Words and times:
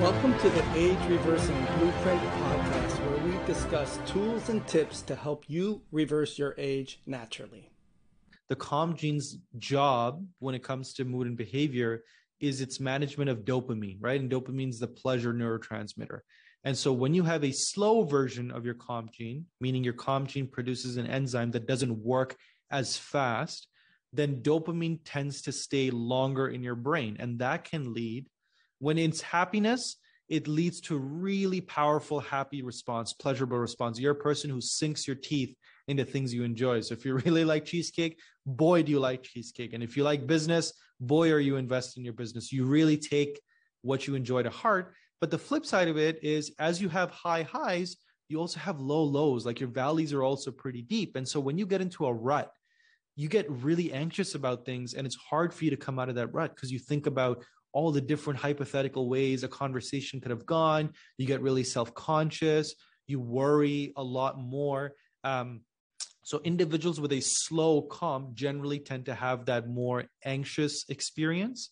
Welcome 0.00 0.38
to 0.38 0.50
the 0.50 0.64
Age 0.76 0.98
Reversing 1.08 1.56
Blueprint 1.76 2.22
podcast, 2.22 3.04
where 3.04 3.26
we 3.26 3.46
discuss 3.46 3.98
tools 4.06 4.48
and 4.48 4.64
tips 4.68 5.02
to 5.02 5.16
help 5.16 5.42
you 5.48 5.82
reverse 5.90 6.38
your 6.38 6.54
age 6.56 7.02
naturally. 7.04 7.68
The 8.48 8.54
COMT 8.54 8.96
gene's 8.96 9.38
job 9.56 10.24
when 10.38 10.54
it 10.54 10.62
comes 10.62 10.94
to 10.94 11.04
mood 11.04 11.26
and 11.26 11.36
behavior 11.36 12.04
is 12.38 12.60
its 12.60 12.78
management 12.78 13.28
of 13.28 13.38
dopamine, 13.38 13.96
right? 13.98 14.20
And 14.20 14.30
dopamine 14.30 14.68
is 14.68 14.78
the 14.78 14.86
pleasure 14.86 15.34
neurotransmitter. 15.34 16.20
And 16.62 16.78
so 16.78 16.92
when 16.92 17.12
you 17.12 17.24
have 17.24 17.42
a 17.42 17.50
slow 17.50 18.04
version 18.04 18.52
of 18.52 18.64
your 18.64 18.74
COMT 18.74 19.10
gene, 19.10 19.46
meaning 19.60 19.82
your 19.82 19.94
COMT 19.94 20.28
gene 20.28 20.46
produces 20.46 20.96
an 20.96 21.08
enzyme 21.08 21.50
that 21.50 21.66
doesn't 21.66 21.98
work 21.98 22.36
as 22.70 22.96
fast, 22.96 23.66
then 24.12 24.42
dopamine 24.42 25.00
tends 25.04 25.42
to 25.42 25.50
stay 25.50 25.90
longer 25.90 26.46
in 26.46 26.62
your 26.62 26.76
brain. 26.76 27.16
And 27.18 27.40
that 27.40 27.64
can 27.64 27.92
lead, 27.92 28.26
when 28.78 28.98
it's 28.98 29.20
happiness, 29.20 29.96
it 30.28 30.46
leads 30.46 30.80
to 30.82 30.96
really 30.96 31.60
powerful, 31.60 32.20
happy 32.20 32.62
response, 32.62 33.12
pleasurable 33.12 33.58
response. 33.58 33.98
You're 33.98 34.12
a 34.12 34.16
person 34.16 34.50
who 34.50 34.60
sinks 34.60 35.06
your 35.06 35.16
teeth 35.16 35.54
into 35.88 36.04
things 36.04 36.34
you 36.34 36.44
enjoy. 36.44 36.80
So 36.82 36.94
if 36.94 37.04
you 37.04 37.14
really 37.24 37.44
like 37.44 37.64
cheesecake, 37.64 38.18
boy, 38.46 38.82
do 38.82 38.92
you 38.92 39.00
like 39.00 39.22
cheesecake. 39.22 39.72
And 39.72 39.82
if 39.82 39.96
you 39.96 40.02
like 40.02 40.26
business, 40.26 40.72
boy, 41.00 41.32
are 41.32 41.40
you 41.40 41.56
invest 41.56 41.96
in 41.96 42.04
your 42.04 42.12
business. 42.12 42.52
You 42.52 42.66
really 42.66 42.96
take 42.96 43.40
what 43.82 44.06
you 44.06 44.14
enjoy 44.14 44.42
to 44.42 44.50
heart. 44.50 44.92
But 45.20 45.30
the 45.30 45.38
flip 45.38 45.64
side 45.64 45.88
of 45.88 45.96
it 45.96 46.22
is 46.22 46.52
as 46.58 46.80
you 46.80 46.88
have 46.90 47.10
high 47.10 47.42
highs, 47.42 47.96
you 48.28 48.38
also 48.38 48.60
have 48.60 48.80
low 48.80 49.02
lows. 49.02 49.46
Like 49.46 49.60
your 49.60 49.70
valleys 49.70 50.12
are 50.12 50.22
also 50.22 50.50
pretty 50.50 50.82
deep. 50.82 51.16
And 51.16 51.26
so 51.26 51.40
when 51.40 51.56
you 51.56 51.66
get 51.66 51.80
into 51.80 52.06
a 52.06 52.12
rut, 52.12 52.52
you 53.16 53.28
get 53.28 53.50
really 53.50 53.92
anxious 53.92 54.36
about 54.36 54.64
things 54.64 54.94
and 54.94 55.04
it's 55.04 55.16
hard 55.16 55.52
for 55.52 55.64
you 55.64 55.70
to 55.70 55.76
come 55.76 55.98
out 55.98 56.08
of 56.08 56.14
that 56.14 56.32
rut 56.32 56.54
because 56.54 56.70
you 56.70 56.78
think 56.78 57.06
about 57.06 57.44
all 57.72 57.92
the 57.92 58.00
different 58.00 58.38
hypothetical 58.38 59.08
ways 59.08 59.44
a 59.44 59.48
conversation 59.48 60.20
could 60.20 60.30
have 60.30 60.46
gone. 60.46 60.90
You 61.16 61.26
get 61.26 61.42
really 61.42 61.64
self 61.64 61.94
conscious. 61.94 62.74
You 63.06 63.20
worry 63.20 63.92
a 63.96 64.02
lot 64.02 64.38
more. 64.38 64.94
Um, 65.24 65.62
so 66.22 66.40
individuals 66.44 67.00
with 67.00 67.12
a 67.12 67.20
slow 67.20 67.82
COMT 67.82 68.34
generally 68.34 68.78
tend 68.78 69.06
to 69.06 69.14
have 69.14 69.46
that 69.46 69.68
more 69.68 70.04
anxious 70.24 70.84
experience. 70.88 71.70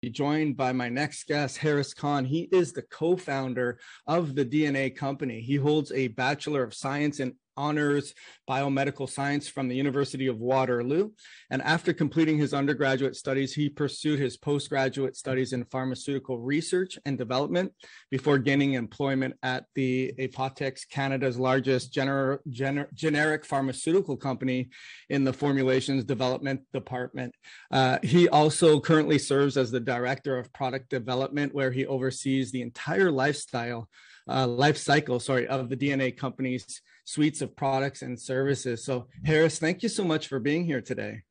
Be 0.00 0.08
joined 0.08 0.56
by 0.56 0.72
my 0.72 0.88
next 0.88 1.26
guest, 1.26 1.58
Harris 1.58 1.92
Khan. 1.92 2.24
He 2.24 2.48
is 2.52 2.72
the 2.72 2.80
co 2.80 3.16
founder 3.16 3.78
of 4.06 4.34
the 4.34 4.46
DNA 4.46 4.96
company. 4.96 5.42
He 5.42 5.56
holds 5.56 5.92
a 5.92 6.08
Bachelor 6.08 6.62
of 6.62 6.72
Science 6.72 7.20
in 7.20 7.34
honors 7.60 8.14
biomedical 8.48 9.08
science 9.08 9.46
from 9.48 9.68
the 9.68 9.76
University 9.76 10.26
of 10.26 10.38
Waterloo. 10.38 11.10
And 11.50 11.60
after 11.62 11.92
completing 11.92 12.38
his 12.38 12.54
undergraduate 12.54 13.14
studies, 13.14 13.52
he 13.52 13.68
pursued 13.68 14.18
his 14.18 14.36
postgraduate 14.36 15.14
studies 15.16 15.52
in 15.52 15.64
pharmaceutical 15.66 16.38
research 16.38 16.98
and 17.04 17.18
development 17.18 17.72
before 18.10 18.38
gaining 18.38 18.72
employment 18.74 19.34
at 19.42 19.66
the 19.74 20.12
Apotex, 20.18 20.88
Canada's 20.88 21.38
largest 21.38 21.92
gener- 21.92 22.38
gener- 22.48 22.92
generic 22.94 23.44
pharmaceutical 23.44 24.16
company 24.16 24.70
in 25.10 25.22
the 25.22 25.32
formulations 25.32 26.04
development 26.04 26.60
department. 26.72 27.34
Uh, 27.70 27.98
he 28.02 28.28
also 28.30 28.80
currently 28.80 29.18
serves 29.18 29.56
as 29.56 29.70
the 29.70 29.80
director 29.80 30.38
of 30.38 30.52
product 30.52 30.88
development, 30.88 31.54
where 31.54 31.70
he 31.70 31.86
oversees 31.86 32.50
the 32.50 32.62
entire 32.62 33.10
lifestyle 33.10 33.88
uh, 34.28 34.46
life 34.46 34.76
cycle, 34.76 35.18
sorry, 35.20 35.46
of 35.46 35.68
the 35.68 35.76
DNA 35.76 36.16
company's 36.16 36.80
suites 37.10 37.42
of 37.42 37.56
products 37.56 38.02
and 38.02 38.18
services. 38.18 38.84
So, 38.84 39.08
Harris, 39.24 39.58
thank 39.58 39.82
you 39.82 39.88
so 39.88 40.04
much 40.04 40.28
for 40.28 40.38
being 40.38 40.64
here 40.64 40.80
today. 40.80 41.22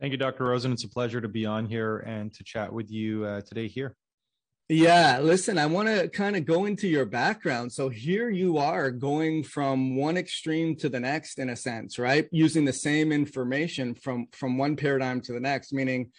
Thank 0.00 0.12
you, 0.12 0.18
Dr. 0.18 0.44
Rosen. 0.44 0.72
It's 0.72 0.84
a 0.84 0.88
pleasure 0.88 1.22
to 1.22 1.28
be 1.28 1.46
on 1.46 1.66
here 1.66 1.98
and 1.98 2.32
to 2.34 2.44
chat 2.44 2.70
with 2.70 2.90
you 2.90 3.24
uh, 3.24 3.40
today 3.40 3.66
here. 3.66 3.96
Yeah, 4.68 5.20
listen, 5.20 5.58
I 5.58 5.66
want 5.66 5.86
to 5.88 6.08
kind 6.08 6.34
of 6.34 6.44
go 6.44 6.64
into 6.64 6.88
your 6.88 7.06
background. 7.06 7.72
So 7.72 7.88
here 7.88 8.30
you 8.30 8.58
are 8.58 8.90
going 8.90 9.44
from 9.44 9.96
one 9.96 10.16
extreme 10.16 10.74
to 10.76 10.88
the 10.88 10.98
next 10.98 11.38
in 11.38 11.50
a 11.50 11.56
sense, 11.56 12.00
right? 12.00 12.28
Using 12.32 12.64
the 12.64 12.72
same 12.72 13.12
information 13.12 13.94
from 13.94 14.26
from 14.32 14.58
one 14.58 14.74
paradigm 14.74 15.20
to 15.20 15.32
the 15.32 15.40
next, 15.40 15.72
meaning 15.72 16.10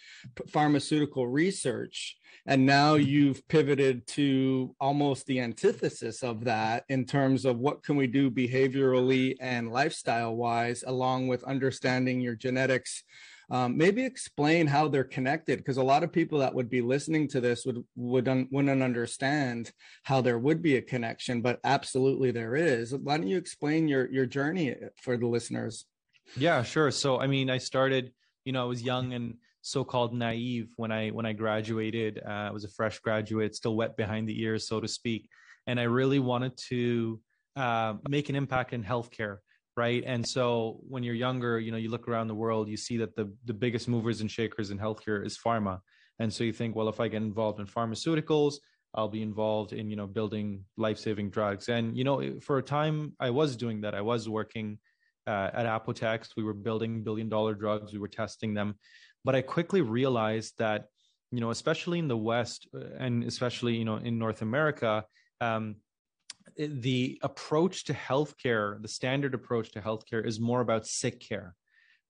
pharmaceutical 0.48 1.28
research 1.28 2.16
and 2.48 2.64
now 2.64 2.94
you've 2.94 3.46
pivoted 3.48 4.06
to 4.06 4.74
almost 4.80 5.26
the 5.26 5.38
antithesis 5.38 6.22
of 6.22 6.44
that 6.44 6.84
in 6.88 7.04
terms 7.04 7.44
of 7.44 7.58
what 7.58 7.82
can 7.82 7.94
we 7.94 8.06
do 8.06 8.30
behaviorally 8.30 9.36
and 9.38 9.70
lifestyle 9.70 10.34
wise 10.34 10.82
along 10.86 11.28
with 11.28 11.44
understanding 11.44 12.22
your 12.22 12.34
genetics. 12.34 13.04
Um, 13.50 13.76
maybe 13.76 14.02
explain 14.02 14.66
how 14.66 14.88
they're 14.88 15.04
connected 15.04 15.58
because 15.58 15.76
a 15.76 15.82
lot 15.82 16.02
of 16.02 16.10
people 16.10 16.38
that 16.38 16.54
would 16.54 16.70
be 16.70 16.80
listening 16.80 17.28
to 17.28 17.40
this 17.40 17.66
would 17.66 17.84
would 17.96 18.28
un, 18.28 18.48
wouldn't 18.50 18.82
understand 18.82 19.70
how 20.04 20.22
there 20.22 20.38
would 20.38 20.62
be 20.62 20.76
a 20.76 20.82
connection 20.82 21.42
but 21.42 21.60
absolutely 21.64 22.30
there 22.30 22.56
is. 22.56 22.94
Why 22.94 23.18
don't 23.18 23.28
you 23.28 23.36
explain 23.36 23.88
your 23.88 24.10
your 24.10 24.26
journey 24.26 24.74
for 25.02 25.18
the 25.18 25.26
listeners? 25.26 25.84
Yeah 26.34 26.62
sure. 26.62 26.90
So 26.90 27.20
i 27.20 27.26
mean 27.26 27.50
i 27.50 27.58
started 27.58 28.12
you 28.46 28.52
know 28.52 28.62
i 28.62 28.66
was 28.66 28.82
young 28.82 29.12
and 29.12 29.36
so-called 29.62 30.14
naive 30.14 30.72
when 30.76 30.92
I 30.92 31.10
when 31.10 31.26
I 31.26 31.32
graduated. 31.32 32.20
Uh, 32.26 32.48
I 32.48 32.50
was 32.50 32.64
a 32.64 32.68
fresh 32.68 32.98
graduate, 33.00 33.54
still 33.54 33.76
wet 33.76 33.96
behind 33.96 34.28
the 34.28 34.40
ears, 34.40 34.66
so 34.68 34.80
to 34.80 34.88
speak, 34.88 35.28
and 35.66 35.78
I 35.78 35.84
really 35.84 36.18
wanted 36.18 36.56
to 36.68 37.20
uh, 37.56 37.94
make 38.08 38.28
an 38.28 38.36
impact 38.36 38.72
in 38.72 38.82
healthcare, 38.84 39.38
right? 39.76 40.02
And 40.06 40.26
so 40.26 40.80
when 40.88 41.02
you're 41.02 41.14
younger, 41.14 41.58
you 41.58 41.72
know, 41.72 41.78
you 41.78 41.90
look 41.90 42.08
around 42.08 42.28
the 42.28 42.34
world, 42.34 42.68
you 42.68 42.76
see 42.76 42.96
that 42.98 43.16
the 43.16 43.32
the 43.44 43.54
biggest 43.54 43.88
movers 43.88 44.20
and 44.20 44.30
shakers 44.30 44.70
in 44.70 44.78
healthcare 44.78 45.24
is 45.24 45.38
pharma, 45.38 45.80
and 46.18 46.32
so 46.32 46.44
you 46.44 46.52
think, 46.52 46.74
well, 46.76 46.88
if 46.88 47.00
I 47.00 47.08
get 47.08 47.22
involved 47.22 47.60
in 47.60 47.66
pharmaceuticals, 47.66 48.54
I'll 48.94 49.08
be 49.08 49.22
involved 49.22 49.72
in 49.72 49.90
you 49.90 49.96
know 49.96 50.06
building 50.06 50.64
life-saving 50.76 51.30
drugs. 51.30 51.68
And 51.68 51.96
you 51.96 52.04
know, 52.04 52.40
for 52.40 52.58
a 52.58 52.62
time, 52.62 53.14
I 53.20 53.30
was 53.30 53.56
doing 53.56 53.82
that. 53.82 53.94
I 53.94 54.00
was 54.00 54.28
working. 54.28 54.78
Uh, 55.26 55.50
at 55.52 55.66
Apotex, 55.66 56.28
we 56.38 56.42
were 56.42 56.54
building 56.54 57.02
billion-dollar 57.02 57.54
drugs. 57.54 57.92
We 57.92 57.98
were 57.98 58.08
testing 58.08 58.54
them, 58.54 58.76
but 59.24 59.34
I 59.34 59.42
quickly 59.42 59.80
realized 59.80 60.54
that, 60.58 60.86
you 61.30 61.40
know, 61.40 61.50
especially 61.50 61.98
in 61.98 62.08
the 62.08 62.16
West 62.16 62.68
uh, 62.74 62.80
and 62.98 63.24
especially, 63.24 63.76
you 63.76 63.84
know, 63.84 63.96
in 63.96 64.18
North 64.18 64.42
America, 64.42 65.04
um, 65.40 65.76
the 66.56 67.18
approach 67.22 67.84
to 67.84 67.92
healthcare, 67.92 68.80
the 68.82 68.88
standard 68.88 69.34
approach 69.34 69.72
to 69.72 69.80
healthcare 69.80 70.26
is 70.26 70.40
more 70.40 70.60
about 70.60 70.86
sick 70.86 71.20
care, 71.20 71.54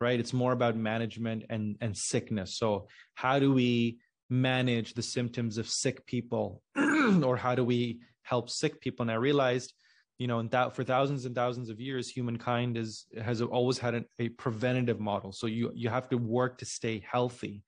right? 0.01 0.19
It's 0.19 0.33
more 0.33 0.53
about 0.53 0.77
management 0.77 1.45
and, 1.51 1.77
and 1.81 1.97
sickness. 1.97 2.57
So, 2.57 2.89
how 3.15 3.39
do 3.39 3.53
we 3.53 3.99
manage 4.31 4.95
the 4.95 5.03
symptoms 5.03 5.59
of 5.59 5.69
sick 5.69 6.07
people 6.07 6.63
or 6.77 7.37
how 7.37 7.55
do 7.55 7.65
we 7.65 8.01
help 8.23 8.49
sick 8.51 8.81
people? 8.81 9.05
And 9.05 9.11
I 9.11 9.15
realized 9.15 9.75
you 10.19 10.27
know, 10.27 10.41
and 10.41 10.51
that 10.51 10.75
for 10.75 10.83
thousands 10.83 11.25
and 11.25 11.34
thousands 11.34 11.71
of 11.71 11.81
years, 11.81 12.09
humankind 12.09 12.77
is 12.77 13.06
has 13.23 13.41
always 13.41 13.79
had 13.79 13.95
an, 13.95 14.05
a 14.19 14.29
preventative 14.31 14.99
model. 14.99 15.33
So 15.33 15.47
you 15.47 15.71
you 15.75 15.89
have 15.89 16.09
to 16.09 16.19
work 16.19 16.59
to 16.59 16.67
stay 16.67 17.05
healthy, 17.09 17.62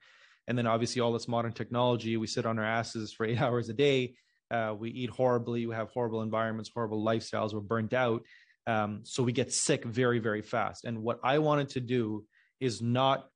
and 0.49 0.59
then 0.59 0.66
obviously 0.66 1.00
all 1.00 1.12
this 1.12 1.28
modern 1.28 1.53
technology, 1.53 2.16
we 2.16 2.27
sit 2.27 2.47
on 2.47 2.59
our 2.59 2.65
asses 2.65 3.12
for 3.12 3.25
eight 3.28 3.41
hours 3.41 3.69
a 3.69 3.72
day. 3.72 4.15
Uh, 4.50 4.75
we 4.77 4.91
eat 4.91 5.11
horribly. 5.11 5.66
We 5.66 5.77
have 5.77 5.91
horrible 5.91 6.22
environments, 6.22 6.71
horrible 6.75 7.05
lifestyles. 7.05 7.55
We're 7.55 7.61
burnt 7.61 7.94
out, 7.94 8.22
um, 8.67 9.03
so 9.05 9.22
we 9.22 9.32
get 9.32 9.53
sick 9.53 9.84
very 9.84 10.19
very 10.19 10.43
fast. 10.43 10.84
And 10.84 11.05
what 11.05 11.21
I 11.22 11.38
wanted 11.38 11.69
to 11.71 11.81
do 11.81 12.25
is 12.59 12.82
not 12.82 13.28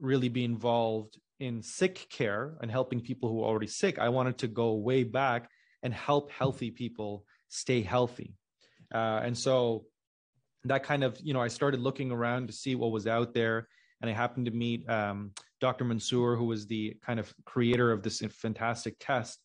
really 0.00 0.28
be 0.28 0.44
involved 0.44 1.16
in 1.38 1.62
sick 1.62 2.08
care 2.10 2.56
and 2.60 2.72
helping 2.72 3.00
people 3.00 3.28
who 3.28 3.40
are 3.40 3.46
already 3.46 3.68
sick. 3.68 4.00
I 4.00 4.08
wanted 4.08 4.38
to 4.38 4.48
go 4.48 4.74
way 4.74 5.04
back 5.04 5.48
and 5.84 5.94
help 5.94 6.32
healthy 6.32 6.72
people 6.72 7.24
stay 7.48 7.82
healthy 7.82 8.34
uh, 8.94 9.20
and 9.22 9.36
so 9.36 9.84
that 10.64 10.82
kind 10.82 11.04
of, 11.04 11.18
you 11.22 11.34
know, 11.34 11.40
I 11.40 11.48
started 11.48 11.80
looking 11.80 12.10
around 12.10 12.46
to 12.48 12.52
see 12.52 12.74
what 12.74 12.90
was 12.90 13.06
out 13.06 13.34
there. 13.34 13.68
And 14.00 14.10
I 14.10 14.14
happened 14.14 14.46
to 14.46 14.52
meet 14.52 14.88
um, 14.88 15.32
Dr. 15.60 15.84
Mansoor, 15.84 16.36
who 16.36 16.44
was 16.44 16.66
the 16.66 16.96
kind 17.04 17.18
of 17.18 17.32
creator 17.44 17.90
of 17.90 18.02
this 18.02 18.20
fantastic 18.20 18.96
test, 19.00 19.40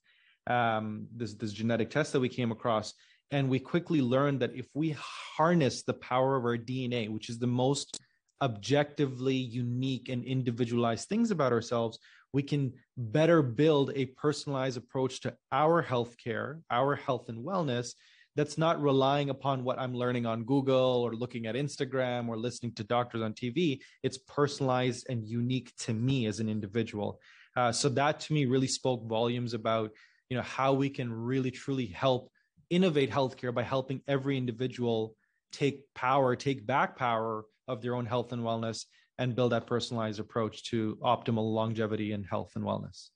um, 0.47 1.07
this, 1.15 1.33
this 1.33 1.53
genetic 1.53 1.89
test 1.89 2.13
that 2.13 2.19
we 2.19 2.29
came 2.29 2.51
across. 2.51 2.93
And 3.31 3.49
we 3.49 3.59
quickly 3.59 4.01
learned 4.01 4.41
that 4.41 4.55
if 4.55 4.67
we 4.75 4.95
harness 5.37 5.83
the 5.83 5.95
power 5.95 6.35
of 6.35 6.45
our 6.45 6.57
DNA, 6.57 7.09
which 7.09 7.29
is 7.29 7.39
the 7.39 7.47
most 7.47 7.99
objectively 8.41 9.35
unique 9.35 10.09
and 10.09 10.23
individualized 10.23 11.07
things 11.09 11.31
about 11.31 11.51
ourselves, 11.51 11.97
we 12.31 12.43
can 12.43 12.73
better 12.97 13.41
build 13.41 13.91
a 13.95 14.07
personalized 14.07 14.77
approach 14.77 15.21
to 15.21 15.35
our 15.51 15.83
healthcare, 15.83 16.61
our 16.69 16.95
health 16.95 17.29
and 17.29 17.43
wellness 17.43 17.93
that's 18.35 18.57
not 18.57 18.81
relying 18.81 19.29
upon 19.29 19.63
what 19.63 19.79
I'm 19.79 19.93
learning 19.93 20.25
on 20.25 20.43
Google 20.43 21.03
or 21.03 21.13
looking 21.13 21.45
at 21.45 21.55
Instagram 21.55 22.27
or 22.27 22.37
listening 22.37 22.73
to 22.75 22.83
doctors 22.83 23.21
on 23.21 23.33
TV. 23.33 23.79
It's 24.01 24.17
personalized 24.17 25.07
and 25.09 25.25
unique 25.25 25.75
to 25.79 25.93
me 25.93 26.25
as 26.25 26.39
an 26.39 26.49
individual. 26.49 27.19
Uh, 27.55 27.71
so 27.71 27.89
that 27.89 28.19
to 28.21 28.33
me 28.33 28.45
really 28.45 28.67
spoke 28.67 29.07
volumes 29.07 29.53
about 29.53 29.91
you 30.29 30.37
know 30.37 30.43
how 30.43 30.73
we 30.73 30.89
can 30.89 31.13
really 31.13 31.51
truly 31.51 31.85
help 31.85 32.31
innovate 32.69 33.11
healthcare 33.11 33.53
by 33.53 33.61
helping 33.61 34.01
every 34.07 34.37
individual 34.37 35.15
take 35.51 35.81
power, 35.93 36.35
take 36.35 36.65
back 36.65 36.97
power 36.97 37.45
of 37.67 37.81
their 37.81 37.93
own 37.93 38.05
health 38.05 38.33
and 38.33 38.41
wellness, 38.41 38.85
and 39.19 39.35
build 39.35 39.51
that 39.51 39.67
personalized 39.67 40.19
approach 40.19 40.63
to 40.63 40.97
optimal 41.03 41.53
longevity 41.53 42.13
and 42.13 42.25
health 42.25 42.51
and 42.55 42.65
wellness. 42.65 43.09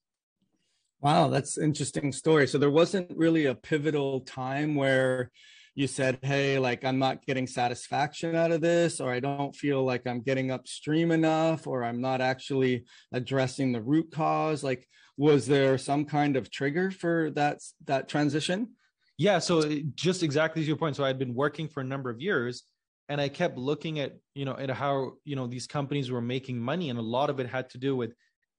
Wow, 1.00 1.28
that's 1.30 1.58
interesting 1.58 2.12
story. 2.12 2.48
So 2.48 2.58
there 2.58 2.72
wasn't 2.72 3.12
really 3.16 3.46
a 3.46 3.56
pivotal 3.56 4.22
time 4.22 4.76
where 4.76 5.32
you 5.76 5.86
said, 5.88 6.18
"Hey, 6.24 6.58
like 6.58 6.84
I'm 6.84 6.98
not 6.98 7.26
getting 7.26 7.46
satisfaction 7.46 8.36
out 8.36 8.52
of 8.52 8.62
this 8.62 9.00
or 9.00 9.12
I 9.12 9.20
don't 9.20 9.56
feel 9.56 9.84
like 9.84 10.08
I'm 10.08 10.22
getting 10.22 10.50
upstream 10.52 11.12
enough 11.12 11.68
or 11.68 11.84
I'm 11.84 12.02
not 12.02 12.20
actually 12.22 12.86
addressing 13.12 13.72
the 13.72 13.82
root 13.82 14.12
cause." 14.12 14.64
Like 14.64 14.88
was 15.18 15.48
there 15.48 15.78
some 15.78 16.06
kind 16.06 16.36
of 16.36 16.50
trigger 16.52 16.90
for 16.92 17.32
that 17.32 17.60
that 17.86 18.08
transition? 18.08 18.70
Yeah, 19.18 19.40
so 19.40 19.60
uh, 19.60 19.76
just 19.96 20.24
exactly 20.24 20.62
to 20.64 20.68
your 20.68 20.78
point. 20.78 20.96
So 20.96 21.04
I'd 21.04 21.20
been 21.20 21.34
working 21.36 21.68
for 21.70 21.82
a 21.82 21.84
number 21.84 22.10
of 22.10 22.22
years 22.22 22.64
and 23.10 23.20
I 23.22 23.30
kept 23.30 23.58
looking 23.58 24.00
at, 24.00 24.14
you 24.36 24.46
know, 24.46 24.56
at 24.58 24.70
how, 24.70 25.14
you 25.26 25.36
know, 25.36 25.48
these 25.48 25.66
companies 25.68 26.12
were 26.12 26.22
making 26.22 26.60
money 26.60 26.90
and 26.90 27.00
a 27.00 27.02
lot 27.02 27.30
of 27.30 27.40
it 27.40 27.48
had 27.50 27.70
to 27.72 27.78
do 27.78 27.96
with 27.96 28.14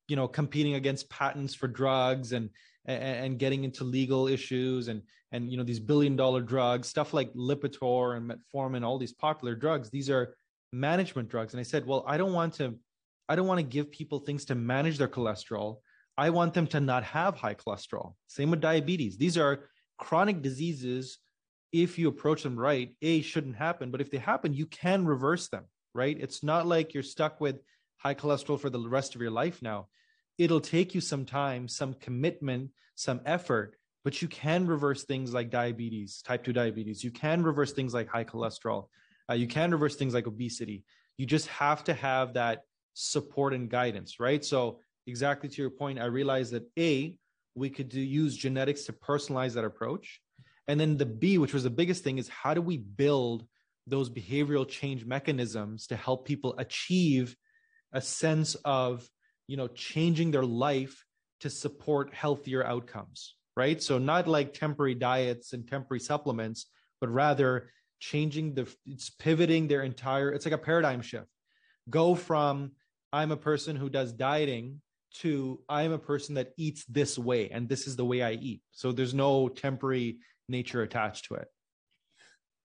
you 0.08 0.16
know 0.16 0.26
competing 0.26 0.75
against 0.75 1.08
patents 1.10 1.55
for 1.55 1.69
drugs 1.69 2.32
and 2.32 2.50
and 2.87 3.38
getting 3.38 3.64
into 3.64 3.84
legal 3.84 4.26
issues 4.28 4.88
and 4.88 5.02
and 5.32 5.50
you 5.50 5.56
know 5.56 5.64
these 5.64 5.81
billion 5.81 6.16
dollar 6.16 6.40
drugs 6.40 6.88
stuff 6.88 7.12
like 7.12 7.32
lipitor 7.34 8.16
and 8.16 8.31
metformin 8.31 8.84
all 8.84 8.99
these 8.99 9.12
popular 9.12 9.55
drugs 9.55 9.90
these 9.90 10.10
are 10.10 10.34
management 10.72 11.28
drugs. 11.28 11.55
And 11.55 11.60
i 11.60 11.62
said 11.62 11.87
well 11.87 12.05
i 12.06 12.16
don't 12.16 12.32
want 12.32 12.55
to 12.55 12.75
i 13.28 13.37
don't 13.37 13.46
want 13.46 13.58
to 13.58 13.66
give 13.66 13.90
people 13.90 14.19
things 14.19 14.44
to 14.46 14.55
manage 14.55 14.99
their 14.99 15.08
cholesterol. 15.08 15.78
I 16.16 16.31
want 16.31 16.52
them 16.52 16.66
to 16.69 16.81
not 16.81 17.04
have 17.04 17.37
high 17.37 17.54
cholesterol. 17.54 18.14
Same 18.26 18.50
with 18.50 18.61
diabetes. 18.61 19.16
These 19.16 19.38
are 19.38 19.69
chronic 19.99 20.43
diseases. 20.43 21.19
If 21.70 21.96
you 21.96 22.08
approach 22.08 22.43
them 22.43 22.58
right 22.58 22.96
a 23.02 23.20
shouldn't 23.20 23.54
happen. 23.54 23.93
But 23.93 24.00
if 24.00 24.11
they 24.11 24.19
happen 24.19 24.52
you 24.52 24.66
can 24.66 25.06
reverse 25.06 25.49
them 25.49 25.64
right? 25.94 26.16
It's 26.20 26.43
not 26.43 26.66
like 26.66 26.94
you're 26.94 27.02
stuck 27.02 27.40
with 27.40 27.56
high 27.99 28.15
cholesterol 28.15 28.59
for 28.59 28.71
the 28.71 28.81
rest 28.81 29.15
of 29.15 29.21
your 29.21 29.31
life 29.31 29.61
now 29.62 29.87
it'll 30.39 30.61
take 30.61 30.95
you 30.95 31.00
some 31.00 31.25
time, 31.25 31.69
some 31.69 31.95
commitment, 31.95 32.71
some 32.95 33.21
effort, 33.27 33.75
but 34.05 34.23
you 34.23 34.29
can 34.29 34.67
reverse 34.67 35.05
things 35.05 35.35
like 35.35 35.50
diabetes, 35.50 36.23
type 36.23 36.45
2 36.45 36.53
diabetes. 36.53 37.03
You 37.05 37.11
can 37.11 37.43
reverse 37.43 37.73
things 37.73 37.93
like 37.93 38.09
high 38.09 38.25
cholesterol. 38.25 38.87
Uh, 39.29 39.35
you 39.35 39.49
can 39.49 39.73
reverse 39.73 39.97
things 39.97 40.15
like 40.15 40.27
obesity. 40.27 40.85
You 41.19 41.27
just 41.27 41.49
have 41.49 41.85
to 41.85 41.95
have 41.95 42.35
that 42.35 42.62
support 42.95 43.53
and 43.53 43.69
guidance, 43.69 44.21
right? 44.21 44.45
So, 44.45 44.81
exactly 45.06 45.49
to 45.49 45.62
your 45.62 45.71
point, 45.71 45.99
I 45.99 46.05
realized 46.05 46.53
that 46.53 46.71
A, 46.79 47.17
we 47.55 47.71
could 47.71 47.89
do, 47.89 48.00
use 48.00 48.37
genetics 48.37 48.85
to 48.85 48.93
personalize 48.93 49.55
that 49.55 49.65
approach. 49.65 50.21
And 50.69 50.79
then 50.79 50.97
the 50.97 51.06
B, 51.06 51.39
which 51.39 51.55
was 51.55 51.65
the 51.65 51.71
biggest 51.71 52.05
thing, 52.05 52.19
is 52.19 52.29
how 52.29 52.55
do 52.55 52.62
we 52.62 52.77
build 52.77 53.45
those 53.87 54.11
behavioral 54.11 54.69
change 54.69 55.05
mechanisms 55.05 55.87
to 55.89 55.97
help 55.97 56.27
people 56.27 56.55
achieve 56.59 57.35
a 57.93 58.00
sense 58.00 58.55
of 58.64 59.08
you 59.46 59.56
know 59.56 59.69
changing 59.69 60.31
their 60.31 60.44
life 60.44 61.05
to 61.40 61.50
support 61.50 62.12
healthier 62.12 62.64
outcomes 62.64 63.35
right? 63.58 63.82
So 63.82 63.99
not 63.99 64.29
like 64.29 64.55
temporary 64.55 64.94
diets 64.94 65.52
and 65.52 65.67
temporary 65.67 65.99
supplements 65.99 66.67
but 67.00 67.11
rather 67.11 67.70
changing 67.99 68.55
the 68.55 68.73
it's 68.87 69.11
pivoting 69.11 69.67
their 69.67 69.82
entire 69.82 70.31
it's 70.31 70.46
like 70.46 70.55
a 70.55 70.58
paradigm 70.58 71.02
shift. 71.02 71.26
Go 71.90 72.14
from 72.14 72.73
i'm 73.12 73.32
a 73.32 73.37
person 73.37 73.75
who 73.75 73.88
does 73.88 74.12
dieting 74.12 74.81
to 75.14 75.61
i'm 75.69 75.93
a 75.93 75.99
person 75.99 76.37
that 76.37 76.52
eats 76.56 76.85
this 76.85 77.19
way 77.19 77.49
and 77.50 77.69
this 77.69 77.88
is 77.88 77.96
the 77.96 78.05
way 78.05 78.23
i 78.23 78.32
eat. 78.32 78.62
So 78.70 78.93
there's 78.93 79.14
no 79.14 79.49
temporary 79.49 80.19
nature 80.49 80.82
attached 80.82 81.25
to 81.26 81.35
it 81.35 81.49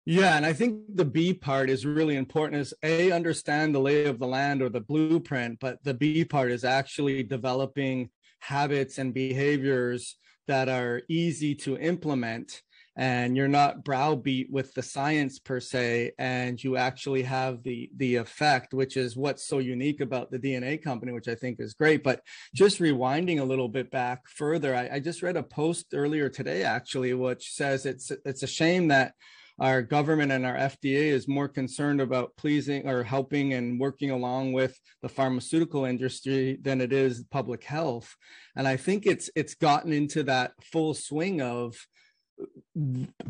yeah, 0.06 0.36
and 0.36 0.46
I 0.46 0.54
think 0.54 0.82
the 0.94 1.06
B 1.06 1.34
part 1.34 1.70
is 1.70 1.86
really 1.86 2.16
important 2.16 2.62
is 2.62 2.74
A, 2.84 3.12
understand 3.12 3.74
the 3.74 3.80
lay 3.80 4.06
of 4.06 4.20
the 4.20 4.28
land 4.28 4.62
or 4.62 4.70
the 4.70 4.82
blueprint, 4.82 5.60
but 5.60 5.84
the 5.84 5.94
B 5.94 6.26
part 6.26 6.52
is 6.52 6.64
actually 6.64 7.24
developing 7.24 8.10
habits 8.40 8.98
and 8.98 9.14
behaviors 9.14 10.18
that 10.48 10.68
are 10.68 11.02
easy 11.08 11.56
to 11.56 11.78
implement 11.78 12.62
and 12.96 13.36
you're 13.36 13.48
not 13.48 13.84
browbeat 13.84 14.52
with 14.52 14.74
the 14.74 14.84
science 14.84 15.40
per 15.40 15.60
se 15.60 16.12
and 16.20 16.64
you 16.64 16.78
actually 16.78 17.24
have 17.24 17.64
the 17.64 17.90
the 17.98 18.18
effect 18.18 18.74
which 18.74 18.98
is 18.98 19.18
what's 19.18 19.48
so 19.48 19.58
unique 19.58 20.00
about 20.00 20.30
the 20.30 20.38
dna 20.38 20.82
company 20.82 21.12
which 21.12 21.28
i 21.28 21.34
think 21.34 21.60
is 21.60 21.74
great. 21.74 22.04
But 22.04 22.22
just 22.54 22.80
rewinding 22.80 23.40
a 23.40 23.46
little 23.46 23.70
bit 23.70 23.90
back 23.90 24.28
further 24.28 24.76
i, 24.76 24.90
I 24.94 25.00
just 25.00 25.24
read 25.24 25.38
a 25.38 25.44
post 25.44 25.88
earlier 25.94 26.30
today 26.30 26.64
actually 26.64 27.14
which 27.14 27.52
says 27.54 27.86
it's 27.86 28.12
it's 28.26 28.44
a 28.44 28.48
shame 28.48 28.90
that 28.90 29.14
our 29.60 29.82
government 29.82 30.32
and 30.32 30.46
our 30.46 30.56
FDA 30.56 31.06
is 31.06 31.28
more 31.28 31.48
concerned 31.48 32.02
about 32.02 32.36
pleasing 32.36 32.88
or 32.88 33.04
helping 33.04 33.54
and 33.54 33.80
working 33.80 34.12
along 34.12 34.54
with 34.54 34.78
the 35.02 35.10
pharmaceutical 35.10 35.86
industry 35.86 36.58
than 36.62 36.82
it 36.82 36.92
is 36.92 37.24
public 37.32 37.64
health. 37.64 38.16
And 38.56 38.68
I 38.68 38.78
think 38.78 39.06
it's 39.06 39.30
it's 39.36 39.56
gotten 39.56 39.94
into 39.94 40.24
that 40.24 40.54
full 40.64 40.94
swing 40.94 41.42
of 41.42 41.76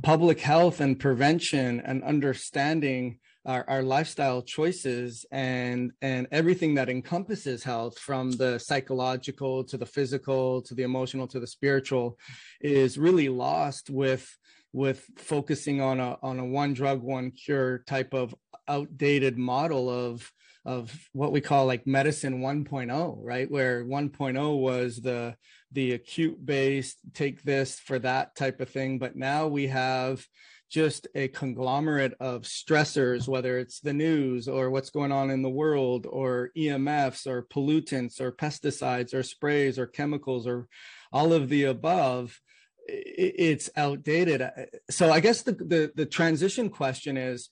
public 0.02 0.40
health 0.40 0.80
and 0.80 1.00
prevention 1.00 1.82
and 1.82 2.04
understanding 2.04 3.20
our, 3.46 3.66
our 3.70 3.84
lifestyle 3.84 4.42
choices 4.42 5.26
and 5.32 5.92
and 6.02 6.28
everything 6.32 6.76
that 6.76 6.90
encompasses 6.90 7.64
health 7.64 8.00
from 8.00 8.32
the 8.32 8.58
psychological 8.58 9.64
to 9.66 9.78
the 9.78 9.86
physical 9.86 10.62
to 10.62 10.74
the 10.74 10.84
emotional 10.84 11.28
to 11.28 11.40
the 11.42 11.48
spiritual 11.48 12.18
is 12.62 12.98
really 12.98 13.28
lost 13.28 13.90
with 13.90 14.26
with 14.74 15.06
focusing 15.18 15.80
on 15.80 16.00
a 16.00 16.18
on 16.22 16.40
a 16.40 16.46
one 16.46 16.74
drug 16.74 17.02
one 17.02 17.32
cure 17.32 17.84
type 17.88 18.14
of 18.14 18.36
outdated 18.68 19.38
model 19.38 19.90
of 19.90 20.30
of 20.66 21.10
what 21.12 21.32
we 21.32 21.42
call 21.42 21.66
like 21.66 21.86
medicine 21.86 22.40
1.0 22.40 23.18
right? 23.22 23.50
Where 23.52 23.86
1.0 23.86 24.60
was 24.60 24.98
the 24.98 25.36
the 25.72 25.94
acute 25.94 26.44
based 26.46 27.00
take 27.14 27.44
this 27.44 27.80
for 27.80 28.00
that 28.00 28.36
type 28.36 28.62
of 28.62 28.70
thing. 28.70 29.00
But 29.00 29.16
now 29.16 29.48
we 29.48 29.68
have 29.68 30.26
just 30.70 31.08
a 31.14 31.28
conglomerate 31.28 32.16
of 32.20 32.44
stressors 32.44 33.28
whether 33.28 33.60
it's 33.60 33.80
the 33.80 33.94
news 33.94 34.48
or 34.48 34.72
what's 34.72 34.90
going 34.90 35.12
on 35.12 35.30
in 35.30 35.44
the 35.44 35.50
world 35.50 36.08
or 36.10 36.50
emfs 36.58 37.28
or 37.28 37.44
pollutants 37.44 38.20
or 38.20 38.32
pesticides 38.32 39.14
or 39.14 39.22
sprays 39.22 39.78
or 39.78 39.86
chemicals 39.86 40.48
or 40.48 40.68
all 41.12 41.32
of 41.32 41.50
the 41.50 41.66
above 41.66 42.40
it's 42.88 43.70
outdated. 43.76 44.44
So 44.90 45.12
i 45.12 45.20
guess 45.20 45.42
the, 45.42 45.54
the 45.54 45.92
the 45.96 46.06
transition 46.06 46.70
question 46.70 47.18
is 47.18 47.50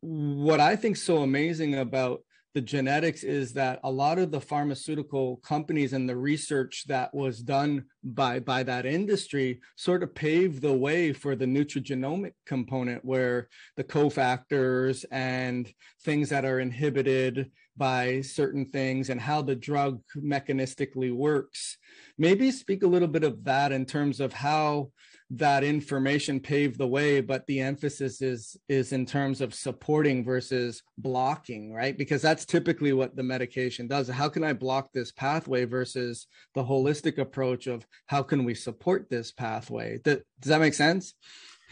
what 0.00 0.60
i 0.60 0.76
think 0.76 0.96
so 0.96 1.18
amazing 1.22 1.74
about 1.74 2.22
the 2.54 2.60
genetics 2.60 3.22
is 3.22 3.54
that 3.54 3.80
a 3.82 3.90
lot 3.90 4.18
of 4.18 4.30
the 4.30 4.40
pharmaceutical 4.40 5.36
companies 5.38 5.94
and 5.94 6.06
the 6.06 6.16
research 6.16 6.84
that 6.86 7.12
was 7.14 7.40
done 7.40 7.84
by 8.04 8.40
by 8.40 8.62
that 8.62 8.84
industry 8.84 9.60
sort 9.76 10.02
of 10.02 10.14
paved 10.14 10.60
the 10.60 10.72
way 10.72 11.12
for 11.12 11.34
the 11.34 11.46
nutrigenomic 11.46 12.32
component 12.46 13.04
where 13.04 13.48
the 13.76 13.84
cofactors 13.84 15.04
and 15.10 15.72
things 16.04 16.28
that 16.28 16.44
are 16.44 16.60
inhibited 16.60 17.50
by 17.76 18.20
certain 18.20 18.66
things 18.66 19.08
and 19.08 19.20
how 19.20 19.42
the 19.42 19.56
drug 19.56 20.00
mechanistically 20.16 21.12
works. 21.12 21.78
Maybe 22.18 22.50
speak 22.50 22.82
a 22.82 22.88
little 22.88 23.08
bit 23.08 23.24
of 23.24 23.44
that 23.44 23.72
in 23.72 23.86
terms 23.86 24.20
of 24.20 24.32
how 24.32 24.90
that 25.30 25.64
information 25.64 26.38
paved 26.38 26.76
the 26.76 26.86
way 26.86 27.22
but 27.22 27.46
the 27.46 27.58
emphasis 27.58 28.20
is 28.20 28.54
is 28.68 28.92
in 28.92 29.06
terms 29.06 29.40
of 29.40 29.54
supporting 29.54 30.22
versus 30.22 30.82
blocking 30.98 31.72
right? 31.72 31.96
Because 31.96 32.20
that's 32.20 32.44
typically 32.44 32.92
what 32.92 33.16
the 33.16 33.22
medication 33.22 33.86
does. 33.86 34.08
How 34.08 34.28
can 34.28 34.44
i 34.44 34.52
block 34.52 34.92
this 34.92 35.10
pathway 35.12 35.64
versus 35.64 36.26
the 36.54 36.62
holistic 36.62 37.16
approach 37.16 37.66
of 37.66 37.86
how 38.06 38.22
can 38.22 38.44
we 38.44 38.54
support 38.54 39.08
this 39.08 39.32
pathway? 39.32 39.98
Does 40.04 40.20
that 40.44 40.60
make 40.60 40.74
sense? 40.74 41.14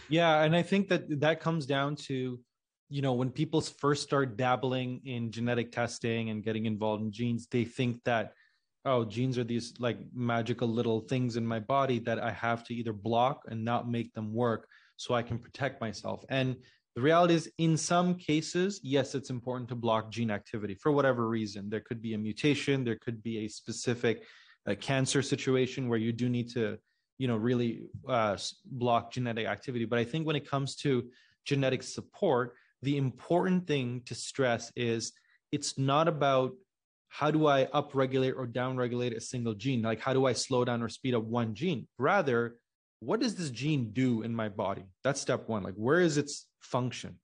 Yeah 0.08 0.42
and 0.42 0.56
i 0.56 0.62
think 0.62 0.88
that 0.88 1.20
that 1.20 1.40
comes 1.40 1.66
down 1.66 1.96
to 1.96 2.40
you 2.90 3.00
know 3.00 3.14
when 3.14 3.30
people 3.30 3.60
first 3.60 4.02
start 4.02 4.36
dabbling 4.36 5.00
in 5.06 5.30
genetic 5.30 5.72
testing 5.72 6.30
and 6.30 6.42
getting 6.42 6.66
involved 6.66 7.02
in 7.02 7.12
genes 7.12 7.46
they 7.50 7.64
think 7.64 8.02
that 8.04 8.32
oh 8.84 9.04
genes 9.04 9.38
are 9.38 9.44
these 9.44 9.74
like 9.78 9.98
magical 10.12 10.68
little 10.68 11.00
things 11.00 11.36
in 11.36 11.46
my 11.46 11.60
body 11.60 11.98
that 12.00 12.18
i 12.18 12.30
have 12.30 12.64
to 12.64 12.74
either 12.74 12.92
block 12.92 13.42
and 13.48 13.64
not 13.64 13.88
make 13.88 14.12
them 14.12 14.34
work 14.34 14.66
so 14.96 15.14
i 15.14 15.22
can 15.22 15.38
protect 15.38 15.80
myself. 15.80 16.24
And 16.28 16.56
the 16.94 17.00
reality 17.00 17.34
is 17.34 17.50
in 17.56 17.76
some 17.76 18.16
cases 18.16 18.80
yes 18.82 19.14
it's 19.14 19.30
important 19.30 19.68
to 19.70 19.74
block 19.74 20.10
gene 20.10 20.30
activity 20.30 20.74
for 20.74 20.92
whatever 20.92 21.28
reason. 21.28 21.70
There 21.70 21.80
could 21.80 22.02
be 22.02 22.14
a 22.14 22.18
mutation. 22.18 22.84
There 22.84 22.98
could 23.00 23.22
be 23.22 23.38
a 23.38 23.48
specific 23.48 24.24
uh, 24.68 24.74
cancer 24.74 25.22
situation 25.22 25.88
where 25.88 25.98
you 25.98 26.12
do 26.12 26.28
need 26.28 26.50
to 26.52 26.76
you 27.16 27.28
know 27.28 27.36
really 27.36 27.84
uh, 28.08 28.36
block 28.66 29.12
genetic 29.12 29.46
activity. 29.46 29.84
But 29.86 30.00
i 30.00 30.04
think 30.04 30.26
when 30.26 30.36
it 30.36 30.50
comes 30.50 30.76
to 30.76 31.08
genetic 31.46 31.82
support 31.82 32.56
the 32.82 32.96
important 32.96 33.66
thing 33.66 34.02
to 34.06 34.14
stress 34.14 34.72
is 34.76 35.12
it's 35.52 35.78
not 35.78 36.08
about 36.08 36.52
how 37.08 37.30
do 37.30 37.46
I 37.46 37.66
upregulate 37.66 38.36
or 38.36 38.46
downregulate 38.46 39.16
a 39.16 39.20
single 39.20 39.54
gene? 39.54 39.82
Like, 39.82 40.00
how 40.00 40.12
do 40.12 40.26
I 40.26 40.32
slow 40.32 40.64
down 40.64 40.82
or 40.82 40.88
speed 40.88 41.14
up 41.14 41.24
one 41.24 41.54
gene? 41.54 41.88
Rather, 41.98 42.56
what 43.00 43.20
does 43.20 43.34
this 43.34 43.50
gene 43.50 43.90
do 43.92 44.22
in 44.22 44.34
my 44.34 44.48
body? 44.48 44.84
That's 45.02 45.20
step 45.20 45.48
one. 45.48 45.62
Like, 45.62 45.74
where 45.74 46.00
is 46.00 46.18
its 46.18 46.46
function? 46.60 47.18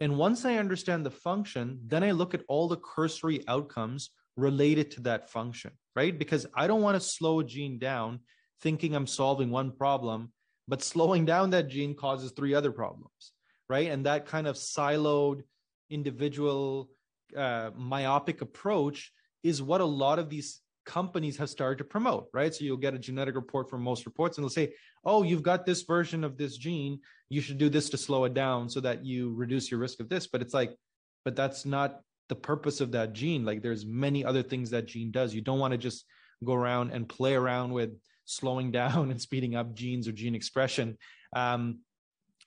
And 0.00 0.18
once 0.18 0.44
I 0.44 0.56
understand 0.56 1.06
the 1.06 1.10
function, 1.10 1.80
then 1.86 2.04
I 2.04 2.10
look 2.10 2.34
at 2.34 2.42
all 2.48 2.68
the 2.68 2.76
cursory 2.76 3.42
outcomes 3.48 4.10
related 4.36 4.90
to 4.92 5.00
that 5.02 5.30
function, 5.30 5.70
right? 5.94 6.18
Because 6.18 6.46
I 6.54 6.66
don't 6.66 6.82
want 6.82 6.96
to 6.96 7.00
slow 7.00 7.40
a 7.40 7.44
gene 7.44 7.78
down 7.78 8.20
thinking 8.60 8.94
I'm 8.94 9.06
solving 9.06 9.50
one 9.50 9.72
problem, 9.72 10.32
but 10.68 10.82
slowing 10.82 11.24
down 11.24 11.50
that 11.50 11.68
gene 11.68 11.94
causes 11.94 12.32
three 12.32 12.54
other 12.54 12.72
problems, 12.72 13.32
right? 13.68 13.90
And 13.90 14.06
that 14.06 14.26
kind 14.26 14.46
of 14.46 14.56
siloed, 14.56 15.42
individual, 15.90 16.90
uh, 17.36 17.70
myopic 17.76 18.40
approach 18.40 19.12
is 19.42 19.62
what 19.62 19.80
a 19.80 19.84
lot 19.84 20.18
of 20.18 20.28
these 20.28 20.60
companies 20.84 21.36
have 21.36 21.50
started 21.50 21.78
to 21.78 21.84
promote, 21.84 22.28
right? 22.32 22.54
So 22.54 22.64
you'll 22.64 22.76
get 22.76 22.94
a 22.94 22.98
genetic 22.98 23.34
report 23.34 23.70
from 23.70 23.82
most 23.82 24.06
reports 24.06 24.36
and 24.36 24.44
they'll 24.44 24.50
say, 24.50 24.74
oh, 25.04 25.22
you've 25.22 25.42
got 25.42 25.64
this 25.64 25.82
version 25.82 26.24
of 26.24 26.36
this 26.36 26.56
gene. 26.56 27.00
You 27.28 27.40
should 27.40 27.58
do 27.58 27.68
this 27.68 27.90
to 27.90 27.96
slow 27.96 28.24
it 28.24 28.34
down 28.34 28.68
so 28.68 28.80
that 28.80 29.04
you 29.04 29.34
reduce 29.34 29.70
your 29.70 29.80
risk 29.80 30.00
of 30.00 30.08
this. 30.08 30.26
But 30.26 30.42
it's 30.42 30.54
like, 30.54 30.76
but 31.24 31.36
that's 31.36 31.64
not 31.64 32.00
the 32.28 32.34
purpose 32.34 32.80
of 32.80 32.92
that 32.92 33.12
gene. 33.12 33.44
Like 33.44 33.62
there's 33.62 33.86
many 33.86 34.24
other 34.24 34.42
things 34.42 34.70
that 34.70 34.86
gene 34.86 35.10
does. 35.10 35.34
You 35.34 35.40
don't 35.40 35.58
want 35.58 35.72
to 35.72 35.78
just 35.78 36.04
go 36.44 36.54
around 36.54 36.90
and 36.90 37.08
play 37.08 37.34
around 37.34 37.72
with 37.72 37.90
slowing 38.24 38.70
down 38.80 39.10
and 39.10 39.20
speeding 39.20 39.54
up 39.54 39.74
genes 39.74 40.08
or 40.08 40.12
gene 40.12 40.34
expression. 40.34 40.98
Um, 41.34 41.80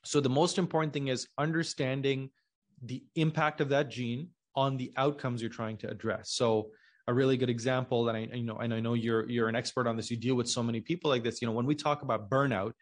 so 0.05 0.19
the 0.19 0.29
most 0.29 0.57
important 0.57 0.93
thing 0.93 1.07
is 1.07 1.27
understanding 1.37 2.29
the 2.83 3.03
impact 3.15 3.61
of 3.61 3.69
that 3.69 3.89
gene 3.89 4.29
on 4.55 4.77
the 4.77 4.91
outcomes 4.97 5.41
you're 5.41 5.49
trying 5.49 5.77
to 5.77 5.89
address. 5.89 6.31
So 6.31 6.69
a 7.07 7.13
really 7.13 7.37
good 7.37 7.49
example 7.49 8.05
that 8.05 8.15
I 8.15 8.19
you 8.33 8.43
know 8.43 8.57
and 8.57 8.73
I 8.73 8.79
know 8.79 8.93
you're 8.93 9.29
you're 9.29 9.47
an 9.47 9.55
expert 9.55 9.87
on 9.87 9.95
this. 9.95 10.09
You 10.09 10.17
deal 10.17 10.35
with 10.35 10.49
so 10.49 10.63
many 10.63 10.81
people 10.81 11.09
like 11.09 11.23
this. 11.23 11.41
You 11.41 11.47
know, 11.47 11.53
when 11.53 11.65
we 11.65 11.75
talk 11.75 12.01
about 12.01 12.29
burnout, 12.29 12.73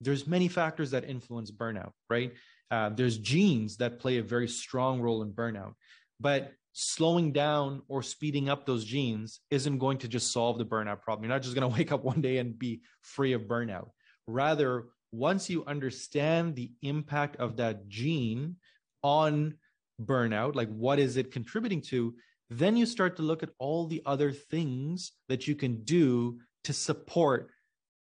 there's 0.00 0.26
many 0.26 0.48
factors 0.48 0.90
that 0.92 1.04
influence 1.04 1.50
burnout, 1.50 1.90
right? 2.08 2.32
Uh, 2.70 2.90
there's 2.90 3.18
genes 3.18 3.76
that 3.78 3.98
play 3.98 4.18
a 4.18 4.22
very 4.22 4.48
strong 4.48 5.00
role 5.00 5.22
in 5.22 5.32
burnout, 5.32 5.74
but 6.20 6.52
slowing 6.72 7.32
down 7.32 7.82
or 7.88 8.02
speeding 8.02 8.48
up 8.48 8.66
those 8.66 8.84
genes 8.84 9.40
isn't 9.50 9.78
going 9.78 9.98
to 9.98 10.08
just 10.08 10.32
solve 10.32 10.58
the 10.58 10.64
burnout 10.64 11.00
problem. 11.02 11.24
You're 11.24 11.34
not 11.34 11.42
just 11.42 11.54
going 11.54 11.68
to 11.70 11.76
wake 11.76 11.92
up 11.92 12.04
one 12.04 12.20
day 12.20 12.38
and 12.38 12.58
be 12.58 12.82
free 13.02 13.32
of 13.32 13.42
burnout. 13.42 13.90
Rather, 14.26 14.86
once 15.14 15.48
you 15.48 15.64
understand 15.66 16.56
the 16.56 16.72
impact 16.82 17.36
of 17.36 17.56
that 17.56 17.88
gene 17.88 18.56
on 19.02 19.54
burnout, 20.02 20.54
like 20.56 20.68
what 20.70 20.98
is 20.98 21.16
it 21.16 21.30
contributing 21.30 21.80
to, 21.80 22.14
then 22.50 22.76
you 22.76 22.84
start 22.84 23.16
to 23.16 23.22
look 23.22 23.42
at 23.42 23.50
all 23.58 23.86
the 23.86 24.02
other 24.06 24.32
things 24.32 25.12
that 25.28 25.46
you 25.46 25.54
can 25.54 25.82
do 25.84 26.38
to 26.64 26.72
support 26.72 27.50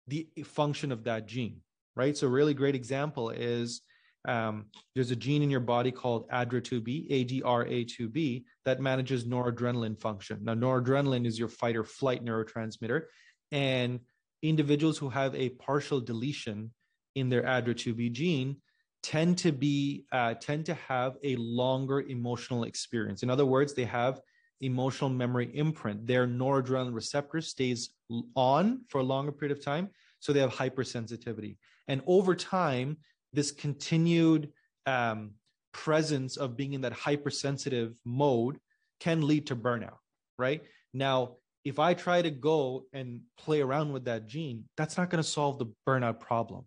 the 0.08 0.28
function 0.44 0.92
of 0.92 1.04
that 1.04 1.28
gene, 1.28 1.62
right? 1.96 2.18
So, 2.18 2.28
a 2.28 2.30
really 2.30 2.54
great 2.54 2.76
example 2.76 3.30
is 3.30 3.82
um, 4.28 4.66
there's 4.96 5.12
a 5.12 5.16
gene 5.16 5.44
in 5.44 5.50
your 5.52 5.60
body 5.60 5.92
called 5.92 6.28
ADRA2B, 6.30 7.42
ADRA2B, 7.42 8.44
that 8.66 8.82
manages 8.82 9.26
noradrenaline 9.26 10.00
function. 10.00 10.40
Now, 10.44 10.56
noradrenaline 10.56 11.28
is 11.28 11.38
your 11.38 11.48
fight 11.48 11.76
or 11.76 11.84
flight 11.84 12.26
neurotransmitter. 12.26 13.04
And 13.52 14.00
individuals 14.42 14.98
who 14.98 15.10
have 15.10 15.36
a 15.36 15.50
partial 15.50 16.02
deletion 16.02 16.72
in 17.16 17.30
their 17.30 17.44
ADRA2B 17.44 18.12
gene 18.12 18.58
tend 19.02 19.38
to 19.38 19.52
be 19.52 20.06
uh, 20.12 20.34
tend 20.36 20.66
to 20.66 20.74
have 20.74 21.18
a 21.24 21.36
longer 21.36 22.02
emotional 22.02 22.64
experience. 22.64 23.24
In 23.24 23.30
other 23.30 23.46
words, 23.46 23.74
they 23.74 23.86
have 23.86 24.20
emotional 24.62 25.10
memory 25.10 25.50
imprint. 25.54 26.08
Their 26.08 26.28
noradrenaline 26.28 26.94
receptor 26.94 27.42
stays 27.42 27.92
on 28.36 28.82
for 28.90 29.00
a 29.00 29.04
longer 29.04 29.32
period 29.32 29.58
of 29.58 29.64
time, 29.64 29.90
so 30.20 30.34
they 30.34 30.40
have 30.40 30.52
hypersensitivity. 30.52 31.58
And 31.88 32.02
over 32.08 32.36
time, 32.36 32.98
this 33.34 33.52
continued 33.52 34.52
um, 34.86 35.32
presence 35.72 36.38
of 36.38 36.58
being 36.58 36.74
in 36.74 36.82
that 36.82 36.94
hypersensitive 36.94 38.00
mode 38.06 38.58
can 39.00 39.28
lead 39.28 39.48
to 39.48 39.56
burnout. 39.56 39.98
Right 40.38 40.64
now, 40.94 41.36
if 41.64 41.80
I 41.80 41.94
try 41.94 42.22
to 42.22 42.32
go 42.32 42.86
and 42.94 43.22
play 43.38 43.62
around 43.62 43.92
with 43.92 44.06
that 44.06 44.28
gene, 44.28 44.66
that's 44.78 44.98
not 44.98 45.10
going 45.10 45.22
to 45.22 45.30
solve 45.30 45.60
the 45.60 45.68
burnout 45.88 46.20
problem. 46.20 46.66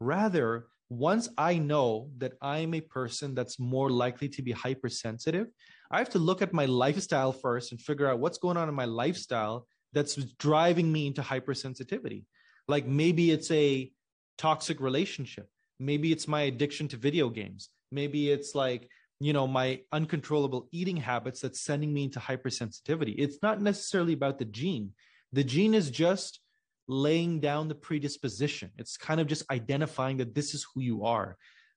Rather, 0.00 0.66
once 0.88 1.28
I 1.36 1.58
know 1.58 2.10
that 2.18 2.34
I'm 2.40 2.74
a 2.74 2.80
person 2.80 3.34
that's 3.34 3.58
more 3.58 3.90
likely 3.90 4.28
to 4.30 4.42
be 4.42 4.52
hypersensitive, 4.52 5.48
I 5.90 5.98
have 5.98 6.10
to 6.10 6.18
look 6.18 6.42
at 6.42 6.52
my 6.52 6.66
lifestyle 6.66 7.32
first 7.32 7.72
and 7.72 7.80
figure 7.80 8.08
out 8.08 8.20
what's 8.20 8.38
going 8.38 8.56
on 8.56 8.68
in 8.68 8.74
my 8.74 8.84
lifestyle 8.84 9.66
that's 9.92 10.14
driving 10.38 10.92
me 10.92 11.06
into 11.06 11.22
hypersensitivity. 11.22 12.24
Like 12.68 12.86
maybe 12.86 13.30
it's 13.30 13.50
a 13.50 13.90
toxic 14.38 14.80
relationship. 14.80 15.48
Maybe 15.78 16.12
it's 16.12 16.28
my 16.28 16.42
addiction 16.42 16.88
to 16.88 16.96
video 16.96 17.28
games. 17.28 17.70
Maybe 17.90 18.30
it's 18.30 18.54
like, 18.54 18.88
you 19.20 19.32
know, 19.32 19.46
my 19.46 19.80
uncontrollable 19.92 20.68
eating 20.72 20.96
habits 20.96 21.40
that's 21.40 21.60
sending 21.60 21.92
me 21.92 22.04
into 22.04 22.20
hypersensitivity. 22.20 23.14
It's 23.18 23.38
not 23.42 23.60
necessarily 23.60 24.12
about 24.12 24.38
the 24.38 24.44
gene. 24.44 24.92
The 25.32 25.44
gene 25.44 25.74
is 25.74 25.90
just 25.90 26.40
laying 26.88 27.40
down 27.40 27.68
the 27.68 27.74
predisposition. 27.74 28.70
It's 28.78 28.96
kind 28.96 29.20
of 29.20 29.26
just 29.26 29.50
identifying 29.50 30.18
that 30.18 30.34
this 30.34 30.54
is 30.54 30.66
who 30.74 30.80
you 30.80 31.04
are. 31.04 31.36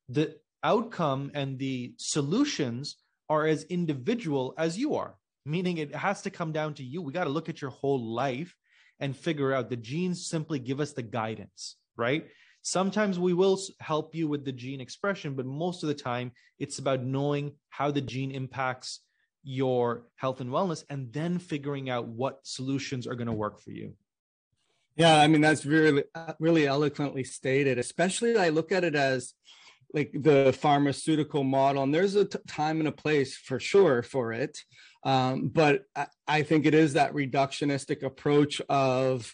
The 0.09 0.35
outcome 0.63 1.31
and 1.33 1.57
the 1.57 1.93
solutions 1.97 2.97
are 3.29 3.45
as 3.45 3.63
individual 3.63 4.53
as 4.57 4.77
you 4.77 4.95
are, 4.95 5.15
meaning 5.45 5.77
it 5.77 5.95
has 5.95 6.21
to 6.23 6.29
come 6.29 6.51
down 6.51 6.73
to 6.75 6.83
you. 6.83 7.01
We 7.01 7.13
got 7.13 7.25
to 7.25 7.29
look 7.29 7.49
at 7.49 7.61
your 7.61 7.71
whole 7.71 8.13
life 8.13 8.55
and 8.99 9.15
figure 9.15 9.53
out 9.53 9.69
the 9.69 9.77
genes 9.77 10.27
simply 10.27 10.59
give 10.59 10.79
us 10.79 10.93
the 10.93 11.03
guidance, 11.03 11.77
right? 11.95 12.27
Sometimes 12.61 13.17
we 13.17 13.33
will 13.33 13.59
help 13.79 14.13
you 14.13 14.27
with 14.27 14.43
the 14.43 14.51
gene 14.51 14.81
expression, 14.81 15.33
but 15.33 15.45
most 15.45 15.83
of 15.83 15.87
the 15.87 15.95
time 15.95 16.31
it's 16.57 16.79
about 16.79 17.03
knowing 17.03 17.53
how 17.69 17.89
the 17.91 18.01
gene 18.01 18.31
impacts 18.31 18.99
your 19.43 20.03
health 20.15 20.41
and 20.41 20.49
wellness 20.49 20.83
and 20.89 21.13
then 21.13 21.39
figuring 21.39 21.89
out 21.89 22.07
what 22.07 22.39
solutions 22.43 23.07
are 23.07 23.15
going 23.15 23.27
to 23.27 23.33
work 23.33 23.61
for 23.61 23.71
you. 23.71 23.93
Yeah, 24.99 25.17
I 25.17 25.27
mean 25.27 25.39
that's 25.39 25.65
really 25.65 26.03
really 26.39 26.67
eloquently 26.67 27.23
stated. 27.23 27.77
Especially, 27.79 28.37
I 28.37 28.49
look 28.49 28.73
at 28.73 28.83
it 28.83 28.95
as 28.95 29.33
like 29.93 30.11
the 30.13 30.53
pharmaceutical 30.59 31.45
model, 31.45 31.83
and 31.83 31.95
there's 31.95 32.15
a 32.15 32.25
t- 32.25 32.37
time 32.47 32.79
and 32.79 32.87
a 32.89 32.91
place 32.91 33.37
for 33.37 33.61
sure 33.61 34.03
for 34.03 34.33
it. 34.33 34.57
Um, 35.05 35.47
but 35.47 35.83
I, 35.95 36.07
I 36.27 36.43
think 36.43 36.65
it 36.65 36.73
is 36.73 36.93
that 36.93 37.13
reductionistic 37.13 38.03
approach 38.03 38.61
of 38.67 39.33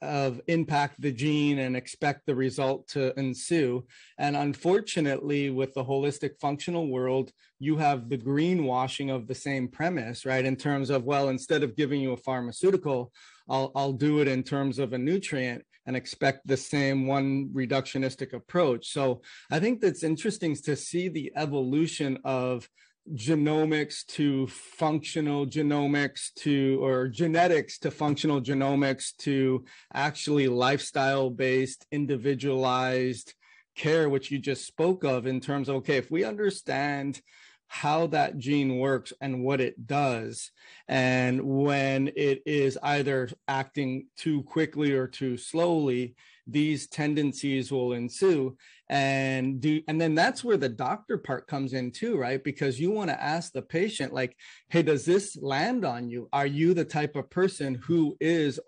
of 0.00 0.40
impact 0.46 1.00
the 1.00 1.12
gene 1.12 1.58
and 1.58 1.76
expect 1.76 2.24
the 2.24 2.34
result 2.34 2.88
to 2.88 3.18
ensue. 3.18 3.84
And 4.18 4.34
unfortunately, 4.34 5.50
with 5.50 5.74
the 5.74 5.84
holistic 5.84 6.38
functional 6.40 6.88
world, 6.88 7.32
you 7.58 7.76
have 7.76 8.08
the 8.08 8.18
greenwashing 8.18 9.14
of 9.14 9.26
the 9.26 9.34
same 9.34 9.68
premise, 9.68 10.24
right? 10.24 10.44
In 10.44 10.56
terms 10.56 10.88
of, 10.88 11.04
well, 11.04 11.28
instead 11.28 11.62
of 11.62 11.76
giving 11.76 12.00
you 12.00 12.12
a 12.12 12.16
pharmaceutical, 12.16 13.12
I'll, 13.48 13.72
I'll 13.74 13.92
do 13.92 14.20
it 14.20 14.28
in 14.28 14.42
terms 14.42 14.78
of 14.78 14.92
a 14.92 14.98
nutrient 14.98 15.64
and 15.86 15.96
expect 15.96 16.46
the 16.46 16.56
same 16.56 17.06
one 17.06 17.50
reductionistic 17.54 18.32
approach. 18.32 18.88
So 18.88 19.22
I 19.50 19.60
think 19.60 19.80
that's 19.80 20.02
interesting 20.02 20.56
to 20.56 20.74
see 20.76 21.08
the 21.08 21.32
evolution 21.36 22.18
of 22.24 22.68
genomics 23.14 24.04
to 24.04 24.48
functional 24.48 25.46
genomics 25.46 26.34
to 26.34 26.82
or 26.82 27.06
genetics 27.06 27.78
to 27.78 27.90
functional 27.90 28.40
genomics 28.40 29.16
to 29.18 29.64
actually 29.94 30.48
lifestyle 30.48 31.30
based 31.30 31.86
individualized 31.92 33.34
care 33.76 34.08
which 34.08 34.32
you 34.32 34.38
just 34.38 34.66
spoke 34.66 35.04
of 35.04 35.26
in 35.26 35.38
terms 35.38 35.68
of 35.68 35.76
okay 35.76 35.98
if 35.98 36.10
we 36.10 36.24
understand 36.24 37.20
how 37.68 38.06
that 38.08 38.38
gene 38.38 38.78
works 38.78 39.12
and 39.20 39.42
what 39.42 39.60
it 39.60 39.86
does. 39.86 40.50
And 40.88 41.42
when 41.42 42.08
it 42.16 42.42
is 42.46 42.78
either 42.82 43.28
acting 43.48 44.06
too 44.16 44.42
quickly 44.44 44.92
or 44.92 45.06
too 45.06 45.36
slowly 45.36 46.14
these 46.46 46.86
tendencies 46.86 47.72
will 47.72 47.92
ensue. 47.92 48.56
And 48.88 49.60
do 49.60 49.82
and 49.88 50.00
then 50.00 50.14
that's 50.14 50.44
where 50.44 50.56
the 50.56 50.68
doctor 50.68 51.18
part 51.18 51.48
comes 51.48 51.72
in 51.72 51.90
too 51.90 52.16
right? 52.16 52.42
Because 52.42 52.78
you 52.78 52.92
want 52.92 53.10
to 53.10 53.20
ask 53.20 53.52
the 53.52 53.62
patient 53.62 54.12
like 54.12 54.36
hey 54.68 54.82
does 54.82 55.04
this 55.04 55.36
land 55.40 55.84
on 55.84 56.08
you? 56.08 56.28
Are 56.32 56.46
you 56.46 56.72
the 56.72 56.84
type 56.84 57.16
of 57.16 57.28
person 57.28 57.74
who 57.74 58.16
is 58.20 58.60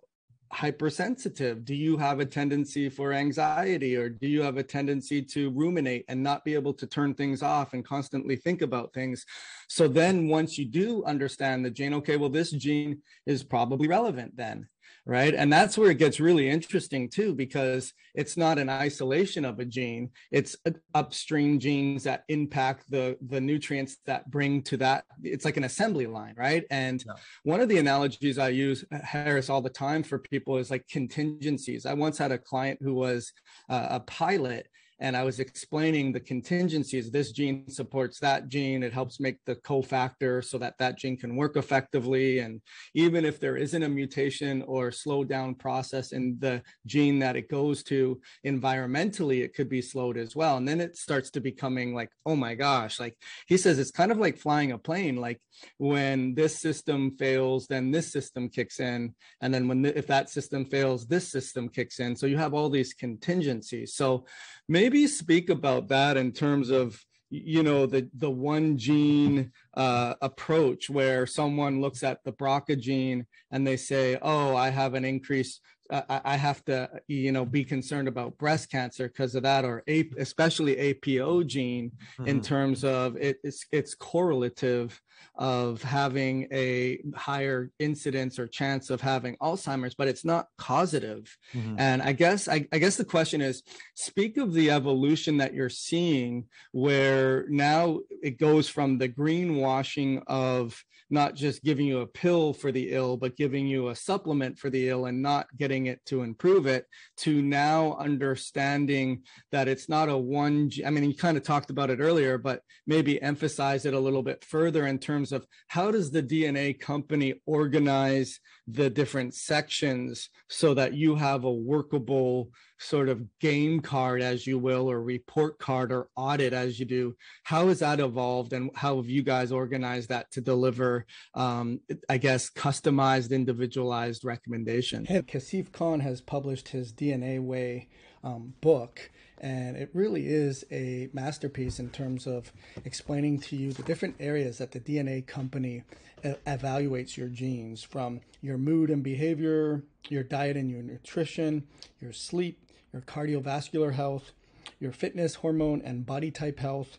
hypersensitive. 0.53 1.65
Do 1.65 1.75
you 1.75 1.97
have 1.97 2.21
a 2.21 2.27
tendency 2.27 2.89
for 2.89 3.13
anxiety 3.13 3.97
or 3.97 4.09
do 4.09 4.27
you 4.27 4.43
have 4.43 4.57
a 4.57 4.63
tendency 4.63 5.23
to 5.23 5.51
ruminate 5.51 6.05
and 6.09 6.23
not 6.23 6.45
be 6.45 6.55
able 6.55 6.75
to 6.75 6.87
turn 6.87 7.15
things 7.15 7.43
off 7.43 7.75
and 7.75 7.85
constantly 7.85 8.37
think 8.37 8.63
about 8.63 8.93
things? 8.93 9.25
So 9.69 9.89
then 9.89 10.29
once 10.29 10.59
you 10.59 10.65
do 10.65 11.05
understand 11.05 11.65
the 11.65 11.71
gene 11.71 11.95
okay 11.95 12.17
well 12.17 12.31
this 12.31 12.51
gene 12.51 13.03
is 13.27 13.43
probably 13.45 13.89
relevant 13.89 14.37
then 14.37 14.69
right? 15.09 15.35
And 15.35 15.51
that's 15.51 15.79
where 15.79 15.91
it 15.91 15.97
gets 15.97 16.21
really 16.21 16.51
interesting 16.51 17.09
too 17.09 17.35
because 17.35 17.95
it's 18.15 18.37
not 18.37 18.59
an 18.59 18.69
isolation 18.69 19.47
of 19.47 19.59
a 19.59 19.65
gene. 19.65 20.11
It's 20.31 20.55
upstream 20.95 21.59
genes 21.59 22.05
that 22.05 22.25
impact 22.29 22.91
the 22.91 23.17
the 23.27 23.41
nutrients 23.41 23.97
that 24.05 24.31
bring 24.31 24.63
to 24.65 24.77
that. 24.77 25.05
It's 25.23 25.47
like 25.47 25.57
an 25.57 25.65
assembly 25.65 26.07
line 26.07 26.35
right? 26.37 26.65
And 26.71 27.03
yeah. 27.07 27.15
one 27.43 27.61
of 27.61 27.71
the 27.71 27.79
analogies 27.79 28.39
i 28.39 28.49
use 28.49 28.85
harris 28.91 29.49
all 29.49 29.63
the 29.63 29.71
time 29.71 30.03
for 30.03 30.19
people 30.19 30.59
is 30.59 30.71
like 30.71 30.87
contingencies. 30.89 31.87
I 31.87 31.95
once 31.95 32.19
had 32.19 32.33
a 32.33 32.39
client 32.39 32.79
who 32.83 32.93
was 32.93 33.33
uh, 33.71 33.87
a 33.91 34.01
pilot 34.01 34.69
and 35.01 35.17
I 35.17 35.25
was 35.25 35.39
explaining 35.39 36.13
the 36.13 36.21
contingencies. 36.21 37.11
This 37.11 37.31
gene 37.31 37.69
supports 37.71 38.19
that 38.21 38.49
gene. 38.49 38.83
It 38.83 38.93
helps 38.93 39.21
make 39.21 39.39
the 39.45 39.57
cofactor 39.57 40.45
so 40.45 40.59
that 40.59 40.79
that 40.79 40.99
gene 40.99 41.17
can 41.17 41.37
work 41.37 41.57
effectively. 41.57 42.41
And 42.41 42.61
even 42.95 43.25
if 43.25 43.39
there 43.39 43.57
isn't 43.57 43.83
a 43.83 43.89
mutation 43.89 44.63
or 44.63 44.91
slow 44.91 45.23
down 45.25 45.55
process 45.55 46.13
in 46.13 46.37
the 46.41 46.63
gene 46.87 47.21
that 47.21 47.37
it 47.37 47.49
goes 47.49 47.83
to 47.85 48.21
environmentally, 48.45 49.45
it 49.45 49.55
could 49.55 49.69
be 49.69 49.83
slowed 49.83 50.19
as 50.19 50.35
well. 50.35 50.57
And 50.57 50.67
then 50.67 50.81
it 50.81 50.97
starts 50.97 51.31
to 51.31 51.41
becoming 51.41 51.95
like, 51.95 52.11
oh 52.27 52.35
my 52.35 52.55
gosh, 52.55 52.99
like 52.99 53.17
he 53.47 53.57
says, 53.57 53.79
it's 53.79 53.93
kind 53.93 54.11
of 54.11 54.19
like 54.19 54.39
flying 54.39 54.73
a 54.73 54.79
plane. 54.79 55.17
Like 55.17 55.41
when 55.79 56.35
this 56.35 56.61
system 56.61 57.17
fails, 57.17 57.67
then 57.69 57.93
this 57.93 58.11
system 58.13 58.49
kicks 58.49 58.81
in. 58.81 59.15
And 59.41 59.55
then 59.55 59.69
when, 59.69 59.85
if 59.85 60.09
that 60.09 60.29
system 60.29 60.65
fails, 60.65 61.07
this 61.07 61.31
system 61.31 61.69
kicks 61.69 62.01
in. 62.01 62.17
So 62.17 62.27
you 62.27 62.37
have 62.37 62.55
all 62.55 62.69
these 62.69 62.95
contingencies. 62.95 63.95
So 63.95 64.27
maybe 64.69 65.07
speak 65.07 65.51
about 65.51 65.89
that 65.89 66.17
in 66.17 66.33
terms 66.33 66.71
of 66.71 67.03
you 67.31 67.63
know 67.63 67.85
the 67.85 68.09
the 68.15 68.31
one 68.31 68.79
gene 68.79 69.53
uh, 69.75 70.15
approach 70.23 70.89
where 70.89 71.27
someone 71.27 71.81
looks 71.81 72.03
at 72.03 72.25
the 72.25 72.33
BRCA 72.33 72.81
gene 72.81 73.27
and 73.51 73.67
they 73.67 73.77
say, 73.77 74.19
"Oh, 74.23 74.57
I 74.57 74.71
have 74.71 74.95
an 74.95 75.05
increase 75.05 75.61
I, 75.91 76.21
I 76.25 76.37
have 76.37 76.65
to, 76.67 76.89
you 77.07 77.33
know, 77.33 77.45
be 77.45 77.65
concerned 77.65 78.09
about 78.09 78.39
breast 78.39 78.71
cancer 78.71 79.09
because 79.09 79.35
of 79.35 79.43
that, 79.45 79.65
or 79.65 79.83
a, 79.89 80.09
especially 80.19 80.79
APO 80.79 81.45
gene 81.45 81.91
mm-hmm. 81.91 82.29
in 82.29 82.41
terms 82.41 82.85
of 82.85 83.17
it, 83.17 83.39
it's 83.43 83.67
it's 83.73 83.95
correlative 83.95 85.01
of 85.35 85.83
having 85.83 86.49
a 86.53 87.01
higher 87.15 87.71
incidence 87.79 88.39
or 88.39 88.47
chance 88.47 88.91
of 88.91 89.01
having 89.01 89.37
Alzheimer's, 89.37 89.95
but 89.95 90.09
it's 90.09 90.25
not 90.25 90.49
causative. 90.59 91.37
Mm-hmm. 91.55 91.77
And 91.79 92.03
I 92.03 92.13
guess 92.13 92.49
I, 92.49 92.67
I 92.73 92.79
guess 92.79 92.97
the 92.97 93.05
question 93.05 93.41
is, 93.41 93.63
speak 93.95 94.37
of 94.37 94.53
the 94.53 94.71
evolution 94.71 95.39
that 95.39 95.55
you're 95.55 95.69
seeing, 95.69 96.47
where 96.73 97.47
now 97.49 98.01
it 98.23 98.39
goes 98.39 98.69
from 98.69 98.99
the 98.99 99.09
greenwashing 99.09 100.23
of 100.27 100.83
not 101.11 101.35
just 101.35 101.63
giving 101.63 101.87
you 101.87 102.01
a 102.01 102.07
pill 102.07 102.53
for 102.53 102.73
the 102.73 102.91
ill, 102.93 103.17
but 103.17 103.37
giving 103.37 103.67
you 103.67 103.89
a 103.89 103.97
supplement 103.97 104.59
for 104.59 104.71
the 104.71 104.89
ill 104.89 105.07
and 105.07 105.23
not 105.23 105.47
getting 105.57 105.87
it 105.87 106.05
to 106.07 106.23
improve 106.23 106.67
it, 106.67 106.87
to 107.17 107.43
now 107.43 107.97
understanding 107.99 109.23
that 109.53 109.69
it's 109.69 109.89
not 109.89 110.09
a 110.09 110.17
one. 110.17 110.71
I 110.85 110.91
mean, 110.91 111.05
you 111.05 111.17
kind 111.17 111.37
of 111.37 111.43
talked 111.43 111.71
about 111.71 111.91
it 111.91 112.01
earlier, 112.01 112.39
but 112.39 112.63
maybe 112.87 113.21
emphasize 113.23 113.87
it 113.87 113.95
a 113.95 114.01
little 114.01 114.23
bit 114.23 114.45
further 114.45 114.87
in 114.87 114.99
terms 114.99 115.33
of 115.33 115.47
how 115.69 115.91
does 115.91 116.11
the 116.11 116.23
DNA 116.23 116.79
company 116.79 117.41
organize 117.47 118.41
the 118.67 118.91
different 118.91 119.35
sections 119.35 120.29
so 120.49 120.75
that 120.75 120.95
you 120.95 121.17
have 121.17 121.45
a 121.45 121.53
workable 121.53 122.51
sort 122.79 123.09
of 123.09 123.27
game 123.41 123.81
card, 123.81 124.23
as 124.23 124.47
you 124.47 124.59
will, 124.59 124.91
or 124.91 125.03
report 125.03 125.59
card 125.59 125.93
or 125.93 126.09
audit 126.17 126.53
as 126.53 126.79
you 126.79 126.87
do. 126.87 127.17
How 127.45 127.69
has 127.69 127.81
that 127.81 128.01
evolved 128.01 128.53
and 128.53 128.71
how 128.75 128.97
have 128.97 129.09
you 129.09 129.23
guys 129.23 129.53
organized 129.53 130.09
that 130.09 130.31
to 130.33 130.41
deliver, 130.41 131.07
um, 131.35 131.81
I 132.09 132.19
guess, 132.19 132.51
customized, 132.51 133.31
individualized 133.31 134.25
recommendation? 134.25 135.07
Kashif 135.07 135.73
Khan 135.73 136.01
has 136.01 136.21
published 136.21 136.69
his 136.69 136.93
DNA 136.93 137.43
Way 137.43 137.89
um, 138.25 138.55
book 138.61 139.11
and 139.41 139.77
it 139.77 139.91
really 139.93 140.27
is 140.27 140.65
a 140.71 141.09
masterpiece 141.13 141.79
in 141.79 141.91
terms 141.91 142.27
of 142.27 142.53
explaining 142.85 143.39
to 143.41 143.57
you 143.57 143.73
the 143.73 143.83
different 143.83 144.17
areas 144.19 144.59
that 144.59 144.73
the 144.73 144.81
DNA 144.81 145.27
company 145.27 145.85
evaluates 146.25 147.17
your 147.17 147.29
genes 147.29 147.83
from 147.83 148.21
your 148.41 148.59
mood 148.59 148.91
and 148.91 149.03
behavior, 149.03 149.85
your 150.09 150.25
diet 150.25 150.57
and 150.57 150.71
your 150.71 150.83
nutrition, 150.83 151.65
your 152.01 152.13
sleep, 152.13 152.59
your 152.93 153.03
cardiovascular 153.03 153.93
health, 153.95 154.33
your 154.81 154.93
fitness, 154.93 155.37
hormone, 155.37 155.83
and 155.83 156.07
body 156.07 156.31
type 156.31 156.59
health, 156.59 156.99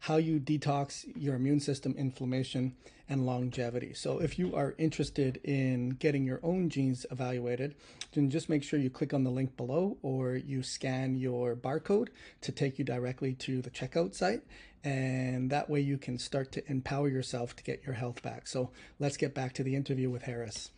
how 0.00 0.16
you 0.16 0.40
detox 0.40 1.04
your 1.14 1.34
immune 1.36 1.60
system 1.60 1.94
inflammation, 1.96 2.74
and 3.12 3.26
longevity. 3.26 3.92
So, 3.92 4.20
if 4.20 4.38
you 4.38 4.54
are 4.56 4.74
interested 4.78 5.38
in 5.44 5.90
getting 5.90 6.24
your 6.24 6.40
own 6.42 6.70
genes 6.70 7.04
evaluated, 7.10 7.74
then 8.12 8.30
just 8.30 8.48
make 8.48 8.62
sure 8.62 8.78
you 8.78 8.88
click 8.88 9.12
on 9.12 9.22
the 9.22 9.30
link 9.30 9.54
below 9.56 9.98
or 10.02 10.34
you 10.34 10.62
scan 10.62 11.16
your 11.16 11.54
barcode 11.54 12.08
to 12.40 12.52
take 12.52 12.78
you 12.78 12.84
directly 12.84 13.34
to 13.34 13.60
the 13.60 13.70
checkout 13.70 14.14
site. 14.14 14.42
And 14.82 15.50
that 15.50 15.68
way 15.68 15.80
you 15.80 15.98
can 15.98 16.18
start 16.18 16.52
to 16.52 16.70
empower 16.70 17.08
yourself 17.08 17.54
to 17.56 17.62
get 17.62 17.84
your 17.84 17.94
health 17.94 18.22
back. 18.22 18.46
So, 18.46 18.70
let's 18.98 19.18
get 19.18 19.34
back 19.34 19.52
to 19.54 19.62
the 19.62 19.76
interview 19.76 20.08
with 20.08 20.22
Harris. 20.22 20.70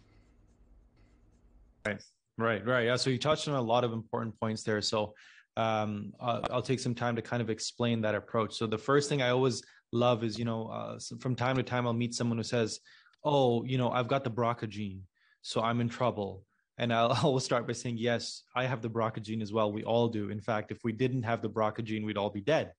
Right. 1.86 2.02
Right, 2.36 2.66
right. 2.66 2.86
Yeah. 2.86 2.96
So 2.96 3.10
you 3.10 3.18
touched 3.18 3.46
on 3.48 3.54
a 3.54 3.62
lot 3.62 3.84
of 3.84 3.92
important 3.92 4.38
points 4.40 4.62
there. 4.64 4.80
So 4.80 5.14
um, 5.56 6.12
I'll, 6.20 6.44
I'll, 6.50 6.62
take 6.62 6.80
some 6.80 6.94
time 6.94 7.14
to 7.14 7.22
kind 7.22 7.40
of 7.40 7.48
explain 7.48 8.00
that 8.00 8.16
approach. 8.16 8.54
So 8.54 8.66
the 8.66 8.78
first 8.78 9.08
thing 9.08 9.22
I 9.22 9.30
always 9.30 9.62
love 9.92 10.24
is, 10.24 10.36
you 10.36 10.44
know, 10.44 10.66
uh, 10.66 10.98
from 11.20 11.36
time 11.36 11.56
to 11.56 11.62
time 11.62 11.86
I'll 11.86 11.92
meet 11.92 12.12
someone 12.12 12.38
who 12.38 12.44
says, 12.44 12.80
"Oh, 13.22 13.62
you 13.64 13.78
know, 13.78 13.90
I've 13.90 14.08
got 14.08 14.24
the 14.24 14.30
BRCA 14.30 14.68
gene, 14.68 15.02
so 15.42 15.62
I'm 15.62 15.80
in 15.80 15.88
trouble." 15.88 16.44
And 16.76 16.92
I'll 16.92 17.12
always 17.22 17.44
start 17.44 17.68
by 17.68 17.72
saying, 17.72 17.98
"Yes, 17.98 18.42
I 18.56 18.64
have 18.64 18.82
the 18.82 18.90
BRCA 18.90 19.22
gene 19.22 19.42
as 19.42 19.52
well. 19.52 19.70
We 19.70 19.84
all 19.84 20.08
do. 20.08 20.30
In 20.30 20.40
fact, 20.40 20.72
if 20.72 20.78
we 20.82 20.92
didn't 20.92 21.22
have 21.22 21.40
the 21.40 21.50
BRCA 21.50 21.84
gene, 21.84 22.04
we'd 22.04 22.18
all 22.18 22.30
be 22.30 22.40
dead." 22.40 22.72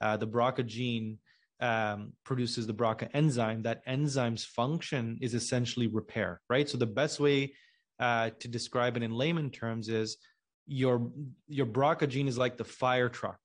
Uh, 0.00 0.16
the 0.16 0.26
BRCA 0.26 0.66
gene 0.66 1.18
um, 1.60 2.14
produces 2.24 2.66
the 2.66 2.74
BRCA 2.74 3.10
enzyme. 3.12 3.62
That 3.62 3.82
enzyme's 3.86 4.44
function 4.44 5.18
is 5.20 5.34
essentially 5.34 5.86
repair, 5.86 6.40
right? 6.48 6.66
So 6.66 6.78
the 6.78 6.86
best 6.86 7.20
way 7.20 7.52
uh, 8.02 8.30
to 8.40 8.48
describe 8.48 8.96
it 8.96 9.04
in 9.04 9.12
layman 9.12 9.48
terms 9.48 9.88
is 9.88 10.16
your 10.66 11.08
your 11.46 11.66
BRCA 11.66 12.08
gene 12.08 12.26
is 12.26 12.36
like 12.36 12.56
the 12.56 12.64
fire 12.64 13.08
truck, 13.08 13.38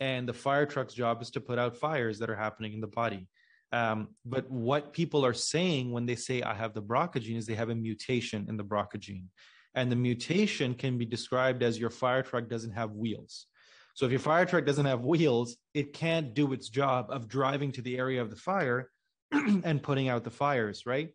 and 0.00 0.28
the 0.28 0.32
fire 0.32 0.66
truck's 0.66 0.94
job 0.94 1.22
is 1.22 1.30
to 1.30 1.40
put 1.40 1.60
out 1.60 1.76
fires 1.76 2.18
that 2.18 2.28
are 2.28 2.34
happening 2.36 2.72
in 2.72 2.80
the 2.80 2.88
body. 2.88 3.28
Um, 3.70 4.08
but 4.24 4.50
what 4.50 4.92
people 4.92 5.24
are 5.24 5.32
saying 5.32 5.92
when 5.92 6.06
they 6.06 6.16
say 6.16 6.42
I 6.42 6.54
have 6.54 6.74
the 6.74 6.82
BRCA 6.82 7.20
gene 7.20 7.36
is 7.36 7.46
they 7.46 7.54
have 7.54 7.70
a 7.70 7.74
mutation 7.74 8.46
in 8.48 8.56
the 8.56 8.64
BRCA 8.64 8.98
gene, 8.98 9.30
and 9.76 9.92
the 9.92 9.96
mutation 9.96 10.74
can 10.74 10.98
be 10.98 11.06
described 11.06 11.62
as 11.62 11.78
your 11.78 11.90
fire 11.90 12.24
truck 12.24 12.48
doesn't 12.48 12.72
have 12.72 12.90
wheels. 12.90 13.46
So 13.94 14.06
if 14.06 14.10
your 14.10 14.20
fire 14.20 14.44
truck 14.44 14.66
doesn't 14.66 14.86
have 14.86 15.02
wheels, 15.04 15.56
it 15.72 15.92
can't 15.92 16.34
do 16.34 16.52
its 16.52 16.68
job 16.68 17.06
of 17.10 17.28
driving 17.28 17.70
to 17.72 17.82
the 17.82 17.96
area 17.96 18.20
of 18.20 18.30
the 18.30 18.42
fire 18.50 18.90
and 19.32 19.80
putting 19.80 20.08
out 20.08 20.24
the 20.24 20.32
fires, 20.32 20.82
right? 20.84 21.10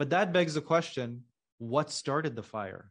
But 0.00 0.10
that 0.10 0.32
begs 0.32 0.54
the 0.54 0.60
question 0.60 1.22
what 1.58 1.90
started 1.90 2.36
the 2.36 2.42
fire? 2.42 2.90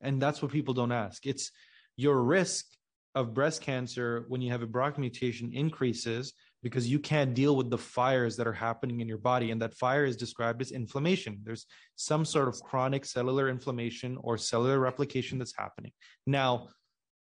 And 0.00 0.20
that's 0.20 0.42
what 0.42 0.50
people 0.50 0.74
don't 0.74 0.92
ask. 0.92 1.26
It's 1.26 1.50
your 1.96 2.22
risk 2.22 2.66
of 3.14 3.34
breast 3.34 3.60
cancer 3.60 4.24
when 4.28 4.40
you 4.40 4.50
have 4.50 4.62
a 4.62 4.66
BRCA 4.66 4.98
mutation 4.98 5.52
increases 5.52 6.32
because 6.62 6.88
you 6.88 6.98
can't 6.98 7.34
deal 7.34 7.56
with 7.56 7.70
the 7.70 7.78
fires 7.78 8.36
that 8.36 8.46
are 8.46 8.52
happening 8.52 9.00
in 9.00 9.08
your 9.08 9.18
body. 9.18 9.50
And 9.50 9.60
that 9.60 9.74
fire 9.74 10.04
is 10.04 10.16
described 10.16 10.62
as 10.62 10.70
inflammation. 10.70 11.40
There's 11.42 11.66
some 11.96 12.24
sort 12.24 12.48
of 12.48 12.60
chronic 12.62 13.04
cellular 13.04 13.48
inflammation 13.48 14.16
or 14.20 14.38
cellular 14.38 14.78
replication 14.78 15.38
that's 15.38 15.56
happening. 15.56 15.92
Now, 16.26 16.68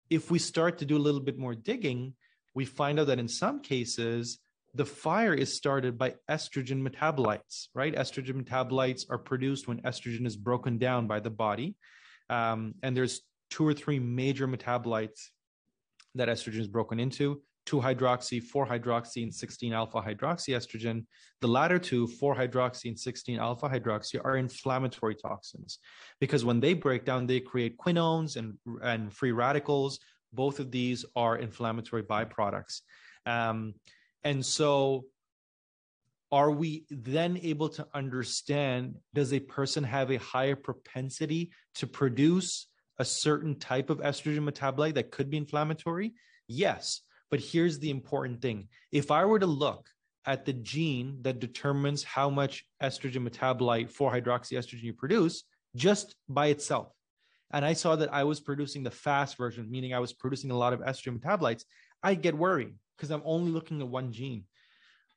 if 0.09 0.29
we 0.29 0.39
start 0.39 0.77
to 0.79 0.85
do 0.85 0.97
a 0.97 0.99
little 0.99 1.21
bit 1.21 1.37
more 1.37 1.55
digging, 1.55 2.13
we 2.53 2.65
find 2.65 2.99
out 2.99 3.07
that 3.07 3.19
in 3.19 3.27
some 3.27 3.61
cases, 3.61 4.39
the 4.73 4.85
fire 4.85 5.33
is 5.33 5.55
started 5.55 5.97
by 5.97 6.15
estrogen 6.29 6.87
metabolites, 6.87 7.67
right? 7.73 7.95
Estrogen 7.95 8.41
metabolites 8.41 9.05
are 9.09 9.17
produced 9.17 9.67
when 9.67 9.81
estrogen 9.81 10.25
is 10.25 10.37
broken 10.37 10.77
down 10.77 11.07
by 11.07 11.19
the 11.19 11.29
body. 11.29 11.75
Um, 12.29 12.75
and 12.81 12.95
there's 12.95 13.21
two 13.49 13.67
or 13.67 13.73
three 13.73 13.99
major 13.99 14.47
metabolites 14.47 15.27
that 16.15 16.29
estrogen 16.29 16.59
is 16.59 16.67
broken 16.67 16.99
into 16.99 17.41
2 17.65 17.79
hydroxy, 17.79 18.41
4 18.41 18.65
hydroxy, 18.65 19.23
and 19.23 19.33
16 19.33 19.73
alpha 19.73 20.01
hydroxy 20.01 20.55
estrogen. 20.55 21.05
The 21.41 21.47
latter 21.47 21.79
two, 21.79 22.07
4 22.07 22.35
hydroxy 22.35 22.85
and 22.85 22.99
16 22.99 23.39
alpha 23.39 23.69
hydroxy, 23.69 24.19
are 24.23 24.37
inflammatory 24.37 25.15
toxins 25.15 25.79
because 26.19 26.43
when 26.43 26.59
they 26.59 26.73
break 26.73 27.05
down, 27.05 27.27
they 27.27 27.39
create 27.39 27.77
quinones 27.77 28.35
and, 28.35 28.57
and 28.81 29.13
free 29.13 29.31
radicals. 29.31 29.99
Both 30.33 30.59
of 30.59 30.71
these 30.71 31.05
are 31.15 31.37
inflammatory 31.37 32.03
byproducts. 32.03 32.81
Um, 33.25 33.75
and 34.23 34.45
so, 34.45 35.05
are 36.31 36.51
we 36.51 36.85
then 36.89 37.37
able 37.41 37.67
to 37.67 37.85
understand 37.93 38.95
does 39.13 39.33
a 39.33 39.39
person 39.39 39.83
have 39.83 40.11
a 40.11 40.17
higher 40.17 40.55
propensity 40.55 41.51
to 41.75 41.87
produce 41.87 42.67
a 42.99 43.05
certain 43.05 43.59
type 43.59 43.89
of 43.89 43.99
estrogen 43.99 44.49
metabolite 44.49 44.93
that 44.93 45.11
could 45.11 45.29
be 45.29 45.37
inflammatory? 45.37 46.13
Yes. 46.47 47.01
But 47.29 47.39
here's 47.39 47.79
the 47.79 47.89
important 47.89 48.41
thing 48.41 48.67
if 48.91 49.11
I 49.11 49.25
were 49.25 49.39
to 49.39 49.45
look 49.45 49.89
at 50.25 50.45
the 50.45 50.53
gene 50.53 51.17
that 51.21 51.39
determines 51.39 52.03
how 52.03 52.29
much 52.29 52.65
estrogen 52.81 53.27
metabolite 53.27 53.89
4 53.89 54.13
hydroxyestrogen 54.13 54.83
you 54.83 54.93
produce 54.93 55.43
just 55.75 56.15
by 56.29 56.47
itself, 56.47 56.93
and 57.51 57.65
I 57.65 57.73
saw 57.73 57.95
that 57.95 58.13
I 58.13 58.23
was 58.23 58.39
producing 58.39 58.83
the 58.83 58.91
fast 58.91 59.37
version, 59.37 59.69
meaning 59.69 59.93
I 59.93 59.99
was 59.99 60.13
producing 60.13 60.51
a 60.51 60.57
lot 60.57 60.73
of 60.73 60.81
estrogen 60.81 61.19
metabolites, 61.19 61.63
I'd 62.03 62.21
get 62.21 62.37
worried 62.37 62.73
because 62.97 63.11
I'm 63.11 63.21
only 63.25 63.51
looking 63.51 63.81
at 63.81 63.87
one 63.87 64.11
gene. 64.11 64.45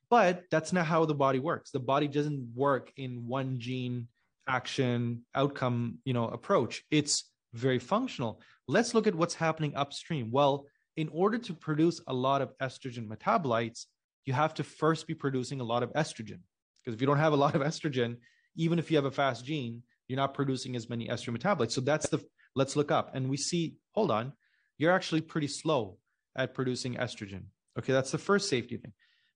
But 0.09 0.43
that's 0.51 0.71
not 0.71 0.85
how 0.85 1.05
the 1.05 1.15
body 1.15 1.39
works. 1.39 1.71
The 1.71 1.79
body 1.79 2.07
doesn't 2.07 2.49
work 2.55 2.91
in 2.95 3.27
one 3.27 3.59
gene 3.59 4.07
action 4.47 5.25
outcome, 5.33 5.99
you 6.05 6.13
know, 6.13 6.27
approach. 6.27 6.83
It's 6.91 7.31
very 7.53 7.79
functional. 7.79 8.41
Let's 8.67 8.93
look 8.93 9.07
at 9.07 9.15
what's 9.15 9.33
happening 9.33 9.75
upstream. 9.75 10.29
Well, 10.31 10.65
in 10.95 11.09
order 11.11 11.37
to 11.39 11.53
produce 11.53 12.01
a 12.07 12.13
lot 12.13 12.41
of 12.41 12.57
estrogen 12.59 13.07
metabolites, 13.07 13.85
you 14.25 14.33
have 14.33 14.53
to 14.55 14.63
first 14.63 15.07
be 15.07 15.13
producing 15.13 15.59
a 15.59 15.63
lot 15.63 15.83
of 15.83 15.91
estrogen. 15.93 16.39
Because 16.83 16.95
if 16.95 17.01
you 17.01 17.07
don't 17.07 17.17
have 17.17 17.33
a 17.33 17.37
lot 17.37 17.55
of 17.55 17.61
estrogen, 17.61 18.17
even 18.55 18.79
if 18.79 18.91
you 18.91 18.97
have 18.97 19.05
a 19.05 19.11
fast 19.11 19.45
gene, 19.45 19.83
you're 20.07 20.17
not 20.17 20.33
producing 20.33 20.75
as 20.75 20.89
many 20.89 21.07
estrogen 21.07 21.37
metabolites. 21.37 21.71
So 21.71 21.81
that's 21.81 22.09
the 22.09 22.23
let's 22.55 22.75
look 22.75 22.91
up. 22.91 23.15
And 23.15 23.29
we 23.29 23.37
see, 23.37 23.75
hold 23.93 24.11
on, 24.11 24.33
you're 24.77 24.93
actually 24.93 25.21
pretty 25.21 25.47
slow 25.47 25.97
at 26.35 26.53
producing 26.53 26.95
estrogen. 26.95 27.45
Okay, 27.77 27.93
that's 27.93 28.11
the 28.11 28.17
first 28.17 28.49
safety 28.49 28.77
thing. 28.77 28.93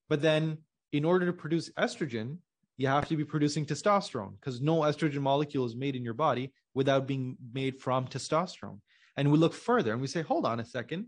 But 0.07 0.21
then 0.21 0.59
in 0.91 1.05
order 1.05 1.25
to 1.25 1.33
produce 1.33 1.69
estrogen, 1.71 2.37
you 2.77 2.87
have 2.87 3.07
to 3.09 3.17
be 3.17 3.25
producing 3.25 3.65
testosterone 3.65 4.39
because 4.39 4.61
no 4.61 4.79
estrogen 4.79 5.21
molecule 5.21 5.65
is 5.65 5.75
made 5.75 5.95
in 5.95 6.03
your 6.03 6.13
body 6.13 6.53
without 6.73 7.07
being 7.07 7.35
made 7.53 7.77
from 7.77 8.07
testosterone. 8.07 8.79
And 9.17 9.31
we 9.31 9.37
look 9.37 9.53
further 9.53 9.91
and 9.91 10.01
we 10.01 10.07
say, 10.07 10.21
hold 10.21 10.45
on 10.45 10.61
a 10.61 10.65
second, 10.65 11.07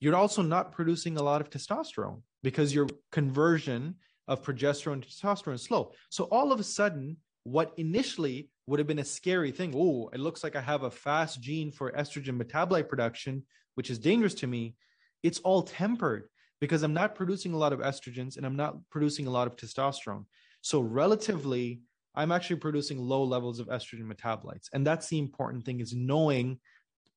you're 0.00 0.16
also 0.16 0.42
not 0.42 0.72
producing 0.72 1.16
a 1.16 1.22
lot 1.22 1.40
of 1.40 1.50
testosterone 1.50 2.22
because 2.42 2.74
your 2.74 2.88
conversion 3.12 3.94
of 4.26 4.42
progesterone 4.42 5.02
to 5.02 5.08
testosterone 5.08 5.54
is 5.54 5.62
slow. 5.62 5.92
So 6.10 6.24
all 6.24 6.50
of 6.50 6.58
a 6.58 6.64
sudden, 6.64 7.18
what 7.44 7.72
initially 7.76 8.50
would 8.66 8.80
have 8.80 8.88
been 8.88 8.98
a 8.98 9.04
scary 9.04 9.52
thing, 9.52 9.72
oh, 9.76 10.10
it 10.12 10.18
looks 10.18 10.42
like 10.42 10.56
I 10.56 10.60
have 10.60 10.82
a 10.82 10.90
fast 10.90 11.40
gene 11.40 11.70
for 11.70 11.92
estrogen 11.92 12.42
metabolite 12.42 12.88
production, 12.88 13.44
which 13.76 13.90
is 13.90 13.98
dangerous 13.98 14.34
to 14.34 14.46
me, 14.46 14.74
it's 15.22 15.38
all 15.40 15.62
tempered 15.62 16.28
because 16.64 16.82
I'm 16.82 16.94
not 16.94 17.14
producing 17.14 17.52
a 17.52 17.58
lot 17.58 17.74
of 17.74 17.80
estrogens 17.80 18.38
and 18.38 18.46
I'm 18.46 18.56
not 18.56 18.78
producing 18.88 19.26
a 19.26 19.30
lot 19.30 19.46
of 19.46 19.54
testosterone. 19.54 20.24
So 20.62 20.80
relatively, 20.80 21.82
I'm 22.14 22.32
actually 22.32 22.56
producing 22.56 22.98
low 22.98 23.22
levels 23.22 23.60
of 23.60 23.66
estrogen 23.66 24.10
metabolites. 24.10 24.70
And 24.72 24.86
that's 24.86 25.08
the 25.08 25.18
important 25.18 25.66
thing 25.66 25.80
is 25.80 25.92
knowing 25.92 26.58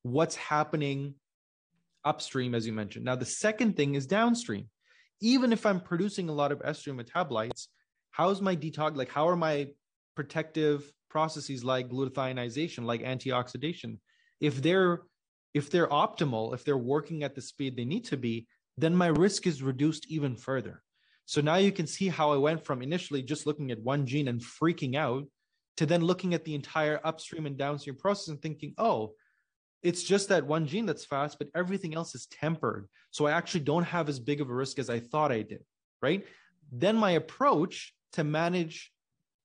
what's 0.02 0.36
happening 0.36 1.14
upstream, 2.04 2.54
as 2.54 2.66
you 2.66 2.74
mentioned. 2.74 3.06
Now, 3.06 3.16
the 3.16 3.24
second 3.24 3.74
thing 3.74 3.94
is 3.94 4.06
downstream. 4.06 4.68
Even 5.22 5.50
if 5.50 5.64
I'm 5.64 5.80
producing 5.80 6.28
a 6.28 6.34
lot 6.34 6.52
of 6.52 6.58
estrogen 6.58 7.02
metabolites, 7.02 7.68
how's 8.10 8.42
my 8.42 8.54
detox? 8.54 8.96
Like, 8.96 9.10
how 9.10 9.26
are 9.30 9.36
my 9.36 9.68
protective 10.14 10.92
processes 11.08 11.64
like 11.64 11.88
glutathionization, 11.88 12.84
like 12.84 13.00
antioxidation? 13.00 13.96
If 14.42 14.60
they're 14.60 15.00
if 15.54 15.70
they're 15.70 15.88
optimal, 15.88 16.52
if 16.52 16.64
they're 16.64 16.76
working 16.76 17.22
at 17.22 17.34
the 17.34 17.40
speed 17.40 17.78
they 17.78 17.86
need 17.86 18.04
to 18.04 18.18
be, 18.18 18.46
then 18.80 18.94
my 18.94 19.08
risk 19.08 19.46
is 19.46 19.62
reduced 19.62 20.06
even 20.08 20.36
further. 20.36 20.82
So 21.24 21.40
now 21.40 21.56
you 21.56 21.72
can 21.72 21.86
see 21.86 22.08
how 22.08 22.32
I 22.32 22.36
went 22.36 22.64
from 22.64 22.80
initially 22.80 23.22
just 23.22 23.46
looking 23.46 23.70
at 23.70 23.82
one 23.82 24.06
gene 24.06 24.28
and 24.28 24.40
freaking 24.40 24.94
out 24.94 25.24
to 25.76 25.84
then 25.84 26.02
looking 26.02 26.32
at 26.32 26.44
the 26.44 26.54
entire 26.54 27.00
upstream 27.04 27.46
and 27.46 27.56
downstream 27.56 27.96
process 27.96 28.28
and 28.28 28.40
thinking, 28.40 28.74
oh, 28.78 29.12
it's 29.82 30.02
just 30.02 30.28
that 30.28 30.46
one 30.46 30.66
gene 30.66 30.86
that's 30.86 31.04
fast, 31.04 31.38
but 31.38 31.48
everything 31.54 31.94
else 31.94 32.14
is 32.14 32.26
tempered. 32.26 32.88
So 33.10 33.26
I 33.26 33.32
actually 33.32 33.60
don't 33.60 33.84
have 33.84 34.08
as 34.08 34.18
big 34.18 34.40
of 34.40 34.48
a 34.48 34.54
risk 34.54 34.78
as 34.78 34.90
I 34.90 35.00
thought 35.00 35.32
I 35.32 35.42
did. 35.42 35.64
Right. 36.00 36.24
Then 36.72 36.96
my 36.96 37.12
approach 37.12 37.94
to 38.12 38.24
manage 38.24 38.92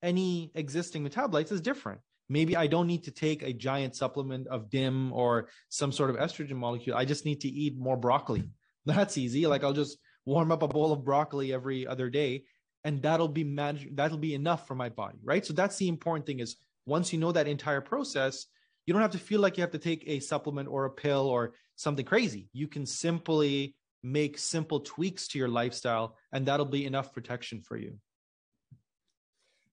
any 0.02 0.52
existing 0.56 1.08
metabolites 1.08 1.52
is 1.52 1.62
different. 1.62 2.02
Maybe 2.30 2.56
I 2.56 2.68
don't 2.68 2.88
need 2.88 3.04
to 3.04 3.12
take 3.12 3.44
a 3.44 3.54
giant 3.54 3.96
supplement 3.96 4.48
of 4.48 4.70
DIM 4.70 5.12
or 5.14 5.50
some 5.70 5.92
sort 5.92 6.10
of 6.10 6.16
estrogen 6.16 6.56
molecule. 6.56 6.96
I 6.96 7.06
just 7.06 7.26
need 7.26 7.42
to 7.42 7.48
eat 7.48 7.78
more 7.78 7.98
broccoli. 7.98 8.44
That's 8.86 9.18
easy. 9.18 9.48
Like 9.48 9.64
I'll 9.64 9.74
just 9.74 9.98
warm 10.26 10.52
up 10.52 10.64
a 10.64 10.68
bowl 10.68 10.92
of 10.92 11.04
broccoli 11.04 11.54
every 11.54 11.86
other 11.88 12.10
day 12.10 12.44
and 12.84 13.02
that'll 13.02 13.28
be 13.28 13.44
managed 13.44 13.96
that'll 13.96 14.18
be 14.18 14.34
enough 14.34 14.68
for 14.68 14.76
my 14.76 14.90
body 14.90 15.20
right? 15.24 15.46
So 15.46 15.54
that's 15.54 15.78
the 15.78 15.88
important 15.88 16.26
thing 16.26 16.40
is 16.40 16.58
once 16.86 17.14
you 17.14 17.20
know 17.20 17.32
that 17.32 17.48
entire 17.48 17.82
process 17.82 18.46
you 18.86 18.94
don't 18.94 19.02
have 19.02 19.12
to 19.12 19.18
feel 19.18 19.40
like 19.40 19.58
you 19.58 19.62
have 19.62 19.72
to 19.72 19.80
take 19.80 20.04
a 20.08 20.20
supplement 20.20 20.68
or 20.68 20.86
a 20.86 20.90
pill 20.90 21.28
or 21.28 21.54
something 21.78 22.06
crazy. 22.06 22.50
You 22.52 22.68
can 22.68 22.86
simply 22.86 23.76
make 24.04 24.38
simple 24.38 24.82
tweaks 24.82 25.30
to 25.30 25.40
your 25.40 25.48
lifestyle 25.48 26.18
and 26.34 26.46
that'll 26.46 26.66
be 26.66 26.86
enough 26.86 27.14
protection 27.14 27.62
for 27.62 27.78
you 27.78 27.98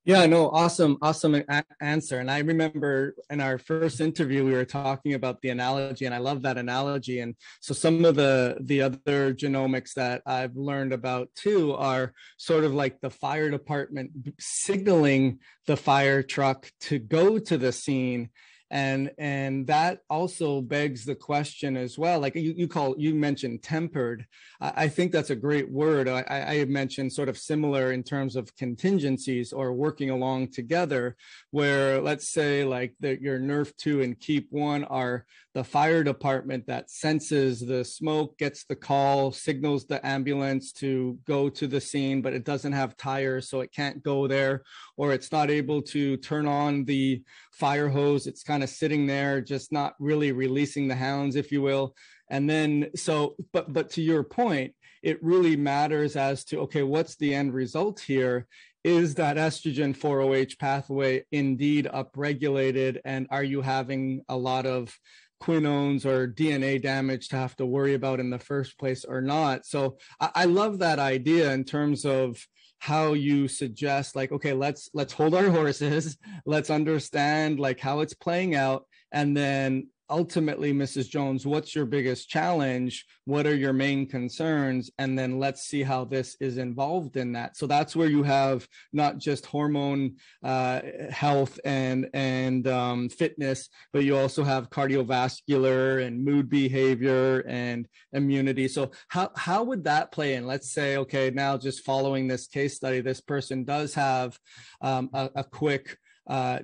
yeah, 0.05 0.25
no, 0.25 0.49
awesome, 0.51 0.97
awesome 1.03 1.35
a- 1.35 1.65
answer. 1.81 2.19
And 2.21 2.31
I 2.31 2.39
remember 2.39 3.15
in 3.29 3.41
our 3.41 3.59
first 3.59 4.01
interview 4.01 4.45
we 4.45 4.53
were 4.53 4.65
talking 4.65 5.13
about 5.13 5.43
the 5.43 5.51
analogy, 5.51 6.07
and 6.07 6.15
I 6.15 6.19
love 6.19 6.43
that 6.43 6.57
analogy. 6.57 7.21
And 7.21 7.35
so 7.61 7.75
some 7.75 8.05
of 8.05 8.17
the 8.17 8.57
the 8.63 8.81
other 8.83 9.35
genomics 9.35 9.93
that 9.95 10.23
I've 10.25 10.57
learned 10.57 10.95
about 10.95 11.29
too 11.35 11.75
are 11.75 12.15
sort 12.39 12.65
of 12.65 12.73
like 12.73 13.01
the 13.01 13.11
fire 13.11 13.51
department 13.51 14.11
signaling 14.39 15.41
the 15.67 15.77
fire 15.77 16.23
truck 16.23 16.71
to 16.81 16.99
go 16.99 17.39
to 17.39 17.59
the 17.59 17.73
scene 17.73 18.31
and 18.71 19.11
and 19.19 19.67
that 19.67 20.01
also 20.09 20.61
begs 20.61 21.05
the 21.05 21.15
question 21.15 21.77
as 21.77 21.99
well 21.99 22.21
like 22.21 22.37
you, 22.37 22.55
you 22.57 22.69
call 22.69 22.95
you 22.99 23.15
mentioned 23.15 23.63
tempered. 23.63 24.25
I, 24.61 24.85
I 24.85 24.89
think 24.89 25.11
that's 25.11 25.31
a 25.31 25.37
great 25.37 25.71
word. 25.71 26.09
I, 26.09 26.25
I 26.29 26.65
mentioned 26.67 27.13
sort 27.13 27.29
of 27.29 27.37
similar 27.39 27.93
in 27.93 28.03
terms 28.03 28.37
of 28.37 28.55
contingencies 28.57 29.53
or 29.53 29.73
working 29.73 30.11
along 30.11 30.53
together 30.53 31.17
where 31.51 32.01
let's 32.01 32.29
say 32.29 32.65
like 32.65 32.95
that 33.01 33.21
your 33.21 33.39
NRF2 33.39 34.05
and 34.05 34.19
KEAP1 34.19 34.87
are 34.89 35.27
the 35.53 35.65
fire 35.65 36.05
department 36.05 36.67
that 36.69 36.91
senses 36.91 37.61
the 37.61 37.85
smoke 37.85 38.39
gets 38.39 38.65
the 38.65 38.77
call 38.77 39.33
signals 39.33 39.85
the 39.85 40.05
ambulance 40.07 40.71
to 40.73 41.19
go 41.27 41.49
to 41.49 41.67
the 41.67 41.81
scene 41.81 42.23
but 42.23 42.33
it 42.33 42.45
doesn't 42.45 42.73
have 42.73 42.97
tires 42.97 43.49
so 43.49 43.61
it 43.61 43.73
can't 43.73 44.03
go 44.03 44.29
there 44.29 44.63
or 44.97 45.13
it's 45.13 45.33
not 45.33 45.51
able 45.51 45.83
to 45.83 46.17
turn 46.19 46.47
on 46.47 46.85
the 46.85 47.21
fire 47.53 47.89
hose 47.89 48.27
it's 48.27 48.43
kind 48.43 48.63
of 48.63 48.69
sitting 48.69 49.07
there 49.07 49.41
just 49.41 49.73
not 49.73 49.95
really 49.99 50.33
releasing 50.33 50.89
the 50.89 50.95
hounds 50.95 51.37
if 51.37 51.51
you 51.53 51.63
will. 51.63 51.95
And 52.31 52.49
then 52.49 52.91
so 52.95 53.37
but 53.53 53.73
but 53.73 53.91
to 53.91 54.03
your 54.03 54.23
point 54.23 54.75
it 55.03 55.23
really 55.23 55.57
matters 55.57 56.17
as 56.17 56.45
to 56.47 56.61
okay 56.61 56.83
what's 56.83 57.17
the 57.17 57.35
end 57.35 57.55
result 57.55 58.01
here? 58.01 58.47
Is 58.83 59.17
that 59.17 59.37
estrogen 59.37 59.95
4OH 59.95 60.59
pathway 60.59 61.25
indeed 61.31 61.87
upregulated? 61.93 62.99
And 63.05 63.27
are 63.31 63.45
you 63.45 63.61
having 63.61 64.23
a 64.29 64.37
lot 64.37 64.65
of 64.65 64.97
quinones 65.41 66.05
or 66.05 66.29
DNA 66.29 66.81
damage 66.81 67.29
to 67.29 67.37
have 67.37 67.57
to 67.57 67.67
worry 67.67 67.95
about 67.95 68.21
in 68.21 68.31
the 68.31 68.39
first 68.39 68.79
place 68.79 69.05
or 69.05 69.21
not. 69.23 69.67
So 69.67 69.97
I, 70.21 70.31
I, 70.35 70.45
love 70.45 70.79
that 70.81 70.99
idea 70.99 71.53
in 71.53 71.65
terms 71.65 72.05
of 72.05 72.47
how 72.81 73.13
you 73.13 73.47
suggest 73.47 74.17
like, 74.17 74.33
okay, 74.33 74.55
let's 74.55 74.91
let's 74.93 75.13
hold 75.13 75.35
our 75.35 75.49
horses, 75.59 76.19
let's 76.47 76.71
understand 76.71 77.61
like 77.61 77.79
how 77.79 78.01
it's 78.01 78.15
playing 78.15 78.55
out, 78.57 78.87
and 79.13 79.37
then 79.37 79.87
ultimately, 80.11 80.73
Mrs. 80.73 81.09
Jones, 81.09 81.47
what's 81.47 81.75
your 81.75 81.87
biggest 81.87 82.29
challenge? 82.29 83.07
What 83.25 83.47
are 83.47 83.55
your 83.55 83.73
main 83.73 84.07
concerns? 84.07 84.91
And 84.99 85.19
then 85.19 85.39
let's 85.39 85.63
see 85.63 85.83
how 85.83 86.05
this 86.05 86.37
is 86.41 86.59
involved 86.59 87.17
in 87.17 87.33
that. 87.33 87.57
So 87.57 87.67
that's 87.67 87.95
where 87.95 88.09
you 88.09 88.23
have 88.25 88.67
not 88.93 89.19
just 89.19 89.47
hormone 89.47 90.17
uh, 90.43 90.81
health 91.11 91.59
and 91.65 92.09
and 92.13 92.67
um, 92.67 93.09
fitness, 93.09 93.69
but 93.93 94.05
you 94.05 94.17
also 94.17 94.43
have 94.43 94.71
cardiovascular 94.71 96.05
and 96.05 96.25
mood 96.25 96.51
behavior 96.51 97.45
and 97.47 97.89
immunity. 98.13 98.69
So 98.69 98.91
how 99.09 99.31
how 99.37 99.63
would 99.63 99.85
that 99.85 100.13
play 100.13 100.35
in? 100.35 100.47
Let's 100.47 100.73
say, 100.73 100.97
okay, 100.99 101.31
now 101.31 101.57
just 101.57 101.85
following 101.85 102.27
this 102.27 102.49
case 102.49 102.75
study, 102.77 103.01
this 103.01 103.21
person 103.21 103.65
does 103.65 103.95
have 103.95 104.39
um, 104.81 105.11
a, 105.15 105.31
a 105.37 105.45
quick 105.45 105.97
uh, 106.27 106.61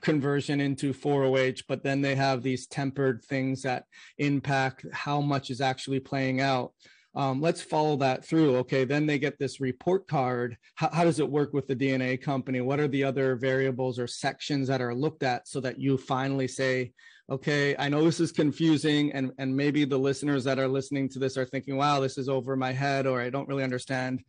conversion 0.00 0.60
into 0.60 0.92
4OH, 0.92 1.64
but 1.68 1.82
then 1.82 2.00
they 2.00 2.14
have 2.14 2.42
these 2.42 2.66
tempered 2.66 3.24
things 3.24 3.62
that 3.62 3.84
impact 4.18 4.86
how 4.92 5.20
much 5.20 5.50
is 5.50 5.60
actually 5.60 6.00
playing 6.00 6.40
out. 6.40 6.72
Um, 7.14 7.40
let's 7.40 7.62
follow 7.62 7.96
that 7.96 8.24
through. 8.24 8.56
Okay, 8.58 8.84
then 8.84 9.06
they 9.06 9.18
get 9.18 9.38
this 9.38 9.60
report 9.60 10.06
card. 10.06 10.56
How, 10.76 10.90
how, 10.92 11.04
does 11.04 11.18
it 11.18 11.28
work 11.28 11.52
with 11.52 11.66
the 11.66 11.74
DNA 11.74 12.20
company? 12.20 12.60
What 12.60 12.78
are 12.78 12.86
the 12.86 13.02
other 13.02 13.34
variables 13.34 13.98
or 13.98 14.06
sections 14.06 14.68
that 14.68 14.80
are 14.80 14.94
looked 14.94 15.22
at 15.22 15.48
so 15.48 15.58
that 15.60 15.80
you 15.80 15.98
finally 15.98 16.46
say, 16.46 16.92
okay, 17.30 17.74
I 17.78 17.88
know 17.88 18.04
this 18.04 18.20
is 18.20 18.30
confusing, 18.30 19.12
and 19.12 19.32
and 19.38 19.56
maybe 19.56 19.84
the 19.84 19.98
listeners 19.98 20.44
that 20.44 20.58
are 20.58 20.68
listening 20.68 21.08
to 21.10 21.18
this 21.18 21.36
are 21.36 21.44
thinking, 21.44 21.76
wow, 21.76 22.00
this 22.00 22.18
is 22.18 22.28
over 22.28 22.56
my 22.56 22.72
head, 22.72 23.06
or 23.06 23.20
I 23.20 23.30
don't 23.30 23.48
really 23.48 23.64
understand. 23.64 24.22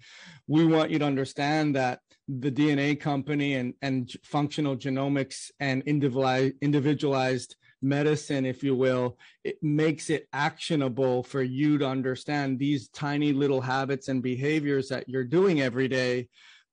We 0.47 0.65
want 0.65 0.89
you 0.89 0.99
to 0.99 1.05
understand 1.05 1.75
that 1.75 1.99
the 2.29 2.51
DNA 2.51 2.99
company 2.99 3.55
and 3.55 3.73
and 3.81 4.11
functional 4.23 4.77
genomics 4.77 5.49
and 5.59 5.81
individualized 5.87 6.53
individualized 6.61 7.55
medicine, 7.81 8.45
if 8.45 8.63
you 8.63 8.75
will, 8.75 9.17
it 9.43 9.57
makes 9.63 10.09
it 10.09 10.27
actionable 10.33 11.23
for 11.23 11.41
you 11.41 11.77
to 11.77 11.87
understand 11.87 12.59
these 12.59 12.89
tiny 12.89 13.31
little 13.31 13.61
habits 13.61 14.09
and 14.09 14.21
behaviors 14.21 14.89
that 14.89 15.07
you're 15.07 15.23
doing 15.23 15.61
every 15.61 15.87
day 15.87 16.27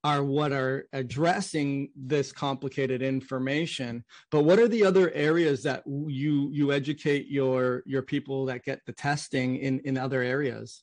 are 0.04 0.22
what 0.22 0.52
are 0.52 0.86
addressing 0.92 1.90
this 1.96 2.32
complicated 2.32 3.02
information. 3.02 4.04
But 4.30 4.44
what 4.44 4.58
are 4.58 4.68
the 4.68 4.84
other 4.84 5.10
areas 5.12 5.62
that 5.62 5.82
you 5.86 6.50
you 6.52 6.72
educate 6.72 7.28
your 7.28 7.82
your 7.86 8.02
people 8.02 8.46
that 8.46 8.64
get 8.64 8.80
the 8.86 8.92
testing 8.92 9.56
in 9.56 9.80
in 9.80 9.96
other 9.96 10.22
areas 10.22 10.82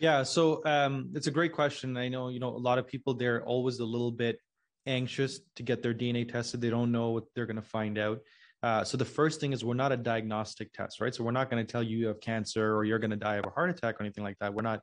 yeah 0.00 0.22
so 0.24 0.64
um 0.64 1.10
it's 1.14 1.28
a 1.28 1.30
great 1.30 1.52
question 1.52 1.96
i 1.96 2.08
know 2.08 2.28
you 2.28 2.40
know 2.40 2.48
a 2.48 2.64
lot 2.68 2.78
of 2.78 2.86
people 2.86 3.14
they're 3.14 3.44
always 3.44 3.78
a 3.78 3.84
little 3.84 4.10
bit 4.10 4.38
anxious 4.86 5.40
to 5.54 5.62
get 5.62 5.82
their 5.82 5.94
dna 5.94 6.28
tested 6.28 6.60
they 6.60 6.70
don't 6.70 6.90
know 6.90 7.10
what 7.10 7.24
they're 7.34 7.46
going 7.46 7.56
to 7.56 7.62
find 7.62 7.98
out 7.98 8.18
Uh, 8.62 8.84
so 8.84 8.98
the 8.98 9.04
first 9.18 9.40
thing 9.40 9.52
is 9.54 9.64
we're 9.64 9.82
not 9.84 9.90
a 9.90 9.96
diagnostic 9.96 10.68
test, 10.72 11.00
right? 11.00 11.14
So 11.14 11.24
we're 11.24 11.38
not 11.40 11.48
going 11.50 11.64
to 11.64 11.72
tell 11.72 11.82
you 11.82 11.96
you 11.96 12.08
have 12.08 12.20
cancer 12.20 12.76
or 12.76 12.84
you're 12.84 12.98
going 12.98 13.16
to 13.18 13.24
die 13.30 13.38
of 13.40 13.46
a 13.46 13.54
heart 13.56 13.70
attack 13.70 13.94
or 13.96 14.02
anything 14.04 14.26
like 14.28 14.36
that. 14.40 14.52
We're 14.52 14.70
not 14.72 14.80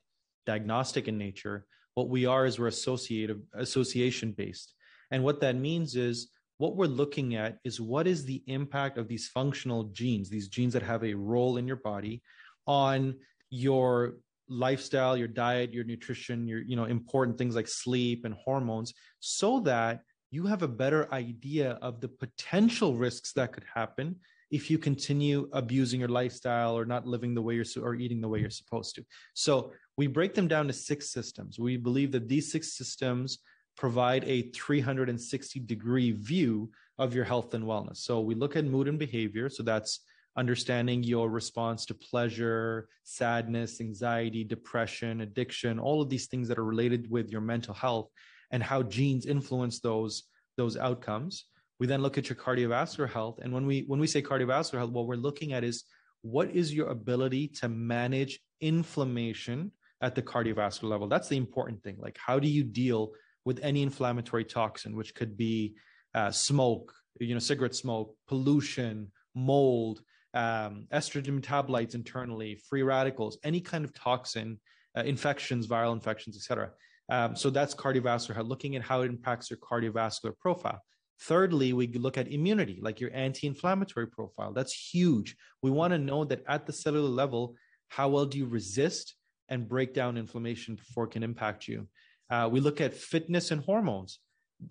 diagnostic 0.48 1.08
in 1.08 1.16
nature. 1.18 1.66
What 1.94 2.10
we 2.10 2.26
are 2.26 2.48
is 2.48 2.58
we're 2.58 2.74
associative, 2.74 3.40
association 3.54 4.34
based. 4.34 4.74
And 5.12 5.24
what 5.24 5.42
that 5.42 5.56
means 5.56 5.96
is 5.96 6.16
what 6.58 6.76
we're 6.76 6.88
looking 7.02 7.36
at 7.36 7.60
is 7.64 7.80
what 7.80 8.08
is 8.08 8.26
the 8.26 8.42
impact 8.48 8.98
of 8.98 9.08
these 9.08 9.28
functional 9.28 9.84
genes, 10.00 10.28
these 10.28 10.50
genes 10.50 10.74
that 10.74 10.82
have 10.82 11.04
a 11.04 11.14
role 11.14 11.58
in 11.58 11.68
your 11.68 11.82
body 11.92 12.24
on 12.66 13.14
your 13.52 14.18
lifestyle, 14.50 15.18
your 15.18 15.28
diet, 15.28 15.74
your 15.74 15.84
nutrition, 15.84 16.48
your, 16.48 16.62
you 16.62 16.76
know, 16.76 16.86
important 16.86 17.38
things 17.38 17.56
like 17.56 17.68
sleep 17.68 18.26
and 18.26 18.34
hormones, 18.36 18.94
so 19.20 19.60
that 19.62 20.02
you 20.32 20.46
have 20.46 20.62
a 20.62 20.68
better 20.68 21.12
idea 21.14 21.78
of 21.82 22.02
the 22.02 22.08
potential 22.08 22.96
risks 22.96 23.34
that 23.34 23.54
could 23.54 23.66
happen 23.74 24.16
if 24.50 24.70
you 24.70 24.78
continue 24.78 25.50
abusing 25.54 26.00
your 26.00 26.10
lifestyle 26.10 26.78
or 26.78 26.86
not 26.86 27.06
living 27.06 27.34
the 27.34 27.42
way 27.42 27.56
you're 27.56 27.66
or 27.82 27.96
eating 27.96 28.22
the 28.22 28.28
way 28.28 28.40
you're 28.40 28.50
supposed 28.50 28.96
to. 28.96 29.06
So 29.34 29.74
we 29.98 30.08
break 30.08 30.34
them 30.34 30.48
down 30.48 30.68
to 30.68 30.74
six 30.74 31.12
systems. 31.12 31.60
We 31.60 31.78
believe 31.78 32.12
that 32.14 32.28
these 32.28 32.52
six 32.52 32.78
systems 32.78 33.40
provide 33.76 34.24
a 34.26 34.44
360 34.52 35.60
degree 35.62 36.12
view 36.12 36.72
of 36.98 37.14
your 37.14 37.26
health 37.26 37.54
and 37.54 37.64
wellness. 37.66 37.98
So 37.98 38.22
we 38.22 38.36
look 38.36 38.56
at 38.56 38.66
mood 38.66 38.88
and 38.88 38.98
behavior. 38.98 39.50
So 39.50 39.64
that's 39.64 40.00
understanding 40.38 41.04
your 41.04 41.30
response 41.30 41.86
to 41.88 41.95
pleasure, 41.95 42.88
sadness, 43.04 43.82
anxiety, 43.82 44.43
depression, 44.43 45.21
addiction, 45.21 45.80
all 45.80 46.02
of 46.02 46.10
these 46.10 46.28
things 46.28 46.47
that 46.47 46.60
are 46.60 46.63
related 46.63 47.10
with 47.10 47.30
your 47.30 47.41
mental 47.41 47.73
health 47.73 48.10
and 48.52 48.62
how 48.62 48.84
genes 48.84 49.26
influence 49.26 49.80
those 49.80 50.23
those 50.56 50.78
outcomes. 50.78 51.45
We 51.80 51.88
then 51.88 52.02
look 52.02 52.17
at 52.17 52.30
your 52.30 52.36
cardiovascular 52.36 53.10
health 53.10 53.39
and 53.41 53.52
when 53.52 53.65
we 53.65 53.84
when 53.88 54.00
we 54.00 54.08
say 54.08 54.21
cardiovascular 54.21 54.78
health 54.78 54.91
what 54.91 55.08
we're 55.08 55.15
looking 55.15 55.54
at 55.54 55.63
is 55.63 55.84
what 56.21 56.50
is 56.52 56.73
your 56.73 56.89
ability 56.89 57.47
to 57.47 57.69
manage 57.69 58.39
inflammation 58.62 59.71
at 60.02 60.13
the 60.13 60.21
cardiovascular 60.21 60.89
level? 60.89 61.08
That's 61.08 61.30
the 61.30 61.38
important 61.38 61.84
thing. 61.84 61.97
Like 62.00 62.17
how 62.23 62.39
do 62.39 62.47
you 62.47 62.63
deal 62.63 63.13
with 63.43 63.60
any 63.63 63.82
inflammatory 63.82 64.45
toxin 64.45 64.95
which 64.95 65.15
could 65.15 65.36
be 65.36 65.76
uh, 66.13 66.32
smoke, 66.32 66.93
you 67.19 67.34
know, 67.34 67.39
cigarette 67.39 67.76
smoke, 67.76 68.15
pollution, 68.28 69.12
mold, 69.36 70.02
um, 70.38 70.86
estrogen 70.93 71.39
metabolites 71.41 71.95
internally, 71.95 72.62
free 72.69 72.84
radicals, 72.84 73.39
any 73.43 73.60
kind 73.60 73.84
of 73.84 73.91
toxin, 73.93 74.60
uh, 74.95 75.02
infections, 75.02 75.67
viral 75.67 75.93
infections, 75.93 76.38
etc. 76.38 76.69
Um, 77.10 77.36
so 77.36 77.50
that's 77.50 77.73
cardiovascular 77.73 78.36
health, 78.36 78.47
looking 78.47 78.76
at 78.76 78.84
how 78.84 79.02
it 79.02 79.10
impacts 79.10 79.50
your 79.50 79.58
cardiovascular 79.58 80.38
profile. 80.38 80.80
Thirdly, 81.21 81.73
we 81.73 81.88
look 81.88 82.19
at 82.19 82.32
immunity, 82.32 82.78
like 82.82 83.00
your 83.00 83.10
anti 83.15 83.47
inflammatory 83.47 84.08
profile. 84.08 84.54
That's 84.54 84.73
huge. 84.93 85.36
We 85.63 85.71
want 85.71 85.93
to 85.93 85.97
know 85.97 86.23
that 86.26 86.43
at 86.47 86.67
the 86.67 86.73
cellular 86.73 87.10
level, 87.10 87.56
how 87.88 88.10
well 88.10 88.28
do 88.28 88.38
you 88.38 88.45
resist 88.45 89.15
and 89.50 89.67
break 89.67 89.95
down 89.95 90.17
inflammation 90.17 90.76
before 90.76 91.06
it 91.06 91.12
can 91.12 91.23
impact 91.23 91.67
you? 91.67 91.88
Uh, 92.30 92.47
we 92.52 92.60
look 92.60 92.80
at 92.80 92.93
fitness 92.93 93.50
and 93.50 93.63
hormones. 93.63 94.19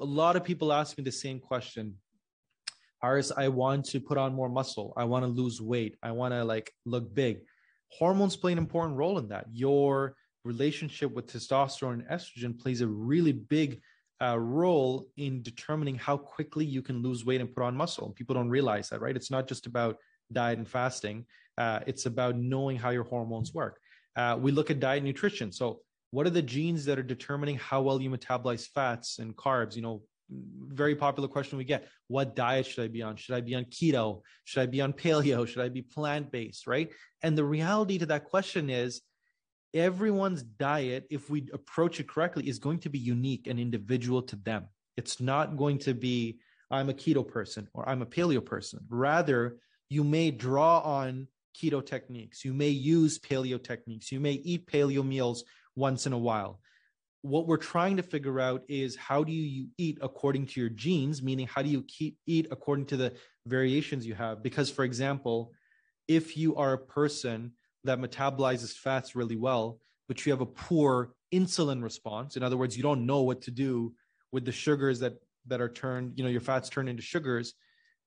A 0.00 0.05
lot 0.05 0.37
of 0.37 0.44
people 0.44 0.72
ask 0.72 0.96
me 0.96 1.02
the 1.02 1.11
same 1.11 1.40
question 1.40 1.96
Harris, 3.07 3.31
I 3.37 3.47
want 3.47 3.85
to 3.87 4.01
put 4.01 4.19
on 4.19 4.35
more 4.35 4.49
muscle. 4.49 4.92
I 4.97 5.05
want 5.05 5.23
to 5.23 5.29
lose 5.29 5.61
weight. 5.61 5.97
I 6.03 6.11
want 6.11 6.35
to 6.35 6.45
like 6.45 6.73
look 6.85 7.14
big. 7.14 7.38
Hormones 7.92 8.37
play 8.37 8.51
an 8.51 8.59
important 8.59 8.97
role 8.97 9.19
in 9.19 9.29
that. 9.29 9.47
Your 9.53 10.16
relationship 10.45 11.14
with 11.14 11.33
testosterone 11.33 11.92
and 12.01 12.09
estrogen 12.09 12.59
plays 12.59 12.81
a 12.81 12.88
really 12.88 13.31
big 13.31 13.81
uh, 14.21 14.37
role 14.37 15.07
in 15.16 15.40
determining 15.42 15.95
how 15.95 16.16
quickly 16.16 16.64
you 16.64 16.83
can 16.83 17.01
lose 17.01 17.25
weight 17.25 17.40
and 17.40 17.55
put 17.55 17.62
on 17.62 17.77
muscle. 17.77 18.11
People 18.11 18.35
don't 18.35 18.49
realize 18.49 18.88
that, 18.88 19.01
right? 19.01 19.14
It's 19.14 19.31
not 19.31 19.47
just 19.47 19.66
about 19.66 19.99
diet 20.33 20.59
and 20.59 20.69
fasting. 20.69 21.27
Uh, 21.57 21.79
it's 21.87 22.07
about 22.07 22.37
knowing 22.37 22.77
how 22.77 22.90
your 22.90 23.05
hormones 23.05 23.55
work. 23.55 23.79
Uh, 24.16 24.37
we 24.40 24.51
look 24.51 24.69
at 24.69 24.81
diet 24.81 24.99
and 24.99 25.07
nutrition. 25.07 25.53
So, 25.53 25.81
what 26.11 26.27
are 26.27 26.31
the 26.31 26.42
genes 26.42 26.85
that 26.87 26.99
are 26.99 27.05
determining 27.05 27.57
how 27.57 27.83
well 27.83 28.01
you 28.03 28.11
metabolize 28.11 28.66
fats 28.66 29.21
and 29.21 29.37
carbs? 29.37 29.77
You 29.77 29.83
know, 29.83 30.03
very 30.31 30.97
popular 30.97 31.29
question 31.29 31.59
we 31.59 31.65
get 31.65 31.89
what 32.09 32.37
diet 32.37 32.67
should 32.67 32.85
i 32.85 32.89
be 32.89 33.03
on? 33.03 33.17
Should 33.17 33.35
i 33.35 33.41
be 33.41 33.55
on 33.55 33.65
keto? 33.65 34.23
Should 34.45 34.62
i 34.62 34.67
be 34.67 34.81
on 34.81 34.93
paleo? 34.93 35.47
Should 35.47 35.62
i 35.62 35.69
be 35.69 35.83
plant-based 35.83 36.67
right? 36.67 36.91
And 37.23 37.37
the 37.37 37.45
reality 37.45 37.99
to 37.99 38.07
that 38.07 38.25
question 38.25 38.71
is 38.71 39.01
everyone's 39.75 40.43
diet 40.43 41.07
if 41.11 41.29
we 41.31 41.49
approach 41.53 42.01
it 42.01 42.09
correctly 42.09 42.49
is 42.49 42.59
going 42.59 42.79
to 42.81 42.89
be 42.89 42.99
unique 42.99 43.47
and 43.47 43.59
individual 43.59 44.23
to 44.23 44.37
them. 44.37 44.67
It's 44.97 45.21
not 45.21 45.57
going 45.57 45.79
to 45.81 45.95
be 45.95 46.39
i'm 46.71 46.91
a 46.91 46.95
keto 46.95 47.27
person 47.27 47.69
or 47.75 47.89
i'm 47.89 48.03
a 48.03 48.07
paleo 48.07 48.45
person. 48.45 48.81
Rather 48.89 49.59
you 49.89 50.03
may 50.03 50.31
draw 50.31 50.81
on 50.81 51.29
keto 51.57 51.85
techniques. 51.85 52.45
You 52.45 52.53
may 52.53 52.69
use 52.69 53.19
paleo 53.19 53.62
techniques. 53.62 54.12
You 54.12 54.21
may 54.21 54.33
eat 54.33 54.67
paleo 54.67 55.07
meals 55.07 55.45
once 55.75 56.07
in 56.07 56.12
a 56.12 56.19
while 56.19 56.61
what 57.27 57.49
we're 57.49 57.57
trying 57.57 57.97
to 57.97 58.05
figure 58.05 58.39
out 58.39 58.62
is 58.69 58.95
how 58.95 59.25
do 59.25 59.33
you 59.33 59.67
eat 59.79 59.99
according 60.01 60.47
to 60.47 60.61
your 60.61 60.69
genes 60.69 61.23
meaning 61.23 61.47
how 61.47 61.61
do 61.61 61.69
you 61.69 61.83
keep 61.83 62.17
eat 62.27 62.47
according 62.53 62.87
to 62.87 62.97
the 62.97 63.12
variations 63.47 64.07
you 64.07 64.15
have? 64.15 64.43
Because 64.43 64.71
for 64.71 64.85
example 64.85 65.53
if 66.07 66.37
you 66.37 66.55
are 66.55 66.75
a 66.75 66.79
person 66.79 67.53
that 67.83 67.99
metabolizes 67.99 68.73
fats 68.73 69.17
really 69.17 69.37
well 69.37 69.81
but 70.07 70.25
you 70.25 70.31
have 70.31 70.41
a 70.41 70.47
poor 70.47 71.12
insulin 71.35 71.83
response 71.83 72.37
in 72.37 72.45
other 72.45 72.57
words 72.57 72.77
you 72.77 72.83
don't 72.83 73.05
know 73.05 73.23
what 73.23 73.43
to 73.43 73.51
do 73.51 73.93
with 74.31 74.45
the 74.45 74.53
sugars 74.53 75.01
that 75.01 75.15
that 75.47 75.61
are 75.61 75.69
turned 75.69 76.12
you 76.17 76.23
know 76.23 76.31
your 76.31 76.41
fats 76.41 76.69
turn 76.69 76.87
into 76.87 77.03
sugars 77.03 77.55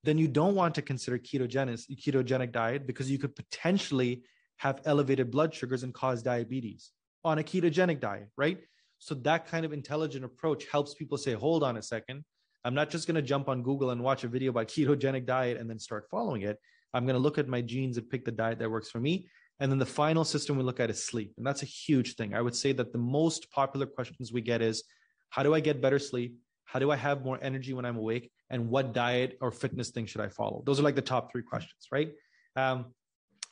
then 0.06 0.18
you 0.18 0.30
don't 0.30 0.56
want 0.56 0.74
to 0.76 0.82
consider 0.82 1.20
ketogenic 1.20 1.84
ketogenic 1.98 2.54
diet 2.54 2.88
because 2.88 3.12
you 3.12 3.20
could 3.20 3.36
potentially 3.36 4.24
have 4.58 4.80
elevated 4.86 5.30
blood 5.30 5.54
sugars 5.54 5.84
and 5.84 5.94
cause 5.94 6.24
diabetes 6.24 6.92
on 7.26 7.38
a 7.38 7.44
ketogenic 7.44 8.00
diet 8.00 8.30
right 8.38 8.60
so 9.00 9.16
that 9.16 9.48
kind 9.48 9.66
of 9.66 9.74
intelligent 9.74 10.26
approach 10.26 10.66
helps 10.72 10.94
people 10.94 11.18
say, 11.18 11.34
hold 11.34 11.64
on 11.64 11.78
a 11.78 11.82
second. 11.82 12.24
I'm 12.66 12.74
not 12.74 12.90
just 12.90 13.08
going 13.08 13.16
to 13.16 13.22
jump 13.22 13.48
on 13.48 13.64
Google 13.64 13.92
and 13.92 14.04
watch 14.04 14.24
a 14.26 14.28
video 14.28 14.52
about 14.52 14.68
ketogenic 14.74 15.26
diet 15.26 15.58
and 15.58 15.70
then 15.70 15.80
start 15.80 16.08
following 16.12 16.44
it. 16.44 16.58
I'm 16.94 17.06
going 17.06 17.16
to 17.16 17.22
look 17.22 17.38
at 17.38 17.48
my 17.48 17.62
genes 17.62 17.98
and 17.98 18.10
pick 18.10 18.26
the 18.26 18.32
diet 18.32 18.60
that 18.60 18.70
works 18.70 18.90
for 18.90 19.00
me. 19.00 19.30
And 19.60 19.72
then 19.72 19.80
the 19.80 19.86
final 19.86 20.24
system 20.24 20.58
we 20.58 20.64
look 20.64 20.80
at 20.80 20.90
is 20.90 21.04
sleep. 21.04 21.34
And 21.38 21.46
that's 21.46 21.64
a 21.64 21.66
huge 21.66 22.16
thing. 22.16 22.34
I 22.34 22.42
would 22.42 22.56
say 22.56 22.72
that 22.74 22.92
the 22.92 23.00
most 23.00 23.52
popular 23.52 23.86
questions 23.86 24.32
we 24.32 24.42
get 24.42 24.62
is 24.62 24.84
how 25.30 25.44
do 25.44 25.54
I 25.54 25.60
get 25.60 25.82
better 25.82 26.00
sleep? 26.00 26.36
How 26.66 26.80
do 26.80 26.92
I 26.92 26.96
have 26.96 27.24
more 27.24 27.40
energy 27.42 27.74
when 27.74 27.86
I'm 27.86 27.98
awake? 27.98 28.32
And 28.50 28.70
what 28.70 28.94
diet 28.94 29.38
or 29.42 29.52
fitness 29.52 29.90
thing 29.90 30.06
should 30.06 30.22
I 30.22 30.30
follow? 30.30 30.64
Those 30.66 30.80
are 30.80 30.84
like 30.84 30.96
the 30.96 31.02
top 31.02 31.32
three 31.32 31.44
questions, 31.44 31.88
right? 31.92 32.12
Um, 32.56 32.86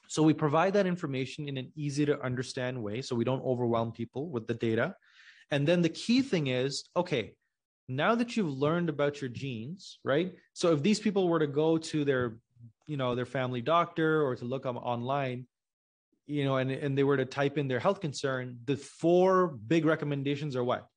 so 0.08 0.24
we 0.24 0.34
provide 0.34 0.74
that 0.74 0.88
information 0.88 1.48
in 1.48 1.58
an 1.58 1.72
easy 1.76 2.06
to 2.06 2.20
understand 2.22 2.82
way 2.82 3.02
so 3.02 3.16
we 3.16 3.26
don't 3.26 3.44
overwhelm 3.44 3.92
people 3.92 4.30
with 4.30 4.48
the 4.48 4.54
data. 4.54 4.96
And 5.52 5.68
then 5.68 5.82
the 5.82 5.90
key 5.90 6.22
thing 6.22 6.48
is 6.48 6.84
okay, 6.96 7.34
now 7.88 8.16
that 8.16 8.36
you've 8.36 8.52
learned 8.52 8.90
about 8.90 9.22
your 9.22 9.30
genes, 9.30 10.00
right? 10.04 10.34
So 10.54 10.74
if 10.74 10.84
these 10.84 11.00
people 11.00 11.30
were 11.30 11.40
to 11.40 11.48
go 11.48 11.78
to 11.78 12.04
their, 12.04 12.38
you 12.86 12.98
know, 12.98 13.16
their 13.16 13.26
family 13.26 13.62
doctor 13.62 14.24
or 14.24 14.36
to 14.36 14.46
look 14.46 14.66
up 14.66 14.76
online, 14.76 15.48
you 16.26 16.44
know, 16.44 16.58
and, 16.58 16.70
and 16.70 16.98
they 16.98 17.04
were 17.04 17.16
to 17.16 17.26
type 17.26 17.58
in 17.58 17.68
their 17.68 17.80
health 17.80 18.02
concern, 18.02 18.60
the 18.66 18.76
four 18.76 19.48
big 19.48 19.86
recommendations 19.86 20.56
are 20.56 20.64
what? 20.64 20.88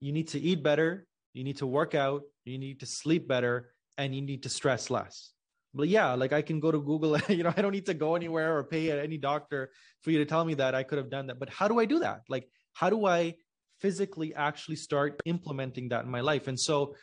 You 0.00 0.12
need 0.12 0.28
to 0.28 0.40
eat 0.40 0.62
better, 0.62 1.06
you 1.32 1.42
need 1.42 1.56
to 1.58 1.66
work 1.66 1.94
out, 1.94 2.22
you 2.44 2.58
need 2.58 2.80
to 2.80 2.86
sleep 2.86 3.26
better, 3.26 3.72
and 3.98 4.14
you 4.14 4.22
need 4.22 4.44
to 4.44 4.48
stress 4.48 4.88
less. 4.88 5.32
But 5.74 5.88
yeah, 5.88 6.14
like 6.14 6.32
I 6.32 6.42
can 6.42 6.60
go 6.60 6.70
to 6.70 6.80
Google, 6.80 7.18
you 7.28 7.42
know, 7.42 7.52
I 7.56 7.60
don't 7.60 7.72
need 7.72 7.86
to 7.86 7.94
go 7.94 8.14
anywhere 8.14 8.56
or 8.56 8.64
pay 8.64 8.90
any 8.98 9.18
doctor 9.18 9.70
for 10.02 10.12
you 10.12 10.18
to 10.18 10.24
tell 10.24 10.44
me 10.44 10.54
that 10.54 10.74
I 10.74 10.84
could 10.84 10.98
have 10.98 11.10
done 11.10 11.26
that. 11.26 11.40
But 11.40 11.50
how 11.50 11.66
do 11.66 11.80
I 11.80 11.84
do 11.84 11.98
that? 11.98 12.20
Like, 12.28 12.48
how 12.72 12.88
do 12.88 13.06
I 13.06 13.34
physically 13.80 14.34
actually 14.34 14.76
start 14.76 15.20
implementing 15.24 15.88
that 15.90 16.04
in 16.04 16.10
my 16.10 16.20
life. 16.20 16.48
And 16.48 16.58
so 16.58 16.94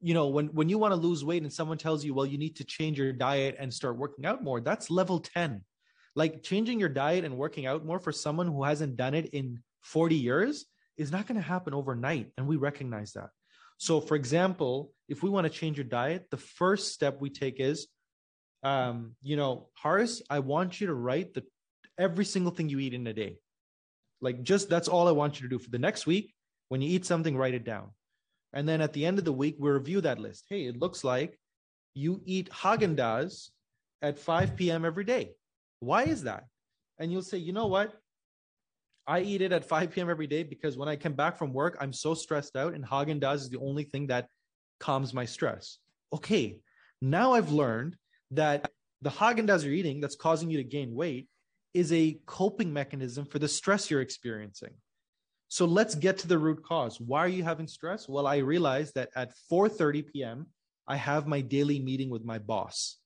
you 0.00 0.14
know 0.14 0.28
when 0.28 0.46
when 0.48 0.68
you 0.68 0.78
want 0.78 0.92
to 0.92 0.96
lose 0.96 1.24
weight 1.24 1.42
and 1.42 1.52
someone 1.52 1.78
tells 1.78 2.04
you 2.04 2.14
well 2.14 2.26
you 2.26 2.38
need 2.38 2.56
to 2.56 2.64
change 2.64 2.98
your 2.98 3.12
diet 3.12 3.56
and 3.58 3.72
start 3.72 3.96
working 3.96 4.26
out 4.26 4.42
more 4.42 4.60
that's 4.60 4.90
level 4.90 5.20
10 5.20 5.62
like 6.14 6.42
changing 6.42 6.80
your 6.80 6.88
diet 6.88 7.24
and 7.24 7.36
working 7.36 7.66
out 7.66 7.84
more 7.84 7.98
for 7.98 8.12
someone 8.12 8.46
who 8.46 8.62
hasn't 8.62 8.96
done 8.96 9.14
it 9.14 9.26
in 9.32 9.62
40 9.82 10.14
years 10.14 10.66
is 10.96 11.12
not 11.12 11.26
going 11.26 11.36
to 11.36 11.46
happen 11.46 11.74
overnight 11.74 12.32
and 12.38 12.46
we 12.46 12.56
recognize 12.56 13.12
that. 13.12 13.28
So 13.78 14.00
for 14.00 14.16
example 14.16 14.92
if 15.08 15.22
we 15.22 15.30
want 15.30 15.46
to 15.46 15.52
change 15.52 15.76
your 15.76 15.84
diet 15.84 16.26
the 16.30 16.36
first 16.36 16.92
step 16.92 17.18
we 17.20 17.30
take 17.30 17.60
is 17.60 17.86
um 18.62 19.14
you 19.22 19.36
know 19.36 19.68
Harris 19.82 20.22
I 20.28 20.40
want 20.40 20.80
you 20.80 20.88
to 20.88 20.94
write 20.94 21.34
the 21.34 21.44
every 21.98 22.24
single 22.24 22.52
thing 22.52 22.68
you 22.68 22.78
eat 22.78 22.94
in 22.94 23.06
a 23.06 23.12
day 23.12 23.38
like 24.20 24.42
just 24.42 24.68
that's 24.68 24.88
all 24.88 25.08
I 25.08 25.12
want 25.12 25.40
you 25.40 25.48
to 25.48 25.54
do 25.54 25.58
for 25.58 25.70
the 25.70 25.78
next 25.78 26.06
week. 26.06 26.34
When 26.68 26.80
you 26.82 26.90
eat 26.90 27.06
something, 27.06 27.36
write 27.36 27.54
it 27.54 27.64
down. 27.64 27.90
And 28.52 28.68
then 28.68 28.80
at 28.80 28.92
the 28.92 29.04
end 29.04 29.18
of 29.18 29.24
the 29.24 29.32
week, 29.32 29.56
we 29.58 29.70
review 29.70 30.00
that 30.00 30.18
list. 30.18 30.46
Hey, 30.48 30.66
it 30.66 30.78
looks 30.78 31.04
like 31.04 31.38
you 31.94 32.20
eat 32.24 32.50
Haagen 32.50 32.96
Dazs 32.96 33.50
at 34.02 34.18
5 34.18 34.56
p.m. 34.56 34.84
every 34.84 35.04
day. 35.04 35.32
Why 35.80 36.04
is 36.04 36.22
that? 36.24 36.44
And 36.98 37.12
you'll 37.12 37.22
say, 37.22 37.38
you 37.38 37.52
know 37.52 37.66
what? 37.66 37.92
I 39.06 39.20
eat 39.20 39.42
it 39.42 39.52
at 39.52 39.64
5 39.64 39.90
p.m. 39.90 40.10
every 40.10 40.26
day 40.26 40.42
because 40.42 40.76
when 40.76 40.88
I 40.88 40.96
come 40.96 41.12
back 41.12 41.38
from 41.38 41.52
work, 41.52 41.76
I'm 41.80 41.92
so 41.92 42.14
stressed 42.14 42.56
out, 42.56 42.74
and 42.74 42.84
Haagen 42.84 43.20
Dazs 43.20 43.36
is 43.36 43.50
the 43.50 43.60
only 43.60 43.84
thing 43.84 44.08
that 44.08 44.28
calms 44.80 45.14
my 45.14 45.24
stress. 45.24 45.78
Okay, 46.12 46.60
now 47.00 47.32
I've 47.32 47.52
learned 47.52 47.96
that 48.32 48.70
the 49.02 49.10
Haagen-Dazs 49.10 49.64
you're 49.64 49.74
eating 49.74 50.00
that's 50.00 50.16
causing 50.16 50.50
you 50.50 50.58
to 50.58 50.64
gain 50.64 50.94
weight 50.94 51.28
is 51.76 51.92
a 51.92 52.18
coping 52.24 52.72
mechanism 52.72 53.26
for 53.26 53.38
the 53.38 53.46
stress 53.46 53.90
you're 53.90 54.00
experiencing. 54.00 54.72
So 55.48 55.66
let's 55.66 55.94
get 55.94 56.16
to 56.18 56.28
the 56.28 56.38
root 56.38 56.64
cause. 56.64 56.98
Why 56.98 57.20
are 57.20 57.28
you 57.28 57.44
having 57.44 57.68
stress? 57.68 58.08
Well, 58.08 58.26
I 58.26 58.38
realized 58.38 58.94
that 58.94 59.10
at 59.14 59.34
4:30 59.52 60.10
p.m. 60.10 60.46
I 60.88 60.96
have 60.96 61.26
my 61.26 61.42
daily 61.42 61.78
meeting 61.78 62.08
with 62.08 62.24
my 62.24 62.38
boss, 62.38 62.96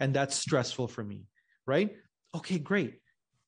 and 0.00 0.12
that's 0.12 0.34
stressful 0.34 0.88
for 0.88 1.04
me, 1.04 1.28
right? 1.66 1.94
Okay, 2.34 2.58
great. 2.58 3.00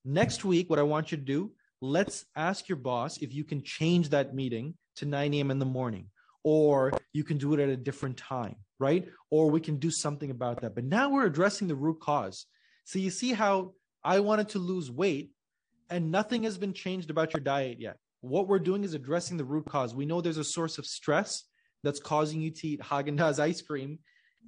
Next 0.04 0.44
week, 0.44 0.70
what 0.70 0.78
I 0.78 0.84
want 0.84 1.10
you 1.10 1.18
to 1.18 1.24
do, 1.24 1.52
let's 1.80 2.24
ask 2.36 2.68
your 2.68 2.78
boss 2.78 3.18
if 3.18 3.34
you 3.34 3.44
can 3.44 3.62
change 3.62 4.10
that 4.10 4.34
meeting 4.34 4.74
to 4.96 5.06
9 5.06 5.34
a.m. 5.34 5.50
in 5.50 5.58
the 5.58 5.72
morning, 5.78 6.06
or 6.44 6.92
you 7.12 7.24
can 7.24 7.36
do 7.36 7.52
it 7.54 7.60
at 7.60 7.68
a 7.68 7.76
different 7.76 8.16
time, 8.16 8.56
right? 8.78 9.08
Or 9.30 9.50
we 9.50 9.60
can 9.60 9.76
do 9.78 9.90
something 9.90 10.30
about 10.30 10.60
that. 10.60 10.74
But 10.76 10.84
now 10.84 11.10
we're 11.10 11.26
addressing 11.26 11.66
the 11.66 11.74
root 11.74 12.00
cause. 12.00 12.46
So 12.84 12.98
you 12.98 13.10
see 13.10 13.32
how 13.34 13.74
I 14.04 14.20
wanted 14.20 14.50
to 14.50 14.58
lose 14.58 14.90
weight 14.90 15.32
and 15.90 16.10
nothing 16.10 16.42
has 16.44 16.58
been 16.58 16.72
changed 16.72 17.10
about 17.10 17.32
your 17.32 17.40
diet 17.40 17.80
yet. 17.80 17.96
What 18.20 18.48
we're 18.48 18.58
doing 18.58 18.84
is 18.84 18.94
addressing 18.94 19.36
the 19.36 19.44
root 19.44 19.66
cause. 19.66 19.94
We 19.94 20.06
know 20.06 20.20
there's 20.20 20.38
a 20.38 20.44
source 20.44 20.78
of 20.78 20.86
stress 20.86 21.44
that's 21.84 22.00
causing 22.00 22.40
you 22.40 22.50
to 22.50 22.68
eat 22.68 22.80
Haagen-Dazs 22.80 23.38
ice 23.38 23.62
cream. 23.62 23.98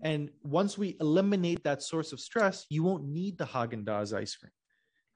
And 0.03 0.31
once 0.43 0.77
we 0.77 0.97
eliminate 1.01 1.63
that 1.65 1.83
source 1.83 2.13
of 2.13 2.21
stress, 2.21 2.67
you 2.69 2.83
won't 2.83 3.05
need 3.05 3.39
the 3.39 3.45
Haagen-Dazs 3.45 4.17
ice 4.17 4.35
cream, 4.35 4.53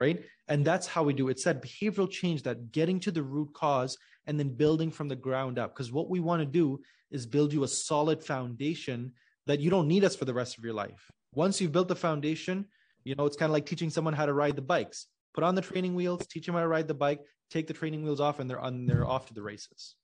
right? 0.00 0.24
And 0.48 0.64
that's 0.64 0.86
how 0.86 1.02
we 1.02 1.14
do 1.14 1.28
it. 1.28 1.32
It's 1.32 1.44
that 1.44 1.62
behavioral 1.62 2.10
change, 2.10 2.42
that 2.42 2.70
getting 2.70 3.00
to 3.00 3.10
the 3.10 3.22
root 3.22 3.52
cause 3.54 3.98
and 4.26 4.38
then 4.38 4.50
building 4.50 4.90
from 4.90 5.08
the 5.08 5.16
ground 5.16 5.58
up. 5.58 5.74
Because 5.74 5.90
what 5.90 6.08
we 6.08 6.20
want 6.20 6.40
to 6.40 6.46
do 6.46 6.80
is 7.10 7.26
build 7.26 7.52
you 7.52 7.64
a 7.64 7.68
solid 7.68 8.22
foundation 8.22 9.12
that 9.46 9.60
you 9.60 9.70
don't 9.70 9.88
need 9.88 10.04
us 10.04 10.16
for 10.16 10.24
the 10.24 10.34
rest 10.34 10.56
of 10.56 10.64
your 10.64 10.74
life. 10.74 11.10
Once 11.34 11.60
you've 11.60 11.72
built 11.72 11.88
the 11.88 11.96
foundation, 11.96 12.66
you 13.04 13.14
know, 13.14 13.26
it's 13.26 13.36
kind 13.36 13.48
of 13.50 13.52
like 13.52 13.66
teaching 13.66 13.90
someone 13.90 14.14
how 14.14 14.26
to 14.26 14.32
ride 14.32 14.56
the 14.56 14.62
bikes. 14.62 15.06
Put 15.34 15.44
on 15.44 15.54
the 15.54 15.62
training 15.62 15.94
wheels, 15.94 16.26
teach 16.26 16.46
them 16.46 16.54
how 16.54 16.60
to 16.60 16.68
ride 16.68 16.88
the 16.88 16.94
bike, 16.94 17.20
take 17.50 17.66
the 17.66 17.74
training 17.74 18.02
wheels 18.02 18.20
off, 18.20 18.38
and 18.40 18.48
they're 18.48 18.60
on 18.60 18.86
they're 18.86 19.06
off 19.06 19.26
to 19.26 19.34
the 19.34 19.42
races. 19.42 19.96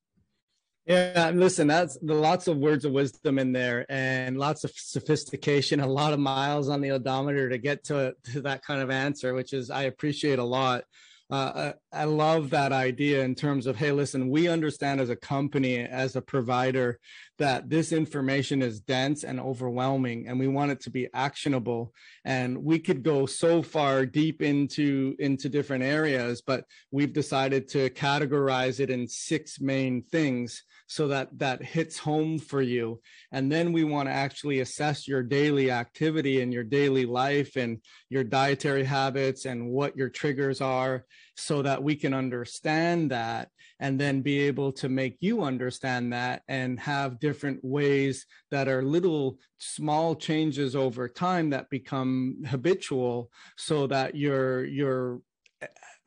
Yeah, 0.86 1.30
listen, 1.34 1.66
that's 1.66 1.98
the 2.02 2.14
lots 2.14 2.48
of 2.48 2.56
words 2.56 2.84
of 2.84 2.92
wisdom 2.92 3.38
in 3.38 3.52
there 3.52 3.86
and 3.88 4.38
lots 4.38 4.64
of 4.64 4.72
sophistication, 4.74 5.78
a 5.78 5.86
lot 5.86 6.12
of 6.12 6.18
miles 6.18 6.68
on 6.68 6.80
the 6.80 6.90
odometer 6.90 7.48
to 7.50 7.58
get 7.58 7.84
to, 7.84 8.14
to 8.32 8.40
that 8.42 8.64
kind 8.64 8.80
of 8.80 8.90
answer, 8.90 9.34
which 9.34 9.52
is 9.52 9.70
I 9.70 9.82
appreciate 9.82 10.38
a 10.38 10.44
lot 10.44 10.84
uh, 11.30 11.72
I 11.92 12.04
love 12.04 12.50
that 12.50 12.72
idea 12.72 13.22
in 13.22 13.34
terms 13.34 13.66
of, 13.66 13.76
hey, 13.76 13.92
listen, 13.92 14.30
we 14.30 14.48
understand 14.48 15.00
as 15.00 15.10
a 15.10 15.16
company, 15.16 15.78
as 15.78 16.16
a 16.16 16.22
provider, 16.22 16.98
that 17.38 17.70
this 17.70 17.92
information 17.92 18.62
is 18.62 18.80
dense 18.80 19.22
and 19.24 19.40
overwhelming, 19.40 20.28
and 20.28 20.38
we 20.38 20.48
want 20.48 20.72
it 20.72 20.80
to 20.80 20.90
be 20.90 21.08
actionable. 21.14 21.92
And 22.24 22.64
we 22.64 22.78
could 22.78 23.02
go 23.02 23.26
so 23.26 23.62
far 23.62 24.06
deep 24.06 24.42
into 24.42 25.14
into 25.18 25.48
different 25.48 25.84
areas, 25.84 26.42
but 26.42 26.64
we've 26.90 27.12
decided 27.12 27.68
to 27.68 27.90
categorize 27.90 28.80
it 28.80 28.90
in 28.90 29.06
six 29.06 29.60
main 29.60 30.02
things 30.02 30.64
so 30.90 31.06
that 31.06 31.28
that 31.38 31.62
hits 31.62 31.96
home 31.96 32.36
for 32.36 32.60
you. 32.60 33.00
And 33.30 33.50
then 33.50 33.72
we 33.72 33.84
want 33.84 34.08
to 34.08 34.12
actually 34.12 34.58
assess 34.58 35.06
your 35.06 35.22
daily 35.22 35.70
activity 35.70 36.42
and 36.42 36.52
your 36.52 36.64
daily 36.64 37.06
life 37.06 37.54
and 37.54 37.78
your 38.08 38.24
dietary 38.24 38.82
habits 38.82 39.44
and 39.44 39.70
what 39.70 39.96
your 39.96 40.08
triggers 40.08 40.60
are 40.60 41.04
so 41.36 41.62
that 41.62 41.80
we 41.80 41.94
can 41.94 42.12
understand 42.12 43.12
that 43.12 43.50
and 43.78 44.00
then 44.00 44.20
be 44.20 44.40
able 44.40 44.72
to 44.72 44.88
make 44.88 45.16
you 45.20 45.44
understand 45.44 46.12
that 46.12 46.42
and 46.48 46.80
have 46.80 47.20
different 47.20 47.60
ways 47.62 48.26
that 48.50 48.66
are 48.66 48.82
little 48.82 49.38
small 49.58 50.16
changes 50.16 50.74
over 50.74 51.08
time 51.08 51.50
that 51.50 51.70
become 51.70 52.42
habitual 52.48 53.30
so 53.56 53.86
that 53.86 54.16
you're 54.16 54.64
you're 54.64 55.20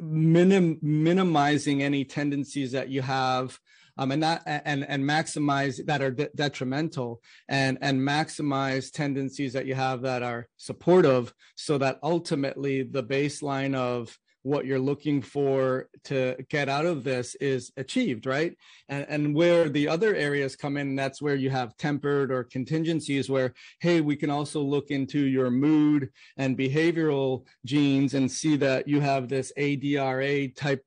minim, 0.02 0.78
minimizing 0.82 1.82
any 1.82 2.04
tendencies 2.04 2.74
that 2.74 2.90
you 2.90 3.02
have 3.02 3.58
um, 3.98 4.12
and 4.12 4.22
not 4.22 4.42
and 4.46 4.86
and 4.88 5.04
maximize 5.04 5.84
that 5.86 6.02
are 6.02 6.12
de- 6.12 6.30
detrimental 6.36 7.22
and 7.50 7.78
and 7.82 8.00
maximize 8.00 8.92
tendencies 8.92 9.54
that 9.54 9.66
you 9.66 9.76
have 9.76 10.02
that 10.02 10.24
are 10.24 10.48
supportive 10.58 11.34
so 11.56 11.78
that 11.78 12.00
ultimately 12.04 12.84
the 12.84 13.04
baseline 13.04 13.76
of 13.76 14.18
what 14.44 14.66
you're 14.66 14.80
looking 14.80 15.22
for 15.22 15.90
to 16.04 16.36
get 16.50 16.70
out 16.70 16.86
of 16.86 17.04
this 17.04 17.36
is 17.36 17.72
achieved, 17.78 18.26
right? 18.26 18.56
And, 18.90 19.06
and 19.10 19.36
where 19.36 19.70
the 19.70 19.88
other 19.88 20.14
areas 20.14 20.56
come 20.56 20.78
in, 20.78 20.96
that's 20.96 21.22
where 21.22 21.36
you 21.36 21.50
have 21.50 21.76
tempered 21.78 22.32
or 22.32 22.44
contingencies 22.44 23.30
where, 23.30 23.54
hey, 23.80 24.02
we 24.02 24.16
can 24.16 24.30
also 24.30 24.62
look 24.62 24.92
into 24.92 25.26
your 25.26 25.50
mood 25.50 26.10
and 26.38 26.58
behavioral 26.58 27.46
genes 27.66 28.14
and 28.14 28.30
see 28.30 28.58
that 28.58 28.88
you 28.88 29.00
have 29.00 29.30
this 29.30 29.52
ADRA 29.58 30.54
type 30.56 30.84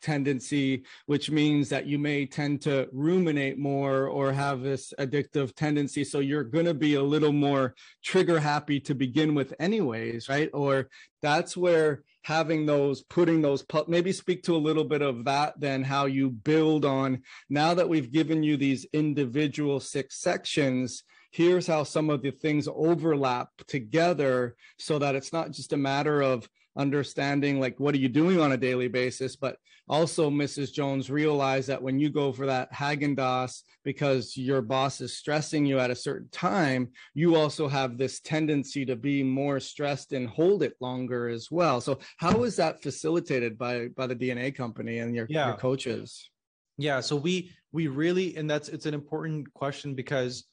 tendency, 0.00 0.84
which 1.06 1.30
means 1.30 1.68
that 1.70 1.86
you 1.86 1.98
may 1.98 2.26
tend 2.26 2.60
to 2.62 2.88
ruminate 2.92 3.58
more 3.58 4.06
or 4.06 4.32
have 4.32 4.62
this 4.62 4.94
addictive 4.98 5.54
tendency. 5.54 6.04
So 6.04 6.20
you're 6.20 6.44
going 6.44 6.66
to 6.66 6.74
be 6.74 6.94
a 6.94 7.02
little 7.02 7.32
more 7.32 7.74
trigger 8.04 8.38
happy 8.38 8.78
to 8.80 8.94
begin 8.94 9.34
with, 9.34 9.54
anyways, 9.58 10.28
right? 10.28 10.50
Or 10.52 10.88
that's 11.20 11.56
where 11.56 12.02
having 12.22 12.66
those 12.66 13.02
putting 13.02 13.42
those 13.42 13.64
maybe 13.88 14.12
speak 14.12 14.42
to 14.44 14.54
a 14.54 14.58
little 14.58 14.84
bit 14.84 15.02
of 15.02 15.24
that 15.24 15.58
then 15.58 15.82
how 15.82 16.06
you 16.06 16.30
build 16.30 16.84
on. 16.84 17.22
Now 17.48 17.74
that 17.74 17.88
we've 17.88 18.12
given 18.12 18.42
you 18.42 18.56
these 18.56 18.86
individual 18.92 19.80
six 19.80 20.20
sections 20.20 21.04
here's 21.32 21.66
how 21.66 21.82
some 21.82 22.10
of 22.10 22.22
the 22.22 22.30
things 22.30 22.68
overlap 22.72 23.48
together 23.66 24.54
so 24.78 24.98
that 24.98 25.14
it's 25.14 25.32
not 25.32 25.50
just 25.50 25.72
a 25.72 25.76
matter 25.76 26.20
of 26.20 26.48
understanding 26.76 27.58
like 27.58 27.78
what 27.80 27.94
are 27.94 27.98
you 27.98 28.08
doing 28.08 28.40
on 28.40 28.52
a 28.52 28.56
daily 28.56 28.88
basis 28.88 29.36
but 29.36 29.56
also 29.88 30.30
mrs 30.30 30.72
jones 30.72 31.10
realize 31.10 31.66
that 31.66 31.82
when 31.82 31.98
you 31.98 32.08
go 32.08 32.32
for 32.32 32.46
that 32.46 32.72
Haagen-Dazs 32.72 33.62
because 33.84 34.36
your 34.36 34.62
boss 34.62 35.00
is 35.00 35.16
stressing 35.16 35.66
you 35.66 35.78
at 35.78 35.90
a 35.90 35.94
certain 35.94 36.28
time 36.30 36.88
you 37.14 37.36
also 37.36 37.68
have 37.68 37.98
this 37.98 38.20
tendency 38.20 38.84
to 38.84 38.96
be 38.96 39.22
more 39.22 39.60
stressed 39.60 40.12
and 40.12 40.28
hold 40.28 40.62
it 40.62 40.74
longer 40.80 41.28
as 41.28 41.50
well 41.50 41.80
so 41.80 41.98
how 42.18 42.44
is 42.44 42.56
that 42.56 42.82
facilitated 42.82 43.58
by 43.58 43.88
by 43.96 44.06
the 44.06 44.16
dna 44.16 44.54
company 44.54 44.98
and 44.98 45.14
your, 45.14 45.26
yeah. 45.28 45.48
your 45.48 45.56
coaches 45.56 46.30
yeah 46.78 47.00
so 47.00 47.16
we 47.16 47.50
we 47.72 47.86
really 47.86 48.36
and 48.36 48.48
that's 48.50 48.68
it's 48.68 48.86
an 48.86 48.94
important 48.94 49.52
question 49.54 49.94
because 49.94 50.44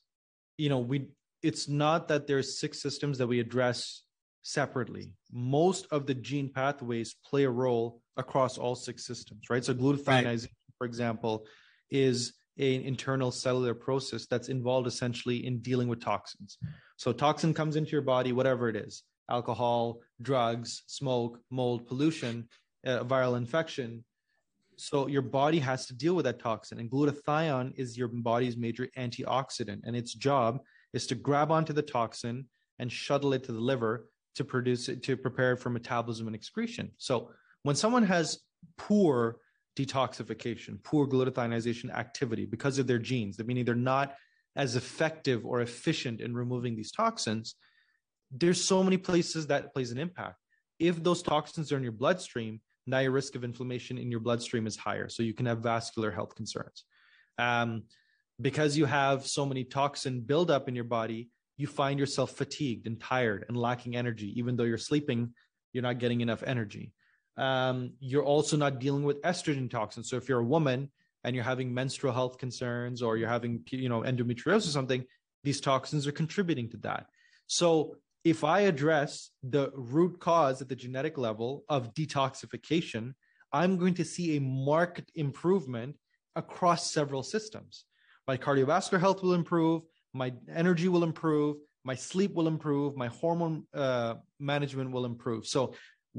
you 0.57 0.69
know 0.69 0.79
we 0.79 1.07
it's 1.41 1.69
not 1.69 2.07
that 2.07 2.27
there's 2.27 2.59
six 2.59 2.81
systems 2.81 3.17
that 3.17 3.27
we 3.27 3.39
address 3.39 4.03
separately. 4.43 5.13
Most 5.31 5.87
of 5.91 6.05
the 6.05 6.13
gene 6.13 6.51
pathways 6.53 7.15
play 7.25 7.43
a 7.43 7.49
role 7.49 8.01
across 8.17 8.57
all 8.57 8.75
six 8.75 9.05
systems, 9.05 9.49
right? 9.49 9.63
So 9.63 9.73
glutathionization, 9.73 10.43
right. 10.43 10.47
for 10.77 10.85
example, 10.85 11.45
is 11.89 12.33
an 12.59 12.81
internal 12.81 13.31
cellular 13.31 13.73
process 13.73 14.25
that's 14.25 14.49
involved 14.49 14.87
essentially 14.87 15.45
in 15.45 15.59
dealing 15.59 15.87
with 15.87 16.01
toxins. 16.01 16.57
So 16.97 17.11
toxin 17.13 17.53
comes 17.53 17.75
into 17.75 17.91
your 17.91 18.01
body, 18.01 18.33
whatever 18.33 18.67
it 18.67 18.75
is, 18.75 19.03
alcohol, 19.29 20.01
drugs, 20.21 20.83
smoke, 20.87 21.39
mold, 21.49 21.87
pollution, 21.87 22.49
uh, 22.85 23.03
viral 23.05 23.37
infection. 23.37 24.03
So 24.75 25.07
your 25.07 25.21
body 25.21 25.59
has 25.59 25.85
to 25.87 25.93
deal 25.93 26.15
with 26.15 26.25
that 26.25 26.39
toxin, 26.39 26.79
and 26.79 26.89
glutathione 26.91 27.73
is 27.77 27.97
your 27.97 28.09
body's 28.09 28.57
major 28.57 28.87
antioxidant, 28.97 29.81
and 29.85 29.95
its 29.95 30.13
job 30.13 30.59
is 30.93 31.07
to 31.07 31.15
grab 31.15 31.51
onto 31.51 31.73
the 31.73 31.81
toxin 31.81 32.45
and 32.79 32.91
shuttle 32.91 33.33
it 33.33 33.43
to 33.45 33.51
the 33.51 33.59
liver 33.59 34.07
to 34.35 34.43
produce 34.43 34.87
it 34.89 35.03
to 35.03 35.17
prepare 35.17 35.53
it 35.53 35.57
for 35.57 35.69
metabolism 35.69 36.27
and 36.27 36.35
excretion. 36.35 36.91
So 36.97 37.31
when 37.63 37.75
someone 37.75 38.03
has 38.03 38.39
poor 38.77 39.37
detoxification, 39.75 40.81
poor 40.83 41.07
glutathinization 41.07 41.93
activity 41.93 42.45
because 42.45 42.79
of 42.79 42.87
their 42.87 42.99
genes, 42.99 43.37
that 43.37 43.47
meaning 43.47 43.65
they're 43.65 43.75
not 43.75 44.15
as 44.55 44.75
effective 44.75 45.45
or 45.45 45.61
efficient 45.61 46.21
in 46.21 46.33
removing 46.33 46.75
these 46.75 46.91
toxins, 46.91 47.55
there's 48.31 48.63
so 48.63 48.83
many 48.83 48.97
places 48.97 49.47
that 49.47 49.73
plays 49.73 49.91
an 49.91 49.97
impact. 49.97 50.37
If 50.79 51.03
those 51.03 51.21
toxins 51.21 51.71
are 51.71 51.77
in 51.77 51.83
your 51.83 51.91
bloodstream, 51.91 52.61
now 52.87 52.99
your 52.99 53.11
risk 53.11 53.35
of 53.35 53.43
inflammation 53.43 53.97
in 53.97 54.11
your 54.11 54.19
bloodstream 54.19 54.67
is 54.67 54.75
higher. 54.75 55.09
So 55.09 55.23
you 55.23 55.33
can 55.33 55.45
have 55.45 55.59
vascular 55.59 56.11
health 56.11 56.35
concerns. 56.35 56.85
Um, 57.37 57.83
because 58.41 58.77
you 58.77 58.85
have 58.85 59.27
so 59.27 59.45
many 59.45 59.63
toxin 59.63 60.21
buildup 60.21 60.67
in 60.67 60.75
your 60.75 60.85
body, 60.85 61.29
you 61.57 61.67
find 61.67 61.99
yourself 61.99 62.31
fatigued 62.31 62.87
and 62.87 62.99
tired 62.99 63.45
and 63.47 63.57
lacking 63.57 63.95
energy, 63.95 64.33
even 64.39 64.55
though 64.55 64.63
you're 64.63 64.77
sleeping, 64.77 65.33
you're 65.73 65.83
not 65.83 65.99
getting 65.99 66.21
enough 66.21 66.41
energy. 66.43 66.93
Um, 67.39 67.93
you're 67.99 68.23
also 68.23 68.57
not 68.57 68.79
dealing 68.79 69.03
with 69.03 69.21
estrogen 69.21 69.69
toxins. 69.69 70.09
So 70.09 70.17
if 70.17 70.27
you're 70.27 70.39
a 70.39 70.43
woman 70.43 70.91
and 71.23 71.35
you're 71.35 71.45
having 71.45 71.73
menstrual 71.73 72.13
health 72.13 72.37
concerns 72.37 73.01
or 73.01 73.17
you're 73.17 73.29
having, 73.29 73.61
you 73.71 73.89
know, 73.89 74.01
endometriosis 74.01 74.67
or 74.67 74.71
something, 74.71 75.05
these 75.43 75.61
toxins 75.61 76.05
are 76.05 76.11
contributing 76.11 76.69
to 76.69 76.77
that. 76.77 77.07
So 77.47 77.95
if 78.25 78.43
I 78.43 78.61
address 78.61 79.31
the 79.41 79.71
root 79.73 80.19
cause 80.19 80.61
at 80.61 80.69
the 80.69 80.75
genetic 80.75 81.17
level 81.17 81.63
of 81.69 81.93
detoxification, 81.93 83.13
I'm 83.53 83.77
going 83.77 83.93
to 83.95 84.05
see 84.05 84.35
a 84.35 84.41
marked 84.41 85.09
improvement 85.15 85.95
across 86.35 86.91
several 86.91 87.23
systems. 87.23 87.85
My 88.27 88.37
cardiovascular 88.37 88.99
health 88.99 89.23
will 89.23 89.33
improve 89.33 89.83
my 90.13 90.33
energy 90.53 90.87
will 90.87 91.03
improve 91.03 91.57
my 91.83 91.95
sleep 91.95 92.33
will 92.33 92.47
improve, 92.47 92.95
my 92.95 93.07
hormone 93.07 93.65
uh, 93.73 94.15
management 94.39 94.91
will 94.91 95.05
improve. 95.05 95.47
So 95.47 95.73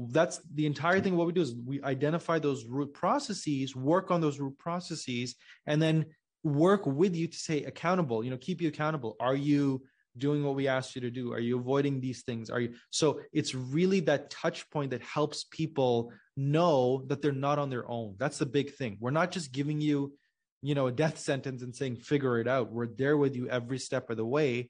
that's 0.09 0.39
the 0.53 0.65
entire 0.65 0.99
thing. 0.99 1.15
What 1.15 1.27
we 1.27 1.33
do 1.33 1.41
is 1.41 1.53
we 1.53 1.81
identify 1.83 2.39
those 2.39 2.65
root 2.65 2.93
processes, 2.93 3.75
work 3.75 4.11
on 4.11 4.21
those 4.21 4.39
root 4.39 4.57
processes, 4.57 5.35
and 5.67 5.81
then 5.81 6.05
work 6.43 6.85
with 6.85 7.15
you 7.15 7.27
to 7.27 7.37
say 7.37 7.63
accountable, 7.63 8.23
you 8.23 8.31
know, 8.31 8.37
keep 8.37 8.61
you 8.61 8.67
accountable. 8.67 9.15
Are 9.19 9.35
you 9.35 9.83
doing 10.17 10.43
what 10.43 10.55
we 10.55 10.67
asked 10.67 10.95
you 10.95 11.01
to 11.01 11.11
do? 11.11 11.31
Are 11.33 11.39
you 11.39 11.57
avoiding 11.59 11.99
these 11.99 12.23
things? 12.23 12.49
Are 12.49 12.59
you 12.59 12.73
so 12.89 13.21
it's 13.31 13.55
really 13.55 13.99
that 14.01 14.29
touch 14.29 14.69
point 14.69 14.91
that 14.91 15.01
helps 15.01 15.45
people 15.51 16.11
know 16.35 17.03
that 17.07 17.21
they're 17.21 17.31
not 17.31 17.59
on 17.59 17.69
their 17.69 17.89
own. 17.89 18.15
That's 18.17 18.37
the 18.37 18.45
big 18.45 18.73
thing. 18.73 18.97
We're 18.99 19.11
not 19.11 19.31
just 19.31 19.51
giving 19.51 19.81
you, 19.81 20.13
you 20.61 20.75
know, 20.75 20.87
a 20.87 20.91
death 20.91 21.17
sentence 21.19 21.61
and 21.61 21.75
saying 21.75 21.97
figure 21.97 22.39
it 22.39 22.47
out. 22.47 22.71
We're 22.71 22.87
there 22.87 23.17
with 23.17 23.35
you 23.35 23.47
every 23.49 23.79
step 23.79 24.09
of 24.09 24.17
the 24.17 24.25
way, 24.25 24.69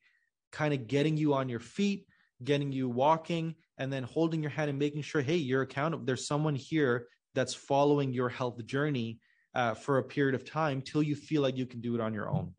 kind 0.51 0.73
of 0.73 0.87
getting 0.87 1.17
you 1.17 1.33
on 1.33 1.49
your 1.49 1.59
feet, 1.59 2.05
getting 2.43 2.71
you 2.71 2.89
walking, 2.89 3.55
and 3.81 3.91
then 3.91 4.03
holding 4.03 4.43
your 4.43 4.51
hand 4.51 4.69
and 4.69 4.77
making 4.77 5.01
sure, 5.01 5.23
hey, 5.23 5.37
you're 5.37 5.63
accountable. 5.63 6.05
There's 6.05 6.27
someone 6.27 6.53
here 6.53 7.07
that's 7.33 7.55
following 7.55 8.13
your 8.13 8.29
health 8.29 8.63
journey 8.67 9.17
uh, 9.55 9.73
for 9.73 9.97
a 9.97 10.03
period 10.03 10.35
of 10.35 10.45
time 10.45 10.83
till 10.83 11.01
you 11.01 11.15
feel 11.15 11.41
like 11.41 11.57
you 11.57 11.65
can 11.65 11.81
do 11.81 11.95
it 11.95 12.01
on 12.01 12.13
your 12.13 12.29
own. 12.29 12.53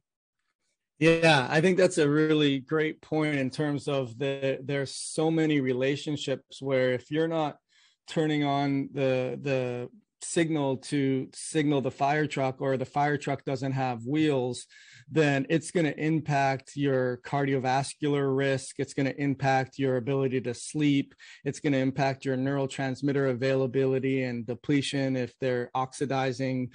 Yeah, 0.98 1.46
I 1.48 1.60
think 1.60 1.78
that's 1.78 1.98
a 1.98 2.08
really 2.08 2.58
great 2.58 3.00
point 3.00 3.36
in 3.36 3.50
terms 3.50 3.86
of 3.86 4.18
the 4.18 4.58
there's 4.64 4.94
so 4.94 5.30
many 5.30 5.60
relationships 5.60 6.60
where 6.60 6.92
if 6.92 7.08
you're 7.10 7.28
not 7.28 7.56
turning 8.08 8.42
on 8.44 8.88
the 8.92 9.38
the 9.40 9.88
signal 10.24 10.76
to 10.76 11.28
signal 11.34 11.80
the 11.80 11.90
fire 11.90 12.26
truck 12.26 12.60
or 12.60 12.76
the 12.76 12.84
fire 12.84 13.16
truck 13.16 13.44
doesn't 13.44 13.72
have 13.72 14.06
wheels 14.06 14.66
then 15.12 15.44
it's 15.50 15.70
going 15.70 15.84
to 15.84 15.98
impact 15.98 16.74
your 16.74 17.18
cardiovascular 17.18 18.34
risk. 18.34 18.76
It's 18.78 18.94
going 18.94 19.06
to 19.06 19.20
impact 19.20 19.78
your 19.78 19.98
ability 19.98 20.40
to 20.42 20.54
sleep. 20.54 21.14
It's 21.44 21.60
going 21.60 21.74
to 21.74 21.78
impact 21.78 22.24
your 22.24 22.36
neurotransmitter 22.38 23.30
availability 23.30 24.22
and 24.22 24.46
depletion 24.46 25.16
if 25.16 25.38
they're 25.38 25.70
oxidizing 25.74 26.70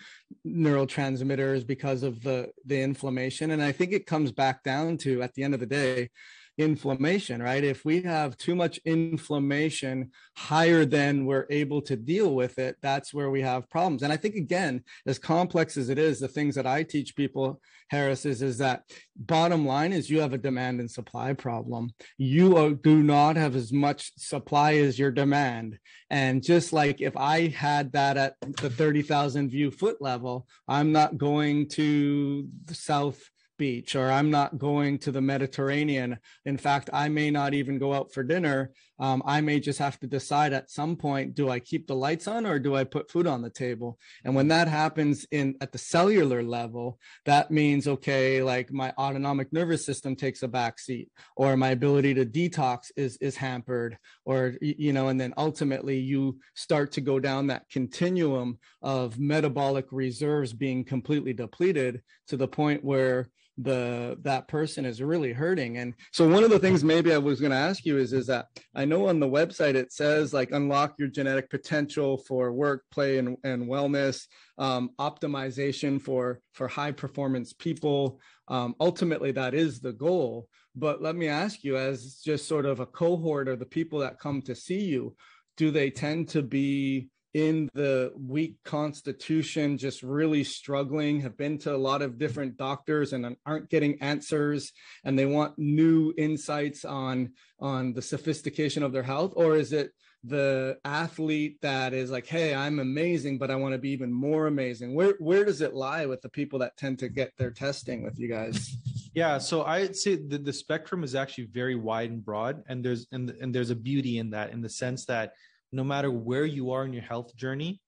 neurotransmitters 0.46 1.66
because 1.66 2.04
of 2.04 2.22
the, 2.22 2.52
the 2.64 2.80
inflammation. 2.80 3.50
And 3.52 3.62
I 3.62 3.72
think 3.72 3.92
it 3.92 4.06
comes 4.06 4.32
back 4.32 4.64
down 4.64 4.98
to, 5.00 5.24
at 5.24 5.34
the 5.34 5.42
end 5.42 5.56
of 5.56 5.60
the 5.60 5.66
day, 5.66 6.10
inflammation, 6.58 7.42
right? 7.42 7.64
If 7.64 7.86
we 7.86 8.02
have 8.02 8.38
too 8.38 8.56
much 8.56 8.80
inflammation 8.86 10.12
higher 10.36 10.86
than 10.86 11.26
we're 11.26 11.46
able 11.50 11.82
to 11.84 11.96
deal 11.96 12.34
with 12.34 12.58
it, 12.58 12.78
that's 12.82 13.14
where 13.14 13.30
we 13.30 13.42
have 13.42 13.70
problems. 13.70 14.04
And 14.04 14.12
I 14.12 14.18
think, 14.18 14.36
again, 14.36 14.84
as 15.06 15.20
complex 15.20 15.78
as 15.78 15.90
it 15.90 16.00
is, 16.00 16.20
the 16.20 16.28
things 16.28 16.56
that 16.56 16.66
I 16.66 16.84
teach 16.84 17.16
people, 17.16 17.62
Harris, 17.90 18.26
is, 18.26 18.42
is 18.42 18.58
that 18.58 18.84
bottom 19.16 19.66
line 19.66 19.94
is 19.94 20.10
you 20.10 20.22
have 20.22 20.34
a 20.34 20.38
demand 20.38 20.80
and 20.80 20.90
supply 20.90 21.34
problem. 21.34 21.92
You 22.18 22.80
do 22.84 23.04
not 23.04 23.36
have 23.36 23.56
as 23.56 23.72
much 23.72 24.12
supply 24.18 24.76
as 24.76 24.98
your 24.98 25.12
demand. 25.12 25.78
And 26.10 26.44
just 26.44 26.74
like 26.74 27.02
if 27.02 27.16
I 27.16 27.48
had 27.48 27.92
that 27.92 28.18
at 28.18 28.36
the 28.42 28.70
30,000 28.70 29.50
view 29.50 29.72
foot 29.72 30.02
level, 30.02 30.48
I'm 30.68 30.92
not 30.92 31.18
going 31.18 31.70
to 31.70 32.48
the 32.66 32.76
South 32.76 33.22
beach 33.58 33.96
or 33.96 34.12
i'm 34.12 34.30
not 34.30 34.58
going 34.58 34.98
to 35.00 35.12
the 35.12 35.22
mediterranean. 35.22 36.18
In 36.46 36.58
fact 36.58 36.90
i 36.94 37.10
may 37.10 37.32
not 37.32 37.54
even 37.54 37.78
go 37.78 37.94
out 37.94 38.14
for 38.14 38.24
dinner. 38.24 38.72
Um, 39.00 39.22
i 39.26 39.42
may 39.42 39.60
just 39.60 39.80
have 39.80 40.00
to 40.00 40.08
decide 40.08 40.54
at 40.54 40.70
some 40.70 40.96
point 40.96 41.36
do 41.36 41.50
i 41.50 41.60
keep 41.60 41.88
the 41.88 41.96
lights 41.96 42.28
on 42.28 42.46
or 42.46 42.60
do 42.60 42.76
i 42.76 42.84
put 42.84 43.12
food 43.12 43.28
on 43.28 43.42
the 43.42 43.50
table? 43.50 44.00
And 44.24 44.36
when 44.36 44.48
that 44.50 44.68
happens 44.68 45.26
in 45.32 45.56
at 45.62 45.72
the 45.72 45.78
cellular 45.78 46.44
level 46.44 47.00
that 47.26 47.52
means 47.52 47.88
okay 47.88 48.42
like 48.42 48.72
my 48.72 48.94
autonomic 48.98 49.52
nervous 49.52 49.86
system 49.86 50.16
takes 50.16 50.44
a 50.44 50.48
back 50.48 50.80
seat 50.80 51.10
or 51.36 51.58
my 51.58 51.70
ability 51.70 52.14
to 52.16 52.26
detox 52.26 52.92
is 52.96 53.18
is 53.18 53.36
hampered 53.36 53.98
or 54.26 54.56
you 54.62 54.94
know 54.94 55.08
and 55.08 55.20
then 55.20 55.34
ultimately 55.38 55.98
you 56.00 56.40
start 56.56 56.92
to 56.92 57.02
go 57.02 57.20
down 57.20 57.48
that 57.48 57.70
continuum 57.70 58.58
of 58.82 59.20
metabolic 59.20 59.86
reserves 59.92 60.54
being 60.54 60.84
completely 60.84 61.34
depleted 61.34 62.02
to 62.28 62.38
the 62.38 62.48
point 62.48 62.84
where 62.84 63.28
the 63.58 64.18
that 64.22 64.48
person 64.48 64.86
is 64.86 65.02
really 65.02 65.34
hurting. 65.34 65.78
And 65.78 65.94
so 66.12 66.28
one 66.28 66.44
of 66.44 66.50
the 66.50 66.60
things 66.60 66.84
maybe 66.84 67.14
i 67.14 67.18
was 67.18 67.40
going 67.40 67.52
to 67.52 67.58
ask 67.58 67.86
you 67.86 67.98
is 67.98 68.14
is 68.14 68.28
that 68.28 68.48
i 68.76 68.86
know 68.86 69.08
on 69.08 69.20
the 69.20 69.28
website 69.28 69.76
it 69.76 69.92
says 69.92 70.34
like 70.34 70.52
unlock 70.52 70.96
your 71.00 71.08
genetic 71.08 71.50
potential 71.50 72.18
for 72.18 72.52
work 72.52 72.84
play 72.92 73.18
and, 73.18 73.38
and 73.44 73.68
wellness 73.68 74.26
um, 74.58 74.92
optimization 75.00 76.02
for 76.02 76.40
for 76.54 76.68
high 76.68 76.92
performance 76.92 77.54
people. 77.54 78.20
Um, 78.48 78.76
ultimately 78.80 79.32
that 79.34 79.54
is 79.54 79.80
the 79.80 79.94
goal. 79.94 80.48
But 80.76 81.02
let 81.02 81.16
me 81.16 81.28
ask 81.28 81.64
you 81.64 81.78
as 81.78 82.22
just 82.24 82.48
sort 82.48 82.66
of 82.66 82.80
a 82.80 82.86
cohort 82.86 83.48
of 83.48 83.60
the 83.60 83.66
people 83.66 84.00
that 84.00 84.20
come 84.20 84.42
to 84.44 84.56
see 84.56 84.82
you 84.82 85.16
do 85.58 85.72
they 85.72 85.90
tend 85.90 86.30
to 86.30 86.44
be 86.44 87.10
in 87.38 87.70
the 87.76 88.12
weak 88.18 88.56
constitution, 88.64 89.78
just 89.78 90.02
really 90.02 90.44
struggling, 90.44 91.22
have 91.22 91.38
been 91.38 91.60
to 91.60 91.76
a 91.76 91.78
lot 91.78 92.02
of 92.02 92.18
different 92.18 92.58
doctors 92.58 93.14
and 93.14 93.38
aren't 93.46 93.70
getting 93.70 94.02
answers, 94.02 94.74
and 95.04 95.20
they 95.20 95.28
want 95.28 95.54
new 95.60 96.12
insights 96.18 96.84
on 96.84 97.34
on 97.60 97.94
the 97.94 98.02
sophistication 98.02 98.82
of 98.82 98.92
their 98.92 99.04
health, 99.04 99.34
or 99.36 99.56
is 99.56 99.72
it 99.72 99.92
the 100.24 100.80
athlete 100.84 101.62
that 101.62 101.94
is 101.94 102.10
like, 102.10 102.26
hey, 102.26 102.56
I'm 102.56 102.80
amazing, 102.80 103.38
but 103.38 103.52
I 103.52 103.56
want 103.56 103.74
to 103.74 103.78
be 103.78 103.92
even 103.92 104.12
more 104.12 104.48
amazing? 104.48 104.96
Where 104.96 105.14
where 105.20 105.46
does 105.46 105.62
it 105.62 105.76
lie 105.76 106.08
with 106.08 106.22
the 106.22 106.30
people 106.30 106.58
that 106.60 106.76
tend 106.76 106.98
to 107.00 107.08
get 107.08 107.38
their 107.38 107.52
testing 107.52 108.04
with 108.04 108.18
you 108.18 108.30
guys? 108.30 108.76
Yeah, 109.14 109.38
so 109.38 109.64
I'd 109.64 109.96
say 109.96 110.16
the, 110.16 110.40
the 110.40 110.54
spectrum 110.54 111.04
is 111.04 111.14
actually 111.14 111.46
very 111.46 111.76
wide 111.76 112.10
and 112.10 112.26
broad, 112.26 112.64
and 112.68 112.84
there's 112.84 113.06
and, 113.12 113.30
and 113.30 113.54
there's 113.54 113.70
a 113.70 113.76
beauty 113.76 114.18
in 114.18 114.32
that, 114.32 114.52
in 114.54 114.62
the 114.62 114.70
sense 114.70 115.06
that 115.06 115.34
no 115.72 115.84
matter 115.84 116.12
where 116.12 116.46
you 116.46 116.72
are 116.72 116.86
in 116.86 116.94
your 116.94 117.04
health 117.04 117.36
journey, 117.36 117.82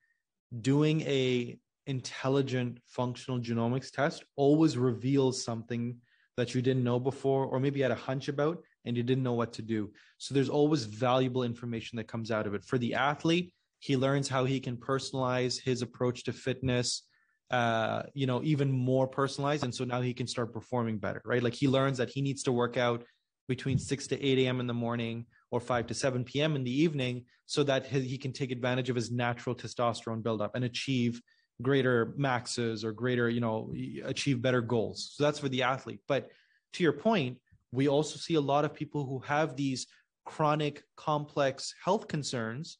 doing 0.61 1.01
a 1.01 1.57
intelligent 1.87 2.79
functional 2.85 3.39
genomics 3.39 3.91
test 3.91 4.23
always 4.35 4.77
reveals 4.77 5.43
something 5.43 5.95
that 6.37 6.53
you 6.53 6.61
didn't 6.61 6.83
know 6.83 6.99
before 6.99 7.45
or 7.45 7.59
maybe 7.59 7.81
had 7.81 7.91
a 7.91 7.95
hunch 7.95 8.27
about 8.27 8.59
and 8.85 8.95
you 8.95 9.03
didn't 9.03 9.23
know 9.23 9.33
what 9.33 9.53
to 9.53 9.61
do. 9.61 9.91
So 10.17 10.33
there's 10.33 10.49
always 10.49 10.85
valuable 10.85 11.43
information 11.43 11.97
that 11.97 12.07
comes 12.07 12.31
out 12.31 12.47
of 12.47 12.53
it. 12.53 12.63
For 12.63 12.77
the 12.77 12.93
athlete, 12.93 13.53
he 13.79 13.97
learns 13.97 14.29
how 14.29 14.45
he 14.45 14.59
can 14.59 14.77
personalize 14.77 15.59
his 15.59 15.81
approach 15.81 16.23
to 16.25 16.33
fitness 16.33 17.03
uh 17.51 18.03
you 18.13 18.27
know 18.27 18.41
even 18.43 18.71
more 18.71 19.07
personalized 19.07 19.63
and 19.63 19.73
so 19.73 19.83
now 19.83 20.01
he 20.01 20.13
can 20.13 20.27
start 20.27 20.53
performing 20.53 20.99
better 20.99 21.19
right 21.25 21.41
like 21.41 21.55
he 21.55 21.67
learns 21.67 21.97
that 21.97 22.07
he 22.07 22.21
needs 22.21 22.43
to 22.43 22.51
work 22.51 22.77
out 22.77 23.03
between 23.47 23.79
6 23.79 24.05
to 24.05 24.23
8 24.23 24.37
a.m 24.39 24.59
in 24.59 24.67
the 24.67 24.73
morning 24.73 25.25
or 25.51 25.59
5 25.59 25.87
to 25.87 25.93
7 25.93 26.23
p.m. 26.23 26.55
in 26.55 26.63
the 26.63 26.81
evening 26.81 27.25
so 27.45 27.63
that 27.63 27.85
he 27.87 28.17
can 28.17 28.31
take 28.31 28.51
advantage 28.51 28.89
of 28.89 28.95
his 28.95 29.11
natural 29.11 29.55
testosterone 29.55 30.21
buildup 30.21 30.55
and 30.55 30.63
achieve 30.63 31.21
greater 31.61 32.13
maxes 32.15 32.85
or 32.85 32.91
greater, 32.91 33.29
you 33.29 33.41
know, 33.41 33.73
achieve 34.05 34.41
better 34.41 34.61
goals. 34.61 35.11
So 35.15 35.23
that's 35.23 35.39
for 35.39 35.49
the 35.49 35.63
athlete. 35.63 35.99
But 36.07 36.29
to 36.73 36.83
your 36.83 36.93
point, 36.93 37.37
we 37.71 37.87
also 37.87 38.17
see 38.17 38.35
a 38.35 38.41
lot 38.41 38.65
of 38.65 38.73
people 38.73 39.05
who 39.05 39.19
have 39.19 39.55
these 39.55 39.87
chronic, 40.25 40.83
complex 40.95 41.73
health 41.83 42.07
concerns 42.07 42.77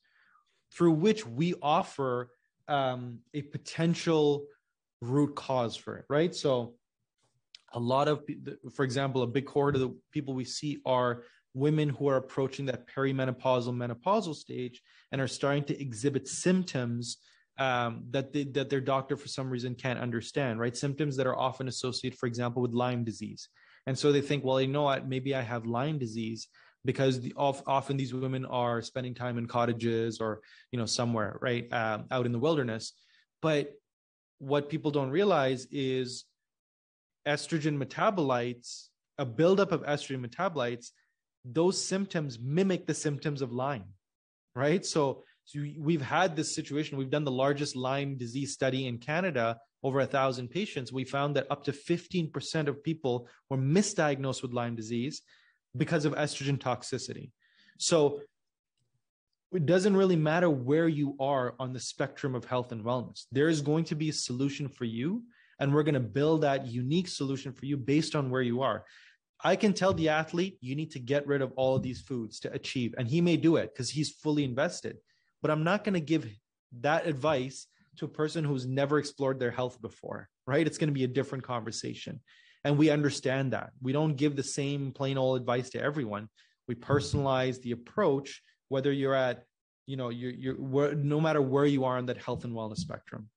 through 0.71 0.91
which 0.91 1.25
we 1.25 1.55
offer 1.61 2.29
um, 2.67 3.19
a 3.33 3.41
potential 3.41 4.45
root 5.01 5.35
cause 5.35 5.75
for 5.75 5.97
it, 5.97 6.05
right? 6.09 6.33
So, 6.35 6.75
a 7.73 7.79
lot 7.79 8.07
of, 8.07 8.23
for 8.73 8.83
example, 8.83 9.21
a 9.21 9.27
big 9.27 9.45
cohort 9.45 9.75
of 9.75 9.81
the 9.81 9.95
people 10.11 10.33
we 10.33 10.43
see 10.43 10.79
are 10.87 11.23
women 11.53 11.89
who 11.89 12.07
are 12.07 12.17
approaching 12.17 12.65
that 12.67 12.87
perimenopausal 12.87 13.73
menopausal 13.73 14.35
stage 14.35 14.81
and 15.11 15.19
are 15.19 15.27
starting 15.27 15.63
to 15.63 15.81
exhibit 15.81 16.27
symptoms 16.27 17.17
um, 17.57 18.05
that 18.11 18.31
they, 18.31 18.43
that 18.45 18.69
their 18.69 18.81
doctor 18.81 19.17
for 19.17 19.27
some 19.27 19.49
reason 19.49 19.75
can't 19.75 19.99
understand 19.99 20.59
right? 20.59 20.77
Symptoms 20.77 21.17
that 21.17 21.27
are 21.27 21.37
often 21.37 21.67
associated 21.67 22.17
for 22.17 22.27
example 22.27 22.61
with 22.61 22.71
lyme 22.71 23.03
disease. 23.03 23.49
And 23.87 23.97
so 23.97 24.11
they 24.11 24.21
think 24.21 24.43
well 24.43 24.61
you 24.61 24.67
know 24.67 24.83
what? 24.83 25.07
Maybe 25.07 25.35
i 25.35 25.41
have 25.41 25.65
lyme 25.65 25.97
disease 25.97 26.47
because 26.85 27.19
the, 27.19 27.33
often 27.35 27.97
these 27.97 28.13
women 28.13 28.45
are 28.45 28.81
spending 28.81 29.13
time 29.13 29.37
in 29.37 29.45
cottages 29.45 30.19
or 30.21 30.41
you 30.71 30.79
know 30.79 30.85
somewhere 30.85 31.37
right 31.41 31.71
um, 31.73 32.05
out 32.11 32.25
in 32.25 32.31
the 32.31 32.39
wilderness. 32.39 32.93
But 33.41 33.73
what 34.37 34.69
people 34.69 34.91
don't 34.91 35.09
realize 35.09 35.67
is 35.71 36.25
estrogen 37.27 37.81
metabolites 37.81 38.87
a 39.17 39.25
buildup 39.25 39.73
of 39.73 39.83
estrogen 39.83 40.25
metabolites 40.25 40.91
those 41.45 41.83
symptoms 41.83 42.39
mimic 42.39 42.85
the 42.85 42.93
symptoms 42.93 43.41
of 43.41 43.51
Lyme, 43.51 43.85
right? 44.55 44.85
So, 44.85 45.23
so 45.45 45.65
we've 45.77 46.01
had 46.01 46.35
this 46.35 46.53
situation. 46.53 46.97
We've 46.97 47.09
done 47.09 47.23
the 47.23 47.31
largest 47.31 47.75
Lyme 47.75 48.17
disease 48.17 48.53
study 48.53 48.87
in 48.87 48.97
Canada, 48.97 49.57
over 49.83 50.01
a 50.01 50.05
thousand 50.05 50.49
patients. 50.49 50.91
We 50.91 51.03
found 51.03 51.35
that 51.35 51.47
up 51.49 51.63
to 51.65 51.71
15% 51.71 52.67
of 52.67 52.83
people 52.83 53.27
were 53.49 53.57
misdiagnosed 53.57 54.41
with 54.41 54.53
Lyme 54.53 54.75
disease 54.75 55.21
because 55.77 56.05
of 56.05 56.13
estrogen 56.15 56.57
toxicity. 56.57 57.31
So 57.77 58.21
it 59.53 59.65
doesn't 59.65 59.95
really 59.95 60.15
matter 60.15 60.49
where 60.49 60.87
you 60.87 61.15
are 61.19 61.55
on 61.59 61.73
the 61.73 61.79
spectrum 61.79 62.35
of 62.35 62.45
health 62.45 62.71
and 62.71 62.83
wellness. 62.83 63.25
There 63.31 63.49
is 63.49 63.61
going 63.61 63.85
to 63.85 63.95
be 63.95 64.09
a 64.09 64.13
solution 64.13 64.67
for 64.67 64.85
you, 64.85 65.23
and 65.59 65.73
we're 65.73 65.83
going 65.83 65.93
to 65.93 65.99
build 65.99 66.41
that 66.41 66.67
unique 66.67 67.07
solution 67.07 67.53
for 67.53 67.65
you 67.65 67.77
based 67.77 68.15
on 68.15 68.29
where 68.29 68.41
you 68.41 68.61
are 68.61 68.83
I 69.41 69.55
can 69.55 69.73
tell 69.73 69.93
the 69.93 70.09
athlete, 70.09 70.57
you 70.61 70.75
need 70.75 70.91
to 70.91 70.99
get 70.99 71.25
rid 71.25 71.41
of 71.41 71.53
all 71.55 71.75
of 71.75 71.81
these 71.81 72.01
foods 72.01 72.39
to 72.41 72.51
achieve. 72.51 72.93
And 72.97 73.07
he 73.07 73.21
may 73.21 73.37
do 73.37 73.55
it 73.55 73.73
because 73.73 73.89
he's 73.89 74.11
fully 74.11 74.43
invested. 74.43 74.97
But 75.41 75.51
I'm 75.51 75.63
not 75.63 75.83
going 75.83 75.93
to 75.93 76.01
give 76.01 76.29
that 76.81 77.07
advice 77.07 77.67
to 77.97 78.05
a 78.05 78.09
person 78.09 78.43
who's 78.43 78.65
never 78.65 78.99
explored 78.99 79.39
their 79.39 79.51
health 79.51 79.81
before, 79.81 80.29
right? 80.45 80.67
It's 80.67 80.77
going 80.77 80.89
to 80.89 80.93
be 80.93 81.05
a 81.05 81.07
different 81.07 81.43
conversation. 81.43 82.19
And 82.65 82.77
we 82.77 82.89
understand 82.89 83.53
that. 83.53 83.71
We 83.81 83.93
don't 83.93 84.17
give 84.17 84.35
the 84.35 84.43
same 84.43 84.91
plain 84.91 85.17
old 85.17 85.39
advice 85.39 85.69
to 85.71 85.81
everyone. 85.81 86.27
We 86.67 86.75
personalize 86.75 87.61
the 87.61 87.71
approach, 87.71 88.41
whether 88.67 88.91
you're 88.91 89.15
at, 89.15 89.45
you 89.85 89.95
know, 89.95 90.09
you're, 90.09 90.31
you're 90.31 90.95
no 90.95 91.21
matter 91.21 91.41
where 91.41 91.65
you 91.65 91.85
are 91.85 91.97
on 91.97 92.05
that 92.07 92.17
health 92.17 92.43
and 92.43 92.53
wellness 92.53 92.79
spectrum. 92.79 93.29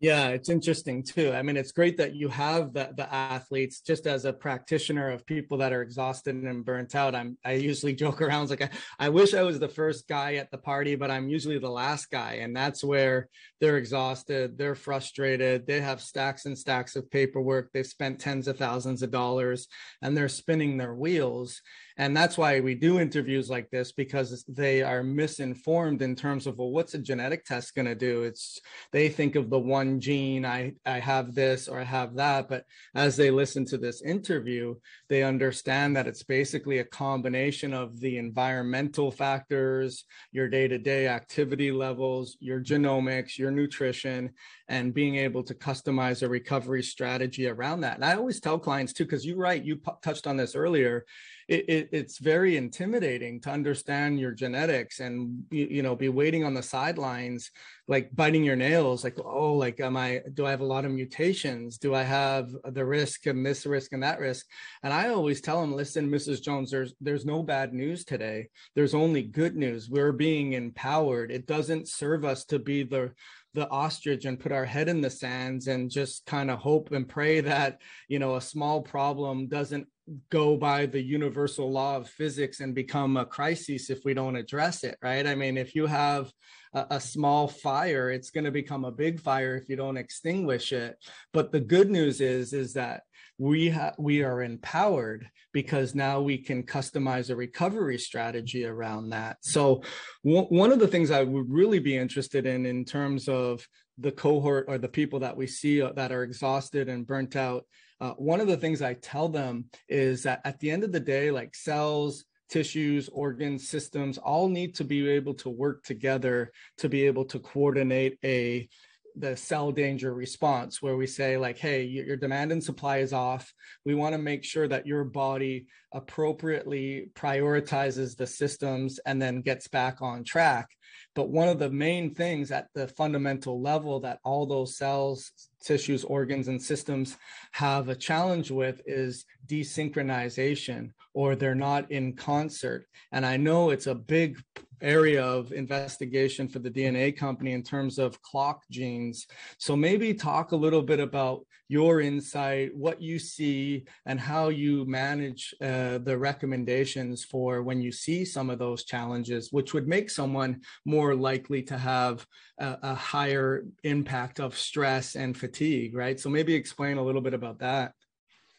Yeah, 0.00 0.28
it's 0.28 0.48
interesting 0.48 1.02
too. 1.02 1.32
I 1.32 1.42
mean, 1.42 1.56
it's 1.56 1.72
great 1.72 1.96
that 1.96 2.14
you 2.14 2.28
have 2.28 2.72
the, 2.72 2.92
the 2.96 3.12
athletes 3.12 3.80
just 3.80 4.06
as 4.06 4.24
a 4.24 4.32
practitioner 4.32 5.10
of 5.10 5.26
people 5.26 5.58
that 5.58 5.72
are 5.72 5.82
exhausted 5.82 6.36
and 6.36 6.64
burnt 6.64 6.94
out. 6.94 7.16
I'm 7.16 7.36
I 7.44 7.54
usually 7.54 7.94
joke 8.04 8.22
around 8.22 8.48
like 8.50 8.62
I, 8.62 8.70
I 9.00 9.08
wish 9.08 9.34
I 9.34 9.42
was 9.42 9.58
the 9.58 9.68
first 9.68 10.06
guy 10.06 10.34
at 10.34 10.52
the 10.52 10.58
party, 10.58 10.94
but 10.94 11.10
I'm 11.10 11.28
usually 11.28 11.58
the 11.58 11.68
last 11.68 12.12
guy. 12.12 12.34
And 12.34 12.54
that's 12.54 12.84
where 12.84 13.28
they're 13.60 13.76
exhausted, 13.76 14.56
they're 14.56 14.76
frustrated, 14.76 15.66
they 15.66 15.80
have 15.80 16.00
stacks 16.00 16.46
and 16.46 16.56
stacks 16.56 16.94
of 16.94 17.10
paperwork, 17.10 17.72
they've 17.72 17.84
spent 17.84 18.20
tens 18.20 18.46
of 18.46 18.56
thousands 18.56 19.02
of 19.02 19.10
dollars 19.10 19.66
and 20.00 20.16
they're 20.16 20.28
spinning 20.28 20.76
their 20.76 20.94
wheels 20.94 21.60
and 21.98 22.16
that's 22.16 22.38
why 22.38 22.60
we 22.60 22.76
do 22.76 23.00
interviews 23.00 23.50
like 23.50 23.70
this 23.70 23.90
because 23.90 24.44
they 24.44 24.82
are 24.82 25.02
misinformed 25.02 26.00
in 26.00 26.14
terms 26.14 26.46
of 26.46 26.56
well 26.56 26.70
what's 26.70 26.94
a 26.94 26.98
genetic 26.98 27.44
test 27.44 27.74
going 27.74 27.86
to 27.86 27.96
do? 27.96 28.22
It's 28.22 28.60
they 28.92 29.08
think 29.08 29.34
of 29.34 29.50
the 29.50 29.58
one 29.58 30.00
gene 30.00 30.46
i 30.46 30.74
i 30.86 31.00
have 31.00 31.34
this 31.34 31.66
or 31.66 31.80
i 31.80 31.84
have 31.84 32.14
that. 32.14 32.48
But 32.48 32.64
as 32.94 33.16
they 33.16 33.32
listen 33.32 33.64
to 33.66 33.78
this 33.78 34.00
interview 34.02 34.76
they 35.08 35.24
understand 35.24 35.96
that 35.96 36.06
it's 36.06 36.22
basically 36.22 36.78
a 36.78 36.84
combination 36.84 37.74
of 37.74 37.98
the 37.98 38.16
environmental 38.16 39.10
factors 39.10 40.04
your 40.30 40.48
day-to-day 40.48 41.08
activity 41.08 41.72
levels 41.72 42.36
your 42.38 42.60
genomics 42.60 43.38
your 43.38 43.50
nutrition 43.50 44.30
and 44.68 44.94
being 44.94 45.16
able 45.16 45.42
to 45.42 45.54
customize 45.54 46.22
a 46.22 46.28
recovery 46.28 46.82
strategy 46.82 47.48
around 47.48 47.80
that. 47.80 47.96
And 47.96 48.04
i 48.04 48.14
always 48.14 48.40
tell 48.40 48.58
clients 48.58 48.92
too 48.92 49.04
because 49.04 49.26
you're 49.26 49.36
right 49.36 49.64
you 49.64 49.76
p- 49.76 49.90
touched 50.00 50.28
on 50.28 50.36
this 50.36 50.54
earlier 50.54 51.04
it, 51.48 51.64
it, 51.68 51.88
it's 51.92 52.18
very 52.18 52.56
intimidating 52.56 53.40
to 53.40 53.50
understand 53.50 54.20
your 54.20 54.32
genetics 54.32 55.00
and 55.00 55.44
you, 55.50 55.66
you 55.70 55.82
know 55.82 55.96
be 55.96 56.10
waiting 56.10 56.44
on 56.44 56.54
the 56.54 56.62
sidelines 56.62 57.50
like 57.88 58.14
biting 58.14 58.44
your 58.44 58.56
nails 58.56 59.02
like 59.02 59.18
oh 59.24 59.54
like 59.54 59.80
am 59.80 59.96
i 59.96 60.20
do 60.34 60.44
i 60.44 60.50
have 60.50 60.60
a 60.60 60.64
lot 60.64 60.84
of 60.84 60.92
mutations? 60.92 61.78
Do 61.78 61.94
i 61.94 62.02
have 62.02 62.50
the 62.64 62.84
risk 62.84 63.26
and 63.26 63.44
this 63.44 63.64
risk 63.64 63.92
and 63.92 64.02
that 64.02 64.20
risk? 64.20 64.46
And 64.82 64.92
i 64.92 65.08
always 65.08 65.40
tell 65.40 65.60
them 65.60 65.74
listen 65.74 66.10
mrs 66.10 66.42
jones 66.42 66.70
there's 66.70 66.94
there's 67.00 67.24
no 67.24 67.42
bad 67.42 67.72
news 67.72 68.04
today. 68.04 68.48
There's 68.74 68.94
only 68.94 69.22
good 69.22 69.56
news. 69.56 69.88
We're 69.88 70.12
being 70.12 70.52
empowered. 70.52 71.30
It 71.30 71.46
doesn't 71.46 71.88
serve 71.88 72.24
us 72.24 72.44
to 72.46 72.58
be 72.58 72.82
the 72.82 73.12
the 73.54 73.68
ostrich 73.70 74.24
and 74.24 74.38
put 74.38 74.52
our 74.52 74.66
head 74.66 74.88
in 74.88 75.00
the 75.00 75.10
sands 75.10 75.66
and 75.68 75.90
just 75.90 76.26
kind 76.26 76.50
of 76.50 76.58
hope 76.58 76.92
and 76.92 77.08
pray 77.08 77.40
that 77.40 77.80
you 78.06 78.18
know 78.18 78.36
a 78.36 78.40
small 78.40 78.82
problem 78.82 79.48
doesn't 79.48 79.86
go 80.30 80.56
by 80.56 80.86
the 80.86 81.02
universal 81.02 81.70
law 81.70 81.96
of 81.96 82.08
physics 82.08 82.60
and 82.60 82.74
become 82.74 83.16
a 83.16 83.26
crisis 83.26 83.90
if 83.90 84.04
we 84.04 84.14
don't 84.14 84.36
address 84.36 84.84
it 84.84 84.96
right? 85.02 85.26
I 85.26 85.34
mean 85.34 85.56
if 85.56 85.74
you 85.74 85.86
have 85.86 86.32
a, 86.74 86.86
a 86.92 87.00
small 87.00 87.48
fire 87.48 88.10
it's 88.10 88.30
going 88.30 88.44
to 88.44 88.50
become 88.50 88.84
a 88.84 88.92
big 88.92 89.20
fire 89.20 89.56
if 89.56 89.68
you 89.68 89.76
don't 89.76 89.96
extinguish 89.96 90.72
it. 90.72 90.96
But 91.32 91.52
the 91.52 91.60
good 91.60 91.90
news 91.90 92.20
is 92.20 92.52
is 92.52 92.74
that 92.74 93.02
we 93.38 93.68
have 93.70 93.94
we 93.98 94.22
are 94.24 94.42
empowered 94.42 95.30
because 95.52 95.94
now 95.94 96.20
we 96.20 96.38
can 96.38 96.64
customize 96.64 97.30
a 97.30 97.36
recovery 97.36 97.98
strategy 97.98 98.64
around 98.64 99.10
that. 99.10 99.38
So 99.42 99.82
w- 100.24 100.46
one 100.46 100.72
of 100.72 100.80
the 100.80 100.88
things 100.88 101.10
i 101.10 101.22
would 101.22 101.48
really 101.48 101.78
be 101.78 101.96
interested 101.96 102.46
in 102.46 102.66
in 102.66 102.84
terms 102.84 103.28
of 103.28 103.66
the 103.98 104.12
cohort 104.12 104.66
or 104.68 104.78
the 104.78 104.88
people 104.88 105.20
that 105.20 105.36
we 105.36 105.46
see 105.46 105.82
uh, 105.82 105.92
that 105.92 106.12
are 106.12 106.22
exhausted 106.22 106.88
and 106.88 107.06
burnt 107.06 107.36
out 107.36 107.64
uh, 108.00 108.12
one 108.12 108.40
of 108.40 108.46
the 108.46 108.56
things 108.56 108.82
I 108.82 108.94
tell 108.94 109.28
them 109.28 109.66
is 109.88 110.22
that 110.22 110.40
at 110.44 110.60
the 110.60 110.70
end 110.70 110.84
of 110.84 110.92
the 110.92 111.00
day, 111.00 111.30
like 111.30 111.54
cells, 111.54 112.24
tissues, 112.48 113.08
organs, 113.08 113.68
systems 113.68 114.18
all 114.18 114.48
need 114.48 114.74
to 114.76 114.84
be 114.84 115.08
able 115.08 115.34
to 115.34 115.50
work 115.50 115.84
together 115.84 116.52
to 116.78 116.88
be 116.88 117.04
able 117.06 117.24
to 117.26 117.38
coordinate 117.38 118.18
a 118.24 118.68
the 119.16 119.36
cell 119.36 119.72
danger 119.72 120.14
response 120.14 120.80
where 120.80 120.96
we 120.96 121.06
say 121.06 121.36
like 121.36 121.58
hey 121.58 121.82
your 121.82 122.16
demand 122.16 122.52
and 122.52 122.62
supply 122.62 122.98
is 122.98 123.12
off 123.12 123.52
we 123.84 123.94
want 123.94 124.12
to 124.12 124.18
make 124.18 124.44
sure 124.44 124.68
that 124.68 124.86
your 124.86 125.04
body 125.04 125.66
appropriately 125.92 127.10
prioritizes 127.14 128.16
the 128.16 128.26
systems 128.26 128.98
and 129.06 129.20
then 129.20 129.40
gets 129.40 129.68
back 129.68 130.00
on 130.00 130.22
track 130.22 130.68
but 131.14 131.30
one 131.30 131.48
of 131.48 131.58
the 131.58 131.70
main 131.70 132.14
things 132.14 132.50
at 132.50 132.68
the 132.74 132.88
fundamental 132.88 133.60
level 133.60 134.00
that 134.00 134.20
all 134.24 134.46
those 134.46 134.76
cells, 134.76 135.32
tissues, 135.60 136.04
organs, 136.04 136.48
and 136.48 136.62
systems 136.62 137.16
have 137.52 137.88
a 137.88 137.96
challenge 137.96 138.50
with 138.50 138.80
is 138.86 139.24
desynchronization, 139.46 140.92
or 141.14 141.34
they're 141.34 141.54
not 141.54 141.90
in 141.90 142.14
concert. 142.14 142.86
And 143.10 143.26
I 143.26 143.36
know 143.36 143.70
it's 143.70 143.86
a 143.86 143.94
big 143.94 144.38
area 144.80 145.24
of 145.24 145.52
investigation 145.52 146.48
for 146.48 146.58
the 146.58 146.70
DNA 146.70 147.16
company 147.16 147.52
in 147.52 147.62
terms 147.62 147.98
of 147.98 148.20
clock 148.22 148.62
genes. 148.70 149.26
So 149.58 149.76
maybe 149.76 150.14
talk 150.14 150.52
a 150.52 150.56
little 150.56 150.82
bit 150.82 151.00
about 151.00 151.44
your 151.68 152.00
insight, 152.00 152.74
what 152.74 153.00
you 153.02 153.18
see, 153.18 153.84
and 154.06 154.18
how 154.18 154.48
you 154.48 154.86
manage 154.86 155.54
uh, 155.60 155.98
the 155.98 156.16
recommendations 156.16 157.24
for 157.24 157.62
when 157.62 157.82
you 157.82 157.92
see 157.92 158.24
some 158.24 158.48
of 158.48 158.58
those 158.58 158.84
challenges, 158.84 159.52
which 159.52 159.74
would 159.74 159.86
make 159.86 160.08
someone 160.08 160.60
more 160.86 161.14
likely 161.14 161.62
to 161.62 161.76
have 161.76 162.26
a, 162.58 162.78
a 162.82 162.94
higher 162.94 163.64
impact 163.84 164.40
of 164.40 164.56
stress 164.56 165.14
and 165.14 165.36
fatigue, 165.36 165.94
right? 165.94 166.18
So 166.18 166.30
maybe 166.30 166.54
explain 166.54 166.96
a 166.96 167.04
little 167.04 167.20
bit 167.20 167.34
about 167.34 167.58
that. 167.58 167.92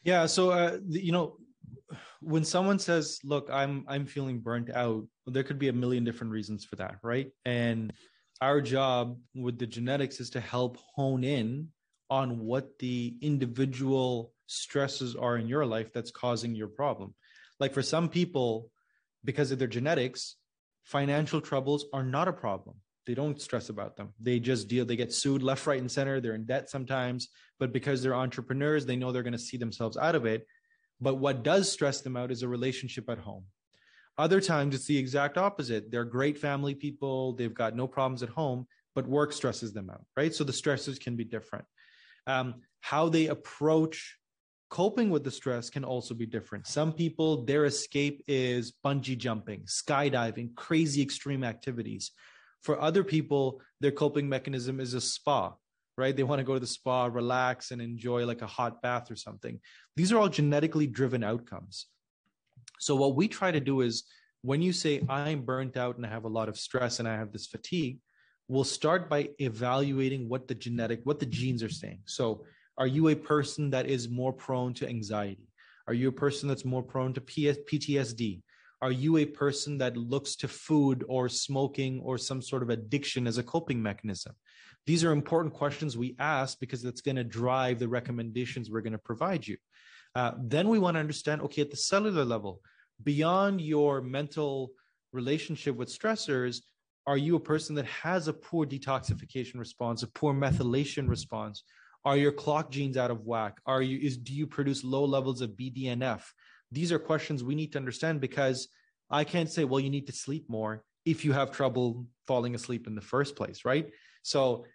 Yeah. 0.04 0.28
So, 0.28 0.52
uh, 0.52 0.78
you 0.88 1.12
know, 1.12 1.38
when 2.22 2.44
someone 2.44 2.80
says, 2.80 3.20
"Look, 3.24 3.50
I'm 3.52 3.86
I'm 3.88 4.06
feeling 4.06 4.40
burnt 4.40 4.70
out," 4.70 5.06
there 5.30 5.44
could 5.44 5.60
be 5.60 5.68
a 5.68 5.74
million 5.74 6.04
different 6.04 6.34
reasons 6.34 6.66
for 6.66 6.76
that, 6.78 6.96
right? 7.04 7.32
And 7.46 7.94
our 8.42 8.62
job 8.62 9.18
with 9.36 9.60
the 9.60 9.68
genetics 9.68 10.20
is 10.20 10.32
to 10.32 10.40
help 10.40 10.78
hone 10.96 11.24
in 11.24 11.70
on 12.10 12.40
what 12.40 12.80
the 12.80 13.18
individual 13.22 14.34
stresses 14.48 15.16
are 15.16 15.38
in 15.38 15.48
your 15.48 15.66
life 15.66 15.94
that's 15.94 16.12
causing 16.12 16.56
your 16.56 16.68
problem. 16.68 17.14
Like 17.60 17.74
for 17.74 17.84
some 17.84 18.10
people, 18.10 18.72
because 19.24 19.52
of 19.52 19.60
their 19.60 19.68
genetics, 19.68 20.36
financial 20.84 21.42
troubles 21.42 21.86
are 21.94 22.04
not 22.04 22.28
a 22.28 22.34
problem. 22.34 22.78
They 23.06 23.14
don't 23.14 23.42
stress 23.42 23.70
about 23.70 23.98
them. 23.98 24.14
They 24.20 24.40
just 24.40 24.68
deal, 24.68 24.86
they 24.86 24.96
get 24.96 25.14
sued 25.14 25.44
left, 25.44 25.68
right, 25.68 25.80
and 25.80 25.92
center. 25.92 26.22
They're 26.22 26.36
in 26.36 26.46
debt 26.46 26.70
sometimes, 26.70 27.30
but 27.60 27.74
because 27.74 28.02
they're 28.02 28.16
entrepreneurs, 28.16 28.86
they 28.86 28.96
know 28.96 29.12
they're 29.12 29.24
going 29.24 29.34
to 29.34 29.40
see 29.40 29.58
themselves 29.58 29.98
out 29.98 30.16
of 30.16 30.26
it. 30.26 30.46
But 31.02 31.16
what 31.16 31.44
does 31.44 31.72
stress 31.72 32.02
them 32.02 32.18
out 32.18 32.32
is 32.32 32.44
a 32.44 32.48
relationship 32.48 33.10
at 33.10 33.20
home. 33.20 33.46
Other 34.20 34.40
times, 34.40 34.76
it's 34.76 34.86
the 34.86 34.98
exact 34.98 35.40
opposite. 35.40 35.90
They're 35.90 36.06
great 36.06 36.38
family 36.38 36.76
people, 36.76 37.34
they've 37.34 37.54
got 37.54 37.76
no 37.76 37.88
problems 37.88 38.22
at 38.22 38.30
home, 38.30 38.68
but 38.94 39.08
work 39.08 39.34
stresses 39.34 39.74
them 39.74 39.90
out, 39.90 40.06
right? 40.16 40.36
So 40.36 40.44
the 40.44 40.54
stresses 40.54 41.00
can 41.00 41.16
be 41.16 41.24
different 41.24 41.66
um, 42.30 42.56
how 42.82 43.10
they 43.10 43.28
approach 43.28 44.18
coping 44.70 45.10
with 45.10 45.24
the 45.24 45.32
stress 45.32 45.70
can 45.70 45.84
also 45.84 46.14
be 46.14 46.28
different. 46.28 46.68
Some 46.68 46.94
people, 46.94 47.44
their 47.44 47.66
escape 47.66 48.24
is 48.28 48.72
bungee 48.86 49.18
jumping, 49.18 49.64
skydiving, 49.64 50.56
crazy 50.56 51.02
extreme 51.02 51.44
activities. 51.44 52.12
For 52.62 52.80
other 52.80 53.04
people, 53.04 53.62
their 53.80 53.92
coping 53.92 54.30
mechanism 54.30 54.80
is 54.80 54.94
a 54.94 55.02
spa, 55.02 55.54
right? 55.98 56.16
They 56.16 56.24
want 56.24 56.40
to 56.40 56.44
go 56.44 56.54
to 56.54 56.60
the 56.60 56.68
spa, 56.68 57.06
relax, 57.06 57.72
and 57.72 57.82
enjoy 57.82 58.28
like 58.28 58.44
a 58.44 58.48
hot 58.48 58.82
bath 58.84 59.10
or 59.10 59.16
something. 59.16 59.60
These 59.96 60.12
are 60.12 60.20
all 60.20 60.30
genetically 60.30 60.86
driven 60.86 61.24
outcomes. 61.24 61.88
So, 62.80 62.96
what 62.96 63.16
we 63.16 63.28
try 63.28 63.52
to 63.52 63.60
do 63.60 63.82
is 63.82 64.04
when 64.42 64.62
you 64.62 64.74
say, 64.74 65.02
I'm 65.10 65.44
burnt 65.44 65.78
out 65.78 65.98
and 65.98 66.06
I 66.06 66.10
have 66.10 66.24
a 66.24 66.30
lot 66.30 66.50
of 66.50 66.58
stress 66.58 67.00
and 67.00 67.08
I 67.08 67.16
have 67.16 67.32
this 67.32 67.48
fatigue, 67.48 68.00
we'll 68.48 68.64
start 68.64 69.10
by 69.10 69.30
evaluating 69.40 70.28
what 70.28 70.48
the 70.48 70.56
genetic, 70.56 71.02
what 71.04 71.20
the 71.20 71.26
genes 71.26 71.62
are 71.62 71.70
saying. 71.70 72.00
So, 72.06 72.46
are 72.78 72.88
you 72.88 73.10
a 73.10 73.16
person 73.16 73.70
that 73.72 73.88
is 73.88 74.10
more 74.10 74.34
prone 74.34 74.74
to 74.76 74.88
anxiety? 74.88 75.50
Are 75.88 75.94
you 75.94 76.08
a 76.08 76.14
person 76.14 76.48
that's 76.48 76.66
more 76.66 76.84
prone 76.84 77.14
to 77.14 77.22
PTSD? 77.22 78.42
Are 78.82 78.92
you 78.92 79.18
a 79.18 79.26
person 79.26 79.78
that 79.80 79.98
looks 79.98 80.38
to 80.38 80.48
food 80.48 81.04
or 81.10 81.28
smoking 81.28 82.00
or 82.00 82.18
some 82.18 82.42
sort 82.42 82.64
of 82.64 82.70
addiction 82.70 83.28
as 83.28 83.38
a 83.38 83.44
coping 83.44 83.82
mechanism? 83.84 84.34
These 84.86 85.04
are 85.04 85.12
important 85.12 85.54
questions 85.54 85.98
we 85.98 86.16
ask 86.18 86.58
because 86.60 86.86
it's 86.86 87.02
going 87.02 87.18
to 87.18 87.26
drive 87.26 87.80
the 87.80 87.90
recommendations 87.90 88.72
we're 88.72 88.82
going 88.82 88.94
to 88.94 88.98
provide 88.98 89.46
you. 89.46 89.58
Uh, 90.16 90.32
then 90.40 90.70
we 90.70 90.80
want 90.80 90.96
to 90.96 91.00
understand 91.00 91.42
okay, 91.42 91.62
at 91.62 91.72
the 91.72 91.78
cellular 91.78 92.26
level, 92.26 92.62
beyond 93.04 93.62
your 93.62 94.02
mental 94.02 94.72
relationship 95.14 95.76
with 95.76 95.90
stressors, 95.90 96.62
are 97.08 97.18
you 97.18 97.36
a 97.36 97.40
person 97.40 97.76
that 97.76 97.86
has 97.86 98.28
a 98.28 98.34
poor 98.34 98.66
detoxification 98.66 99.58
response, 99.58 100.04
a 100.04 100.08
poor 100.08 100.34
methylation 100.34 101.08
response? 101.08 101.64
Are 102.06 102.18
your 102.18 102.32
clock 102.32 102.72
genes 102.72 102.98
out 102.98 103.12
of 103.12 103.26
whack? 103.26 103.58
Are 103.66 103.82
you 103.82 104.00
is 104.00 104.18
do 104.18 104.34
you 104.34 104.48
produce 104.48 104.84
low 104.84 105.06
levels 105.06 105.42
of 105.42 105.52
BDNF? 105.52 106.22
These 106.72 106.92
are 106.92 107.00
questions 107.00 107.44
we 107.44 107.56
need 107.56 107.72
to 107.74 107.78
understand 107.78 108.22
because 108.22 108.68
I 109.10 109.24
can't 109.24 109.50
say, 109.50 109.64
well, 109.64 109.80
you 109.80 109.90
need 109.90 110.08
to 110.08 110.14
sleep 110.14 110.46
more 110.50 110.84
if 111.06 111.26
you 111.26 111.34
have 111.34 111.52
trouble 111.52 112.06
falling 112.28 112.56
asleep 112.56 112.86
in 112.86 112.96
the 112.96 113.02
first 113.02 113.36
place, 113.36 113.66
right? 113.66 113.90
So 114.22 114.66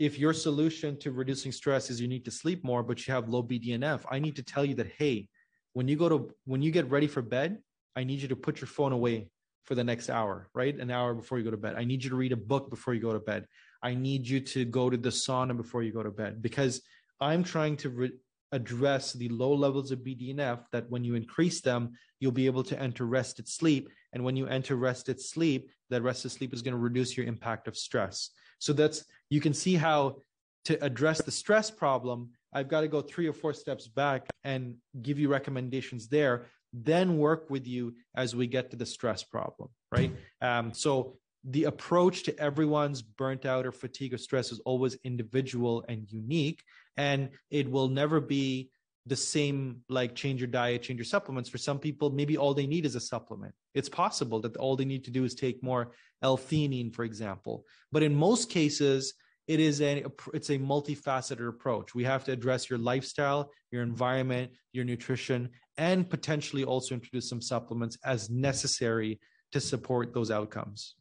if 0.00 0.18
your 0.18 0.32
solution 0.32 0.98
to 0.98 1.12
reducing 1.12 1.52
stress 1.52 1.90
is 1.90 2.00
you 2.00 2.08
need 2.08 2.24
to 2.24 2.30
sleep 2.30 2.64
more, 2.64 2.82
but 2.82 3.06
you 3.06 3.12
have 3.12 3.28
low 3.28 3.42
BDNF, 3.42 4.00
I 4.10 4.18
need 4.18 4.34
to 4.36 4.42
tell 4.42 4.64
you 4.64 4.74
that, 4.76 4.90
hey, 4.96 5.28
when 5.74 5.88
you 5.88 5.94
go 5.94 6.08
to 6.08 6.30
when 6.46 6.62
you 6.62 6.70
get 6.70 6.90
ready 6.90 7.06
for 7.06 7.20
bed, 7.20 7.58
I 7.94 8.04
need 8.04 8.20
you 8.20 8.28
to 8.28 8.36
put 8.36 8.62
your 8.62 8.68
phone 8.68 8.92
away 8.92 9.28
for 9.64 9.74
the 9.74 9.84
next 9.84 10.08
hour, 10.08 10.48
right? 10.54 10.74
An 10.74 10.90
hour 10.90 11.12
before 11.12 11.36
you 11.38 11.44
go 11.44 11.50
to 11.50 11.58
bed. 11.58 11.74
I 11.76 11.84
need 11.84 12.02
you 12.02 12.08
to 12.10 12.16
read 12.16 12.32
a 12.32 12.36
book 12.36 12.70
before 12.70 12.94
you 12.94 13.00
go 13.00 13.12
to 13.12 13.20
bed. 13.20 13.44
I 13.82 13.94
need 13.94 14.26
you 14.26 14.40
to 14.40 14.64
go 14.64 14.88
to 14.88 14.96
the 14.96 15.10
sauna 15.10 15.54
before 15.54 15.82
you 15.82 15.92
go 15.92 16.02
to 16.02 16.10
bed 16.10 16.40
because 16.40 16.80
I'm 17.20 17.44
trying 17.44 17.76
to 17.78 17.90
re- 17.90 18.12
address 18.52 19.12
the 19.12 19.28
low 19.28 19.52
levels 19.52 19.90
of 19.90 20.00
BDNF 20.00 20.64
that 20.72 20.90
when 20.90 21.04
you 21.04 21.14
increase 21.14 21.60
them, 21.60 21.92
you'll 22.20 22.32
be 22.32 22.46
able 22.46 22.64
to 22.64 22.80
enter 22.80 23.04
rested 23.04 23.46
sleep. 23.46 23.90
And 24.14 24.24
when 24.24 24.34
you 24.34 24.46
enter 24.46 24.76
rested 24.76 25.20
sleep, 25.20 25.70
that 25.90 26.02
rested 26.02 26.30
sleep 26.30 26.54
is 26.54 26.62
going 26.62 26.74
to 26.74 26.80
reduce 26.80 27.18
your 27.18 27.26
impact 27.26 27.68
of 27.68 27.76
stress. 27.76 28.30
So 28.60 28.72
that's, 28.72 29.04
you 29.28 29.40
can 29.40 29.52
see 29.52 29.74
how 29.74 30.18
to 30.66 30.82
address 30.84 31.22
the 31.22 31.32
stress 31.32 31.70
problem, 31.70 32.30
I've 32.52 32.68
got 32.68 32.82
to 32.82 32.88
go 32.88 33.00
three 33.00 33.26
or 33.26 33.32
four 33.32 33.52
steps 33.52 33.88
back 33.88 34.28
and 34.44 34.76
give 35.02 35.18
you 35.18 35.28
recommendations 35.28 36.08
there, 36.08 36.46
then 36.72 37.18
work 37.18 37.50
with 37.50 37.66
you 37.66 37.94
as 38.14 38.36
we 38.36 38.46
get 38.46 38.70
to 38.70 38.76
the 38.76 38.86
stress 38.86 39.24
problem, 39.24 39.70
right? 39.90 40.14
Um, 40.40 40.72
so 40.72 41.16
the 41.44 41.64
approach 41.64 42.24
to 42.24 42.38
everyone's 42.38 43.02
burnt 43.02 43.46
out 43.46 43.66
or 43.66 43.72
fatigue 43.72 44.14
or 44.14 44.18
stress 44.18 44.52
is 44.52 44.60
always 44.60 44.96
individual 45.04 45.84
and 45.88 46.10
unique 46.10 46.62
and 46.96 47.30
it 47.50 47.70
will 47.70 47.88
never 47.88 48.20
be 48.20 48.70
the 49.06 49.16
same 49.16 49.80
like 49.88 50.14
change 50.14 50.40
your 50.40 50.48
diet 50.48 50.82
change 50.82 50.98
your 50.98 51.04
supplements. 51.04 51.48
For 51.48 51.58
some 51.58 51.78
people 51.78 52.10
maybe 52.10 52.36
all 52.36 52.54
they 52.54 52.66
need 52.66 52.84
is 52.86 52.94
a 52.94 53.00
supplement. 53.00 53.54
It's 53.74 53.88
possible 53.88 54.40
that 54.40 54.56
all 54.56 54.76
they 54.76 54.84
need 54.84 55.04
to 55.04 55.10
do 55.10 55.24
is 55.24 55.34
take 55.34 55.62
more 55.62 55.92
l-theanine 56.22 56.94
for 56.94 57.04
example. 57.04 57.64
But 57.92 58.02
in 58.02 58.14
most 58.14 58.50
cases 58.50 59.14
it 59.48 59.58
is 59.58 59.80
a 59.80 60.04
it's 60.34 60.50
a 60.50 60.58
multifaceted 60.58 61.48
approach. 61.48 61.94
We 61.94 62.04
have 62.04 62.24
to 62.24 62.32
address 62.32 62.68
your 62.68 62.78
lifestyle 62.78 63.50
your 63.70 63.82
environment 63.82 64.52
your 64.72 64.84
nutrition 64.84 65.50
and 65.76 66.08
potentially 66.08 66.64
also 66.64 66.94
introduce 66.94 67.28
some 67.28 67.40
supplements 67.40 67.96
as 68.04 68.28
necessary 68.28 69.18
to 69.52 69.60
support 69.60 70.12
those 70.12 70.30
outcomes 70.30 70.94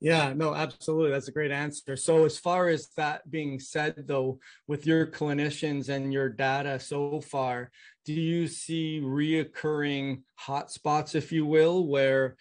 yeah, 0.00 0.32
no, 0.34 0.54
absolutely. 0.54 1.10
That's 1.10 1.28
a 1.28 1.32
great 1.32 1.50
answer. 1.50 1.96
So, 1.96 2.24
as 2.24 2.38
far 2.38 2.68
as 2.68 2.88
that 2.96 3.30
being 3.30 3.58
said, 3.58 3.94
though, 4.06 4.38
with 4.66 4.86
your 4.86 5.06
clinicians 5.06 5.88
and 5.88 6.12
your 6.12 6.28
data 6.28 6.78
so 6.80 7.20
far, 7.20 7.70
do 8.04 8.12
you 8.12 8.46
see 8.46 9.00
reoccurring 9.02 10.22
hotspots, 10.40 11.14
if 11.14 11.32
you 11.32 11.46
will, 11.46 11.86
where 11.86 12.36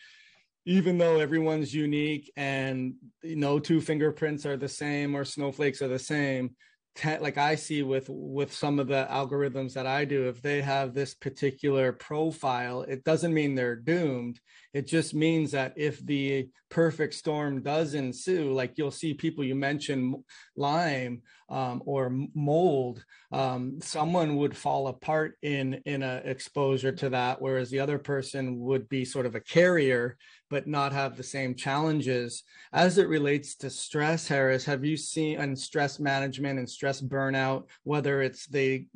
even 0.66 0.98
though 0.98 1.20
everyone's 1.20 1.74
unique 1.74 2.32
and 2.36 2.96
no 3.24 3.60
two 3.60 3.80
fingerprints 3.80 4.46
are 4.46 4.58
the 4.58 4.68
same 4.68 5.16
or 5.16 5.24
snowflakes 5.24 5.82
are 5.82 5.88
the 5.88 6.00
same, 6.00 6.56
like 7.04 7.38
I 7.38 7.56
see 7.56 7.84
with 7.84 8.08
with 8.10 8.54
some 8.54 8.80
of 8.80 8.88
the 8.88 9.08
algorithms 9.10 9.74
that 9.74 9.86
I 9.86 10.06
do, 10.06 10.28
if 10.28 10.42
they 10.42 10.62
have 10.62 10.94
this 10.94 11.14
particular 11.14 11.92
profile, 11.92 12.84
it 12.84 13.04
doesn't 13.04 13.34
mean 13.34 13.54
they're 13.54 13.76
doomed. 13.76 14.40
It 14.74 14.88
just 14.88 15.14
means 15.14 15.52
that 15.52 15.74
if 15.76 16.06
the 16.06 16.50
perfect 16.70 17.14
storm 17.14 17.62
does 17.62 17.94
ensue, 17.94 18.54
like 18.54 18.78
you'll 18.78 18.92
see 18.92 19.14
people 19.14 19.44
you 19.44 19.56
mentioned 19.56 20.16
Lyme 20.56 21.22
um, 21.50 21.82
or 21.86 22.12
mold, 22.34 23.04
um, 23.32 23.80
someone 23.82 24.36
would 24.38 24.56
fall 24.56 24.88
apart 24.88 25.38
in 25.42 25.82
in 25.86 26.04
a 26.04 26.22
exposure 26.26 26.92
to 26.92 27.10
that, 27.10 27.42
whereas 27.42 27.70
the 27.70 27.80
other 27.80 28.00
person 28.00 28.60
would 28.60 28.90
be 28.90 29.06
sort 29.06 29.26
of 29.26 29.36
a 29.36 29.40
carrier 29.40 30.18
but 30.48 30.68
not 30.68 30.94
have 30.94 31.18
the 31.18 31.24
same 31.24 31.56
challenges. 31.56 32.44
As 32.72 32.98
it 32.98 33.08
relates 33.08 33.56
to 33.58 33.70
stress 33.70 34.28
harris 34.28 34.66
have 34.66 34.84
you 34.84 34.98
seen 34.98 35.40
and 35.40 35.58
stress 35.58 36.00
management 36.00 36.60
and 36.60 36.70
stress 36.70 37.02
burnout 37.02 37.66
whether 37.84 38.22
it's 38.22 38.46
they 38.48 38.88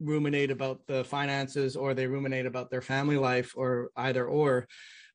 ruminate 0.00 0.50
about 0.50 0.86
the 0.86 1.04
finances 1.04 1.76
or 1.76 1.94
they 1.94 2.06
ruminate 2.06 2.46
about 2.46 2.70
their 2.70 2.80
family 2.82 3.16
life 3.16 3.52
or 3.56 3.90
either 3.96 4.26
or 4.26 4.66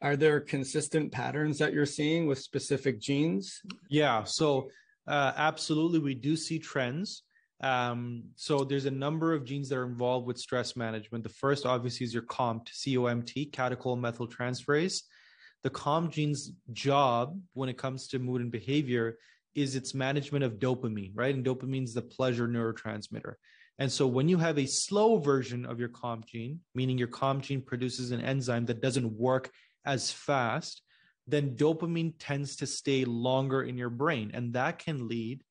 are 0.01 0.17
there 0.17 0.41
consistent 0.41 1.11
patterns 1.11 1.57
that 1.59 1.73
you're 1.73 1.85
seeing 1.85 2.27
with 2.27 2.39
specific 2.39 2.99
genes? 2.99 3.61
Yeah 3.89 4.23
so 4.23 4.69
uh, 5.07 5.33
absolutely 5.35 5.99
we 5.99 6.13
do 6.13 6.35
see 6.35 6.59
trends 6.59 7.23
um, 7.61 8.23
so 8.35 8.65
there's 8.65 8.85
a 8.85 8.91
number 8.91 9.33
of 9.33 9.45
genes 9.45 9.69
that 9.69 9.77
are 9.77 9.85
involved 9.85 10.27
with 10.27 10.37
stress 10.37 10.75
management 10.75 11.23
the 11.23 11.29
first 11.29 11.65
obviously 11.65 12.05
is 12.05 12.13
your 12.13 12.23
comt 12.23 12.69
c-o-m-t 12.71 13.49
catechol 13.51 13.97
methyltransferase. 13.97 15.01
the 15.63 15.69
COMT 15.69 16.11
gene's 16.11 16.51
job 16.71 17.39
when 17.53 17.69
it 17.69 17.77
comes 17.77 18.07
to 18.07 18.19
mood 18.19 18.41
and 18.41 18.51
behavior 18.51 19.17
is 19.55 19.75
its 19.75 19.93
management 19.93 20.43
of 20.43 20.53
dopamine, 20.53 21.11
right? 21.13 21.33
And 21.33 21.45
dopamine 21.45 21.83
is 21.83 21.93
the 21.93 22.01
pleasure 22.01 22.47
neurotransmitter. 22.47 23.35
And 23.79 23.91
so 23.91 24.05
when 24.05 24.29
you 24.29 24.37
have 24.37 24.59
a 24.59 24.65
slow 24.65 25.17
version 25.17 25.65
of 25.65 25.79
your 25.79 25.89
COMT 25.89 26.25
gene, 26.25 26.59
meaning 26.75 26.97
your 26.97 27.07
COMT 27.07 27.41
gene 27.41 27.61
produces 27.61 28.11
an 28.11 28.21
enzyme 28.21 28.65
that 28.65 28.81
doesn't 28.81 29.11
work 29.11 29.51
as 29.85 30.11
fast, 30.11 30.81
then 31.27 31.55
dopamine 31.55 32.13
tends 32.19 32.55
to 32.57 32.67
stay 32.67 33.05
longer 33.05 33.63
in 33.63 33.77
your 33.77 33.89
brain. 33.89 34.31
And 34.33 34.53
that 34.53 34.79
can 34.79 35.07
lead, 35.07 35.43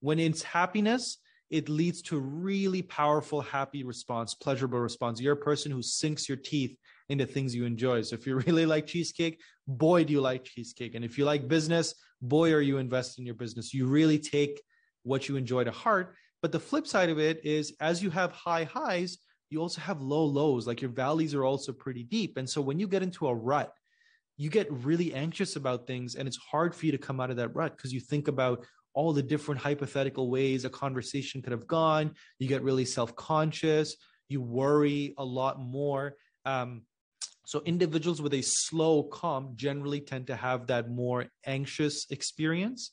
when 0.00 0.18
it's 0.18 0.42
happiness, 0.42 1.18
it 1.50 1.68
leads 1.68 2.02
to 2.02 2.18
really 2.18 2.82
powerful, 2.82 3.40
happy 3.40 3.82
response, 3.82 4.34
pleasurable 4.34 4.78
response. 4.78 5.20
You're 5.20 5.34
a 5.34 5.36
person 5.36 5.72
who 5.72 5.82
sinks 5.82 6.28
your 6.28 6.38
teeth 6.38 6.76
into 7.08 7.26
things 7.26 7.54
you 7.54 7.64
enjoy. 7.64 8.02
So 8.02 8.14
if 8.14 8.26
you 8.26 8.36
really 8.46 8.66
like 8.66 8.86
cheesecake, 8.86 9.40
boy, 9.66 10.04
do 10.04 10.12
you 10.12 10.20
like 10.20 10.44
cheesecake. 10.44 10.94
And 10.94 11.04
if 11.04 11.18
you 11.18 11.24
like 11.24 11.48
business, 11.48 11.94
boy, 12.22 12.52
are 12.52 12.60
you 12.60 12.78
invested 12.78 13.20
in 13.20 13.26
your 13.26 13.34
business. 13.34 13.74
You 13.74 13.86
really 13.86 14.18
take 14.18 14.60
what 15.02 15.28
you 15.28 15.36
enjoy 15.36 15.64
to 15.64 15.70
heart. 15.70 16.14
But 16.42 16.52
the 16.52 16.60
flip 16.60 16.86
side 16.86 17.10
of 17.10 17.18
it 17.18 17.44
is 17.44 17.74
as 17.80 18.02
you 18.02 18.10
have 18.10 18.32
high 18.32 18.64
highs, 18.64 19.18
you 19.50 19.60
also 19.60 19.80
have 19.80 20.00
low 20.00 20.24
lows. 20.24 20.66
Like 20.66 20.80
your 20.80 20.90
valleys 20.90 21.34
are 21.34 21.44
also 21.44 21.72
pretty 21.72 22.04
deep. 22.04 22.36
And 22.36 22.48
so 22.48 22.60
when 22.60 22.78
you 22.78 22.86
get 22.86 23.02
into 23.02 23.26
a 23.26 23.34
rut, 23.34 23.72
you 24.40 24.48
get 24.48 24.72
really 24.72 25.12
anxious 25.12 25.56
about 25.56 25.86
things 25.86 26.14
and 26.14 26.26
it's 26.26 26.38
hard 26.38 26.74
for 26.74 26.86
you 26.86 26.92
to 26.92 26.96
come 26.96 27.20
out 27.20 27.28
of 27.28 27.36
that 27.36 27.54
rut 27.54 27.76
because 27.76 27.92
you 27.92 28.00
think 28.00 28.26
about 28.26 28.64
all 28.94 29.12
the 29.12 29.22
different 29.22 29.60
hypothetical 29.60 30.30
ways 30.30 30.64
a 30.64 30.70
conversation 30.70 31.42
could 31.42 31.52
have 31.52 31.66
gone. 31.66 32.14
You 32.38 32.48
get 32.48 32.62
really 32.62 32.86
self 32.86 33.14
conscious. 33.14 33.96
You 34.30 34.40
worry 34.40 35.12
a 35.18 35.24
lot 35.24 35.60
more. 35.60 36.16
Um, 36.46 36.84
so 37.44 37.60
individuals 37.66 38.22
with 38.22 38.32
a 38.32 38.40
slow 38.40 39.10
COMT 39.10 39.56
generally 39.56 40.00
tend 40.00 40.28
to 40.28 40.36
have 40.36 40.68
that 40.68 40.90
more 40.90 41.26
anxious 41.44 42.06
experience. 42.08 42.92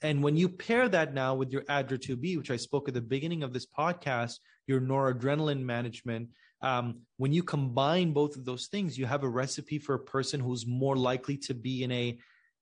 And 0.00 0.22
when 0.22 0.36
you 0.36 0.48
pair 0.48 0.88
that 0.88 1.12
now 1.12 1.34
with 1.34 1.50
your 1.50 1.62
ADRA2B, 1.62 2.36
which 2.36 2.52
I 2.52 2.56
spoke 2.56 2.86
at 2.86 2.94
the 2.94 3.00
beginning 3.00 3.42
of 3.42 3.52
this 3.52 3.66
podcast, 3.66 4.34
your 4.68 4.80
noradrenaline 4.80 5.62
management, 5.62 6.28
um, 6.64 7.02
when 7.18 7.34
you 7.34 7.42
combine 7.42 8.12
both 8.12 8.36
of 8.36 8.46
those 8.46 8.68
things, 8.68 8.98
you 8.98 9.04
have 9.04 9.22
a 9.22 9.28
recipe 9.28 9.78
for 9.78 9.94
a 9.94 9.98
person 9.98 10.40
who's 10.40 10.66
more 10.66 10.96
likely 10.96 11.36
to 11.36 11.52
be 11.52 11.84
in 11.84 11.92
a, 11.92 12.18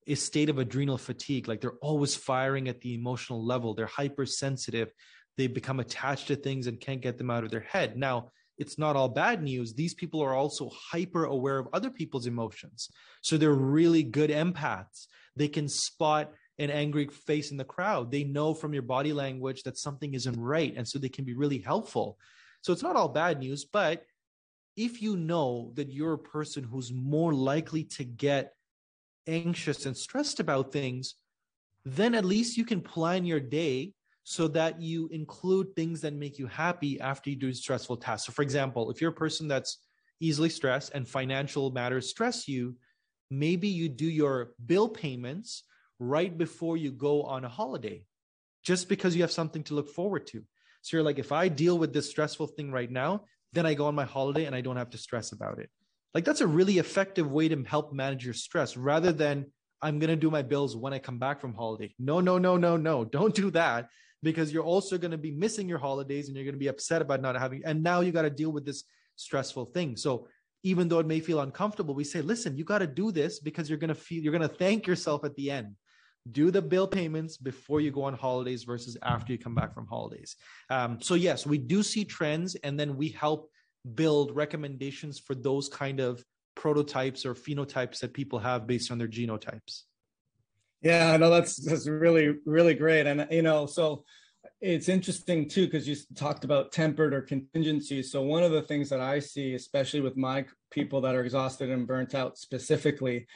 a 0.08 0.16
state 0.16 0.50
of 0.50 0.58
adrenal 0.58 0.98
fatigue. 0.98 1.46
Like 1.46 1.60
they're 1.60 1.78
always 1.80 2.16
firing 2.16 2.68
at 2.68 2.80
the 2.80 2.94
emotional 2.94 3.46
level, 3.46 3.74
they're 3.74 3.86
hypersensitive, 3.86 4.90
they 5.38 5.46
become 5.46 5.78
attached 5.78 6.26
to 6.26 6.36
things 6.36 6.66
and 6.66 6.80
can't 6.80 7.00
get 7.00 7.16
them 7.16 7.30
out 7.30 7.44
of 7.44 7.52
their 7.52 7.60
head. 7.60 7.96
Now, 7.96 8.32
it's 8.58 8.76
not 8.76 8.96
all 8.96 9.08
bad 9.08 9.40
news. 9.40 9.72
These 9.72 9.94
people 9.94 10.20
are 10.20 10.34
also 10.34 10.68
hyper 10.90 11.24
aware 11.24 11.58
of 11.58 11.68
other 11.72 11.90
people's 11.90 12.26
emotions. 12.26 12.90
So 13.22 13.36
they're 13.36 13.52
really 13.52 14.02
good 14.02 14.30
empaths. 14.30 15.06
They 15.36 15.48
can 15.48 15.68
spot 15.68 16.32
an 16.58 16.70
angry 16.70 17.06
face 17.06 17.52
in 17.52 17.56
the 17.56 17.64
crowd. 17.64 18.10
They 18.10 18.24
know 18.24 18.52
from 18.52 18.74
your 18.74 18.82
body 18.82 19.12
language 19.12 19.62
that 19.62 19.78
something 19.78 20.12
isn't 20.14 20.38
right. 20.38 20.74
And 20.76 20.86
so 20.86 20.98
they 20.98 21.08
can 21.08 21.24
be 21.24 21.34
really 21.34 21.58
helpful. 21.58 22.18
So 22.62 22.72
it's 22.72 22.82
not 22.82 22.96
all 22.96 23.08
bad 23.08 23.38
news. 23.38 23.64
But 23.64 24.04
if 24.76 25.02
you 25.02 25.16
know 25.16 25.72
that 25.74 25.92
you're 25.92 26.14
a 26.14 26.18
person 26.18 26.64
who's 26.64 26.92
more 26.92 27.34
likely 27.34 27.84
to 27.84 28.04
get 28.04 28.54
anxious 29.26 29.86
and 29.86 29.96
stressed 29.96 30.40
about 30.40 30.72
things, 30.72 31.16
then 31.84 32.14
at 32.14 32.24
least 32.24 32.56
you 32.56 32.64
can 32.64 32.80
plan 32.80 33.24
your 33.24 33.40
day 33.40 33.92
so 34.24 34.46
that 34.48 34.80
you 34.80 35.08
include 35.08 35.74
things 35.74 36.00
that 36.00 36.14
make 36.14 36.38
you 36.38 36.46
happy 36.46 37.00
after 37.00 37.28
you 37.28 37.36
do 37.36 37.52
stressful 37.52 37.96
tasks. 37.96 38.26
So, 38.26 38.32
for 38.32 38.42
example, 38.42 38.90
if 38.90 39.00
you're 39.00 39.10
a 39.10 39.14
person 39.14 39.48
that's 39.48 39.78
easily 40.20 40.48
stressed 40.48 40.92
and 40.94 41.06
financial 41.06 41.72
matters 41.72 42.08
stress 42.08 42.46
you, 42.46 42.76
maybe 43.30 43.66
you 43.66 43.88
do 43.88 44.06
your 44.06 44.52
bill 44.64 44.88
payments 44.88 45.64
right 45.98 46.36
before 46.36 46.76
you 46.76 46.92
go 46.92 47.22
on 47.24 47.44
a 47.44 47.48
holiday, 47.48 48.04
just 48.62 48.88
because 48.88 49.16
you 49.16 49.22
have 49.22 49.32
something 49.32 49.64
to 49.64 49.74
look 49.74 49.88
forward 49.88 50.26
to. 50.28 50.44
So, 50.82 50.96
you're 50.96 51.04
like, 51.04 51.18
if 51.18 51.32
I 51.32 51.48
deal 51.48 51.78
with 51.78 51.92
this 51.92 52.10
stressful 52.10 52.48
thing 52.48 52.70
right 52.70 52.90
now, 52.90 53.24
then 53.52 53.66
I 53.66 53.74
go 53.74 53.86
on 53.86 53.94
my 53.94 54.04
holiday 54.04 54.44
and 54.44 54.54
I 54.54 54.60
don't 54.60 54.76
have 54.76 54.90
to 54.90 54.98
stress 54.98 55.32
about 55.32 55.58
it. 55.58 55.70
Like, 56.14 56.24
that's 56.24 56.40
a 56.40 56.46
really 56.46 56.78
effective 56.78 57.30
way 57.30 57.48
to 57.48 57.62
help 57.64 57.92
manage 57.92 58.24
your 58.24 58.34
stress 58.34 58.76
rather 58.76 59.12
than 59.12 59.46
I'm 59.82 59.98
going 59.98 60.10
to 60.10 60.16
do 60.16 60.30
my 60.30 60.42
bills 60.42 60.76
when 60.76 60.92
I 60.92 60.98
come 60.98 61.18
back 61.18 61.40
from 61.40 61.54
holiday. 61.54 61.94
No, 61.98 62.20
no, 62.20 62.38
no, 62.38 62.56
no, 62.56 62.76
no. 62.76 63.04
Don't 63.16 63.34
do 63.34 63.50
that 63.50 63.88
because 64.22 64.52
you're 64.52 64.62
also 64.62 64.96
going 64.96 65.10
to 65.10 65.18
be 65.18 65.32
missing 65.32 65.68
your 65.68 65.78
holidays 65.78 66.28
and 66.28 66.36
you're 66.36 66.44
going 66.44 66.54
to 66.54 66.58
be 66.58 66.68
upset 66.68 67.02
about 67.02 67.20
not 67.20 67.36
having 67.36 67.62
and 67.64 67.82
now 67.82 68.00
you 68.00 68.12
got 68.12 68.22
to 68.22 68.30
deal 68.30 68.52
with 68.52 68.64
this 68.64 68.84
stressful 69.16 69.66
thing. 69.66 69.96
So 69.96 70.28
even 70.62 70.88
though 70.88 71.00
it 71.00 71.06
may 71.06 71.18
feel 71.18 71.40
uncomfortable, 71.40 71.94
we 71.94 72.04
say, 72.04 72.20
listen, 72.20 72.56
you 72.56 72.64
got 72.64 72.78
to 72.78 72.86
do 72.86 73.10
this 73.10 73.40
because 73.40 73.68
you're 73.68 73.78
going 73.78 73.88
to 73.88 73.94
feel 73.96 74.22
you're 74.22 74.36
going 74.36 74.48
to 74.48 74.56
thank 74.56 74.86
yourself 74.86 75.24
at 75.24 75.34
the 75.34 75.50
end 75.50 75.74
do 76.30 76.50
the 76.50 76.62
bill 76.62 76.86
payments 76.86 77.36
before 77.36 77.80
you 77.80 77.90
go 77.90 78.04
on 78.04 78.14
holidays 78.14 78.62
versus 78.64 78.96
after 79.02 79.32
you 79.32 79.38
come 79.38 79.54
back 79.54 79.74
from 79.74 79.86
holidays. 79.86 80.36
Um, 80.70 81.00
so 81.00 81.14
yes, 81.14 81.46
we 81.46 81.58
do 81.58 81.82
see 81.82 82.04
trends, 82.04 82.54
and 82.56 82.78
then 82.78 82.96
we 82.96 83.08
help 83.08 83.50
build 83.94 84.36
recommendations 84.36 85.18
for 85.18 85.34
those 85.34 85.68
kind 85.68 85.98
of 85.98 86.24
prototypes 86.54 87.26
or 87.26 87.34
phenotypes 87.34 87.98
that 88.00 88.12
people 88.12 88.38
have 88.38 88.66
based 88.66 88.90
on 88.92 88.98
their 88.98 89.08
genotypes. 89.08 89.82
Yeah, 90.80 91.12
I 91.12 91.16
know 91.16 91.30
that's 91.30 91.56
that's 91.56 91.88
really 91.88 92.34
really 92.44 92.74
great, 92.74 93.06
and 93.06 93.26
you 93.30 93.42
know, 93.42 93.66
so 93.66 94.04
it's 94.60 94.88
interesting 94.88 95.48
too 95.48 95.66
because 95.66 95.88
you 95.88 95.96
talked 96.16 96.44
about 96.44 96.72
tempered 96.72 97.14
or 97.14 97.22
contingencies. 97.22 98.10
So 98.10 98.22
one 98.22 98.42
of 98.42 98.52
the 98.52 98.62
things 98.62 98.88
that 98.90 99.00
I 99.00 99.18
see, 99.18 99.54
especially 99.54 100.00
with 100.00 100.16
my 100.16 100.44
people 100.72 101.00
that 101.02 101.14
are 101.14 101.22
exhausted 101.22 101.70
and 101.70 101.86
burnt 101.86 102.14
out 102.14 102.36
specifically 102.36 103.26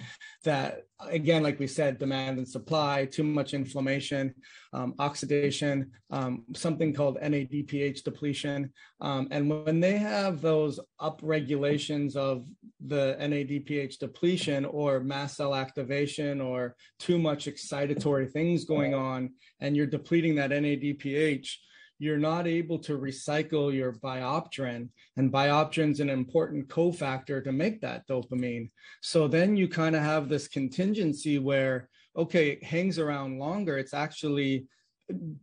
that 0.45 0.83
again 1.01 1.43
like 1.43 1.59
we 1.61 1.67
said 1.67 1.99
demand 1.99 2.39
and 2.39 2.49
supply 2.49 3.05
too 3.05 3.23
much 3.23 3.55
inflammation 3.55 4.35
um, 4.73 4.95
oxidation 4.99 5.91
um, 6.11 6.45
something 6.55 6.93
called 6.93 7.19
nadph 7.21 8.03
depletion. 8.03 8.73
Um, 9.01 9.29
and 9.31 9.65
when 9.65 9.81
they 9.81 9.97
have 9.99 10.41
those 10.41 10.79
up 11.01 11.21
regulations 11.23 12.17
of 12.17 12.45
the 12.87 13.17
nadph 13.21 13.99
depletion 13.99 14.65
or 14.65 15.01
mast 15.01 15.37
cell 15.37 15.55
activation 15.55 16.41
or 16.41 16.77
too 16.99 17.19
much 17.19 17.47
excitatory 17.47 18.31
things 18.31 18.65
going 18.65 18.95
on 18.95 19.31
and 19.61 19.77
you're 19.77 19.87
depleting 19.87 20.35
that 20.37 20.51
nadph 20.51 21.51
you're 21.99 22.19
not 22.19 22.47
able 22.47 22.79
to 22.79 22.99
recycle 22.99 23.73
your 23.73 23.93
biopterin 23.93 24.89
and 25.17 25.33
biopterin's 25.33 26.01
an 26.01 26.11
important 26.11 26.69
cofactor 26.69 27.43
to 27.43 27.53
make 27.53 27.81
that 27.81 28.07
dopamine. 28.07 28.71
So 29.01 29.29
then 29.29 29.57
you 29.57 29.69
kind 29.69 29.97
of 29.97 30.03
have 30.03 30.29
this 30.29 30.49
contingency 30.49 31.39
where 31.39 31.89
okay 32.17 32.51
it 32.51 32.65
hangs 32.65 32.99
around 32.99 33.39
longer. 33.39 33.79
It's 33.79 33.95
actually 33.95 34.67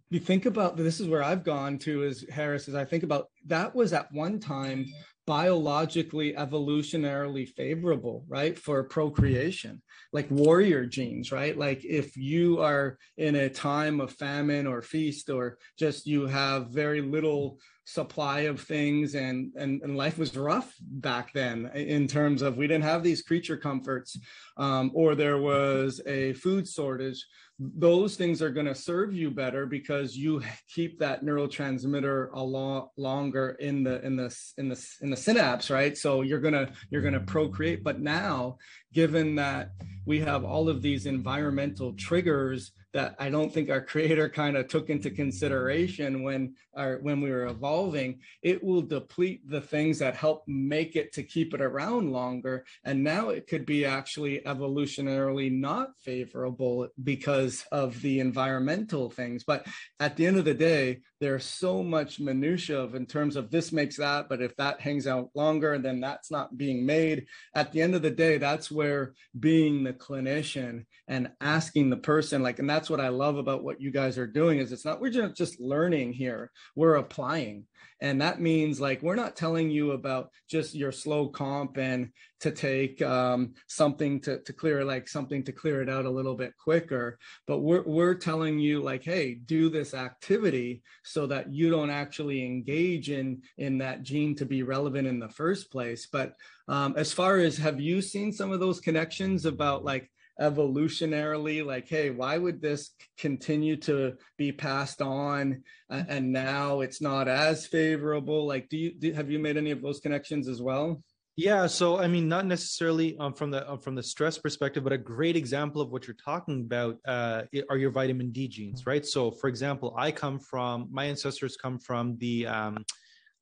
you 0.09 0.19
think 0.19 0.45
about 0.45 0.75
this 0.75 0.99
is 0.99 1.07
where 1.07 1.23
i've 1.23 1.43
gone 1.43 1.77
to 1.77 2.03
is 2.03 2.25
harris 2.29 2.67
is 2.67 2.75
i 2.75 2.83
think 2.83 3.03
about 3.03 3.27
that 3.45 3.73
was 3.73 3.93
at 3.93 4.11
one 4.11 4.39
time 4.39 4.85
biologically 5.25 6.33
evolutionarily 6.33 7.47
favorable 7.47 8.25
right 8.27 8.57
for 8.59 8.83
procreation 8.83 9.81
like 10.13 10.29
warrior 10.29 10.85
genes 10.85 11.31
right? 11.31 11.57
Like 11.57 11.83
if 11.83 12.15
you 12.15 12.61
are 12.61 12.97
in 13.17 13.35
a 13.35 13.49
time 13.49 13.99
of 13.99 14.13
famine 14.13 14.67
or 14.67 14.81
feast 14.81 15.29
or 15.29 15.57
just 15.77 16.05
you 16.05 16.27
have 16.27 16.69
very 16.69 17.01
little 17.01 17.57
supply 17.85 18.41
of 18.41 18.61
things 18.61 19.13
and, 19.15 19.51
and 19.57 19.81
and 19.81 19.97
life 19.97 20.17
was 20.17 20.37
rough 20.37 20.73
back 20.81 21.33
then 21.33 21.69
in 21.75 22.07
terms 22.07 22.41
of 22.41 22.55
we 22.55 22.65
didn't 22.65 22.83
have 22.83 23.03
these 23.03 23.21
creature 23.21 23.57
comforts 23.57 24.17
um, 24.57 24.91
or 24.93 25.15
there 25.15 25.37
was 25.37 26.01
a 26.05 26.33
food 26.33 26.67
shortage. 26.67 27.25
Those 27.59 28.15
things 28.15 28.41
are 28.41 28.49
going 28.49 28.65
to 28.65 28.75
serve 28.75 29.13
you 29.13 29.31
better 29.31 29.65
because 29.65 30.15
you 30.15 30.41
keep 30.73 30.99
that 30.99 31.23
neurotransmitter 31.23 32.29
a 32.33 32.41
lot 32.41 32.89
longer 32.97 33.57
in 33.59 33.83
the 33.83 34.01
in 34.05 34.15
the 34.15 34.35
in 34.57 34.69
the 34.69 34.87
in 35.01 35.09
the 35.09 35.17
synapse 35.17 35.69
right? 35.69 35.97
So 35.97 36.21
you're 36.21 36.39
going 36.39 36.53
to 36.53 36.71
you're 36.89 37.01
going 37.01 37.13
to 37.13 37.19
procreate. 37.19 37.83
But 37.83 37.99
now 37.99 38.57
given 38.93 39.35
that 39.35 39.71
we 40.05 40.19
have 40.21 40.45
all 40.45 40.69
of 40.69 40.81
these 40.81 41.05
environmental 41.05 41.93
triggers 41.93 42.71
that 42.93 43.15
I 43.19 43.29
don't 43.29 43.51
think 43.51 43.69
our 43.69 43.81
creator 43.81 44.29
kind 44.29 44.55
of 44.55 44.67
took 44.67 44.89
into 44.89 45.09
consideration 45.09 46.23
when 46.23 46.55
our 46.75 46.99
when 47.01 47.21
we 47.21 47.31
were 47.31 47.45
evolving, 47.45 48.19
it 48.41 48.63
will 48.63 48.81
deplete 48.81 49.47
the 49.49 49.61
things 49.61 49.99
that 49.99 50.15
help 50.15 50.43
make 50.47 50.95
it 50.95 51.13
to 51.13 51.23
keep 51.23 51.53
it 51.53 51.61
around 51.61 52.11
longer. 52.11 52.65
And 52.83 53.03
now 53.03 53.29
it 53.29 53.47
could 53.47 53.65
be 53.65 53.85
actually 53.85 54.41
evolutionarily 54.45 55.51
not 55.51 55.89
favorable 55.99 56.87
because 57.03 57.65
of 57.71 58.01
the 58.01 58.19
environmental 58.19 59.09
things. 59.09 59.43
But 59.43 59.65
at 59.99 60.15
the 60.15 60.25
end 60.25 60.37
of 60.37 60.45
the 60.45 60.53
day, 60.53 61.01
there's 61.23 61.45
so 61.45 61.81
much 61.81 62.19
minutia 62.19 62.77
of 62.77 62.95
in 62.95 63.05
terms 63.05 63.37
of 63.37 63.49
this 63.49 63.71
makes 63.71 63.95
that, 63.95 64.27
but 64.27 64.41
if 64.41 64.55
that 64.57 64.81
hangs 64.81 65.07
out 65.07 65.29
longer, 65.33 65.73
and 65.73 65.85
then 65.85 66.01
that's 66.01 66.29
not 66.29 66.57
being 66.57 66.85
made. 66.85 67.27
At 67.55 67.71
the 67.71 67.81
end 67.81 67.95
of 67.95 68.01
the 68.01 68.11
day, 68.11 68.37
that's 68.37 68.69
where 68.69 69.13
being 69.39 69.83
the 69.83 69.93
clinician 69.93 70.85
and 71.07 71.31
asking 71.39 71.89
the 71.89 71.97
person, 71.97 72.43
like, 72.43 72.59
and 72.59 72.69
that's 72.69 72.82
what 72.89 72.99
I 72.99 73.09
love 73.09 73.37
about 73.37 73.63
what 73.63 73.81
you 73.81 73.91
guys 73.91 74.17
are 74.17 74.27
doing 74.27 74.59
is 74.59 74.71
it's 74.71 74.85
not 74.85 75.01
we're 75.01 75.29
just 75.29 75.59
learning 75.59 76.13
here, 76.13 76.51
we're 76.75 76.95
applying. 76.95 77.65
And 78.01 78.21
that 78.21 78.41
means 78.41 78.81
like 78.81 79.01
we're 79.01 79.15
not 79.15 79.37
telling 79.37 79.71
you 79.71 79.91
about 79.91 80.29
just 80.49 80.75
your 80.75 80.91
slow 80.91 81.29
COMT 81.29 81.77
and 81.77 82.09
to 82.41 82.51
take 82.51 83.01
um, 83.01 83.53
something 83.67 84.19
to, 84.21 84.41
to 84.41 84.51
clear 84.51 84.83
like 84.83 85.07
something 85.07 85.41
to 85.45 85.53
clear 85.53 85.81
it 85.81 85.89
out 85.89 86.03
a 86.03 86.09
little 86.09 86.35
bit 86.35 86.51
quicker. 86.57 87.17
But 87.47 87.59
we're 87.59 87.83
we're 87.83 88.15
telling 88.15 88.59
you 88.59 88.83
like, 88.83 89.03
hey, 89.03 89.35
do 89.35 89.69
this 89.69 89.93
activity 89.93 90.83
so 91.03 91.25
that 91.27 91.53
you 91.53 91.69
don't 91.69 91.89
actually 91.89 92.45
engage 92.45 93.09
in 93.09 93.41
in 93.57 93.77
that 93.77 94.03
gene 94.03 94.35
to 94.35 94.45
be 94.45 94.63
relevant 94.63 95.07
in 95.07 95.19
the 95.19 95.29
first 95.29 95.71
place. 95.71 96.05
But 96.11 96.33
um, 96.67 96.95
as 96.97 97.13
far 97.13 97.37
as 97.37 97.57
have 97.57 97.79
you 97.79 98.01
seen 98.01 98.33
some 98.33 98.51
of 98.51 98.59
those 98.59 98.81
connections 98.81 99.45
about 99.45 99.85
like 99.85 100.11
evolutionarily 100.43 101.65
like 101.65 101.87
hey 101.87 102.09
why 102.09 102.37
would 102.37 102.61
this 102.61 102.91
continue 103.17 103.77
to 103.77 104.13
be 104.37 104.51
passed 104.51 105.01
on 105.01 105.63
uh, 105.89 106.03
and 106.09 106.31
now 106.31 106.81
it's 106.81 107.01
not 107.01 107.27
as 107.27 107.65
favorable? 107.65 108.45
Like 108.45 108.67
do 108.69 108.77
you 108.77 108.93
do, 108.93 109.13
have 109.13 109.31
you 109.31 109.39
made 109.39 109.57
any 109.57 109.71
of 109.71 109.81
those 109.81 109.99
connections 109.99 110.47
as 110.47 110.61
well? 110.61 111.01
Yeah 111.35 111.65
so 111.65 111.97
i 111.99 112.07
mean 112.07 112.27
not 112.27 112.45
necessarily 112.45 113.17
um, 113.17 113.33
from 113.33 113.49
the 113.49 113.61
um, 113.69 113.79
from 113.79 113.95
the 113.95 114.03
stress 114.03 114.37
perspective 114.37 114.83
but 114.83 114.93
a 114.93 114.97
great 114.97 115.35
example 115.35 115.81
of 115.81 115.89
what 115.89 116.05
you're 116.05 116.23
talking 116.23 116.61
about 116.61 116.97
uh, 117.07 117.43
are 117.69 117.77
your 117.77 117.91
vitamin 117.91 118.31
d 118.31 118.47
genes 118.47 118.85
right? 118.85 119.05
So 119.05 119.31
for 119.31 119.47
example 119.47 119.95
i 119.97 120.11
come 120.11 120.39
from 120.39 120.87
my 120.91 121.05
ancestors 121.05 121.57
come 121.57 121.79
from 121.79 122.17
the 122.17 122.47
um, 122.47 122.85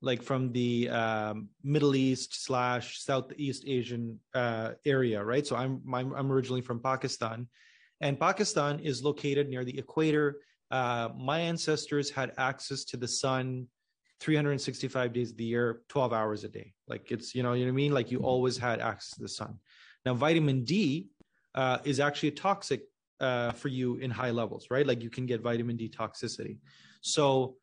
like 0.02 0.22
from 0.24 0.52
the 0.52 0.90
um, 0.90 1.50
Middle 1.64 1.96
East 1.96 2.44
slash 2.44 3.00
Southeast 3.00 3.64
Asian 3.68 4.20
uh, 4.34 4.72
area, 4.86 5.24
right? 5.24 5.46
So 5.46 5.56
I'm, 5.56 5.82
I'm, 5.94 6.14
I'm 6.14 6.32
originally 6.32 6.62
from 6.62 6.80
Pakistan, 6.80 7.48
and 8.02 8.20
Pakistan 8.20 8.80
is 8.80 9.04
located 9.04 9.48
near 9.48 9.64
the 9.64 9.78
equator. 9.78 10.38
Uh, 10.72 11.10
my 11.18 11.40
ancestors 11.40 12.10
had 12.10 12.32
access 12.38 12.84
to 12.86 12.98
the 12.98 13.08
sun 13.08 13.68
365 14.22 15.14
days 15.14 15.32
of 15.32 15.38
the 15.38 15.44
year, 15.44 15.82
12 15.90 16.14
hours 16.14 16.44
a 16.44 16.50
day. 16.50 16.74
Like 16.88 17.12
it's 17.12 17.36
you 17.36 17.44
know 17.44 17.54
you 17.54 17.66
know 17.66 17.72
what 17.72 17.76
I 17.76 17.84
mean. 17.84 17.94
Like 17.94 18.12
you 18.12 18.20
always 18.20 18.58
had 18.58 18.80
access 18.80 19.12
to 19.12 19.22
the 19.22 19.28
sun. 19.28 19.58
Now 20.06 20.14
vitamin 20.14 20.64
D 20.64 21.10
uh, 21.56 21.80
is 21.84 22.00
actually 22.00 22.30
a 22.30 22.34
toxic 22.34 22.84
uh, 23.20 23.52
for 23.52 23.68
you 23.68 23.98
in 23.98 24.10
high 24.10 24.32
levels, 24.32 24.68
right? 24.70 24.86
Like 24.86 25.02
you 25.04 25.10
can 25.10 25.26
get 25.26 25.42
vitamin 25.42 25.76
D 25.76 25.90
toxicity. 25.90 26.58
So 27.02 27.56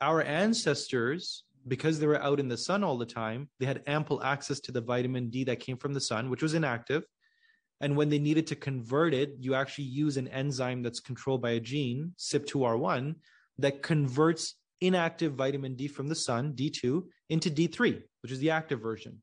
our 0.00 0.22
ancestors 0.22 1.44
because 1.68 1.98
they 1.98 2.06
were 2.06 2.22
out 2.22 2.40
in 2.40 2.48
the 2.48 2.56
sun 2.56 2.82
all 2.82 2.98
the 2.98 3.06
time, 3.06 3.48
they 3.60 3.66
had 3.66 3.82
ample 3.86 4.22
access 4.22 4.60
to 4.60 4.72
the 4.72 4.80
vitamin 4.80 5.30
D 5.30 5.44
that 5.44 5.60
came 5.60 5.76
from 5.76 5.92
the 5.92 6.00
sun, 6.00 6.30
which 6.30 6.42
was 6.42 6.54
inactive. 6.54 7.04
And 7.80 7.96
when 7.96 8.08
they 8.08 8.18
needed 8.18 8.46
to 8.48 8.56
convert 8.56 9.14
it, 9.14 9.34
you 9.38 9.54
actually 9.54 9.84
use 9.84 10.16
an 10.16 10.28
enzyme 10.28 10.82
that's 10.82 11.00
controlled 11.00 11.42
by 11.42 11.50
a 11.50 11.60
gene, 11.60 12.12
CYP2R1, 12.18 13.14
that 13.58 13.82
converts 13.82 14.54
inactive 14.80 15.34
vitamin 15.34 15.74
D 15.76 15.86
from 15.88 16.08
the 16.08 16.14
sun, 16.14 16.54
D2, 16.54 17.04
into 17.30 17.50
D3, 17.50 18.02
which 18.22 18.32
is 18.32 18.38
the 18.40 18.50
active 18.50 18.80
version. 18.80 19.22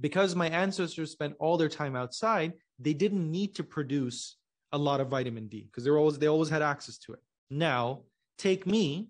Because 0.00 0.34
my 0.34 0.48
ancestors 0.48 1.12
spent 1.12 1.34
all 1.38 1.56
their 1.56 1.68
time 1.68 1.96
outside, 1.96 2.52
they 2.78 2.94
didn't 2.94 3.30
need 3.30 3.54
to 3.56 3.64
produce 3.64 4.36
a 4.72 4.78
lot 4.78 5.00
of 5.00 5.08
vitamin 5.08 5.48
D 5.48 5.64
because 5.64 5.84
they 5.84 5.90
always 5.90 6.18
they 6.18 6.28
always 6.28 6.48
had 6.48 6.62
access 6.62 6.98
to 6.98 7.14
it. 7.14 7.20
Now, 7.50 8.02
take 8.36 8.66
me, 8.66 9.08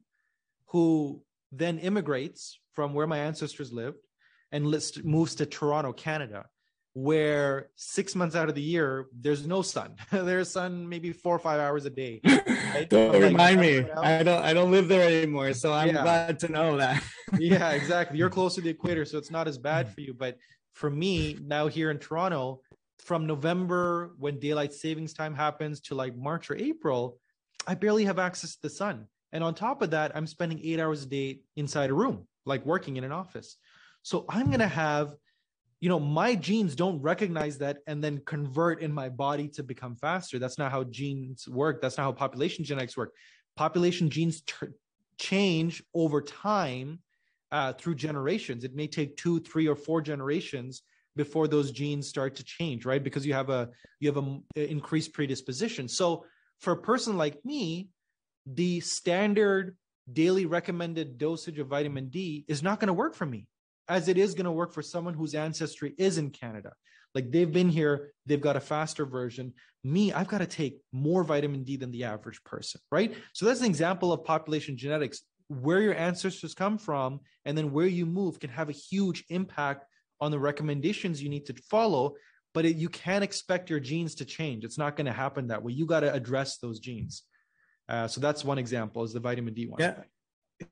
who 0.69 1.23
then 1.53 1.79
immigrates 1.79 2.59
from 2.73 2.95
where 2.95 3.07
my 3.07 3.19
ancestors 3.19 3.73
lived 3.73 4.07
and 4.53 4.67
list, 4.67 5.05
moves 5.05 5.37
to 5.37 5.47
Toronto, 5.47 5.93
Canada, 5.93 6.47
where 6.95 7.71
six 7.77 8.15
months 8.15 8.35
out 8.35 8.49
of 8.49 8.55
the 8.55 8.63
year 8.63 9.07
there's 9.19 9.47
no 9.47 9.63
sun. 9.63 9.95
there's 10.11 10.51
sun 10.51 10.89
maybe 10.89 11.13
four 11.13 11.37
or 11.37 11.39
five 11.39 11.61
hours 11.61 11.85
a 11.85 11.91
day. 11.91 12.21
Right? 12.75 12.89
don't 12.89 13.21
remind 13.21 13.61
me. 13.61 13.91
I 13.91 14.23
don't. 14.23 14.45
I 14.45 14.53
don't 14.53 14.71
live 14.71 14.89
there 14.89 15.09
anymore, 15.09 15.55
so 15.55 15.73
I'm 15.73 15.89
yeah. 15.89 16.03
glad 16.03 16.39
to 16.41 16.53
know 16.53 16.77
that. 16.77 17.03
yeah, 17.39 17.71
exactly. 17.71 18.19
You're 18.19 18.29
close 18.29 18.57
to 18.57 18.61
the 18.61 18.69
equator, 18.69 19.07
so 19.07 19.17
it's 19.17 19.31
not 19.31 19.49
as 19.49 19.57
bad 19.57 19.87
mm. 19.89 19.95
for 19.95 20.01
you. 20.03 20.13
But 20.13 20.37
for 20.75 20.91
me 20.91 21.39
now 21.43 21.67
here 21.67 21.91
in 21.91 21.99
Toronto, 21.99 22.61
from 22.99 23.27
November 23.27 24.15
when 24.19 24.39
daylight 24.39 24.75
savings 24.75 25.15
time 25.15 25.35
happens 25.35 25.81
to 25.81 25.95
like 25.95 26.15
March 26.15 26.51
or 26.51 26.57
April, 26.57 27.19
I 27.67 27.75
barely 27.75 28.05
have 28.05 28.19
access 28.19 28.55
to 28.57 28.63
the 28.63 28.71
sun. 28.71 29.07
And 29.33 29.45
on 29.45 29.55
top 29.55 29.83
of 29.83 29.91
that, 29.91 30.13
I'm 30.15 30.27
spending 30.27 30.61
eight 30.63 30.81
hours 30.81 31.03
a 31.03 31.07
day 31.07 31.41
inside 31.57 31.91
a 31.91 31.95
room, 31.95 32.27
like 32.47 32.65
working 32.65 32.97
in 32.97 33.05
an 33.05 33.13
office. 33.13 33.57
So 34.03 34.25
I'm 34.29 34.47
going 34.47 34.61
to 34.61 34.69
have 34.69 35.15
you 35.81 35.89
know 35.89 36.01
my 36.01 36.35
genes 36.35 36.75
don't 36.75 37.01
recognize 37.01 37.59
that 37.59 37.79
and 37.87 38.03
then 38.03 38.21
convert 38.27 38.83
in 38.83 38.93
my 38.93 39.09
body 39.09 39.49
to 39.49 39.63
become 39.63 39.95
faster. 39.95 40.39
That's 40.39 40.59
not 40.59 40.73
how 40.73 40.85
genes 40.85 41.49
work. 41.49 41.81
That's 41.81 41.97
not 41.97 42.05
how 42.05 42.13
population 42.13 42.65
genetics 42.65 42.97
work. 42.97 43.13
Population 43.57 44.11
genes 44.11 44.43
change 45.19 45.83
over 45.95 46.21
time 46.21 47.01
uh, 47.53 47.73
through 47.75 47.95
generations. 47.95 48.65
It 48.65 48.75
may 48.75 48.87
take 48.87 49.17
two 49.17 49.41
three 49.41 49.69
or 49.69 49.77
four 49.77 50.03
generations 50.03 50.83
before 51.17 51.49
those 51.49 51.73
genes 51.73 52.09
start 52.09 52.37
to 52.37 52.45
change 52.45 52.85
right? 52.85 53.03
Because 53.03 53.27
you 53.27 53.35
have 53.35 53.51
a 53.51 53.69
you 54.01 54.13
have 54.13 54.25
a, 54.25 54.41
a 54.57 54.71
increased 54.71 55.13
predisposition. 55.13 55.87
So 55.89 56.25
for 56.61 56.73
a 56.73 56.83
person 56.83 57.17
like 57.17 57.45
me 57.45 57.89
the 58.55 58.81
standard 58.81 59.77
daily 60.11 60.47
recommended 60.47 61.19
dosage 61.19 61.59
of 61.59 61.67
vitamin 61.67 62.09
d 62.09 62.45
is 62.49 62.63
not 62.63 62.81
going 62.81 62.87
to 62.89 62.95
work 62.95 63.15
for 63.15 63.27
me 63.27 63.47
as 63.89 64.09
it 64.09 64.19
is 64.19 64.35
going 64.35 64.45
to 64.45 64.53
work 64.53 64.73
for 64.73 64.83
someone 64.83 65.15
whose 65.15 65.35
ancestry 65.35 65.95
is 65.99 66.19
in 66.19 66.31
Canada. 66.31 66.73
Like 67.15 67.31
they've 67.31 67.51
been 67.51 67.71
here, 67.71 68.13
they've 68.27 68.41
got 68.41 68.57
a 68.57 68.61
faster 68.61 69.07
version. 69.07 69.55
Me, 69.83 70.13
I've 70.13 70.29
got 70.29 70.39
to 70.39 70.47
take 70.47 70.81
more 70.93 71.25
vitamin 71.25 71.65
D 71.65 71.77
than 71.77 71.91
the 71.91 72.05
average 72.05 72.43
person, 72.45 72.81
right? 72.93 73.15
So 73.33 73.47
that's 73.47 73.61
an 73.61 73.67
example 73.67 74.13
of 74.13 74.25
population 74.25 74.77
genetics. 74.77 75.23
Where 75.49 75.81
your 75.81 75.95
ancestors 75.95 76.53
come 76.53 76.77
from 76.77 77.21
and 77.47 77.57
then 77.57 77.73
where 77.73 77.87
you 77.87 78.05
move 78.05 78.39
can 78.39 78.51
have 78.51 78.69
a 78.69 78.73
huge 78.73 79.25
impact 79.31 79.87
on 80.21 80.31
the 80.31 80.39
recommendations 80.39 81.23
you 81.23 81.31
need 81.31 81.47
to 81.47 81.55
follow. 81.71 82.17
But 82.53 82.67
it, 82.67 82.77
you 82.77 82.91
can't 82.91 83.25
expect 83.25 83.71
your 83.71 83.81
genes 83.81 84.17
to 84.17 84.27
change. 84.27 84.65
It's 84.65 84.77
not 84.77 84.97
going 84.97 85.07
to 85.07 85.13
happen 85.13 85.47
that 85.47 85.63
way. 85.63 85.73
You 85.73 85.87
got 85.87 86.01
to 86.01 86.13
address 86.13 86.59
those 86.59 86.81
genes. 86.81 87.23
Uh, 87.89 88.07
so 88.07 88.21
that's 88.21 88.45
one 88.45 88.59
example 88.59 89.03
is 89.03 89.13
the 89.13 89.21
vitamin 89.21 89.55
D 89.55 89.67
one. 89.67 89.81
Yeah. 89.81 89.95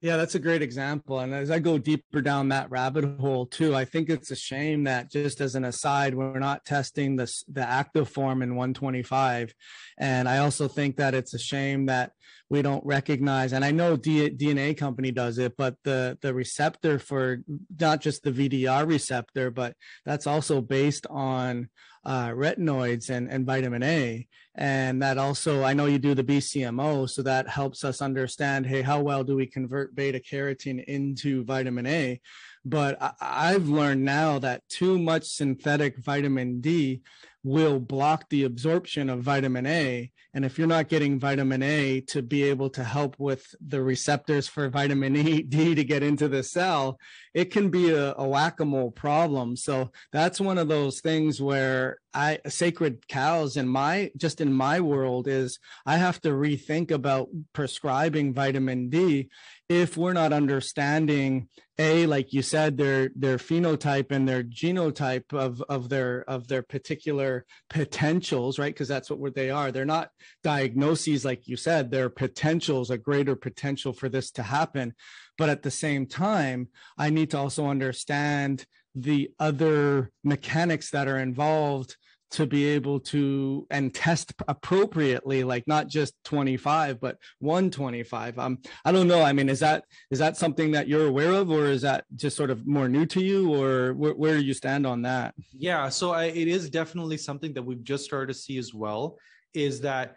Yeah, 0.00 0.16
that's 0.16 0.34
a 0.34 0.40
great 0.40 0.62
example. 0.62 1.20
And 1.20 1.32
as 1.32 1.48
I 1.48 1.60
go 1.60 1.78
deeper 1.78 2.20
down 2.20 2.48
that 2.48 2.68
rabbit 2.72 3.20
hole 3.20 3.46
too, 3.46 3.72
I 3.74 3.84
think 3.84 4.10
it's 4.10 4.32
a 4.32 4.36
shame 4.36 4.82
that 4.84 5.12
just 5.12 5.40
as 5.40 5.54
an 5.54 5.64
aside, 5.64 6.16
we're 6.16 6.40
not 6.40 6.64
testing 6.64 7.14
this 7.14 7.44
the 7.46 7.64
active 7.64 8.08
form 8.08 8.42
in 8.42 8.56
125. 8.56 9.54
And 9.96 10.28
I 10.28 10.38
also 10.38 10.66
think 10.66 10.96
that 10.96 11.14
it's 11.14 11.34
a 11.34 11.38
shame 11.38 11.86
that 11.86 12.10
we 12.48 12.62
don't 12.62 12.84
recognize, 12.84 13.52
and 13.52 13.64
I 13.64 13.72
know 13.72 13.96
D- 13.96 14.30
DNA 14.30 14.76
company 14.76 15.10
does 15.10 15.38
it, 15.38 15.56
but 15.56 15.76
the 15.82 16.16
the 16.20 16.32
receptor 16.32 16.98
for 16.98 17.42
not 17.80 18.00
just 18.00 18.22
the 18.22 18.30
VDR 18.30 18.86
receptor, 18.86 19.50
but 19.50 19.74
that's 20.04 20.26
also 20.26 20.60
based 20.60 21.06
on 21.10 21.68
uh, 22.06 22.28
retinoids 22.28 23.10
and, 23.10 23.28
and 23.28 23.44
vitamin 23.44 23.82
A. 23.82 24.26
And 24.54 25.02
that 25.02 25.18
also, 25.18 25.64
I 25.64 25.74
know 25.74 25.86
you 25.86 25.98
do 25.98 26.14
the 26.14 26.24
BCMO, 26.24 27.10
so 27.10 27.20
that 27.22 27.48
helps 27.48 27.84
us 27.84 28.00
understand, 28.00 28.64
hey, 28.64 28.80
how 28.80 29.00
well 29.00 29.24
do 29.24 29.36
we 29.36 29.44
convert 29.44 29.94
beta 29.94 30.20
carotene 30.20 30.82
into 30.84 31.44
vitamin 31.44 31.86
A? 31.86 32.20
But 32.64 32.96
I, 33.20 33.52
have 33.52 33.68
learned 33.68 34.04
now 34.04 34.38
that 34.38 34.66
too 34.68 34.98
much 34.98 35.24
synthetic 35.24 35.98
vitamin 35.98 36.60
D 36.60 37.02
will 37.46 37.78
block 37.78 38.28
the 38.28 38.42
absorption 38.42 39.08
of 39.08 39.20
vitamin 39.20 39.66
A. 39.66 40.10
And 40.34 40.44
if 40.44 40.58
you're 40.58 40.66
not 40.66 40.88
getting 40.88 41.20
vitamin 41.20 41.62
A 41.62 42.00
to 42.08 42.20
be 42.20 42.42
able 42.42 42.68
to 42.70 42.82
help 42.82 43.14
with 43.20 43.46
the 43.64 43.80
receptors 43.80 44.48
for 44.48 44.68
vitamin 44.68 45.16
e, 45.16 45.42
D 45.42 45.76
to 45.76 45.84
get 45.84 46.02
into 46.02 46.26
the 46.26 46.42
cell, 46.42 46.98
it 47.34 47.52
can 47.52 47.70
be 47.70 47.90
a, 47.90 48.14
a 48.18 48.26
whack 48.26 48.58
a 48.58 48.64
mole 48.64 48.90
problem. 48.90 49.54
So 49.54 49.92
that's 50.12 50.40
one 50.40 50.58
of 50.58 50.66
those 50.66 51.00
things 51.00 51.40
where 51.40 51.98
I 52.12 52.40
sacred 52.48 53.06
cows 53.06 53.56
in 53.56 53.68
my 53.68 54.10
just 54.16 54.40
in 54.40 54.52
my 54.52 54.80
world 54.80 55.28
is 55.28 55.60
I 55.86 55.98
have 55.98 56.20
to 56.22 56.30
rethink 56.30 56.90
about 56.90 57.28
prescribing 57.52 58.34
vitamin 58.34 58.88
D 58.88 59.28
if 59.68 59.96
we're 59.96 60.12
not 60.12 60.32
understanding 60.32 61.48
a 61.78 62.06
like 62.06 62.32
you 62.32 62.40
said 62.40 62.76
their 62.76 63.10
their 63.14 63.36
phenotype 63.36 64.10
and 64.10 64.28
their 64.28 64.42
genotype 64.42 65.32
of 65.32 65.60
of 65.62 65.88
their 65.88 66.22
of 66.28 66.48
their 66.48 66.62
particular 66.62 67.44
potentials 67.68 68.58
right? 68.58 68.72
Because 68.72 68.88
that's 68.88 69.10
what 69.10 69.34
they 69.34 69.50
are. 69.50 69.72
They're 69.72 69.84
not 69.84 70.10
diagnoses 70.42 71.24
like 71.24 71.48
you 71.48 71.56
said. 71.56 71.90
They're 71.90 72.08
potentials 72.08 72.90
a 72.90 72.98
greater 72.98 73.36
potential 73.36 73.92
for 73.92 74.08
this 74.08 74.30
to 74.32 74.42
happen. 74.42 74.94
But 75.36 75.50
at 75.50 75.62
the 75.62 75.70
same 75.70 76.06
time 76.06 76.68
i 76.96 77.10
need 77.10 77.30
to 77.30 77.38
also 77.38 77.66
understand 77.66 78.64
the 78.94 79.30
other 79.38 80.10
mechanics 80.24 80.90
that 80.90 81.06
are 81.06 81.18
involved 81.18 81.96
to 82.32 82.46
be 82.46 82.64
able 82.66 82.98
to 82.98 83.66
and 83.70 83.94
test 83.94 84.32
appropriately 84.48 85.44
like 85.44 85.64
not 85.66 85.88
just 85.88 86.14
25 86.24 87.00
but 87.00 87.18
125 87.38 88.38
um 88.38 88.58
i 88.84 88.92
don't 88.92 89.06
know. 89.06 89.22
I 89.22 89.32
mean 89.32 89.48
is 89.48 89.60
that 89.60 89.84
is 90.10 90.18
that 90.18 90.36
something 90.36 90.72
that 90.72 90.88
you're 90.88 91.06
aware 91.06 91.32
of 91.32 91.50
or 91.50 91.66
is 91.66 91.82
that 91.82 92.04
just 92.14 92.36
sort 92.36 92.50
of 92.50 92.66
more 92.66 92.88
new 92.88 93.06
to 93.06 93.22
you 93.22 93.54
or 93.54 93.94
where, 93.94 94.14
where 94.14 94.36
do 94.36 94.44
you 94.44 94.54
stand 94.54 94.86
on 94.86 95.02
that? 95.02 95.34
Yeah 95.52 95.88
so 95.88 96.12
I, 96.12 96.24
it 96.24 96.48
is 96.48 96.68
definitely 96.70 97.16
something 97.16 97.52
that 97.54 97.62
we've 97.62 97.84
just 97.84 98.04
started 98.04 98.32
to 98.32 98.38
see 98.38 98.58
as 98.58 98.74
well 98.74 99.18
is 99.54 99.80
that 99.82 100.16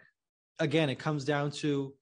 again 0.58 0.90
it 0.90 0.98
comes 0.98 1.24
down 1.24 1.50
to 1.50 1.94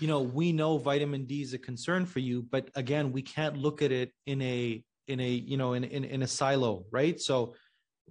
you 0.00 0.08
know 0.08 0.20
we 0.20 0.52
know 0.52 0.78
vitamin 0.78 1.24
d 1.24 1.42
is 1.42 1.54
a 1.54 1.58
concern 1.58 2.04
for 2.04 2.18
you 2.18 2.42
but 2.50 2.68
again 2.74 3.12
we 3.12 3.22
can't 3.22 3.56
look 3.56 3.82
at 3.82 3.92
it 3.92 4.12
in 4.26 4.42
a 4.42 4.82
in 5.08 5.20
a 5.20 5.28
you 5.28 5.56
know 5.56 5.74
in 5.74 5.84
in, 5.84 6.04
in 6.04 6.22
a 6.22 6.26
silo 6.26 6.84
right? 6.90 7.20
So 7.20 7.54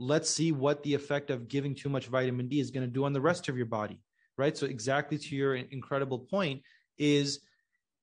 let's 0.01 0.31
see 0.31 0.51
what 0.51 0.81
the 0.81 0.95
effect 0.95 1.29
of 1.29 1.47
giving 1.47 1.75
too 1.75 1.87
much 1.87 2.07
vitamin 2.07 2.47
D 2.47 2.59
is 2.59 2.71
going 2.71 2.85
to 2.85 2.91
do 2.91 3.05
on 3.05 3.13
the 3.13 3.21
rest 3.21 3.47
of 3.49 3.55
your 3.55 3.67
body, 3.67 3.99
right? 4.35 4.57
So 4.57 4.65
exactly 4.65 5.19
to 5.19 5.35
your 5.35 5.55
incredible 5.55 6.17
point 6.17 6.63
is 6.97 7.41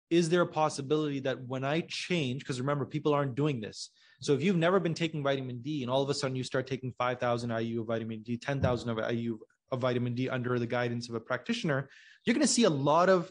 is 0.08 0.30
there 0.30 0.40
a 0.40 0.46
possibility 0.46 1.20
that 1.20 1.42
when 1.42 1.64
I 1.64 1.80
change 1.80 2.40
because 2.40 2.60
remember 2.60 2.86
people 2.86 3.12
aren't 3.12 3.34
doing 3.34 3.60
this. 3.60 3.90
So 4.20 4.32
if 4.32 4.42
you've 4.42 4.56
never 4.56 4.80
been 4.80 4.94
taking 4.94 5.22
vitamin 5.22 5.60
D 5.60 5.82
and 5.82 5.90
all 5.90 6.02
of 6.02 6.08
a 6.08 6.14
sudden 6.14 6.36
you 6.36 6.44
start 6.44 6.66
taking 6.68 6.94
5000 6.96 7.50
IU 7.50 7.80
of 7.80 7.88
vitamin 7.88 8.22
D, 8.22 8.36
10,000 8.36 8.88
of 8.88 9.12
IU 9.12 9.38
of 9.70 9.80
vitamin 9.80 10.14
D 10.14 10.28
under 10.28 10.58
the 10.58 10.66
guidance 10.66 11.08
of 11.08 11.16
a 11.16 11.20
practitioner, 11.20 11.90
you're 12.24 12.34
going 12.34 12.46
to 12.46 12.52
see 12.52 12.64
a 12.64 12.70
lot 12.70 13.08
of 13.08 13.30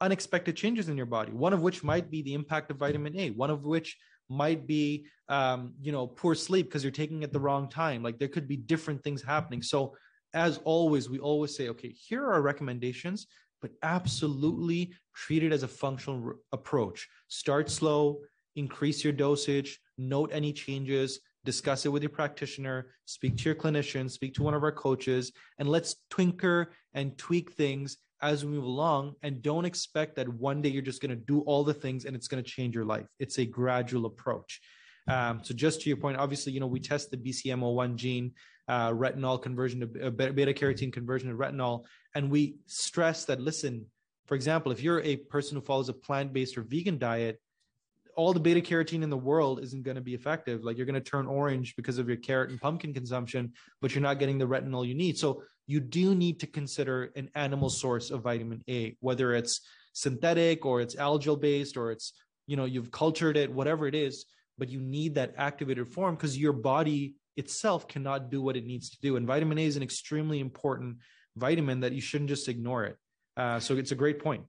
unexpected 0.00 0.56
changes 0.56 0.88
in 0.88 0.96
your 0.96 1.06
body. 1.06 1.32
One 1.32 1.52
of 1.52 1.60
which 1.60 1.84
might 1.84 2.10
be 2.10 2.22
the 2.22 2.34
impact 2.34 2.70
of 2.70 2.78
vitamin 2.78 3.16
A, 3.18 3.30
one 3.30 3.50
of 3.50 3.64
which 3.64 3.96
might 4.28 4.66
be 4.66 5.06
um, 5.28 5.74
you 5.80 5.92
know 5.92 6.06
poor 6.06 6.34
sleep 6.34 6.66
because 6.66 6.82
you're 6.84 6.90
taking 6.90 7.22
it 7.22 7.32
the 7.32 7.40
wrong 7.40 7.68
time. 7.68 8.02
Like 8.02 8.18
there 8.18 8.28
could 8.28 8.48
be 8.48 8.56
different 8.56 9.02
things 9.02 9.22
happening. 9.22 9.62
So 9.62 9.96
as 10.34 10.58
always 10.64 11.08
we 11.08 11.18
always 11.18 11.56
say 11.56 11.68
okay 11.68 11.88
here 11.88 12.22
are 12.22 12.34
our 12.34 12.42
recommendations 12.42 13.26
but 13.62 13.70
absolutely 13.82 14.92
treat 15.14 15.42
it 15.42 15.52
as 15.52 15.62
a 15.62 15.68
functional 15.68 16.34
approach. 16.52 17.08
Start 17.28 17.70
slow 17.70 18.20
increase 18.56 19.04
your 19.04 19.12
dosage 19.12 19.78
note 19.98 20.30
any 20.32 20.52
changes 20.52 21.20
discuss 21.44 21.86
it 21.86 21.90
with 21.90 22.02
your 22.02 22.10
practitioner 22.10 22.88
speak 23.04 23.36
to 23.36 23.44
your 23.44 23.54
clinician 23.54 24.10
speak 24.10 24.34
to 24.34 24.42
one 24.42 24.54
of 24.54 24.64
our 24.64 24.72
coaches 24.72 25.32
and 25.58 25.68
let's 25.68 25.96
twinker 26.10 26.66
and 26.94 27.16
tweak 27.18 27.52
things 27.52 27.98
as 28.22 28.44
we 28.44 28.52
move 28.52 28.64
along 28.64 29.14
and 29.22 29.42
don't 29.42 29.64
expect 29.64 30.16
that 30.16 30.28
one 30.28 30.62
day 30.62 30.68
you're 30.68 30.82
just 30.82 31.02
going 31.02 31.10
to 31.10 31.16
do 31.16 31.40
all 31.40 31.64
the 31.64 31.74
things 31.74 32.04
and 32.04 32.16
it's 32.16 32.28
going 32.28 32.42
to 32.42 32.48
change 32.48 32.74
your 32.74 32.84
life. 32.84 33.06
It's 33.18 33.38
a 33.38 33.44
gradual 33.46 34.06
approach. 34.06 34.60
Um, 35.08 35.40
so 35.44 35.54
just 35.54 35.82
to 35.82 35.88
your 35.88 35.98
point 35.98 36.18
obviously 36.18 36.52
you 36.52 36.58
know 36.58 36.66
we 36.66 36.80
test 36.80 37.12
the 37.12 37.16
bcmo1 37.16 37.94
gene 37.94 38.32
uh, 38.66 38.90
retinol 38.90 39.40
conversion 39.40 39.80
to 39.80 40.06
uh, 40.08 40.10
beta 40.10 40.52
carotene 40.52 40.92
conversion 40.92 41.30
to 41.30 41.36
retinol 41.36 41.84
and 42.16 42.28
we 42.28 42.56
stress 42.66 43.24
that 43.26 43.40
listen 43.40 43.86
for 44.26 44.34
example 44.34 44.72
if 44.72 44.82
you're 44.82 45.00
a 45.02 45.14
person 45.14 45.56
who 45.56 45.60
follows 45.60 45.88
a 45.88 45.92
plant-based 45.92 46.58
or 46.58 46.62
vegan 46.62 46.98
diet 46.98 47.40
all 48.16 48.32
the 48.32 48.40
beta 48.40 48.60
carotene 48.60 49.02
in 49.02 49.10
the 49.10 49.16
world 49.16 49.62
isn't 49.62 49.84
going 49.84 49.94
to 49.94 50.00
be 50.00 50.14
effective 50.14 50.64
like 50.64 50.76
you're 50.76 50.86
going 50.86 50.94
to 50.94 51.00
turn 51.00 51.26
orange 51.26 51.76
because 51.76 51.98
of 51.98 52.08
your 52.08 52.16
carrot 52.16 52.50
and 52.50 52.60
pumpkin 52.60 52.92
consumption 52.92 53.52
but 53.80 53.94
you're 53.94 54.02
not 54.02 54.18
getting 54.18 54.38
the 54.38 54.46
retinol 54.46 54.86
you 54.86 54.94
need 54.94 55.16
so 55.16 55.42
you 55.66 55.80
do 55.80 56.14
need 56.14 56.40
to 56.40 56.46
consider 56.46 57.10
an 57.16 57.28
animal 57.34 57.68
source 57.68 58.10
of 58.10 58.22
vitamin 58.22 58.62
A, 58.68 58.96
whether 59.00 59.34
it's 59.34 59.60
synthetic 59.92 60.64
or 60.64 60.80
it's 60.80 60.94
algal 60.94 61.40
based 61.40 61.76
or 61.76 61.90
it's, 61.90 62.12
you 62.46 62.56
know, 62.56 62.64
you've 62.64 62.90
cultured 62.90 63.36
it, 63.36 63.52
whatever 63.52 63.86
it 63.86 63.94
is, 63.94 64.26
but 64.58 64.68
you 64.68 64.80
need 64.80 65.16
that 65.16 65.34
activated 65.36 65.88
form 65.88 66.14
because 66.14 66.38
your 66.38 66.52
body 66.52 67.14
itself 67.36 67.88
cannot 67.88 68.30
do 68.30 68.40
what 68.40 68.56
it 68.56 68.64
needs 68.64 68.90
to 68.90 68.98
do. 69.02 69.16
And 69.16 69.26
vitamin 69.26 69.58
A 69.58 69.64
is 69.64 69.76
an 69.76 69.82
extremely 69.82 70.40
important 70.40 70.98
vitamin 71.36 71.80
that 71.80 71.92
you 71.92 72.00
shouldn't 72.00 72.30
just 72.30 72.48
ignore 72.48 72.84
it. 72.84 72.96
Uh, 73.36 73.58
so 73.58 73.76
it's 73.76 73.92
a 73.92 73.96
great 73.96 74.20
point. 74.20 74.44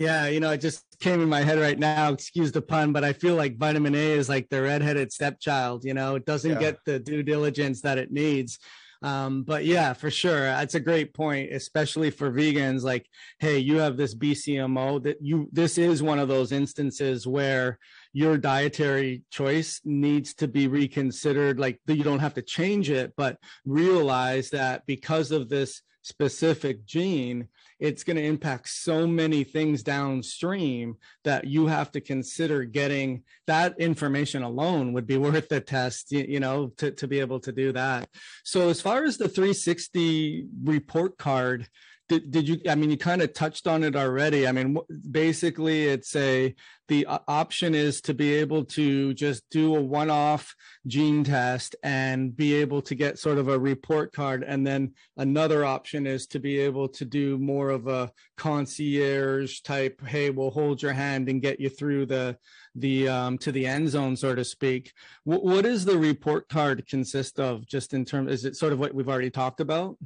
Yeah, 0.00 0.28
you 0.28 0.40
know, 0.40 0.50
it 0.50 0.62
just 0.62 0.82
came 0.98 1.20
in 1.20 1.28
my 1.28 1.42
head 1.42 1.58
right 1.58 1.78
now. 1.78 2.10
Excuse 2.10 2.52
the 2.52 2.62
pun, 2.62 2.90
but 2.90 3.04
I 3.04 3.12
feel 3.12 3.34
like 3.34 3.58
vitamin 3.58 3.94
A 3.94 4.12
is 4.12 4.30
like 4.30 4.48
the 4.48 4.62
redheaded 4.62 5.12
stepchild. 5.12 5.84
You 5.84 5.92
know, 5.92 6.14
it 6.14 6.24
doesn't 6.24 6.52
yeah. 6.52 6.58
get 6.58 6.78
the 6.86 6.98
due 6.98 7.22
diligence 7.22 7.82
that 7.82 7.98
it 7.98 8.10
needs. 8.10 8.58
Um, 9.02 9.42
but 9.42 9.66
yeah, 9.66 9.92
for 9.92 10.10
sure. 10.10 10.40
That's 10.40 10.74
a 10.74 10.80
great 10.80 11.12
point, 11.12 11.52
especially 11.52 12.10
for 12.10 12.32
vegans. 12.32 12.82
Like, 12.82 13.06
hey, 13.40 13.58
you 13.58 13.76
have 13.76 13.98
this 13.98 14.14
BCMO 14.14 15.02
that 15.02 15.18
you, 15.20 15.50
this 15.52 15.76
is 15.76 16.02
one 16.02 16.18
of 16.18 16.28
those 16.28 16.50
instances 16.50 17.26
where 17.26 17.78
your 18.14 18.38
dietary 18.38 19.22
choice 19.30 19.82
needs 19.84 20.32
to 20.36 20.48
be 20.48 20.66
reconsidered. 20.66 21.60
Like, 21.60 21.78
you 21.86 22.04
don't 22.04 22.20
have 22.20 22.34
to 22.34 22.42
change 22.42 22.88
it, 22.88 23.12
but 23.18 23.36
realize 23.66 24.48
that 24.50 24.86
because 24.86 25.30
of 25.30 25.50
this 25.50 25.82
specific 26.02 26.84
gene, 26.84 27.48
it's 27.78 28.04
going 28.04 28.16
to 28.16 28.24
impact 28.24 28.68
so 28.68 29.06
many 29.06 29.44
things 29.44 29.82
downstream 29.82 30.96
that 31.24 31.46
you 31.46 31.66
have 31.66 31.90
to 31.92 32.00
consider 32.00 32.64
getting 32.64 33.22
that 33.46 33.78
information 33.78 34.42
alone 34.42 34.92
would 34.92 35.06
be 35.06 35.16
worth 35.18 35.48
the 35.48 35.60
test, 35.60 36.12
you, 36.12 36.40
know, 36.40 36.68
to, 36.76 36.90
to 36.92 37.08
be 37.08 37.20
able 37.20 37.40
to 37.40 37.52
do 37.52 37.72
that. 37.72 38.08
So 38.44 38.68
as 38.68 38.80
far 38.80 39.04
as 39.04 39.16
the 39.16 39.28
360 39.28 40.46
report 40.64 41.18
card, 41.18 41.66
did, 42.10 42.30
did 42.32 42.48
you 42.48 42.60
i 42.68 42.74
mean 42.74 42.90
you 42.90 42.96
kind 42.96 43.22
of 43.22 43.32
touched 43.32 43.68
on 43.68 43.84
it 43.84 43.94
already. 43.94 44.46
I 44.46 44.52
mean 44.52 44.76
basically 45.10 45.86
it's 45.86 46.14
a 46.16 46.54
the 46.88 47.06
option 47.06 47.72
is 47.72 48.00
to 48.00 48.14
be 48.14 48.34
able 48.34 48.64
to 48.64 49.14
just 49.14 49.48
do 49.48 49.76
a 49.76 49.80
one-off 49.80 50.56
gene 50.88 51.22
test 51.22 51.76
and 51.84 52.36
be 52.36 52.52
able 52.54 52.82
to 52.82 52.96
get 52.96 53.16
sort 53.16 53.38
of 53.38 53.46
a 53.46 53.56
report 53.56 54.12
card. 54.12 54.42
And 54.44 54.66
then 54.66 54.94
another 55.16 55.64
option 55.64 56.04
is 56.04 56.26
to 56.28 56.40
be 56.40 56.58
able 56.58 56.88
to 56.88 57.04
do 57.04 57.38
more 57.38 57.70
of 57.70 57.86
a 57.86 58.10
concierge 58.36 59.60
type 59.60 60.04
hey 60.04 60.30
we'll 60.30 60.50
hold 60.50 60.82
your 60.82 60.92
hand 60.92 61.28
and 61.28 61.40
get 61.40 61.60
you 61.60 61.68
through 61.68 62.06
the 62.06 62.36
the 62.74 63.08
um, 63.08 63.38
to 63.38 63.52
the 63.52 63.66
end 63.66 63.88
zone 63.88 64.16
so 64.16 64.34
to 64.34 64.44
speak. 64.44 64.92
What, 65.22 65.44
what 65.44 65.62
does 65.62 65.84
the 65.84 65.96
report 65.96 66.48
card 66.48 66.88
consist 66.88 67.38
of 67.38 67.68
just 67.68 67.94
in 67.94 68.04
terms 68.04 68.32
is 68.32 68.44
it 68.44 68.56
sort 68.56 68.72
of 68.72 68.80
what 68.80 68.94
we've 68.94 69.08
already 69.08 69.30
talked 69.30 69.60
about 69.60 69.96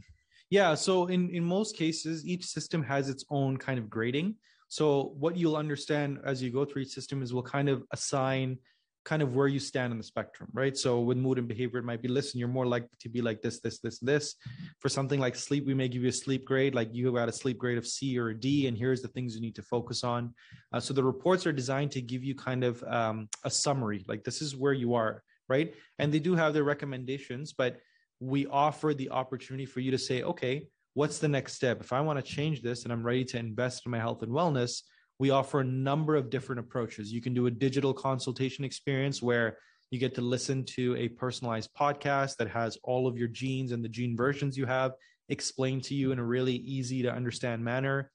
yeah. 0.50 0.74
So 0.74 1.06
in, 1.06 1.30
in 1.30 1.44
most 1.44 1.76
cases, 1.76 2.26
each 2.26 2.44
system 2.44 2.82
has 2.84 3.08
its 3.08 3.24
own 3.30 3.56
kind 3.56 3.78
of 3.78 3.90
grading. 3.90 4.36
So 4.68 5.14
what 5.18 5.36
you'll 5.36 5.56
understand 5.56 6.18
as 6.24 6.42
you 6.42 6.50
go 6.50 6.64
through 6.64 6.82
each 6.82 6.88
system 6.88 7.22
is 7.22 7.32
we'll 7.32 7.42
kind 7.42 7.68
of 7.68 7.84
assign 7.92 8.58
kind 9.04 9.22
of 9.22 9.34
where 9.34 9.46
you 9.46 9.60
stand 9.60 9.92
on 9.92 9.98
the 9.98 10.04
spectrum, 10.04 10.48
right? 10.52 10.76
So 10.76 11.00
with 11.00 11.18
mood 11.18 11.38
and 11.38 11.46
behavior, 11.46 11.78
it 11.78 11.84
might 11.84 12.00
be 12.00 12.08
listen, 12.08 12.40
you're 12.40 12.48
more 12.48 12.66
likely 12.66 12.96
to 13.00 13.08
be 13.08 13.20
like 13.20 13.42
this, 13.42 13.60
this, 13.60 13.78
this, 13.78 13.98
this. 13.98 14.34
For 14.80 14.88
something 14.88 15.20
like 15.20 15.36
sleep, 15.36 15.66
we 15.66 15.74
may 15.74 15.88
give 15.88 16.02
you 16.02 16.08
a 16.08 16.12
sleep 16.12 16.46
grade, 16.46 16.74
like 16.74 16.94
you 16.94 17.06
have 17.06 17.14
got 17.14 17.28
a 17.28 17.32
sleep 17.32 17.58
grade 17.58 17.76
of 17.76 17.86
C 17.86 18.18
or 18.18 18.30
a 18.30 18.34
D, 18.34 18.66
and 18.66 18.76
here's 18.76 19.02
the 19.02 19.08
things 19.08 19.34
you 19.34 19.42
need 19.42 19.56
to 19.56 19.62
focus 19.62 20.04
on. 20.04 20.34
Uh, 20.72 20.80
so 20.80 20.94
the 20.94 21.04
reports 21.04 21.46
are 21.46 21.52
designed 21.52 21.90
to 21.92 22.00
give 22.00 22.24
you 22.24 22.34
kind 22.34 22.64
of 22.64 22.82
um, 22.84 23.28
a 23.44 23.50
summary, 23.50 24.04
like 24.08 24.24
this 24.24 24.40
is 24.40 24.56
where 24.56 24.72
you 24.72 24.94
are, 24.94 25.22
right? 25.48 25.74
And 25.98 26.12
they 26.12 26.18
do 26.18 26.34
have 26.34 26.54
their 26.54 26.64
recommendations, 26.64 27.52
but 27.52 27.80
we 28.20 28.46
offer 28.46 28.94
the 28.94 29.10
opportunity 29.10 29.66
for 29.66 29.80
you 29.80 29.90
to 29.90 29.98
say, 29.98 30.22
okay, 30.22 30.66
what's 30.94 31.18
the 31.18 31.28
next 31.28 31.54
step? 31.54 31.80
If 31.80 31.92
I 31.92 32.00
want 32.00 32.18
to 32.18 32.22
change 32.22 32.62
this 32.62 32.84
and 32.84 32.92
I'm 32.92 33.04
ready 33.04 33.24
to 33.26 33.38
invest 33.38 33.82
in 33.84 33.92
my 33.92 33.98
health 33.98 34.22
and 34.22 34.32
wellness, 34.32 34.82
we 35.18 35.30
offer 35.30 35.60
a 35.60 35.64
number 35.64 36.16
of 36.16 36.30
different 36.30 36.60
approaches. 36.60 37.12
You 37.12 37.20
can 37.20 37.34
do 37.34 37.46
a 37.46 37.50
digital 37.50 37.92
consultation 37.92 38.64
experience 38.64 39.22
where 39.22 39.58
you 39.90 39.98
get 39.98 40.14
to 40.16 40.20
listen 40.20 40.64
to 40.64 40.96
a 40.96 41.08
personalized 41.08 41.70
podcast 41.78 42.36
that 42.36 42.48
has 42.48 42.78
all 42.82 43.06
of 43.06 43.16
your 43.16 43.28
genes 43.28 43.72
and 43.72 43.84
the 43.84 43.88
gene 43.88 44.16
versions 44.16 44.56
you 44.56 44.66
have 44.66 44.92
explained 45.28 45.84
to 45.84 45.94
you 45.94 46.12
in 46.12 46.18
a 46.18 46.24
really 46.24 46.56
easy 46.56 47.02
to 47.02 47.12
understand 47.12 47.64
manner. 47.64 48.10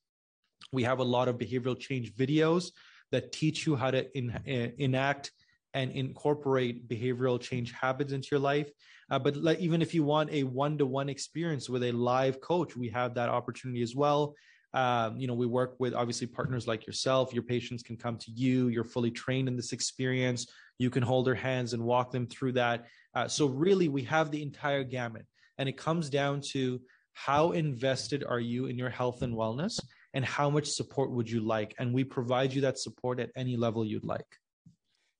We 0.73 0.83
have 0.83 0.99
a 0.99 1.03
lot 1.03 1.27
of 1.27 1.37
behavioral 1.37 1.79
change 1.79 2.13
videos 2.15 2.71
that 3.11 3.31
teach 3.31 3.65
you 3.65 3.75
how 3.75 3.91
to 3.91 4.17
in, 4.17 4.37
in, 4.45 4.73
enact 4.77 5.31
and 5.73 5.91
incorporate 5.91 6.87
behavioral 6.87 7.39
change 7.39 7.71
habits 7.71 8.11
into 8.11 8.29
your 8.31 8.39
life. 8.39 8.69
Uh, 9.11 9.19
but 9.19 9.35
even 9.59 9.81
if 9.81 9.93
you 9.93 10.03
want 10.03 10.31
a 10.31 10.43
one-to-one 10.43 11.09
experience 11.09 11.69
with 11.69 11.83
a 11.83 11.91
live 11.91 12.39
coach, 12.41 12.75
we 12.75 12.89
have 12.89 13.15
that 13.15 13.29
opportunity 13.29 13.81
as 13.81 13.95
well. 13.95 14.35
Um, 14.73 15.17
you 15.17 15.25
know, 15.25 15.33
we 15.33 15.47
work 15.47 15.75
with 15.79 15.95
obviously 15.95 16.27
partners 16.27 16.67
like 16.67 16.85
yourself. 16.85 17.33
Your 17.33 17.43
patients 17.43 17.81
can 17.81 17.97
come 17.97 18.17
to 18.17 18.31
you. 18.31 18.67
You're 18.67 18.83
fully 18.83 19.09
trained 19.09 19.47
in 19.47 19.55
this 19.55 19.73
experience. 19.73 20.45
You 20.77 20.91
can 20.91 21.01
hold 21.01 21.25
their 21.25 21.35
hands 21.35 21.73
and 21.73 21.83
walk 21.83 22.11
them 22.11 22.27
through 22.27 22.53
that. 22.53 22.85
Uh, 23.15 23.27
so 23.27 23.47
really, 23.47 23.87
we 23.87 24.03
have 24.03 24.29
the 24.29 24.43
entire 24.43 24.83
gamut, 24.83 25.25
and 25.57 25.67
it 25.67 25.75
comes 25.75 26.09
down 26.09 26.41
to 26.51 26.79
how 27.13 27.51
invested 27.51 28.23
are 28.23 28.39
you 28.39 28.67
in 28.67 28.77
your 28.77 28.91
health 28.91 29.23
and 29.23 29.33
wellness, 29.33 29.79
and 30.13 30.23
how 30.23 30.49
much 30.49 30.67
support 30.67 31.11
would 31.11 31.29
you 31.29 31.41
like? 31.41 31.73
And 31.79 31.93
we 31.93 32.03
provide 32.03 32.53
you 32.53 32.61
that 32.61 32.77
support 32.77 33.19
at 33.19 33.31
any 33.35 33.57
level 33.57 33.83
you'd 33.83 34.05
like. 34.05 34.38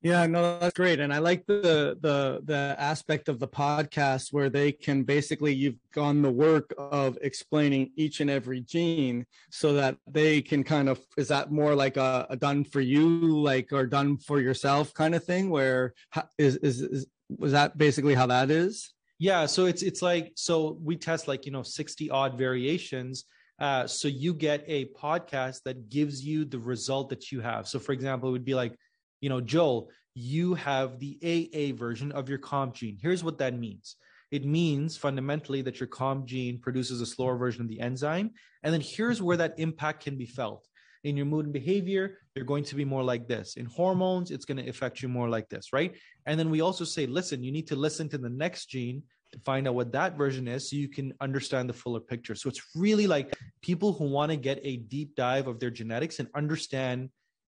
Yeah, 0.02 0.26
no, 0.28 0.60
that's 0.60 0.78
great, 0.78 1.02
and 1.02 1.14
I 1.14 1.18
like 1.18 1.46
the 1.46 1.98
the 2.00 2.40
the 2.46 2.76
aspect 2.80 3.28
of 3.28 3.38
the 3.38 3.50
podcast 3.50 4.32
where 4.32 4.50
they 4.50 4.72
can 4.72 5.04
basically 5.04 5.54
you've 5.54 5.76
gone 5.94 6.22
the 6.22 6.32
work 6.32 6.74
of 6.78 7.18
explaining 7.22 7.92
each 7.98 8.22
and 8.22 8.30
every 8.30 8.62
gene, 8.62 9.26
so 9.52 9.74
that 9.74 9.98
they 10.08 10.42
can 10.42 10.64
kind 10.64 10.88
of 10.88 11.02
is 11.18 11.28
that 11.28 11.52
more 11.52 11.76
like 11.76 11.98
a, 11.98 12.26
a 12.30 12.38
done 12.38 12.64
for 12.64 12.80
you, 12.80 13.42
like 13.42 13.74
or 13.74 13.86
done 13.86 14.18
for 14.18 14.40
yourself 14.40 14.94
kind 14.94 15.16
of 15.16 15.24
thing, 15.26 15.50
where 15.50 15.94
is 16.38 16.56
is, 16.58 16.82
is 16.82 17.08
was 17.38 17.52
that 17.52 17.78
basically 17.78 18.16
how 18.16 18.28
that 18.28 18.50
is? 18.50 18.94
Yeah, 19.18 19.48
so 19.48 19.66
it's 19.66 19.84
it's 19.84 20.02
like 20.02 20.32
so 20.36 20.78
we 20.82 20.96
test 20.96 21.28
like 21.28 21.46
you 21.46 21.52
know 21.52 21.64
sixty 21.64 22.10
odd 22.10 22.38
variations. 22.38 23.26
Uh, 23.60 23.86
so 23.86 24.08
you 24.08 24.34
get 24.34 24.64
a 24.68 24.86
podcast 24.98 25.64
that 25.64 25.90
gives 25.90 26.26
you 26.26 26.46
the 26.46 26.58
result 26.58 27.10
that 27.10 27.30
you 27.30 27.42
have. 27.42 27.68
So, 27.68 27.78
for 27.78 27.92
example, 27.92 28.30
it 28.30 28.32
would 28.32 28.46
be 28.46 28.56
like 28.56 28.74
you 29.22 29.30
know, 29.30 29.42
Joel, 29.42 29.90
you 30.16 30.56
have 30.56 31.00
the 31.00 31.18
AA 31.24 31.76
version 31.78 32.12
of 32.12 32.30
your 32.30 32.40
COMT 32.40 32.74
gene. 32.74 32.98
Here's 33.02 33.24
what 33.24 33.38
that 33.38 33.54
means. 33.58 33.96
It 34.32 34.46
means 34.46 34.96
fundamentally 34.96 35.62
that 35.64 35.80
your 35.80 35.88
COMT 35.88 36.26
gene 36.26 36.60
produces 36.60 37.02
a 37.02 37.06
slower 37.06 37.38
version 37.38 37.62
of 37.62 37.68
the 37.68 37.80
enzyme. 37.80 38.32
And 38.64 38.74
then 38.74 38.82
here's 38.82 39.22
where 39.22 39.38
that 39.38 39.56
impact 39.58 40.04
can 40.04 40.18
be 40.18 40.26
felt. 40.26 40.68
In 41.06 41.16
your 41.16 41.26
mood 41.26 41.46
and 41.46 41.54
behavior, 41.54 42.18
you're 42.36 42.46
going 42.46 42.66
to 42.66 42.76
be 42.76 42.84
more 42.84 43.04
like 43.04 43.28
this. 43.28 43.56
In 43.56 43.66
hormones, 43.66 44.32
it's 44.32 44.44
going 44.44 44.58
to 44.58 44.70
affect 44.70 45.02
you 45.02 45.08
more 45.08 45.30
like 45.30 45.48
this, 45.48 45.72
right? 45.72 45.96
And 46.26 46.38
then 46.38 46.50
we 46.50 46.60
also 46.60 46.84
say, 46.84 47.06
listen, 47.06 47.42
you 47.42 47.54
need 47.54 47.68
to 47.68 47.76
listen 47.78 48.10
to 48.10 48.18
the 48.18 48.30
next 48.30 48.66
gene 48.66 49.04
to 49.32 49.40
find 49.40 49.68
out 49.68 49.76
what 49.76 49.94
that 49.94 50.18
version 50.18 50.48
is 50.48 50.70
so 50.70 50.76
you 50.76 50.90
can 50.90 51.14
understand 51.22 51.70
the 51.70 51.74
fuller 51.74 52.00
picture. 52.02 52.36
So 52.36 52.50
it's 52.50 52.62
really 52.76 53.08
like 53.08 53.38
people 53.62 53.94
who 53.94 54.10
want 54.10 54.32
to 54.32 54.36
get 54.36 54.60
a 54.64 54.78
deep 54.78 55.16
dive 55.16 55.48
of 55.48 55.60
their 55.60 55.70
genetics 55.70 56.20
and 56.20 56.28
understand 56.36 57.10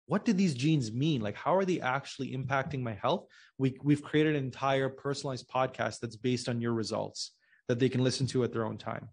what 0.06 0.24
do 0.24 0.32
these 0.32 0.54
genes 0.54 0.92
mean? 0.92 1.20
Like, 1.20 1.36
how 1.36 1.56
are 1.56 1.64
they 1.64 1.80
actually 1.80 2.32
impacting 2.36 2.80
my 2.80 2.94
health? 2.94 3.26
We, 3.58 3.76
we've 3.82 4.02
created 4.02 4.36
an 4.36 4.44
entire 4.44 4.88
personalized 4.88 5.48
podcast 5.48 6.00
that's 6.00 6.16
based 6.16 6.48
on 6.48 6.60
your 6.60 6.72
results 6.72 7.32
that 7.68 7.78
they 7.78 7.88
can 7.88 8.04
listen 8.04 8.26
to 8.28 8.44
at 8.44 8.52
their 8.52 8.64
own 8.64 8.78
time. 8.78 9.08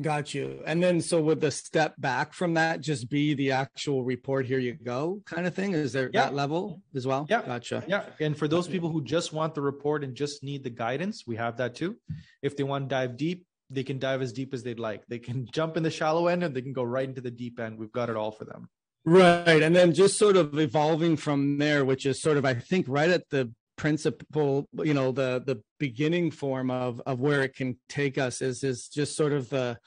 Got 0.00 0.32
you. 0.32 0.62
And 0.64 0.80
then, 0.80 1.00
so 1.00 1.20
would 1.20 1.40
the 1.40 1.50
step 1.50 1.94
back 1.98 2.32
from 2.32 2.54
that 2.54 2.80
just 2.80 3.10
be 3.10 3.34
the 3.34 3.50
actual 3.50 4.04
report? 4.04 4.46
Here 4.46 4.60
you 4.60 4.74
go, 4.74 5.20
kind 5.26 5.44
of 5.46 5.54
thing. 5.54 5.72
Is 5.72 5.92
there 5.92 6.08
yeah. 6.12 6.26
that 6.26 6.34
level 6.34 6.80
as 6.94 7.04
well? 7.04 7.26
Yeah. 7.28 7.42
Gotcha. 7.42 7.82
Yeah. 7.88 8.04
And 8.20 8.36
for 8.36 8.46
those 8.46 8.68
people 8.68 8.90
who 8.90 9.02
just 9.02 9.32
want 9.32 9.56
the 9.56 9.60
report 9.60 10.04
and 10.04 10.14
just 10.14 10.44
need 10.44 10.62
the 10.62 10.70
guidance, 10.70 11.24
we 11.26 11.34
have 11.36 11.56
that 11.56 11.74
too. 11.74 11.96
If 12.42 12.56
they 12.56 12.62
want 12.62 12.88
to 12.88 12.94
dive 12.94 13.16
deep, 13.16 13.44
they 13.70 13.82
can 13.82 13.98
dive 13.98 14.22
as 14.22 14.32
deep 14.32 14.54
as 14.54 14.62
they'd 14.62 14.78
like. 14.78 15.04
They 15.08 15.18
can 15.18 15.48
jump 15.52 15.76
in 15.76 15.82
the 15.82 15.90
shallow 15.90 16.28
end 16.28 16.44
and 16.44 16.54
they 16.54 16.62
can 16.62 16.72
go 16.72 16.84
right 16.84 17.08
into 17.08 17.20
the 17.20 17.32
deep 17.32 17.58
end. 17.58 17.76
We've 17.76 17.92
got 17.92 18.08
it 18.08 18.16
all 18.16 18.30
for 18.30 18.44
them. 18.44 18.68
Right. 19.08 19.62
And 19.62 19.74
then 19.74 19.94
just 19.94 20.18
sort 20.18 20.36
of 20.36 20.58
evolving 20.58 21.16
from 21.16 21.56
there, 21.56 21.82
which 21.86 22.04
is 22.04 22.20
sort 22.20 22.36
of, 22.36 22.44
I 22.44 22.52
think, 22.52 22.84
right 22.88 23.08
at 23.08 23.26
the 23.30 23.50
principle, 23.78 24.68
you 24.84 24.92
know, 24.92 25.12
the 25.12 25.42
the 25.46 25.62
beginning 25.78 26.30
form 26.30 26.70
of 26.70 27.00
of 27.06 27.18
where 27.18 27.42
it 27.42 27.54
can 27.54 27.78
take 27.88 28.18
us 28.18 28.42
is 28.42 28.62
is 28.62 28.88
just 28.88 29.16
sort 29.16 29.32
of 29.32 29.48
the 29.48 29.78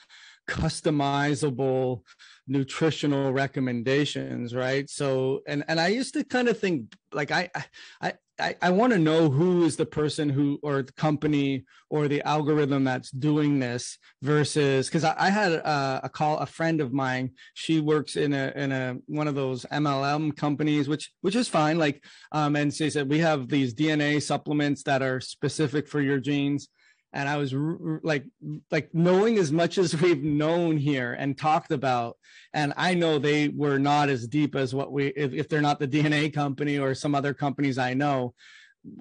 customizable 0.47 2.01
nutritional 2.47 3.31
recommendations 3.31 4.53
right 4.53 4.89
so 4.89 5.41
and 5.47 5.63
and 5.67 5.79
i 5.79 5.87
used 5.87 6.13
to 6.13 6.23
kind 6.23 6.49
of 6.49 6.59
think 6.59 6.93
like 7.13 7.31
i 7.31 7.49
i 8.01 8.11
I, 8.41 8.55
I 8.61 8.69
want 8.71 8.91
to 8.93 8.99
know 8.99 9.29
who 9.29 9.63
is 9.63 9.77
the 9.77 9.85
person 9.85 10.27
who 10.27 10.59
or 10.63 10.81
the 10.81 10.91
company 10.93 11.63
or 11.89 12.07
the 12.07 12.21
algorithm 12.23 12.83
that's 12.83 13.11
doing 13.11 13.59
this 13.59 13.97
versus 14.21 14.87
because 14.87 15.03
I, 15.03 15.15
I, 15.17 15.29
had 15.29 15.51
a, 15.51 16.01
a, 16.03 16.09
call 16.09 16.37
a 16.39 16.45
friend 16.45 16.81
of 16.81 16.91
mine. 16.91 17.31
She 17.53 17.79
works 17.79 18.15
in 18.15 18.33
a 18.33 18.51
in 18.55 18.71
a 18.71 18.97
one 19.05 19.27
of 19.27 19.35
those 19.35 19.65
MLM 19.71 20.35
companies 20.35 20.89
which 20.89 21.11
which 21.21 21.35
is 21.35 21.47
fine 21.47 21.77
like 21.77 22.03
um 22.31 22.55
and 22.55 22.73
she 22.73 22.89
said 22.89 23.09
we 23.09 23.19
have 23.19 23.47
these 23.47 23.73
DNA 23.73 24.21
supplements 24.21 24.83
that 24.83 25.01
are 25.01 25.21
specific 25.21 25.87
for 25.87 26.01
your 26.01 26.19
genes 26.19 26.67
and 27.13 27.27
I 27.27 27.37
was 27.37 27.53
like 28.03 28.25
like 28.69 28.89
knowing 28.93 29.37
as 29.37 29.51
much 29.51 29.77
as 29.77 29.99
we've 30.01 30.23
known 30.23 30.77
here 30.77 31.13
and 31.13 31.37
talked 31.37 31.71
about 31.71 32.17
and 32.53 32.73
I 32.77 32.93
know 32.93 33.19
they 33.19 33.49
were 33.49 33.79
not 33.79 34.09
as 34.09 34.27
deep 34.27 34.55
as 34.55 34.73
what 34.73 34.91
we 34.91 35.07
if, 35.07 35.33
if 35.33 35.49
they're 35.49 35.61
not 35.61 35.79
the 35.79 35.87
DNA 35.87 36.33
company 36.33 36.77
or 36.77 36.93
some 36.93 37.15
other 37.15 37.33
companies 37.33 37.77
I 37.77 37.93
know 37.93 38.33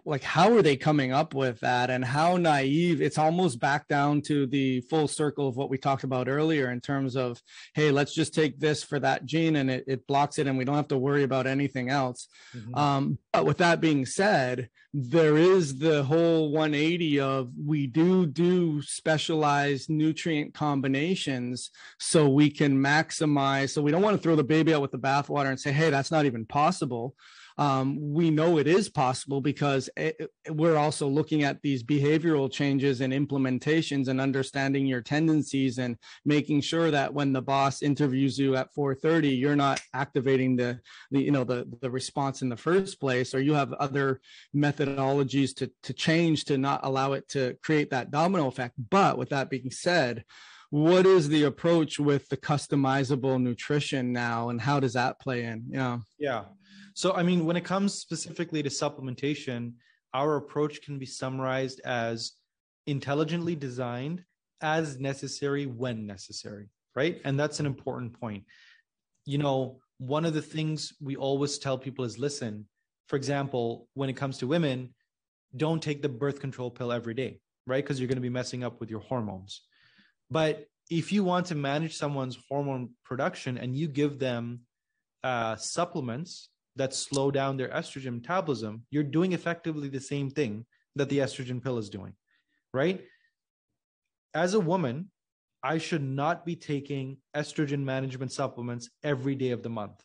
like 0.04 0.22
how 0.22 0.52
are 0.54 0.62
they 0.62 0.76
coming 0.76 1.12
up 1.12 1.34
with 1.34 1.60
that? 1.60 1.90
And 1.90 2.04
how 2.04 2.36
naive 2.36 3.00
it's 3.00 3.18
almost 3.18 3.60
back 3.60 3.88
down 3.88 4.20
to 4.22 4.46
the 4.46 4.82
full 4.82 5.08
circle 5.08 5.48
of 5.48 5.56
what 5.56 5.70
we 5.70 5.78
talked 5.78 6.04
about 6.04 6.28
earlier 6.28 6.70
in 6.70 6.80
terms 6.80 7.16
of 7.16 7.40
hey 7.74 7.90
let's 7.90 8.14
just 8.14 8.34
take 8.34 8.58
this 8.58 8.82
for 8.82 8.98
that 9.00 9.24
gene 9.24 9.56
and 9.56 9.70
it, 9.70 9.84
it 9.86 10.06
blocks 10.06 10.38
it 10.38 10.46
and 10.46 10.58
we 10.58 10.64
don't 10.64 10.76
have 10.76 10.88
to 10.88 10.98
worry 10.98 11.22
about 11.22 11.46
anything 11.46 11.88
else. 11.88 12.28
Mm-hmm. 12.54 12.74
um, 12.74 13.18
but 13.32 13.46
with 13.46 13.58
that 13.58 13.80
being 13.80 14.04
said 14.04 14.68
there 14.92 15.36
is 15.36 15.78
the 15.78 16.02
whole 16.02 16.50
180 16.50 17.20
of 17.20 17.52
we 17.64 17.86
do 17.86 18.26
do 18.26 18.82
specialized 18.82 19.88
nutrient 19.88 20.52
combinations 20.52 21.70
so 21.98 22.28
we 22.28 22.50
can 22.50 22.76
maximize 22.76 23.70
so 23.70 23.82
we 23.82 23.92
don't 23.92 24.02
want 24.02 24.16
to 24.16 24.22
throw 24.22 24.34
the 24.34 24.42
baby 24.42 24.74
out 24.74 24.82
with 24.82 24.90
the 24.90 24.98
bathwater 24.98 25.48
and 25.48 25.60
say 25.60 25.70
hey 25.70 25.90
that's 25.90 26.10
not 26.10 26.24
even 26.24 26.44
possible 26.44 27.14
um, 27.60 27.98
we 28.14 28.30
know 28.30 28.56
it 28.56 28.66
is 28.66 28.88
possible 28.88 29.42
because 29.42 29.90
it, 29.94 30.30
we're 30.48 30.78
also 30.78 31.06
looking 31.06 31.42
at 31.42 31.60
these 31.60 31.82
behavioral 31.82 32.50
changes 32.50 33.02
and 33.02 33.12
implementations 33.12 34.08
and 34.08 34.18
understanding 34.18 34.86
your 34.86 35.02
tendencies 35.02 35.78
and 35.78 35.98
making 36.24 36.62
sure 36.62 36.90
that 36.90 37.12
when 37.12 37.34
the 37.34 37.42
boss 37.42 37.82
interviews 37.82 38.38
you 38.38 38.56
at 38.56 38.74
4:30 38.74 39.38
you're 39.38 39.56
not 39.56 39.78
activating 39.92 40.56
the, 40.56 40.80
the 41.10 41.20
you 41.20 41.30
know 41.30 41.44
the 41.44 41.68
the 41.82 41.90
response 41.90 42.40
in 42.40 42.48
the 42.48 42.56
first 42.56 42.98
place 42.98 43.34
or 43.34 43.42
you 43.42 43.52
have 43.52 43.74
other 43.74 44.22
methodologies 44.56 45.54
to 45.56 45.70
to 45.82 45.92
change 45.92 46.46
to 46.46 46.56
not 46.56 46.80
allow 46.82 47.12
it 47.12 47.28
to 47.28 47.58
create 47.62 47.90
that 47.90 48.10
domino 48.10 48.46
effect. 48.46 48.74
But 48.90 49.18
with 49.18 49.28
that 49.28 49.50
being 49.50 49.70
said 49.70 50.24
what 50.70 51.04
is 51.04 51.28
the 51.28 51.44
approach 51.44 51.98
with 51.98 52.28
the 52.28 52.36
customizable 52.36 53.42
nutrition 53.42 54.12
now 54.12 54.48
and 54.48 54.60
how 54.60 54.78
does 54.78 54.92
that 54.92 55.20
play 55.20 55.44
in? 55.44 55.64
Yeah. 55.68 55.98
Yeah. 56.18 56.44
So 56.94 57.12
i 57.12 57.22
mean 57.22 57.44
when 57.44 57.56
it 57.56 57.64
comes 57.64 57.94
specifically 57.94 58.62
to 58.62 58.68
supplementation 58.68 59.72
our 60.14 60.36
approach 60.36 60.82
can 60.82 60.98
be 60.98 61.06
summarized 61.06 61.80
as 61.84 62.32
intelligently 62.86 63.54
designed 63.54 64.24
as 64.60 64.98
necessary 64.98 65.66
when 65.66 66.06
necessary 66.06 66.68
right? 66.96 67.20
And 67.24 67.38
that's 67.38 67.60
an 67.60 67.66
important 67.66 68.18
point. 68.18 68.44
You 69.24 69.38
know 69.38 69.80
one 69.98 70.24
of 70.24 70.34
the 70.34 70.42
things 70.42 70.94
we 71.00 71.16
always 71.16 71.58
tell 71.58 71.78
people 71.78 72.04
is 72.04 72.18
listen 72.18 72.66
for 73.06 73.16
example 73.16 73.88
when 73.94 74.08
it 74.08 74.14
comes 74.14 74.38
to 74.38 74.46
women 74.46 74.94
don't 75.56 75.82
take 75.82 76.00
the 76.00 76.08
birth 76.08 76.40
control 76.40 76.70
pill 76.70 76.92
every 76.92 77.14
day 77.14 77.40
right? 77.66 77.84
Because 77.84 78.00
you're 78.00 78.08
going 78.08 78.16
to 78.16 78.22
be 78.22 78.28
messing 78.28 78.64
up 78.64 78.80
with 78.80 78.90
your 78.90 79.00
hormones 79.00 79.62
but 80.30 80.66
if 80.90 81.12
you 81.12 81.22
want 81.24 81.46
to 81.46 81.54
manage 81.54 81.96
someone's 81.96 82.38
hormone 82.48 82.90
production 83.04 83.58
and 83.58 83.76
you 83.76 83.86
give 83.88 84.18
them 84.18 84.60
uh, 85.22 85.56
supplements 85.56 86.48
that 86.76 86.94
slow 86.94 87.30
down 87.30 87.56
their 87.56 87.68
estrogen 87.68 88.14
metabolism, 88.14 88.84
you're 88.90 89.02
doing 89.02 89.32
effectively 89.32 89.88
the 89.88 90.00
same 90.00 90.30
thing 90.30 90.66
that 90.96 91.08
the 91.08 91.18
estrogen 91.18 91.62
pill 91.62 91.78
is 91.78 91.90
doing, 91.90 92.14
right? 92.72 93.02
As 94.34 94.54
a 94.54 94.60
woman, 94.60 95.10
I 95.62 95.78
should 95.78 96.02
not 96.02 96.46
be 96.46 96.56
taking 96.56 97.18
estrogen 97.36 97.80
management 97.80 98.32
supplements 98.32 98.88
every 99.02 99.34
day 99.34 99.50
of 99.50 99.62
the 99.62 99.68
month 99.68 100.02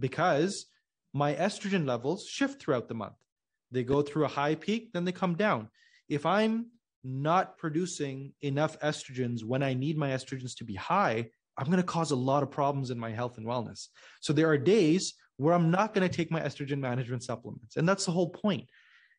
because 0.00 0.66
my 1.14 1.34
estrogen 1.34 1.86
levels 1.86 2.26
shift 2.26 2.60
throughout 2.60 2.88
the 2.88 2.94
month. 2.94 3.14
They 3.70 3.84
go 3.84 4.02
through 4.02 4.24
a 4.24 4.28
high 4.28 4.54
peak, 4.54 4.90
then 4.92 5.04
they 5.04 5.12
come 5.12 5.36
down. 5.36 5.68
If 6.08 6.26
I'm 6.26 6.66
not 7.04 7.56
producing 7.58 8.32
enough 8.42 8.78
estrogens 8.80 9.44
when 9.44 9.62
I 9.62 9.74
need 9.74 9.96
my 9.96 10.10
estrogens 10.10 10.56
to 10.56 10.64
be 10.64 10.74
high, 10.74 11.30
I'm 11.56 11.66
going 11.66 11.78
to 11.78 11.82
cause 11.82 12.10
a 12.10 12.16
lot 12.16 12.42
of 12.42 12.50
problems 12.50 12.90
in 12.90 12.98
my 12.98 13.10
health 13.10 13.38
and 13.38 13.46
wellness. 13.46 13.88
So 14.20 14.32
there 14.32 14.48
are 14.48 14.58
days 14.58 15.14
where 15.36 15.54
I'm 15.54 15.70
not 15.70 15.94
going 15.94 16.08
to 16.08 16.14
take 16.14 16.30
my 16.30 16.40
estrogen 16.40 16.78
management 16.78 17.24
supplements. 17.24 17.76
And 17.76 17.88
that's 17.88 18.04
the 18.04 18.12
whole 18.12 18.30
point. 18.30 18.68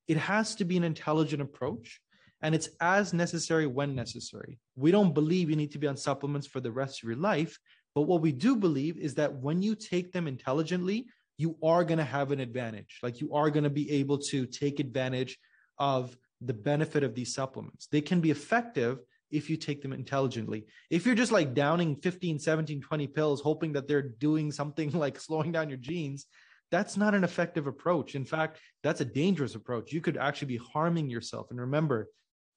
It 0.07 0.17
has 0.17 0.55
to 0.55 0.65
be 0.65 0.77
an 0.77 0.83
intelligent 0.83 1.41
approach 1.41 1.99
and 2.41 2.55
it's 2.55 2.69
as 2.79 3.13
necessary 3.13 3.67
when 3.67 3.95
necessary. 3.95 4.59
We 4.75 4.91
don't 4.91 5.13
believe 5.13 5.49
you 5.49 5.55
need 5.55 5.71
to 5.71 5.79
be 5.79 5.87
on 5.87 5.97
supplements 5.97 6.47
for 6.47 6.61
the 6.61 6.71
rest 6.71 7.03
of 7.03 7.09
your 7.09 7.17
life. 7.17 7.59
But 7.95 8.03
what 8.03 8.21
we 8.21 8.31
do 8.31 8.55
believe 8.55 8.97
is 8.97 9.15
that 9.15 9.33
when 9.33 9.61
you 9.61 9.75
take 9.75 10.11
them 10.11 10.27
intelligently, 10.27 11.07
you 11.37 11.57
are 11.63 11.83
going 11.83 11.97
to 11.97 12.03
have 12.05 12.31
an 12.31 12.39
advantage. 12.39 12.99
Like 13.03 13.19
you 13.19 13.33
are 13.33 13.49
going 13.49 13.63
to 13.63 13.69
be 13.69 13.91
able 13.91 14.19
to 14.29 14.45
take 14.45 14.79
advantage 14.79 15.37
of 15.77 16.15
the 16.41 16.53
benefit 16.53 17.03
of 17.03 17.15
these 17.15 17.33
supplements. 17.33 17.87
They 17.87 18.01
can 18.01 18.21
be 18.21 18.31
effective 18.31 18.99
if 19.31 19.49
you 19.49 19.57
take 19.57 19.81
them 19.81 19.93
intelligently. 19.93 20.65
If 20.89 21.05
you're 21.05 21.15
just 21.15 21.31
like 21.31 21.53
downing 21.53 21.95
15, 21.97 22.39
17, 22.39 22.81
20 22.81 23.07
pills, 23.07 23.41
hoping 23.41 23.73
that 23.73 23.87
they're 23.87 24.01
doing 24.01 24.51
something 24.51 24.91
like 24.93 25.19
slowing 25.19 25.51
down 25.51 25.69
your 25.69 25.77
genes, 25.77 26.25
that's 26.71 26.97
not 26.97 27.15
an 27.15 27.23
effective 27.23 27.67
approach. 27.67 28.15
In 28.15 28.25
fact, 28.25 28.59
that's 28.83 29.01
a 29.01 29.05
dangerous 29.05 29.55
approach. 29.55 29.91
You 29.91 30.01
could 30.01 30.17
actually 30.17 30.49
be 30.57 30.63
harming 30.73 31.09
yourself. 31.09 31.47
And 31.49 31.59
remember, 31.59 32.09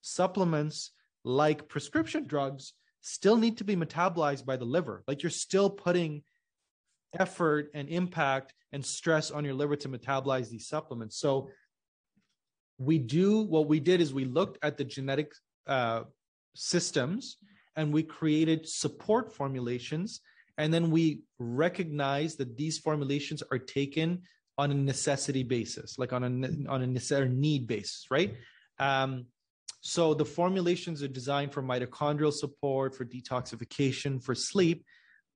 supplements 0.03 0.91
like 1.25 1.69
prescription 1.69 2.27
drugs 2.27 2.75
still 3.01 3.37
need 3.37 3.59
to 3.59 3.65
be 3.65 3.77
metabolized 3.77 4.45
by 4.45 4.57
the 4.57 4.65
liver. 4.65 5.03
Like 5.07 5.23
you're 5.23 5.31
still 5.31 5.71
putting 5.71 6.23
effort 7.19 7.71
and 7.75 7.89
impact 7.89 8.55
and 8.73 8.85
stress 8.85 9.31
on 9.31 9.45
your 9.45 9.55
liver 9.55 9.77
to 9.77 9.89
metabolize 9.89 10.49
these 10.49 10.69
supplements. 10.69 11.19
So 11.19 11.51
we 12.85 12.99
do 12.99 13.43
what 13.43 13.69
we 13.69 13.81
did 13.81 14.01
is 14.01 14.13
we 14.13 14.25
looked 14.25 14.59
at 14.63 14.77
the 14.77 14.85
genetic 14.85 15.33
uh, 15.67 16.03
systems 16.55 17.37
and 17.77 17.93
we 17.93 18.03
created 18.03 18.69
support 18.69 19.33
formulations 19.33 20.21
and 20.59 20.73
then 20.73 20.91
we 20.91 21.23
recognize 21.39 22.37
that 22.37 22.57
these 22.57 22.79
formulations 22.79 23.43
are 23.51 23.59
taken 23.59 24.23
on 24.59 24.71
a 24.71 24.75
necessity 24.75 25.43
basis 25.43 25.99
like 25.99 26.13
on 26.13 26.23
a 26.25 26.71
on 26.71 26.83
a 26.83 26.87
necessary 26.87 27.29
need 27.29 27.67
basis 27.67 28.07
right? 28.11 28.35
Um, 28.79 29.27
so 29.81 30.15
the 30.15 30.25
formulations 30.25 31.03
are 31.03 31.09
designed 31.09 31.53
for 31.53 31.63
mitochondrial 31.63 32.33
support 32.33 32.95
for 32.95 33.05
detoxification 33.05 34.23
for 34.23 34.35
sleep 34.35 34.85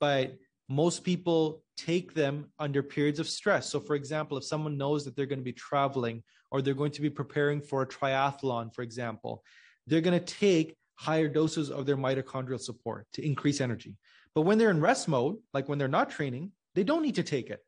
but 0.00 0.36
most 0.68 1.04
people 1.04 1.62
take 1.76 2.14
them 2.14 2.46
under 2.58 2.82
periods 2.82 3.20
of 3.20 3.28
stress. 3.28 3.70
So, 3.70 3.78
for 3.80 3.94
example, 3.94 4.36
if 4.36 4.44
someone 4.44 4.76
knows 4.76 5.04
that 5.04 5.14
they're 5.14 5.26
going 5.26 5.38
to 5.38 5.44
be 5.44 5.52
traveling 5.52 6.22
or 6.50 6.62
they're 6.62 6.74
going 6.74 6.92
to 6.92 7.02
be 7.02 7.10
preparing 7.10 7.60
for 7.60 7.82
a 7.82 7.86
triathlon, 7.86 8.74
for 8.74 8.82
example, 8.82 9.42
they're 9.86 10.00
going 10.00 10.18
to 10.18 10.34
take 10.34 10.76
higher 10.96 11.28
doses 11.28 11.70
of 11.70 11.86
their 11.86 11.96
mitochondrial 11.96 12.60
support 12.60 13.06
to 13.12 13.24
increase 13.24 13.60
energy. 13.60 13.96
But 14.34 14.42
when 14.42 14.58
they're 14.58 14.70
in 14.70 14.80
rest 14.80 15.08
mode, 15.08 15.36
like 15.54 15.68
when 15.68 15.78
they're 15.78 15.88
not 15.88 16.10
training, 16.10 16.52
they 16.74 16.84
don't 16.84 17.02
need 17.02 17.14
to 17.16 17.22
take 17.22 17.50
it. 17.50 17.60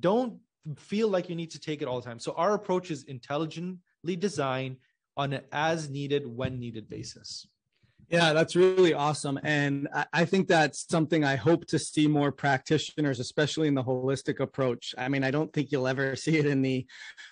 Don't 0.00 0.38
feel 0.76 1.08
like 1.08 1.28
you 1.28 1.36
need 1.36 1.52
to 1.52 1.60
take 1.60 1.82
it 1.82 1.88
all 1.88 2.00
the 2.00 2.06
time. 2.06 2.18
So, 2.18 2.32
our 2.36 2.54
approach 2.54 2.90
is 2.90 3.04
intelligently 3.04 4.16
designed 4.16 4.78
on 5.16 5.32
an 5.32 5.42
as 5.52 5.88
needed, 5.88 6.26
when 6.26 6.58
needed 6.58 6.88
basis. 6.88 7.46
Yeah, 8.08 8.32
that's 8.34 8.54
really 8.54 8.92
awesome. 8.92 9.38
And 9.42 9.88
I 10.12 10.24
think 10.26 10.46
that's 10.46 10.86
something 10.90 11.24
I 11.24 11.36
hope 11.36 11.64
to 11.68 11.78
see 11.78 12.06
more 12.06 12.30
practitioners, 12.30 13.18
especially 13.18 13.66
in 13.66 13.74
the 13.74 13.82
holistic 13.82 14.40
approach. 14.40 14.94
I 14.98 15.08
mean, 15.08 15.24
I 15.24 15.30
don't 15.30 15.52
think 15.52 15.72
you'll 15.72 15.88
ever 15.88 16.14
see 16.24 16.36
it 16.36 16.46
in 16.46 16.60
the 16.60 16.86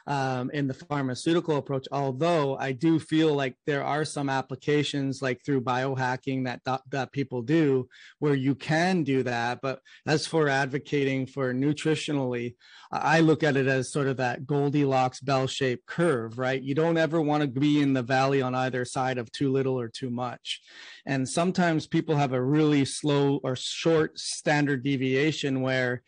um, 0.06 0.50
in 0.50 0.66
the 0.66 0.74
pharmaceutical 0.74 1.56
approach, 1.56 1.86
although 1.92 2.56
I 2.56 2.72
do 2.72 2.98
feel 2.98 3.34
like 3.34 3.54
there 3.66 3.84
are 3.84 4.04
some 4.04 4.30
applications 4.30 5.20
like 5.20 5.44
through 5.44 5.60
biohacking 5.60 6.44
that 6.44 6.62
that 6.90 7.12
people 7.12 7.42
do 7.42 7.88
where 8.18 8.34
you 8.34 8.54
can 8.54 9.02
do 9.04 9.22
that. 9.24 9.60
But 9.62 9.80
as 10.06 10.26
for 10.26 10.48
advocating 10.48 11.26
for 11.26 11.52
nutritionally, 11.52 12.54
I 12.90 13.20
look 13.20 13.42
at 13.42 13.56
it 13.56 13.66
as 13.66 13.92
sort 13.92 14.06
of 14.08 14.16
that 14.18 14.46
Goldilocks 14.46 15.20
bell-shaped 15.20 15.86
curve, 15.86 16.38
right? 16.38 16.62
You 16.62 16.74
don't 16.74 16.98
ever 16.98 17.20
want 17.20 17.42
to 17.42 17.48
be 17.48 17.80
in 17.80 17.92
the 17.92 18.02
valley 18.02 18.42
on 18.42 18.54
either 18.54 18.84
side 18.84 19.18
of 19.18 19.30
too 19.32 19.50
little 19.52 19.78
or 19.78 19.88
too 19.88 20.10
much. 20.10 20.61
And 21.06 21.28
sometimes 21.28 21.86
people 21.86 22.16
have 22.16 22.32
a 22.32 22.42
really 22.42 22.84
slow 22.84 23.40
or 23.42 23.56
short 23.56 24.18
standard 24.18 24.82
deviation 24.82 25.60
where 25.60 26.02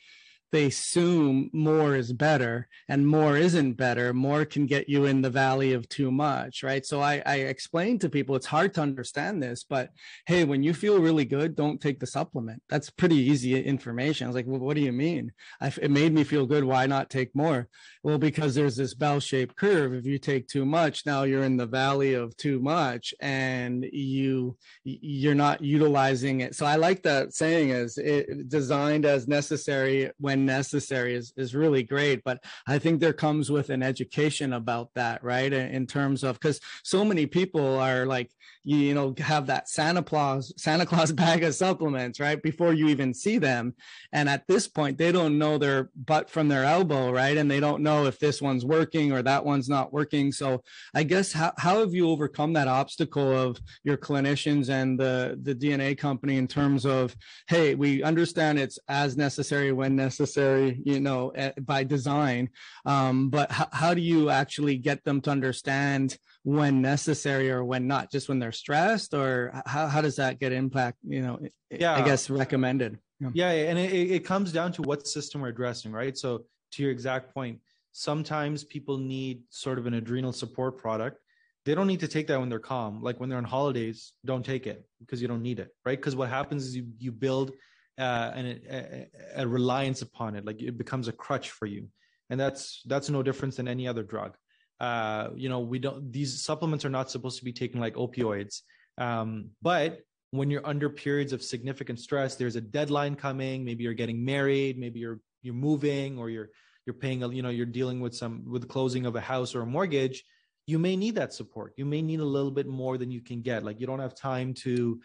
they 0.55 0.67
assume 0.67 1.51
more 1.53 1.97
is 1.97 2.13
better 2.13 2.69
and 2.89 3.05
more 3.05 3.37
isn't 3.37 3.73
better. 3.73 4.15
More 4.15 4.45
can 4.45 4.67
get 4.67 4.89
you 4.89 5.07
in 5.07 5.21
the 5.21 5.29
valley 5.29 5.73
of 5.73 5.89
too 5.89 6.13
much 6.13 6.63
right? 6.63 6.87
So 6.87 7.01
I, 7.01 7.21
I 7.27 7.37
explain 7.39 7.99
to 7.99 8.09
people 8.09 8.37
it's 8.37 8.47
hard 8.47 8.73
to 8.75 8.81
understand 8.81 9.43
this 9.43 9.65
but 9.69 9.91
hey 10.27 10.45
when 10.45 10.63
you 10.63 10.73
feel 10.73 11.01
really 11.01 11.25
good 11.25 11.57
don't 11.57 11.81
take 11.81 11.99
the 11.99 12.07
supplement. 12.07 12.63
That's 12.69 12.89
pretty 12.89 13.17
easy 13.17 13.61
information. 13.61 14.27
I 14.27 14.29
was 14.29 14.37
like 14.37 14.47
well, 14.47 14.61
what 14.61 14.77
do 14.77 14.83
you 14.83 14.93
mean? 14.93 15.33
I, 15.61 15.73
it 15.83 15.91
made 15.91 16.13
me 16.13 16.23
feel 16.23 16.47
good. 16.47 16.63
Why 16.63 16.87
not 16.87 17.11
take 17.11 17.35
more? 17.35 17.67
Well 18.05 18.19
because 18.19 18.55
there's 18.55 18.77
this 18.77 18.95
bell-shaped 18.95 19.57
curve. 19.57 19.93
If 19.93 20.07
you 20.07 20.19
take 20.19 20.47
too 20.47 20.65
much 20.65 21.05
now 21.05 21.25
you're 21.25 21.43
in 21.43 21.57
the 21.57 21.67
valley 21.67 22.15
of 22.15 22.37
too 22.37 22.61
much 22.61 23.13
and 23.21 23.85
you 23.93 24.57
you're 24.85 25.35
not 25.35 25.63
utilizing 25.63 26.43
it. 26.43 26.55
So 26.55 26.65
i 26.65 26.77
like 26.77 27.03
that 27.03 27.35
saying 27.35 27.71
is 27.71 27.99
it 27.99 28.49
designed 28.49 29.05
as 29.05 29.27
necessary 29.27 30.13
when 30.19 30.44
necessary 30.47 31.15
is 31.15 31.33
is 31.37 31.55
really 31.55 31.83
great 31.83 32.23
but 32.25 32.43
i 32.67 32.79
think 32.79 33.01
there 33.01 33.13
comes 33.13 33.51
with 33.51 33.71
an 33.71 33.83
education 33.83 34.53
about 34.53 34.91
that 34.95 35.23
right? 35.25 35.53
In 35.53 35.87
terms 35.87 36.23
of 36.23 36.39
because 36.39 36.61
so 36.83 37.05
many 37.05 37.27
people 37.27 37.79
are 37.79 38.07
like 38.07 38.31
you, 38.63 38.95
know 38.95 39.15
have 39.19 39.47
that 39.47 39.69
santa 39.69 40.03
claus 40.03 40.53
santa 40.57 40.87
claus 40.87 41.13
bag 41.25 41.43
of 41.43 41.55
supplements 41.55 42.21
right 42.21 42.43
before 42.43 42.73
you 42.73 42.89
even 42.89 43.15
see 43.15 43.39
them. 43.39 43.75
And 44.13 44.29
at 44.29 44.47
this 44.47 44.69
point 44.69 44.99
they 44.99 45.13
don't 45.13 45.39
know 45.39 45.59
their 45.59 45.91
butt 45.97 46.31
from 46.31 46.49
their 46.49 46.65
elbow 46.65 47.11
right? 47.11 47.37
And 47.37 47.51
they 47.51 47.61
don't 47.61 47.83
know 47.83 48.07
if 48.07 48.19
this 48.19 48.43
one's 48.43 48.65
working 48.65 49.13
or 49.13 49.23
that 49.23 49.45
one's 49.45 49.69
not 49.69 49.93
working. 49.93 50.33
So 50.33 50.63
i 50.95 51.03
guess 51.03 51.33
how, 51.33 51.53
how 51.57 51.79
have 51.81 51.95
you 51.95 52.11
overcome 52.11 52.53
that 52.53 52.69
obstacle 52.69 53.37
of 53.37 53.59
your 53.83 53.97
clinicians 53.97 54.69
and 54.69 54.99
the 54.99 55.39
the 55.43 55.55
dna 55.55 55.97
company 55.97 56.37
in 56.37 56.47
terms 56.47 56.85
of 56.85 57.17
hey 57.49 57.75
we 57.75 58.03
understand 58.03 58.59
it's 58.59 58.79
as 58.89 59.17
necessary 59.17 59.73
when 59.73 59.97
necessary 59.97 60.34
you 60.37 61.01
know 61.01 61.31
eh, 61.31 61.53
by 61.61 61.85
design. 61.85 62.51
Um, 62.85 63.31
but 63.31 63.51
h- 63.51 63.69
how 63.73 63.95
do 63.95 64.01
you 64.01 64.31
actually 64.31 64.77
get 64.77 65.05
them 65.05 65.21
to 65.23 65.31
understand 65.31 66.19
when 66.43 66.83
necessary 66.83 67.51
or 67.51 67.65
when 67.65 67.87
not? 67.87 68.11
Just 68.11 68.29
when 68.29 68.39
they're 68.39 68.53
stressed 68.53 69.15
or 69.15 69.63
how, 69.67 69.87
how 69.87 70.01
does 70.01 70.17
that 70.17 70.39
get 70.39 70.53
impact 70.53 70.99
you 71.07 71.23
know 71.23 71.39
yeah 71.71 71.95
i 71.95 72.03
guess 72.03 72.31
recommended? 72.31 72.99
Yeah, 73.21 73.31
yeah 73.35 73.71
and 73.71 73.79
it, 73.79 73.93
it 73.93 74.25
comes 74.25 74.53
down 74.53 74.73
to 74.73 74.83
what 74.83 75.07
system 75.07 75.41
we're 75.41 75.49
addressing 75.49 75.93
right? 75.93 76.17
So 76.17 76.45
to 76.73 76.83
your 76.83 76.93
exact 76.93 77.35
point 77.35 77.61
sometimes 77.93 78.65
people 78.65 78.99
need 78.99 79.43
sort 79.51 79.79
of 79.79 79.87
an 79.87 79.95
adrenal 79.95 80.33
support 80.33 80.77
product. 80.77 81.21
They 81.65 81.77
don't 81.77 81.87
need 81.87 82.01
to 82.01 82.09
take 82.09 82.27
that 82.27 82.41
when 82.41 82.49
they're 82.49 82.59
calm. 82.59 83.01
Like 83.01 83.21
when 83.21 83.29
they're 83.29 83.39
on 83.39 83.45
holidays 83.45 84.13
don't 84.25 84.45
take 84.45 84.67
it 84.67 84.85
because 85.01 85.23
you 85.23 85.29
don't 85.29 85.43
need 85.43 85.61
it 85.61 85.69
right? 85.85 85.99
Because 85.99 86.17
what 86.17 86.29
happens 86.29 86.65
is 86.67 86.77
you 86.77 86.87
you 86.99 87.13
build 87.13 87.53
uh, 87.99 88.31
an, 88.35 88.61
a, 88.71 89.07
a 89.37 89.47
reliance 89.47 90.03
upon 90.03 90.37
it 90.37 90.45
like 90.45 90.61
it 90.63 90.77
becomes 90.77 91.09
a 91.09 91.13
crutch 91.13 91.51
for 91.51 91.67
you. 91.67 91.89
And 92.31 92.41
that's 92.41 92.83
that's 92.87 93.11
no 93.11 93.23
difference 93.23 93.57
than 93.57 93.69
any 93.69 93.87
other 93.87 94.03
drug. 94.03 94.37
Uh, 94.81 95.29
you 95.37 95.49
know 95.49 95.61
we 95.61 95.79
don't 95.79 96.13
these 96.13 96.43
supplements 96.43 96.85
are 96.85 96.91
not 96.91 97.11
supposed 97.11 97.39
to 97.39 97.45
be 97.45 97.53
taken 97.53 97.81
like 97.81 97.95
opioids. 97.95 98.63
Um, 98.99 99.51
but 99.63 100.01
when 100.31 100.51
you're 100.51 100.67
under 100.67 100.91
periods 100.91 101.33
of 101.33 101.43
significant 101.43 102.01
stress 102.01 102.35
there's 102.37 102.57
a 102.57 102.61
deadline 102.61 103.15
coming. 103.15 103.65
Maybe 103.65 103.85
you're 103.85 103.95
getting 103.95 104.25
married 104.25 104.79
maybe 104.79 105.01
you're 105.01 105.21
you're 105.43 105.55
moving 105.55 106.19
or 106.19 106.31
you're 106.31 106.51
you're 106.87 106.95
paying 106.95 107.23
a, 107.23 107.29
you 107.29 107.43
know 107.43 107.51
you're 107.51 107.67
dealing 107.67 108.01
with 108.01 108.15
some 108.15 108.45
with 108.51 108.63
the 108.63 108.69
closing 108.69 109.07
of 109.07 109.17
a 109.17 109.21
house 109.21 109.55
or 109.55 109.63
a 109.63 109.67
mortgage 109.67 110.25
you 110.67 110.79
may 110.79 110.97
need 110.97 111.17
that 111.17 111.33
support. 111.33 111.75
You 111.77 111.85
may 111.85 112.03
need 112.03 112.21
a 112.21 112.25
little 112.25 112.51
bit 112.51 112.67
more 112.67 112.97
than 112.97 113.11
you 113.11 113.21
can 113.21 113.43
get. 113.43 113.65
Like 113.65 113.81
you 113.81 113.87
don't 113.87 114.01
have 114.01 114.15
time 114.15 114.55
to 114.55 115.01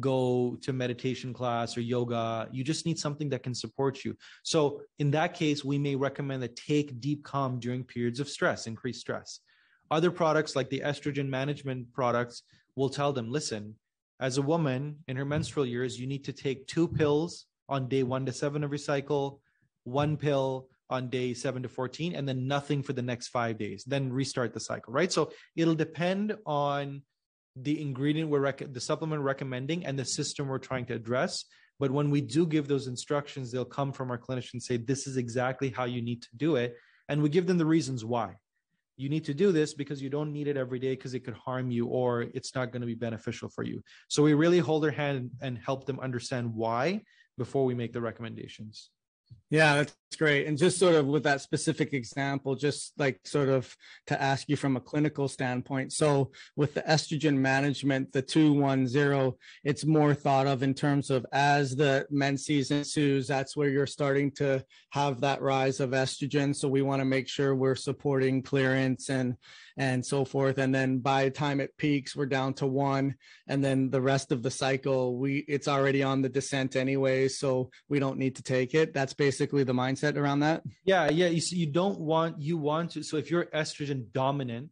go 0.00 0.56
to 0.60 0.72
meditation 0.72 1.32
class 1.32 1.76
or 1.76 1.80
yoga 1.80 2.48
you 2.52 2.62
just 2.62 2.84
need 2.84 2.98
something 2.98 3.28
that 3.30 3.42
can 3.42 3.54
support 3.54 4.04
you 4.04 4.14
so 4.42 4.80
in 4.98 5.10
that 5.10 5.32
case 5.32 5.64
we 5.64 5.78
may 5.78 5.96
recommend 5.96 6.42
that 6.42 6.54
take 6.56 7.00
deep 7.00 7.24
calm 7.24 7.58
during 7.58 7.82
periods 7.82 8.20
of 8.20 8.28
stress 8.28 8.66
increased 8.66 9.00
stress 9.00 9.40
other 9.90 10.10
products 10.10 10.54
like 10.54 10.68
the 10.68 10.80
estrogen 10.80 11.28
management 11.28 11.90
products 11.92 12.42
will 12.74 12.90
tell 12.90 13.12
them 13.12 13.30
listen 13.30 13.74
as 14.20 14.38
a 14.38 14.42
woman 14.42 14.96
in 15.08 15.16
her 15.16 15.24
menstrual 15.24 15.66
years, 15.66 16.00
you 16.00 16.06
need 16.06 16.24
to 16.24 16.32
take 16.32 16.66
two 16.66 16.88
pills 16.88 17.46
on 17.68 17.88
day 17.88 18.02
one 18.02 18.24
to 18.26 18.32
seven 18.32 18.64
of 18.64 18.70
your 18.70 18.78
cycle, 18.78 19.40
one 19.84 20.16
pill 20.16 20.68
on 20.88 21.10
day 21.10 21.34
seven 21.34 21.62
to 21.62 21.68
14, 21.68 22.14
and 22.14 22.28
then 22.28 22.46
nothing 22.46 22.82
for 22.82 22.92
the 22.92 23.02
next 23.02 23.28
five 23.28 23.58
days. 23.58 23.84
Then 23.84 24.12
restart 24.12 24.54
the 24.54 24.60
cycle, 24.60 24.92
right? 24.92 25.12
So 25.12 25.32
it'll 25.54 25.74
depend 25.74 26.36
on 26.46 27.02
the 27.56 27.80
ingredient 27.80 28.30
we're 28.30 28.40
rec- 28.40 28.72
the 28.72 28.80
supplement 28.80 29.22
recommending 29.22 29.84
and 29.86 29.98
the 29.98 30.04
system 30.04 30.48
we're 30.48 30.58
trying 30.58 30.84
to 30.86 30.94
address. 30.94 31.44
But 31.78 31.90
when 31.90 32.10
we 32.10 32.20
do 32.20 32.46
give 32.46 32.68
those 32.68 32.86
instructions, 32.86 33.50
they'll 33.50 33.64
come 33.64 33.92
from 33.92 34.10
our 34.10 34.18
clinician 34.18 34.60
say, 34.62 34.76
this 34.76 35.06
is 35.06 35.16
exactly 35.16 35.70
how 35.70 35.84
you 35.84 36.00
need 36.00 36.22
to 36.22 36.28
do 36.36 36.56
it. 36.56 36.76
And 37.08 37.22
we 37.22 37.28
give 37.28 37.46
them 37.46 37.58
the 37.58 37.66
reasons 37.66 38.04
why 38.04 38.36
you 38.96 39.08
need 39.08 39.24
to 39.26 39.34
do 39.34 39.52
this 39.52 39.74
because 39.74 40.00
you 40.00 40.08
don't 40.08 40.32
need 40.32 40.48
it 40.48 40.56
every 40.56 40.78
day 40.78 40.90
because 40.90 41.14
it 41.14 41.20
could 41.20 41.34
harm 41.34 41.70
you 41.70 41.86
or 41.86 42.22
it's 42.22 42.54
not 42.54 42.72
going 42.72 42.80
to 42.80 42.86
be 42.86 42.94
beneficial 42.94 43.48
for 43.48 43.62
you. 43.62 43.82
So 44.08 44.22
we 44.22 44.34
really 44.34 44.58
hold 44.58 44.82
their 44.82 44.90
hand 44.90 45.30
and 45.42 45.58
help 45.58 45.84
them 45.84 46.00
understand 46.00 46.54
why 46.54 47.02
before 47.36 47.64
we 47.66 47.74
make 47.74 47.92
the 47.92 48.00
recommendations. 48.00 48.90
Yeah, 49.48 49.76
that's 49.76 49.94
great. 50.18 50.46
And 50.46 50.58
just 50.58 50.78
sort 50.78 50.96
of 50.96 51.06
with 51.06 51.22
that 51.22 51.40
specific 51.40 51.92
example, 51.92 52.56
just 52.56 52.92
like 52.98 53.20
sort 53.24 53.48
of 53.48 53.76
to 54.08 54.20
ask 54.20 54.48
you 54.48 54.56
from 54.56 54.76
a 54.76 54.80
clinical 54.80 55.28
standpoint. 55.28 55.92
So 55.92 56.32
with 56.56 56.74
the 56.74 56.82
estrogen 56.82 57.36
management, 57.36 58.12
the 58.12 58.22
210, 58.22 59.32
it's 59.62 59.84
more 59.84 60.14
thought 60.14 60.48
of 60.48 60.64
in 60.64 60.74
terms 60.74 61.10
of 61.10 61.24
as 61.32 61.76
the 61.76 62.06
men's 62.10 62.44
season 62.44 62.78
ensues, 62.78 63.28
that's 63.28 63.56
where 63.56 63.68
you're 63.68 63.86
starting 63.86 64.32
to 64.32 64.64
have 64.90 65.20
that 65.20 65.42
rise 65.42 65.78
of 65.78 65.90
estrogen. 65.90 66.54
So 66.54 66.66
we 66.66 66.82
want 66.82 67.00
to 67.00 67.04
make 67.06 67.28
sure 67.28 67.54
we're 67.54 67.76
supporting 67.76 68.42
clearance 68.42 69.10
and 69.10 69.36
and 69.78 70.04
so 70.04 70.24
forth. 70.24 70.56
And 70.56 70.74
then 70.74 70.98
by 71.00 71.24
the 71.24 71.30
time 71.30 71.60
it 71.60 71.76
peaks, 71.76 72.16
we're 72.16 72.24
down 72.24 72.54
to 72.54 72.66
one. 72.66 73.14
And 73.46 73.62
then 73.62 73.90
the 73.90 74.00
rest 74.00 74.32
of 74.32 74.42
the 74.42 74.50
cycle, 74.50 75.18
we 75.18 75.44
it's 75.46 75.68
already 75.68 76.02
on 76.02 76.22
the 76.22 76.30
descent 76.30 76.76
anyway. 76.76 77.28
So 77.28 77.70
we 77.88 77.98
don't 77.98 78.18
need 78.18 78.36
to 78.36 78.42
take 78.42 78.74
it. 78.74 78.94
That's 78.94 79.12
basically 79.12 79.35
the 79.38 79.72
mindset 79.72 80.16
around 80.16 80.40
that. 80.40 80.62
Yeah. 80.84 81.10
Yeah. 81.10 81.26
You 81.28 81.40
see, 81.40 81.56
you 81.56 81.66
don't 81.66 82.00
want 82.00 82.40
you 82.40 82.56
want 82.56 82.92
to 82.92 83.02
so 83.02 83.16
if 83.16 83.30
you're 83.30 83.46
estrogen 83.46 84.12
dominant 84.12 84.70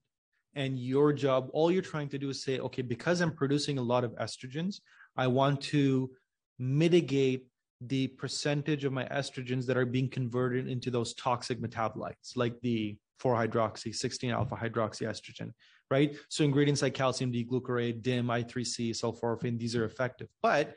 and 0.55 0.79
your 0.79 1.13
job, 1.13 1.49
all 1.53 1.71
you're 1.71 1.83
trying 1.83 2.09
to 2.11 2.19
do 2.19 2.31
is 2.31 2.43
say, 2.45 2.59
okay, 2.61 2.83
because 2.83 3.21
I'm 3.21 3.33
producing 3.33 3.79
a 3.79 3.83
lot 3.83 4.05
of 4.05 4.13
estrogens, 4.17 4.77
I 5.17 5.27
want 5.27 5.61
to 5.63 6.11
mitigate 6.59 7.47
the 7.81 8.09
percentage 8.09 8.85
of 8.85 8.93
my 8.93 9.05
estrogens 9.07 9.67
that 9.67 9.77
are 9.77 9.85
being 9.85 10.09
converted 10.09 10.69
into 10.69 10.91
those 10.91 11.13
toxic 11.15 11.61
metabolites, 11.61 12.37
like 12.37 12.55
the 12.63 12.97
4-hydroxy, 13.23 13.89
16-alpha 13.89 14.57
hydroxy 14.57 15.03
estrogen, 15.03 15.53
right? 15.91 16.17
So 16.29 16.45
ingredients 16.45 16.83
like 16.83 16.95
calcium 16.95 17.31
D-glucarate, 17.31 18.03
DIM, 18.03 18.29
I3C, 18.29 18.91
sulforaphane, 18.91 19.59
these 19.59 19.77
are 19.77 19.85
effective. 19.85 20.29
But 20.43 20.75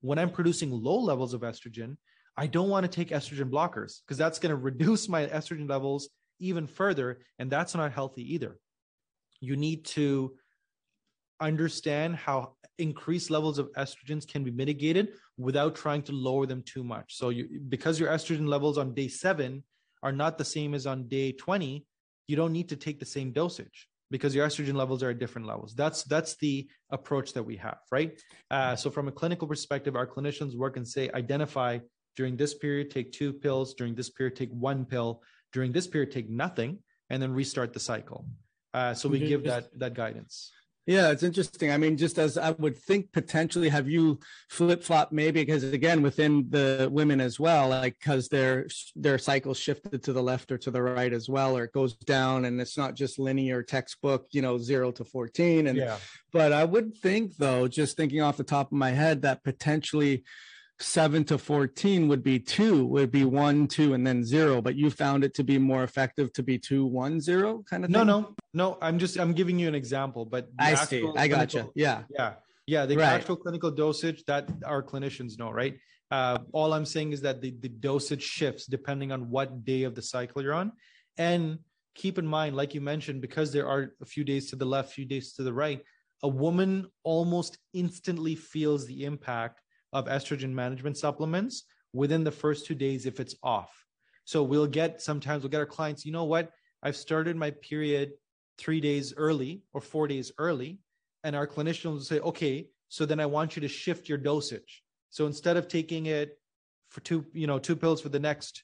when 0.00 0.18
I'm 0.18 0.30
producing 0.30 0.70
low 0.70 0.98
levels 0.98 1.34
of 1.34 1.42
estrogen, 1.42 1.96
I 2.40 2.46
don't 2.46 2.70
want 2.70 2.84
to 2.84 2.88
take 2.90 3.10
estrogen 3.10 3.50
blockers 3.50 4.00
because 4.00 4.16
that's 4.16 4.38
going 4.38 4.48
to 4.48 4.56
reduce 4.56 5.10
my 5.10 5.26
estrogen 5.26 5.68
levels 5.68 6.08
even 6.38 6.66
further. 6.66 7.20
And 7.38 7.50
that's 7.50 7.74
not 7.74 7.92
healthy 7.92 8.34
either. 8.34 8.56
You 9.42 9.56
need 9.56 9.84
to 9.96 10.32
understand 11.38 12.16
how 12.16 12.54
increased 12.78 13.30
levels 13.30 13.58
of 13.58 13.70
estrogens 13.74 14.26
can 14.26 14.42
be 14.42 14.50
mitigated 14.50 15.08
without 15.36 15.74
trying 15.74 16.00
to 16.04 16.12
lower 16.12 16.46
them 16.46 16.62
too 16.62 16.82
much. 16.82 17.14
So 17.14 17.28
you, 17.28 17.60
because 17.68 18.00
your 18.00 18.08
estrogen 18.08 18.48
levels 18.48 18.78
on 18.78 18.94
day 18.94 19.08
seven 19.08 19.62
are 20.02 20.12
not 20.12 20.38
the 20.38 20.44
same 20.44 20.72
as 20.72 20.86
on 20.86 21.08
day 21.08 21.32
20, 21.32 21.84
you 22.26 22.36
don't 22.36 22.52
need 22.52 22.70
to 22.70 22.76
take 22.76 23.00
the 23.00 23.04
same 23.06 23.32
dosage 23.32 23.86
because 24.10 24.34
your 24.34 24.46
estrogen 24.46 24.76
levels 24.76 25.02
are 25.02 25.10
at 25.10 25.18
different 25.18 25.46
levels. 25.46 25.74
That's 25.74 26.04
that's 26.04 26.36
the 26.36 26.70
approach 26.88 27.34
that 27.34 27.42
we 27.42 27.56
have, 27.58 27.80
right? 27.92 28.18
Uh, 28.50 28.76
so 28.76 28.88
from 28.88 29.08
a 29.08 29.12
clinical 29.12 29.46
perspective, 29.46 29.94
our 29.94 30.06
clinicians 30.06 30.56
work 30.56 30.78
and 30.78 30.88
say 30.88 31.10
identify 31.12 31.80
during 32.16 32.36
this 32.36 32.54
period 32.54 32.90
take 32.90 33.12
two 33.12 33.32
pills, 33.32 33.74
during 33.74 33.94
this 33.94 34.10
period 34.10 34.36
take 34.36 34.50
one 34.50 34.84
pill, 34.84 35.22
during 35.52 35.72
this 35.72 35.86
period 35.86 36.10
take 36.10 36.28
nothing, 36.28 36.78
and 37.08 37.22
then 37.22 37.32
restart 37.32 37.72
the 37.72 37.80
cycle. 37.80 38.26
Uh, 38.72 38.94
so 38.94 39.08
we 39.08 39.18
give 39.18 39.44
that 39.44 39.68
that 39.78 39.94
guidance. 39.94 40.52
Yeah, 40.86 41.10
it's 41.10 41.22
interesting. 41.22 41.70
I 41.70 41.76
mean, 41.76 41.96
just 41.96 42.18
as 42.18 42.38
I 42.38 42.50
would 42.52 42.76
think 42.76 43.12
potentially, 43.12 43.68
have 43.68 43.88
you 43.88 44.18
flip 44.48 44.82
flop 44.82 45.12
maybe 45.12 45.42
because 45.44 45.62
again 45.62 46.02
within 46.02 46.46
the 46.48 46.88
women 46.90 47.20
as 47.20 47.38
well, 47.38 47.68
like 47.68 47.98
because 47.98 48.28
their 48.28 48.66
their 48.96 49.18
cycle 49.18 49.54
shifted 49.54 50.02
to 50.02 50.12
the 50.12 50.22
left 50.22 50.50
or 50.50 50.58
to 50.58 50.70
the 50.70 50.82
right 50.82 51.12
as 51.12 51.28
well, 51.28 51.56
or 51.56 51.64
it 51.64 51.72
goes 51.72 51.94
down, 51.94 52.46
and 52.46 52.60
it's 52.60 52.78
not 52.78 52.94
just 52.94 53.18
linear 53.18 53.62
textbook, 53.62 54.26
you 54.32 54.42
know, 54.42 54.58
zero 54.58 54.90
to 54.92 55.04
fourteen. 55.04 55.66
And 55.66 55.78
yeah. 55.78 55.98
but 56.32 56.52
I 56.52 56.64
would 56.64 56.96
think 56.96 57.36
though, 57.36 57.68
just 57.68 57.96
thinking 57.96 58.22
off 58.22 58.36
the 58.36 58.42
top 58.42 58.68
of 58.68 58.78
my 58.78 58.90
head, 58.90 59.22
that 59.22 59.44
potentially 59.44 60.24
seven 60.80 61.24
to 61.24 61.38
14 61.38 62.08
would 62.08 62.22
be 62.22 62.38
two, 62.38 62.84
would 62.86 63.10
be 63.10 63.24
one, 63.24 63.66
two, 63.66 63.94
and 63.94 64.06
then 64.06 64.24
zero. 64.24 64.60
But 64.60 64.76
you 64.76 64.90
found 64.90 65.24
it 65.24 65.34
to 65.34 65.44
be 65.44 65.58
more 65.58 65.84
effective 65.84 66.32
to 66.34 66.42
be 66.42 66.58
two, 66.58 66.86
one, 66.86 67.20
zero 67.20 67.62
kind 67.68 67.84
of 67.84 67.90
thing? 67.90 68.06
No, 68.06 68.20
no, 68.20 68.34
no. 68.54 68.78
I'm 68.80 68.98
just, 68.98 69.18
I'm 69.18 69.32
giving 69.32 69.58
you 69.58 69.68
an 69.68 69.74
example, 69.74 70.24
but 70.24 70.48
I 70.58 70.74
see. 70.74 71.06
I 71.16 71.28
got 71.28 71.50
gotcha. 71.52 71.68
Yeah. 71.74 72.02
Yeah. 72.10 72.34
Yeah. 72.66 72.86
The 72.86 72.96
right. 72.96 73.06
actual 73.06 73.36
clinical 73.36 73.70
dosage 73.70 74.24
that 74.24 74.48
our 74.64 74.82
clinicians 74.82 75.38
know, 75.38 75.50
right? 75.50 75.76
Uh, 76.10 76.38
all 76.52 76.72
I'm 76.72 76.86
saying 76.86 77.12
is 77.12 77.20
that 77.20 77.40
the, 77.40 77.54
the 77.60 77.68
dosage 77.68 78.22
shifts 78.22 78.66
depending 78.66 79.12
on 79.12 79.30
what 79.30 79.64
day 79.64 79.84
of 79.84 79.94
the 79.94 80.02
cycle 80.02 80.42
you're 80.42 80.54
on. 80.54 80.72
And 81.18 81.58
keep 81.94 82.18
in 82.18 82.26
mind, 82.26 82.56
like 82.56 82.74
you 82.74 82.80
mentioned, 82.80 83.20
because 83.20 83.52
there 83.52 83.68
are 83.68 83.92
a 84.00 84.06
few 84.06 84.24
days 84.24 84.50
to 84.50 84.56
the 84.56 84.64
left, 84.64 84.92
few 84.92 85.04
days 85.04 85.34
to 85.34 85.42
the 85.42 85.52
right, 85.52 85.82
a 86.22 86.28
woman 86.28 86.86
almost 87.02 87.58
instantly 87.72 88.34
feels 88.34 88.86
the 88.86 89.04
impact 89.04 89.59
of 89.92 90.06
estrogen 90.06 90.52
management 90.52 90.96
supplements 90.96 91.64
within 91.92 92.24
the 92.24 92.30
first 92.30 92.66
two 92.66 92.74
days 92.74 93.06
if 93.06 93.20
it's 93.20 93.34
off. 93.42 93.70
So 94.24 94.42
we'll 94.42 94.66
get 94.66 95.02
sometimes 95.02 95.42
we'll 95.42 95.50
get 95.50 95.58
our 95.58 95.66
clients, 95.66 96.04
you 96.04 96.12
know 96.12 96.24
what? 96.24 96.50
I've 96.82 96.96
started 96.96 97.36
my 97.36 97.50
period 97.50 98.12
three 98.58 98.80
days 98.80 99.14
early 99.16 99.62
or 99.72 99.80
four 99.80 100.06
days 100.06 100.30
early. 100.38 100.78
And 101.24 101.34
our 101.34 101.46
clinicians 101.46 101.84
will 101.84 102.00
say, 102.00 102.20
okay, 102.20 102.68
so 102.88 103.04
then 103.04 103.20
I 103.20 103.26
want 103.26 103.56
you 103.56 103.60
to 103.62 103.68
shift 103.68 104.08
your 104.08 104.18
dosage. 104.18 104.82
So 105.10 105.26
instead 105.26 105.56
of 105.56 105.68
taking 105.68 106.06
it 106.06 106.38
for 106.88 107.00
two, 107.00 107.26
you 107.32 107.46
know, 107.46 107.58
two 107.58 107.76
pills 107.76 108.00
for 108.00 108.08
the 108.08 108.18
next 108.18 108.62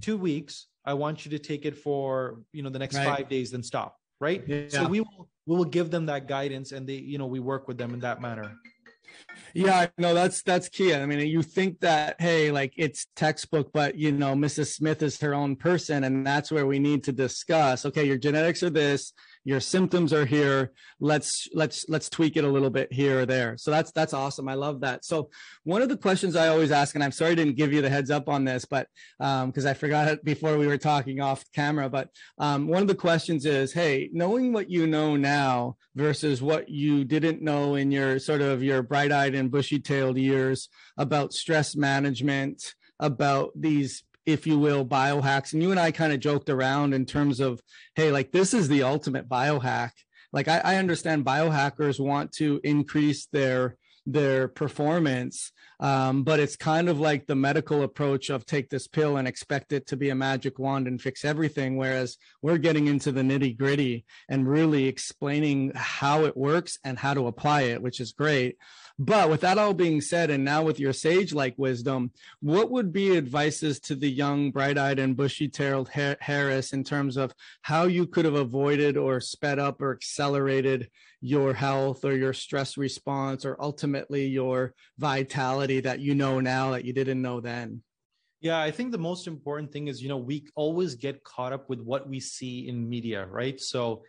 two 0.00 0.16
weeks, 0.16 0.66
I 0.84 0.94
want 0.94 1.24
you 1.24 1.30
to 1.30 1.38
take 1.38 1.64
it 1.64 1.76
for, 1.76 2.40
you 2.52 2.62
know, 2.62 2.70
the 2.70 2.78
next 2.78 2.96
right. 2.96 3.06
five 3.06 3.28
days, 3.28 3.50
then 3.50 3.62
stop. 3.62 3.96
Right. 4.20 4.42
Yeah. 4.46 4.68
So 4.68 4.86
we 4.86 5.00
will 5.00 5.28
we 5.46 5.56
will 5.56 5.64
give 5.64 5.90
them 5.90 6.06
that 6.06 6.28
guidance 6.28 6.72
and 6.72 6.86
they, 6.86 6.94
you 6.94 7.18
know, 7.18 7.26
we 7.26 7.40
work 7.40 7.68
with 7.68 7.78
them 7.78 7.94
in 7.94 8.00
that 8.00 8.20
manner. 8.20 8.56
Yeah, 9.54 9.86
no, 9.98 10.14
that's 10.14 10.42
that's 10.42 10.68
key. 10.68 10.94
I 10.94 11.06
mean, 11.06 11.20
you 11.20 11.42
think 11.42 11.80
that 11.80 12.20
hey, 12.20 12.50
like 12.50 12.74
it's 12.76 13.06
textbook, 13.14 13.72
but 13.72 13.96
you 13.96 14.10
know, 14.10 14.34
Mrs. 14.34 14.74
Smith 14.74 15.02
is 15.02 15.20
her 15.20 15.34
own 15.34 15.56
person, 15.56 16.04
and 16.04 16.26
that's 16.26 16.50
where 16.50 16.66
we 16.66 16.78
need 16.78 17.04
to 17.04 17.12
discuss. 17.12 17.86
Okay, 17.86 18.04
your 18.04 18.18
genetics 18.18 18.62
are 18.62 18.70
this, 18.70 19.12
your 19.44 19.60
symptoms 19.60 20.12
are 20.12 20.26
here. 20.26 20.72
Let's 21.00 21.48
let's 21.54 21.86
let's 21.88 22.08
tweak 22.08 22.36
it 22.36 22.44
a 22.44 22.48
little 22.48 22.70
bit 22.70 22.92
here 22.92 23.20
or 23.20 23.26
there. 23.26 23.56
So 23.56 23.70
that's 23.70 23.92
that's 23.92 24.14
awesome. 24.14 24.48
I 24.48 24.54
love 24.54 24.80
that. 24.80 25.04
So 25.04 25.30
one 25.64 25.82
of 25.82 25.88
the 25.88 25.96
questions 25.96 26.36
i 26.36 26.48
always 26.48 26.70
ask 26.70 26.94
and 26.94 27.02
i'm 27.02 27.10
sorry 27.10 27.32
i 27.32 27.34
didn't 27.34 27.56
give 27.56 27.72
you 27.72 27.82
the 27.82 27.90
heads 27.90 28.10
up 28.10 28.28
on 28.28 28.44
this 28.44 28.64
but 28.64 28.86
because 29.18 29.64
um, 29.64 29.70
i 29.70 29.74
forgot 29.74 30.08
it 30.08 30.24
before 30.24 30.56
we 30.58 30.66
were 30.66 30.78
talking 30.78 31.20
off 31.20 31.44
camera 31.52 31.88
but 31.88 32.08
um, 32.38 32.68
one 32.68 32.82
of 32.82 32.88
the 32.88 32.94
questions 32.94 33.46
is 33.46 33.72
hey 33.72 34.08
knowing 34.12 34.52
what 34.52 34.70
you 34.70 34.86
know 34.86 35.16
now 35.16 35.76
versus 35.94 36.42
what 36.42 36.68
you 36.68 37.04
didn't 37.04 37.42
know 37.42 37.74
in 37.74 37.90
your 37.90 38.18
sort 38.18 38.40
of 38.40 38.62
your 38.62 38.82
bright-eyed 38.82 39.34
and 39.34 39.50
bushy-tailed 39.50 40.18
years 40.18 40.68
about 40.98 41.32
stress 41.32 41.74
management 41.74 42.74
about 43.00 43.50
these 43.54 44.04
if 44.26 44.46
you 44.46 44.58
will, 44.58 44.84
biohacks. 44.84 45.52
And 45.52 45.62
you 45.62 45.70
and 45.70 45.80
I 45.80 45.90
kind 45.90 46.12
of 46.12 46.20
joked 46.20 46.48
around 46.48 46.94
in 46.94 47.06
terms 47.06 47.40
of, 47.40 47.60
hey, 47.94 48.10
like 48.10 48.32
this 48.32 48.54
is 48.54 48.68
the 48.68 48.82
ultimate 48.82 49.28
biohack. 49.28 49.90
Like 50.32 50.48
I, 50.48 50.60
I 50.64 50.76
understand 50.76 51.24
biohackers 51.24 52.00
want 52.00 52.32
to 52.32 52.60
increase 52.64 53.26
their 53.26 53.76
their 54.06 54.48
performance. 54.48 55.50
Um, 55.80 56.22
but 56.24 56.38
it's 56.38 56.56
kind 56.56 56.88
of 56.88 57.00
like 57.00 57.26
the 57.26 57.34
medical 57.34 57.82
approach 57.82 58.30
of 58.30 58.46
take 58.46 58.70
this 58.70 58.86
pill 58.86 59.16
and 59.16 59.26
expect 59.26 59.72
it 59.72 59.86
to 59.88 59.96
be 59.96 60.10
a 60.10 60.14
magic 60.14 60.58
wand 60.58 60.86
and 60.86 61.00
fix 61.00 61.24
everything. 61.24 61.76
Whereas 61.76 62.16
we're 62.42 62.58
getting 62.58 62.86
into 62.86 63.12
the 63.12 63.22
nitty 63.22 63.56
gritty 63.56 64.04
and 64.28 64.48
really 64.48 64.86
explaining 64.86 65.72
how 65.74 66.24
it 66.24 66.36
works 66.36 66.78
and 66.84 66.98
how 66.98 67.14
to 67.14 67.26
apply 67.26 67.62
it, 67.62 67.82
which 67.82 68.00
is 68.00 68.12
great. 68.12 68.56
But 68.98 69.28
with 69.28 69.40
that 69.40 69.58
all 69.58 69.74
being 69.74 70.00
said, 70.00 70.30
and 70.30 70.44
now 70.44 70.62
with 70.62 70.78
your 70.78 70.92
sage 70.92 71.32
like 71.32 71.54
wisdom, 71.58 72.12
what 72.40 72.70
would 72.70 72.92
be 72.92 73.16
advices 73.16 73.80
to 73.80 73.96
the 73.96 74.08
young, 74.08 74.52
bright 74.52 74.78
eyed, 74.78 75.00
and 75.00 75.16
bushy 75.16 75.48
tailed 75.48 75.88
Harris 75.88 76.72
in 76.72 76.84
terms 76.84 77.16
of 77.16 77.34
how 77.62 77.84
you 77.84 78.06
could 78.06 78.24
have 78.24 78.34
avoided 78.34 78.96
or 78.96 79.20
sped 79.20 79.58
up 79.58 79.82
or 79.82 79.92
accelerated 79.92 80.90
your 81.20 81.54
health 81.54 82.04
or 82.04 82.14
your 82.14 82.32
stress 82.32 82.76
response 82.76 83.44
or 83.44 83.56
ultimately 83.60 84.26
your 84.26 84.74
vitality 84.98 85.80
that 85.80 85.98
you 85.98 86.14
know 86.14 86.38
now 86.38 86.70
that 86.70 86.84
you 86.84 86.92
didn't 86.92 87.20
know 87.20 87.40
then? 87.40 87.82
Yeah, 88.40 88.60
I 88.60 88.70
think 88.70 88.92
the 88.92 88.98
most 88.98 89.26
important 89.26 89.72
thing 89.72 89.88
is, 89.88 90.02
you 90.02 90.08
know, 90.08 90.18
we 90.18 90.46
always 90.54 90.94
get 90.94 91.24
caught 91.24 91.52
up 91.52 91.68
with 91.68 91.80
what 91.80 92.08
we 92.08 92.20
see 92.20 92.68
in 92.68 92.88
media, 92.88 93.26
right? 93.26 93.58
So 93.58 94.02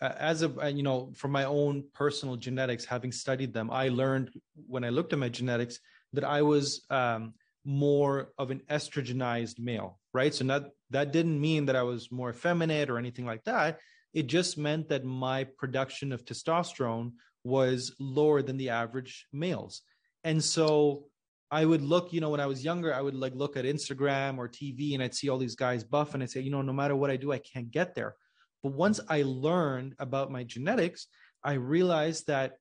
as 0.00 0.42
a 0.42 0.70
you 0.70 0.82
know 0.82 1.12
from 1.14 1.30
my 1.30 1.44
own 1.44 1.84
personal 1.94 2.36
genetics 2.36 2.84
having 2.84 3.12
studied 3.12 3.52
them 3.52 3.70
i 3.70 3.88
learned 3.88 4.30
when 4.66 4.82
i 4.82 4.88
looked 4.88 5.12
at 5.12 5.18
my 5.18 5.28
genetics 5.28 5.78
that 6.12 6.24
i 6.24 6.40
was 6.40 6.86
um, 6.90 7.34
more 7.66 8.32
of 8.38 8.50
an 8.50 8.60
estrogenized 8.70 9.58
male 9.58 10.00
right? 10.12 10.34
So 10.34 10.44
that 10.44 10.64
that 10.90 11.12
didn't 11.12 11.40
mean 11.40 11.66
that 11.66 11.76
i 11.76 11.82
was 11.82 12.10
more 12.10 12.30
effeminate 12.30 12.90
or 12.90 12.98
anything 12.98 13.26
like 13.26 13.44
that. 13.44 13.78
It 14.12 14.26
just 14.26 14.58
meant 14.58 14.88
that 14.88 15.04
my 15.04 15.44
production 15.44 16.12
of 16.12 16.24
testosterone 16.24 17.12
was 17.44 17.94
lower 18.00 18.42
than 18.42 18.56
the 18.56 18.70
average 18.70 19.26
males. 19.32 19.82
And 20.24 20.42
so 20.42 21.04
i 21.52 21.64
would 21.64 21.82
look 21.82 22.12
you 22.12 22.20
know 22.20 22.28
when 22.28 22.38
i 22.38 22.46
was 22.46 22.64
younger 22.64 22.94
i 22.94 23.00
would 23.00 23.16
like 23.16 23.34
look 23.34 23.56
at 23.56 23.64
instagram 23.64 24.38
or 24.38 24.48
tv 24.48 24.94
and 24.94 25.02
i'd 25.02 25.12
see 25.12 25.28
all 25.28 25.36
these 25.36 25.56
guys 25.56 25.82
buff 25.82 26.14
and 26.14 26.22
i'd 26.22 26.30
say 26.30 26.40
you 26.40 26.48
know 26.48 26.62
no 26.62 26.72
matter 26.72 26.94
what 26.94 27.10
i 27.10 27.16
do 27.16 27.32
i 27.32 27.38
can't 27.38 27.72
get 27.72 27.92
there 27.92 28.14
but 28.62 28.72
once 28.72 29.00
I 29.08 29.22
learned 29.22 29.94
about 29.98 30.30
my 30.30 30.44
genetics, 30.44 31.06
I 31.42 31.54
realized 31.54 32.26
that 32.26 32.56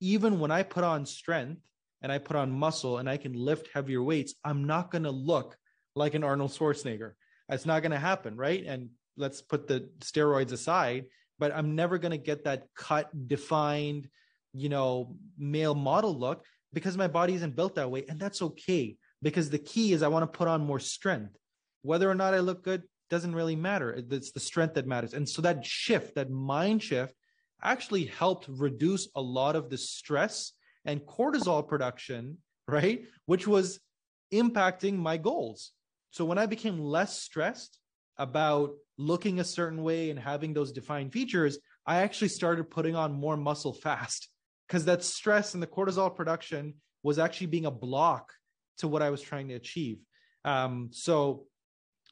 even 0.00 0.38
when 0.40 0.50
I 0.50 0.62
put 0.62 0.84
on 0.84 1.06
strength 1.06 1.62
and 2.02 2.10
I 2.10 2.18
put 2.18 2.36
on 2.36 2.50
muscle 2.50 2.98
and 2.98 3.08
I 3.08 3.16
can 3.16 3.32
lift 3.32 3.68
heavier 3.72 4.02
weights, 4.02 4.34
I'm 4.44 4.64
not 4.64 4.90
going 4.90 5.04
to 5.04 5.10
look 5.10 5.56
like 5.94 6.14
an 6.14 6.24
Arnold 6.24 6.50
Schwarzenegger. 6.50 7.12
That's 7.48 7.66
not 7.66 7.82
going 7.82 7.92
to 7.92 7.98
happen, 7.98 8.36
right? 8.36 8.64
And 8.64 8.90
let's 9.16 9.42
put 9.42 9.66
the 9.66 9.88
steroids 10.00 10.52
aside, 10.52 11.06
but 11.38 11.54
I'm 11.54 11.74
never 11.74 11.98
going 11.98 12.12
to 12.12 12.18
get 12.18 12.44
that 12.44 12.66
cut, 12.76 13.10
defined, 13.28 14.08
you 14.52 14.68
know, 14.68 15.16
male 15.38 15.74
model 15.74 16.16
look 16.16 16.44
because 16.72 16.96
my 16.96 17.08
body 17.08 17.34
isn't 17.34 17.56
built 17.56 17.74
that 17.74 17.90
way. 17.90 18.04
And 18.08 18.20
that's 18.20 18.42
okay 18.42 18.96
because 19.22 19.50
the 19.50 19.58
key 19.58 19.92
is 19.92 20.02
I 20.02 20.08
want 20.08 20.30
to 20.30 20.38
put 20.38 20.48
on 20.48 20.64
more 20.64 20.80
strength. 20.80 21.36
Whether 21.82 22.10
or 22.10 22.14
not 22.14 22.34
I 22.34 22.40
look 22.40 22.62
good, 22.62 22.82
doesn't 23.10 23.34
really 23.34 23.56
matter. 23.56 23.92
It's 24.10 24.30
the 24.30 24.40
strength 24.40 24.74
that 24.74 24.86
matters. 24.86 25.14
And 25.14 25.28
so 25.28 25.42
that 25.42 25.66
shift, 25.66 26.14
that 26.14 26.30
mind 26.30 26.82
shift, 26.82 27.14
actually 27.62 28.06
helped 28.06 28.46
reduce 28.48 29.08
a 29.14 29.20
lot 29.20 29.56
of 29.56 29.68
the 29.68 29.76
stress 29.76 30.52
and 30.84 31.00
cortisol 31.02 31.66
production, 31.66 32.38
right? 32.66 33.02
Which 33.26 33.46
was 33.46 33.80
impacting 34.32 34.96
my 34.96 35.16
goals. 35.16 35.72
So 36.10 36.24
when 36.24 36.38
I 36.38 36.46
became 36.46 36.78
less 36.78 37.20
stressed 37.20 37.78
about 38.16 38.72
looking 38.96 39.40
a 39.40 39.44
certain 39.44 39.82
way 39.82 40.10
and 40.10 40.18
having 40.18 40.54
those 40.54 40.72
defined 40.72 41.12
features, 41.12 41.58
I 41.86 41.98
actually 41.98 42.28
started 42.28 42.70
putting 42.70 42.96
on 42.96 43.12
more 43.12 43.36
muscle 43.36 43.72
fast 43.72 44.28
because 44.68 44.84
that 44.84 45.02
stress 45.02 45.54
and 45.54 45.62
the 45.62 45.66
cortisol 45.66 46.14
production 46.14 46.74
was 47.02 47.18
actually 47.18 47.48
being 47.48 47.66
a 47.66 47.70
block 47.70 48.32
to 48.78 48.88
what 48.88 49.02
I 49.02 49.10
was 49.10 49.20
trying 49.20 49.48
to 49.48 49.54
achieve. 49.54 49.98
Um, 50.44 50.88
so 50.92 51.46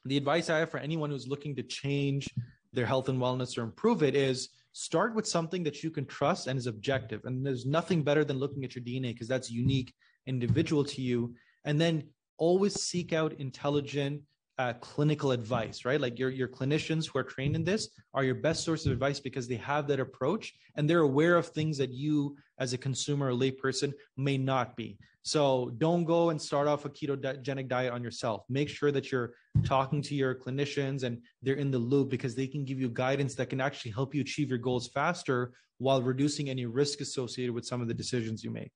the 0.05 0.17
advice 0.17 0.49
I 0.49 0.59
have 0.59 0.71
for 0.71 0.79
anyone 0.79 1.09
who's 1.09 1.27
looking 1.27 1.55
to 1.55 1.63
change 1.63 2.29
their 2.73 2.85
health 2.85 3.09
and 3.09 3.19
wellness 3.19 3.57
or 3.57 3.63
improve 3.63 4.03
it 4.03 4.15
is 4.15 4.49
start 4.73 5.15
with 5.15 5.27
something 5.27 5.63
that 5.63 5.83
you 5.83 5.89
can 5.89 6.05
trust 6.05 6.47
and 6.47 6.57
is 6.57 6.67
objective. 6.67 7.21
And 7.25 7.45
there's 7.45 7.65
nothing 7.65 8.03
better 8.03 8.23
than 8.23 8.37
looking 8.37 8.63
at 8.63 8.75
your 8.75 8.83
DNA 8.83 9.13
because 9.13 9.27
that's 9.27 9.51
unique, 9.51 9.93
individual 10.27 10.83
to 10.85 11.01
you. 11.01 11.33
And 11.65 11.79
then 11.79 12.03
always 12.37 12.81
seek 12.81 13.11
out 13.13 13.33
intelligent 13.33 14.21
uh, 14.59 14.73
clinical 14.81 15.31
advice, 15.31 15.85
right? 15.85 16.01
Like 16.01 16.19
your, 16.19 16.29
your 16.29 16.49
clinicians 16.49 17.07
who 17.07 17.17
are 17.17 17.23
trained 17.23 17.55
in 17.55 17.63
this 17.63 17.87
are 18.13 18.25
your 18.25 18.35
best 18.35 18.65
source 18.65 18.85
of 18.85 18.91
advice 18.91 19.17
because 19.19 19.47
they 19.47 19.55
have 19.55 19.87
that 19.87 20.01
approach 20.01 20.53
and 20.75 20.87
they're 20.87 20.99
aware 20.99 21.37
of 21.37 21.47
things 21.47 21.77
that 21.77 21.91
you, 21.91 22.35
as 22.59 22.73
a 22.73 22.77
consumer 22.77 23.29
or 23.29 23.31
layperson, 23.31 23.93
may 24.17 24.37
not 24.37 24.75
be. 24.75 24.99
So 25.21 25.71
don't 25.77 26.03
go 26.03 26.29
and 26.29 26.41
start 26.41 26.67
off 26.67 26.83
a 26.83 26.89
ketogenic 26.89 27.69
diet 27.69 27.93
on 27.93 28.03
yourself. 28.03 28.43
Make 28.49 28.67
sure 28.67 28.91
that 28.91 29.13
you're 29.13 29.33
talking 29.63 30.01
to 30.01 30.13
your 30.13 30.35
clinicians 30.35 31.03
and 31.03 31.21
they're 31.41 31.55
in 31.55 31.71
the 31.71 31.79
loop 31.79 32.09
because 32.09 32.35
they 32.35 32.47
can 32.47 32.65
give 32.65 32.81
you 32.81 32.89
guidance 32.89 33.35
that 33.35 33.49
can 33.49 33.61
actually 33.61 33.91
help 33.91 34.13
you 34.13 34.19
achieve 34.19 34.49
your 34.49 34.59
goals 34.59 34.89
faster 34.89 35.53
while 35.77 36.01
reducing 36.01 36.49
any 36.49 36.65
risk 36.65 36.99
associated 36.99 37.53
with 37.53 37.65
some 37.65 37.81
of 37.81 37.87
the 37.87 37.93
decisions 37.93 38.43
you 38.43 38.51
make. 38.51 38.73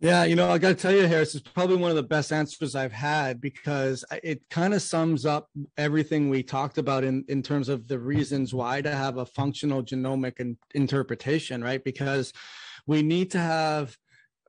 Yeah, 0.00 0.22
you 0.24 0.36
know, 0.36 0.48
I 0.48 0.58
got 0.58 0.68
to 0.68 0.74
tell 0.76 0.92
you, 0.92 1.08
Harris, 1.08 1.34
it's 1.34 1.48
probably 1.48 1.76
one 1.76 1.90
of 1.90 1.96
the 1.96 2.04
best 2.04 2.32
answers 2.32 2.76
I've 2.76 2.92
had 2.92 3.40
because 3.40 4.04
it 4.22 4.48
kind 4.48 4.72
of 4.72 4.80
sums 4.80 5.26
up 5.26 5.50
everything 5.76 6.30
we 6.30 6.44
talked 6.44 6.78
about 6.78 7.02
in, 7.02 7.24
in 7.26 7.42
terms 7.42 7.68
of 7.68 7.88
the 7.88 7.98
reasons 7.98 8.54
why 8.54 8.80
to 8.80 8.94
have 8.94 9.16
a 9.16 9.26
functional 9.26 9.82
genomic 9.82 10.38
in, 10.38 10.56
interpretation, 10.72 11.64
right? 11.64 11.82
Because 11.82 12.32
we 12.86 13.02
need 13.02 13.32
to 13.32 13.40
have 13.40 13.96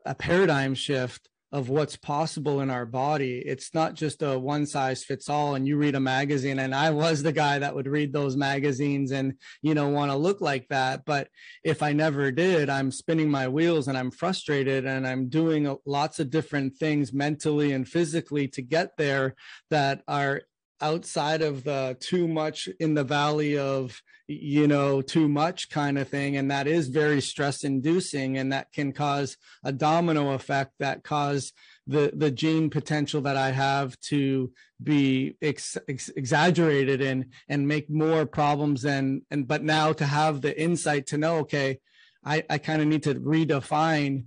a 0.05 0.13
paradigm 0.13 0.75
shift 0.75 1.27
of 1.51 1.69
what's 1.69 1.95
possible 1.95 2.61
in 2.61 2.69
our 2.69 2.85
body. 2.85 3.41
It's 3.43 3.73
not 3.73 3.95
just 3.95 4.21
a 4.21 4.37
one 4.37 4.65
size 4.65 5.03
fits 5.03 5.29
all. 5.29 5.55
And 5.55 5.67
you 5.67 5.77
read 5.77 5.95
a 5.95 5.99
magazine, 5.99 6.59
and 6.59 6.75
I 6.75 6.91
was 6.91 7.23
the 7.23 7.31
guy 7.31 7.59
that 7.59 7.73
would 7.73 7.87
read 7.87 8.13
those 8.13 8.37
magazines 8.37 9.11
and, 9.11 9.33
you 9.61 9.73
know, 9.73 9.89
want 9.89 10.11
to 10.11 10.17
look 10.17 10.41
like 10.41 10.67
that. 10.69 11.05
But 11.05 11.29
if 11.63 11.81
I 11.81 11.93
never 11.93 12.31
did, 12.31 12.69
I'm 12.69 12.91
spinning 12.91 13.31
my 13.31 13.47
wheels 13.47 13.87
and 13.87 13.97
I'm 13.97 14.11
frustrated 14.11 14.85
and 14.85 15.07
I'm 15.07 15.29
doing 15.29 15.75
lots 15.85 16.19
of 16.19 16.29
different 16.29 16.77
things 16.77 17.11
mentally 17.11 17.71
and 17.71 17.87
physically 17.87 18.47
to 18.49 18.61
get 18.61 18.97
there 18.97 19.35
that 19.69 20.03
are 20.07 20.41
outside 20.81 21.41
of 21.41 21.63
the 21.63 21.97
too 21.99 22.27
much 22.27 22.69
in 22.79 22.93
the 22.93 23.03
valley 23.03 23.57
of 23.57 24.01
you 24.31 24.67
know 24.67 25.01
too 25.01 25.27
much 25.27 25.71
kind 25.71 25.97
of 25.97 26.07
thing 26.07 26.37
and 26.37 26.51
that 26.51 26.67
is 26.67 26.87
very 26.87 27.19
stress 27.19 27.63
inducing 27.63 28.37
and 28.37 28.53
that 28.53 28.71
can 28.71 28.93
cause 28.93 29.35
a 29.63 29.71
domino 29.71 30.33
effect 30.33 30.71
that 30.77 31.03
cause 31.03 31.51
the 31.87 32.11
the 32.15 32.29
gene 32.29 32.69
potential 32.69 33.21
that 33.21 33.35
i 33.35 33.49
have 33.49 33.99
to 34.01 34.51
be 34.83 35.35
ex, 35.41 35.79
ex, 35.87 36.09
exaggerated 36.09 37.01
and 37.01 37.25
and 37.47 37.67
make 37.67 37.89
more 37.89 38.27
problems 38.27 38.83
than 38.83 39.23
and 39.31 39.47
but 39.47 39.63
now 39.63 39.91
to 39.91 40.05
have 40.05 40.41
the 40.41 40.61
insight 40.61 41.07
to 41.07 41.17
know 41.17 41.37
okay 41.37 41.79
i 42.23 42.43
i 42.51 42.59
kind 42.59 42.83
of 42.83 42.87
need 42.87 43.01
to 43.01 43.15
redefine 43.15 44.25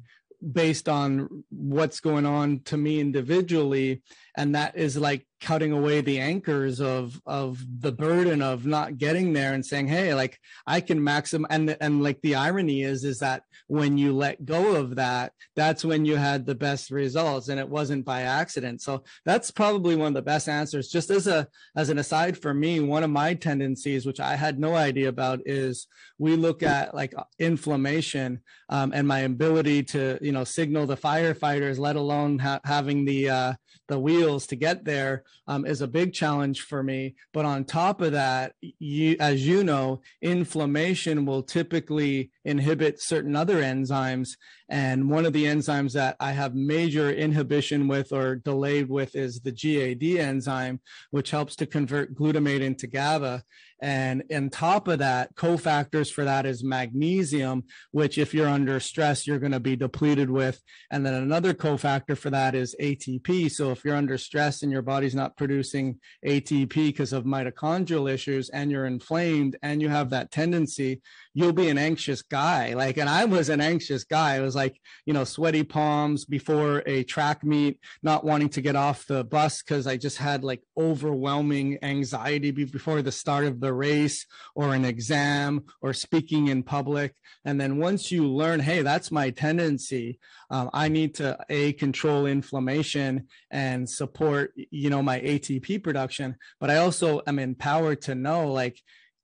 based 0.50 0.88
on 0.88 1.44
what's 1.50 2.00
going 2.00 2.26
on 2.26 2.58
to 2.64 2.76
me 2.76 2.98
individually 2.98 4.02
and 4.36 4.56
that 4.56 4.76
is 4.76 4.96
like 4.96 5.24
cutting 5.42 5.72
away 5.72 6.00
the 6.00 6.18
anchors 6.18 6.80
of 6.80 7.20
of 7.26 7.62
the 7.80 7.92
burden 7.92 8.40
of 8.40 8.64
not 8.64 8.96
getting 8.96 9.32
there 9.32 9.52
and 9.52 9.66
saying 9.66 9.86
hey 9.86 10.14
like 10.14 10.38
i 10.66 10.80
can 10.80 11.00
maximize 11.00 11.46
and 11.50 11.76
and 11.80 12.02
like 12.02 12.20
the 12.22 12.34
irony 12.34 12.82
is 12.82 13.04
is 13.04 13.18
that 13.18 13.42
when 13.66 13.98
you 13.98 14.12
let 14.14 14.44
go 14.44 14.76
of 14.76 14.96
that 14.96 15.32
that's 15.56 15.84
when 15.84 16.04
you 16.04 16.16
had 16.16 16.46
the 16.46 16.54
best 16.54 16.90
results 16.90 17.48
and 17.48 17.60
it 17.60 17.68
wasn't 17.68 18.04
by 18.04 18.22
accident. 18.22 18.80
So 18.80 19.02
that's 19.24 19.50
probably 19.50 19.96
one 19.96 20.08
of 20.08 20.14
the 20.14 20.22
best 20.22 20.48
answers. 20.48 20.88
Just 20.88 21.10
as 21.10 21.26
a 21.26 21.48
as 21.76 21.88
an 21.88 21.98
aside 21.98 22.38
for 22.38 22.54
me 22.54 22.80
one 22.80 23.02
of 23.02 23.10
my 23.10 23.34
tendencies 23.34 24.06
which 24.06 24.20
i 24.20 24.36
had 24.36 24.58
no 24.58 24.74
idea 24.74 25.08
about 25.08 25.40
is 25.46 25.86
we 26.18 26.36
look 26.36 26.62
at 26.62 26.94
like 26.94 27.14
inflammation 27.38 28.40
um, 28.68 28.92
and 28.94 29.08
my 29.08 29.20
ability 29.20 29.82
to 29.82 30.18
you 30.20 30.32
know 30.32 30.44
signal 30.44 30.86
the 30.86 30.96
firefighters 30.96 31.78
let 31.78 31.96
alone 31.96 32.38
ha- 32.38 32.60
having 32.64 33.04
the 33.04 33.28
uh 33.28 33.52
the 33.88 33.98
wheels 33.98 34.46
to 34.46 34.56
get 34.56 34.84
there 34.84 35.24
um, 35.46 35.66
is 35.66 35.80
a 35.80 35.88
big 35.88 36.12
challenge 36.12 36.62
for 36.62 36.82
me. 36.82 37.14
But 37.32 37.44
on 37.44 37.64
top 37.64 38.00
of 38.00 38.12
that, 38.12 38.54
you, 38.60 39.16
as 39.18 39.46
you 39.46 39.64
know, 39.64 40.02
inflammation 40.20 41.26
will 41.26 41.42
typically 41.42 42.30
inhibit 42.44 43.00
certain 43.00 43.36
other 43.36 43.62
enzymes. 43.62 44.36
And 44.68 45.10
one 45.10 45.26
of 45.26 45.32
the 45.32 45.44
enzymes 45.44 45.92
that 45.92 46.16
I 46.20 46.32
have 46.32 46.54
major 46.54 47.12
inhibition 47.12 47.88
with 47.88 48.12
or 48.12 48.36
delayed 48.36 48.88
with 48.88 49.14
is 49.16 49.40
the 49.40 49.52
GAD 49.52 50.20
enzyme, 50.20 50.80
which 51.10 51.30
helps 51.30 51.56
to 51.56 51.66
convert 51.66 52.14
glutamate 52.14 52.60
into 52.60 52.86
GABA. 52.86 53.42
And 53.82 54.22
on 54.32 54.48
top 54.48 54.86
of 54.86 55.00
that, 55.00 55.34
cofactors 55.34 56.10
for 56.12 56.24
that 56.24 56.46
is 56.46 56.62
magnesium, 56.62 57.64
which 57.90 58.16
if 58.16 58.32
you're 58.32 58.48
under 58.48 58.78
stress, 58.78 59.26
you're 59.26 59.40
going 59.40 59.52
to 59.52 59.60
be 59.60 59.74
depleted 59.74 60.30
with. 60.30 60.62
And 60.92 61.04
then 61.04 61.14
another 61.14 61.52
cofactor 61.52 62.16
for 62.16 62.30
that 62.30 62.54
is 62.54 62.76
ATP. 62.80 63.50
So 63.50 63.72
if 63.72 63.84
you're 63.84 63.96
under 63.96 64.16
stress 64.16 64.62
and 64.62 64.70
your 64.70 64.82
body's 64.82 65.16
not 65.16 65.36
producing 65.36 65.98
ATP 66.24 66.72
because 66.72 67.12
of 67.12 67.24
mitochondrial 67.24 68.08
issues 68.08 68.50
and 68.50 68.70
you're 68.70 68.86
inflamed 68.86 69.56
and 69.64 69.82
you 69.82 69.88
have 69.88 70.10
that 70.10 70.30
tendency, 70.30 71.02
you'll 71.34 71.52
be 71.52 71.68
an 71.68 71.78
anxious 71.78 72.22
guy. 72.22 72.74
Like, 72.74 72.98
and 72.98 73.08
I 73.08 73.24
was 73.24 73.48
an 73.48 73.60
anxious 73.60 74.04
guy. 74.04 74.36
It 74.36 74.42
was 74.42 74.54
like, 74.54 74.78
you 75.06 75.12
know, 75.12 75.24
sweaty 75.24 75.64
palms 75.64 76.24
before 76.24 76.82
a 76.86 77.04
track 77.04 77.42
meet, 77.42 77.78
not 78.02 78.24
wanting 78.24 78.50
to 78.50 78.60
get 78.60 78.76
off 78.76 79.06
the 79.06 79.24
bus 79.24 79.62
because 79.62 79.86
I 79.86 79.96
just 79.96 80.18
had 80.18 80.44
like 80.44 80.62
overwhelming 80.76 81.78
anxiety 81.82 82.50
before 82.50 83.02
the 83.02 83.12
start 83.12 83.44
of 83.44 83.60
the 83.60 83.72
race 83.72 84.26
or 84.54 84.74
an 84.74 84.84
exam 84.84 85.64
or 85.80 85.92
speaking 85.92 86.48
in 86.48 86.62
public. 86.62 87.14
And 87.44 87.60
then 87.60 87.78
once 87.78 88.12
you 88.12 88.28
learn, 88.28 88.60
hey, 88.60 88.82
that's 88.82 89.10
my 89.10 89.30
tendency, 89.30 90.18
um, 90.50 90.70
I 90.72 90.88
need 90.88 91.14
to 91.16 91.38
a 91.48 91.72
control 91.72 92.26
inflammation 92.26 93.28
and 93.50 93.88
support, 93.88 94.52
you 94.70 94.90
know, 94.90 95.02
my 95.02 95.18
ATP 95.20 95.82
production. 95.82 96.36
But 96.60 96.70
I 96.70 96.76
also 96.76 97.22
am 97.26 97.38
empowered 97.38 98.02
to 98.02 98.14
know, 98.14 98.52
like, 98.52 98.80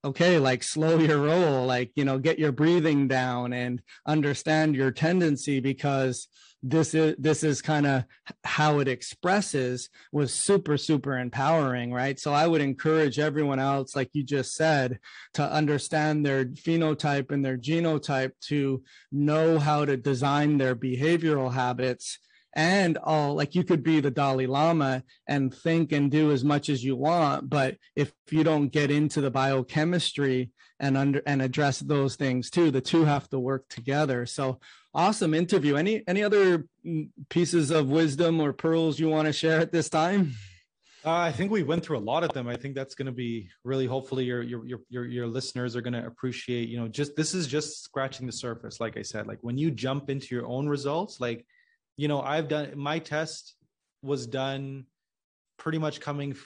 okay 0.09 0.39
like 0.39 0.63
slow 0.63 0.99
your 0.99 1.19
roll 1.19 1.67
like 1.67 1.91
you 1.95 2.05
know 2.05 2.19
get 2.19 2.39
your 2.39 2.53
breathing 2.53 3.07
down 3.07 3.53
and 3.53 3.83
understand 4.07 4.75
your 4.75 4.91
tendency 4.91 5.61
because 5.61 6.29
this 6.63 6.95
is 6.95 7.15
this 7.19 7.45
is 7.45 7.63
kind 7.63 7.87
of 7.87 8.05
how 8.43 8.79
it 8.81 8.89
expresses 8.89 9.91
was 10.11 10.33
super 10.33 10.77
super 10.79 11.19
empowering 11.19 11.93
right? 11.93 12.19
So 12.19 12.33
i 12.33 12.47
would 12.47 12.63
encourage 12.63 13.19
everyone 13.19 13.59
else 13.59 13.95
like 13.95 14.11
you 14.15 14.25
just 14.25 14.55
said 14.55 14.99
to 15.35 15.43
understand 15.43 16.25
their 16.25 16.47
phenotype 16.47 17.31
and 17.31 17.45
their 17.45 17.59
genotype 17.59 18.33
to 18.49 18.83
know 19.13 19.59
how 19.59 19.85
to 19.85 19.97
design 19.97 20.59
their 20.59 20.75
behavioral 20.75 21.53
habits 21.53 22.19
and 22.55 22.97
all 22.99 23.35
like 23.35 23.55
you 23.55 23.65
could 23.65 23.83
be 23.83 24.01
the 24.01 24.11
Dalai 24.11 24.47
Lama 24.47 25.03
and 25.27 25.55
think 25.55 25.93
and 25.93 26.11
do 26.11 26.33
as 26.33 26.45
much 26.45 26.69
as 26.69 26.83
you 26.83 26.97
want, 26.97 27.49
but 27.49 27.77
if 27.95 28.13
you 28.31 28.45
don't 28.45 28.69
get 28.69 28.91
into 28.91 29.21
the 29.21 29.31
biochemistry 29.31 30.51
and 30.81 30.97
under 30.97 31.23
and 31.27 31.43
address 31.43 31.81
those 31.81 32.17
things 32.17 32.51
too, 32.51 32.71
the 32.71 32.81
two 32.81 33.05
have 33.05 33.29
to 33.31 33.39
work 33.39 33.69
together. 33.69 34.27
So 34.27 34.61
awesome 34.95 35.35
interview. 35.35 35.77
Any 35.77 36.03
any 36.07 36.23
other 36.23 36.65
pieces 37.29 37.71
of 37.71 37.91
wisdom 37.91 38.41
or 38.41 38.53
pearls 38.53 38.99
you 38.99 39.09
want 39.09 39.27
to 39.27 39.33
share 39.33 39.61
at 39.61 39.73
this 39.73 39.89
time? 39.89 40.35
Uh, 41.05 41.13
I 41.13 41.33
think 41.33 41.53
we 41.53 41.63
went 41.63 41.85
through 41.85 41.99
a 41.99 42.01
lot 42.01 42.25
of 42.25 42.33
them. 42.33 42.49
I 42.49 42.57
think 42.57 42.75
that's 42.75 42.95
going 42.97 43.07
to 43.07 43.13
be 43.13 43.49
really. 43.63 43.87
Hopefully, 43.87 44.25
your 44.25 44.43
your 44.43 44.67
your 44.67 44.81
your, 44.91 45.05
your 45.05 45.27
listeners 45.27 45.77
are 45.77 45.81
going 45.81 45.93
to 45.93 46.05
appreciate. 46.05 46.69
You 46.69 46.81
know, 46.81 46.89
just 46.89 47.15
this 47.15 47.35
is 47.35 47.47
just 47.47 47.85
scratching 47.85 48.27
the 48.27 48.33
surface. 48.33 48.81
Like 48.81 48.97
I 48.97 49.03
said, 49.03 49.27
like 49.27 49.39
when 49.41 49.57
you 49.57 49.71
jump 49.71 50.11
into 50.11 50.35
your 50.35 50.47
own 50.47 50.69
results, 50.69 51.21
like 51.21 51.47
you 51.99 52.09
know, 52.09 52.23
I've 52.23 52.49
done 52.49 52.73
my 52.77 53.01
test 53.01 53.55
was 54.03 54.27
done 54.27 54.87
pretty 55.59 55.79
much 55.79 56.01
coming 56.01 56.37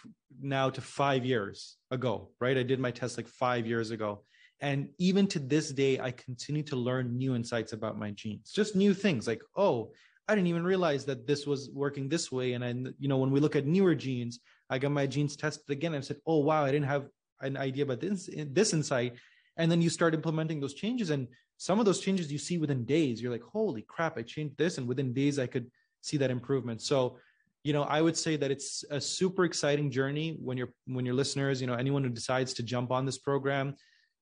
now 0.41 0.71
to 0.71 0.81
five 0.81 1.25
years 1.25 1.77
ago, 1.91 2.31
right? 2.41 2.57
I 2.57 2.63
did 2.63 2.81
my 2.81 2.91
test 2.91 3.19
like 3.19 3.29
five 3.29 3.67
years 3.67 3.91
ago. 3.91 4.25
And 4.61 4.89
even 4.99 5.27
to 5.29 5.39
this 5.39 5.71
day, 5.71 6.01
I 6.01 6.11
continue 6.13 6.63
to 6.65 6.77
learn 6.77 7.19
new 7.19 7.35
insights 7.35 7.75
about 7.75 7.99
my 7.99 8.13
genes, 8.13 8.51
just 8.51 8.75
new 8.75 8.95
things 8.95 9.27
like, 9.27 9.43
oh, 9.55 9.93
I 10.27 10.35
didn't 10.35 10.47
even 10.47 10.65
realize 10.65 11.05
that 11.05 11.27
this 11.27 11.47
was 11.47 11.69
working 11.75 12.09
this 12.09 12.33
way. 12.33 12.55
And 12.55 12.65
I, 12.65 12.73
you 12.99 13.09
know, 13.09 13.19
when 13.19 13.31
we 13.31 13.41
look 13.41 13.57
at 13.57 13.67
newer 13.67 13.95
genes, 13.95 14.41
I 14.71 14.79
got 14.79 14.93
my 14.93 15.07
genes 15.07 15.37
tested 15.37 15.69
again. 15.69 15.95
I 15.95 16.01
said, 16.01 16.19
oh, 16.27 16.39
wow, 16.39 16.65
I 16.65 16.71
didn't 16.71 16.89
have 16.89 17.09
an 17.41 17.59
idea 17.59 17.85
about 17.85 18.01
this, 18.01 18.31
this 18.33 18.73
insight. 18.73 19.17
And 19.59 19.71
then 19.71 19.83
you 19.83 19.91
start 19.91 20.15
implementing 20.15 20.61
those 20.61 20.75
changes. 20.75 21.11
And 21.11 21.29
some 21.63 21.79
of 21.79 21.87
those 21.87 22.01
changes 22.01 22.33
you 22.33 22.39
see 22.39 22.59
within 22.59 22.85
days 22.85 23.23
you're 23.23 23.31
like 23.31 23.43
holy 23.43 23.83
crap 23.83 24.19
i 24.19 24.23
changed 24.23 24.57
this 24.59 24.79
and 24.79 24.89
within 24.89 25.13
days 25.13 25.39
i 25.39 25.47
could 25.47 25.71
see 26.01 26.17
that 26.17 26.33
improvement. 26.33 26.83
So 26.83 27.19
you 27.63 27.73
know 27.73 27.85
i 27.85 28.01
would 28.03 28.17
say 28.17 28.35
that 28.37 28.51
it's 28.51 28.85
a 28.91 29.01
super 29.01 29.45
exciting 29.45 29.89
journey 29.99 30.37
when 30.43 30.57
you're 30.59 30.73
when 30.87 31.07
your 31.07 31.15
listeners 31.15 31.61
you 31.61 31.69
know 31.69 31.75
anyone 31.75 32.03
who 32.03 32.11
decides 32.11 32.53
to 32.55 32.63
jump 32.65 32.91
on 32.91 33.07
this 33.07 33.19
program 33.19 33.77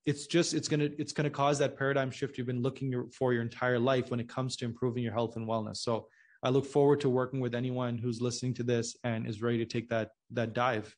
it's 0.05 0.27
just 0.27 0.53
it's 0.53 0.67
going 0.67 0.79
to 0.79 0.91
it's 1.01 1.13
going 1.13 1.23
to 1.23 1.35
cause 1.41 1.57
that 1.57 1.75
paradigm 1.75 2.11
shift 2.11 2.37
you've 2.37 2.45
been 2.53 2.61
looking 2.61 3.09
for 3.17 3.33
your 3.33 3.41
entire 3.41 3.79
life 3.79 4.11
when 4.11 4.19
it 4.19 4.29
comes 4.29 4.55
to 4.57 4.65
improving 4.65 5.01
your 5.03 5.13
health 5.13 5.35
and 5.37 5.47
wellness. 5.47 5.77
So 5.77 6.07
i 6.43 6.49
look 6.49 6.65
forward 6.65 6.99
to 7.01 7.09
working 7.09 7.39
with 7.39 7.55
anyone 7.55 7.97
who's 7.97 8.21
listening 8.21 8.53
to 8.55 8.63
this 8.63 8.95
and 9.03 9.27
is 9.27 9.41
ready 9.41 9.57
to 9.57 9.65
take 9.65 9.89
that 9.89 10.11
that 10.31 10.53
dive 10.53 10.95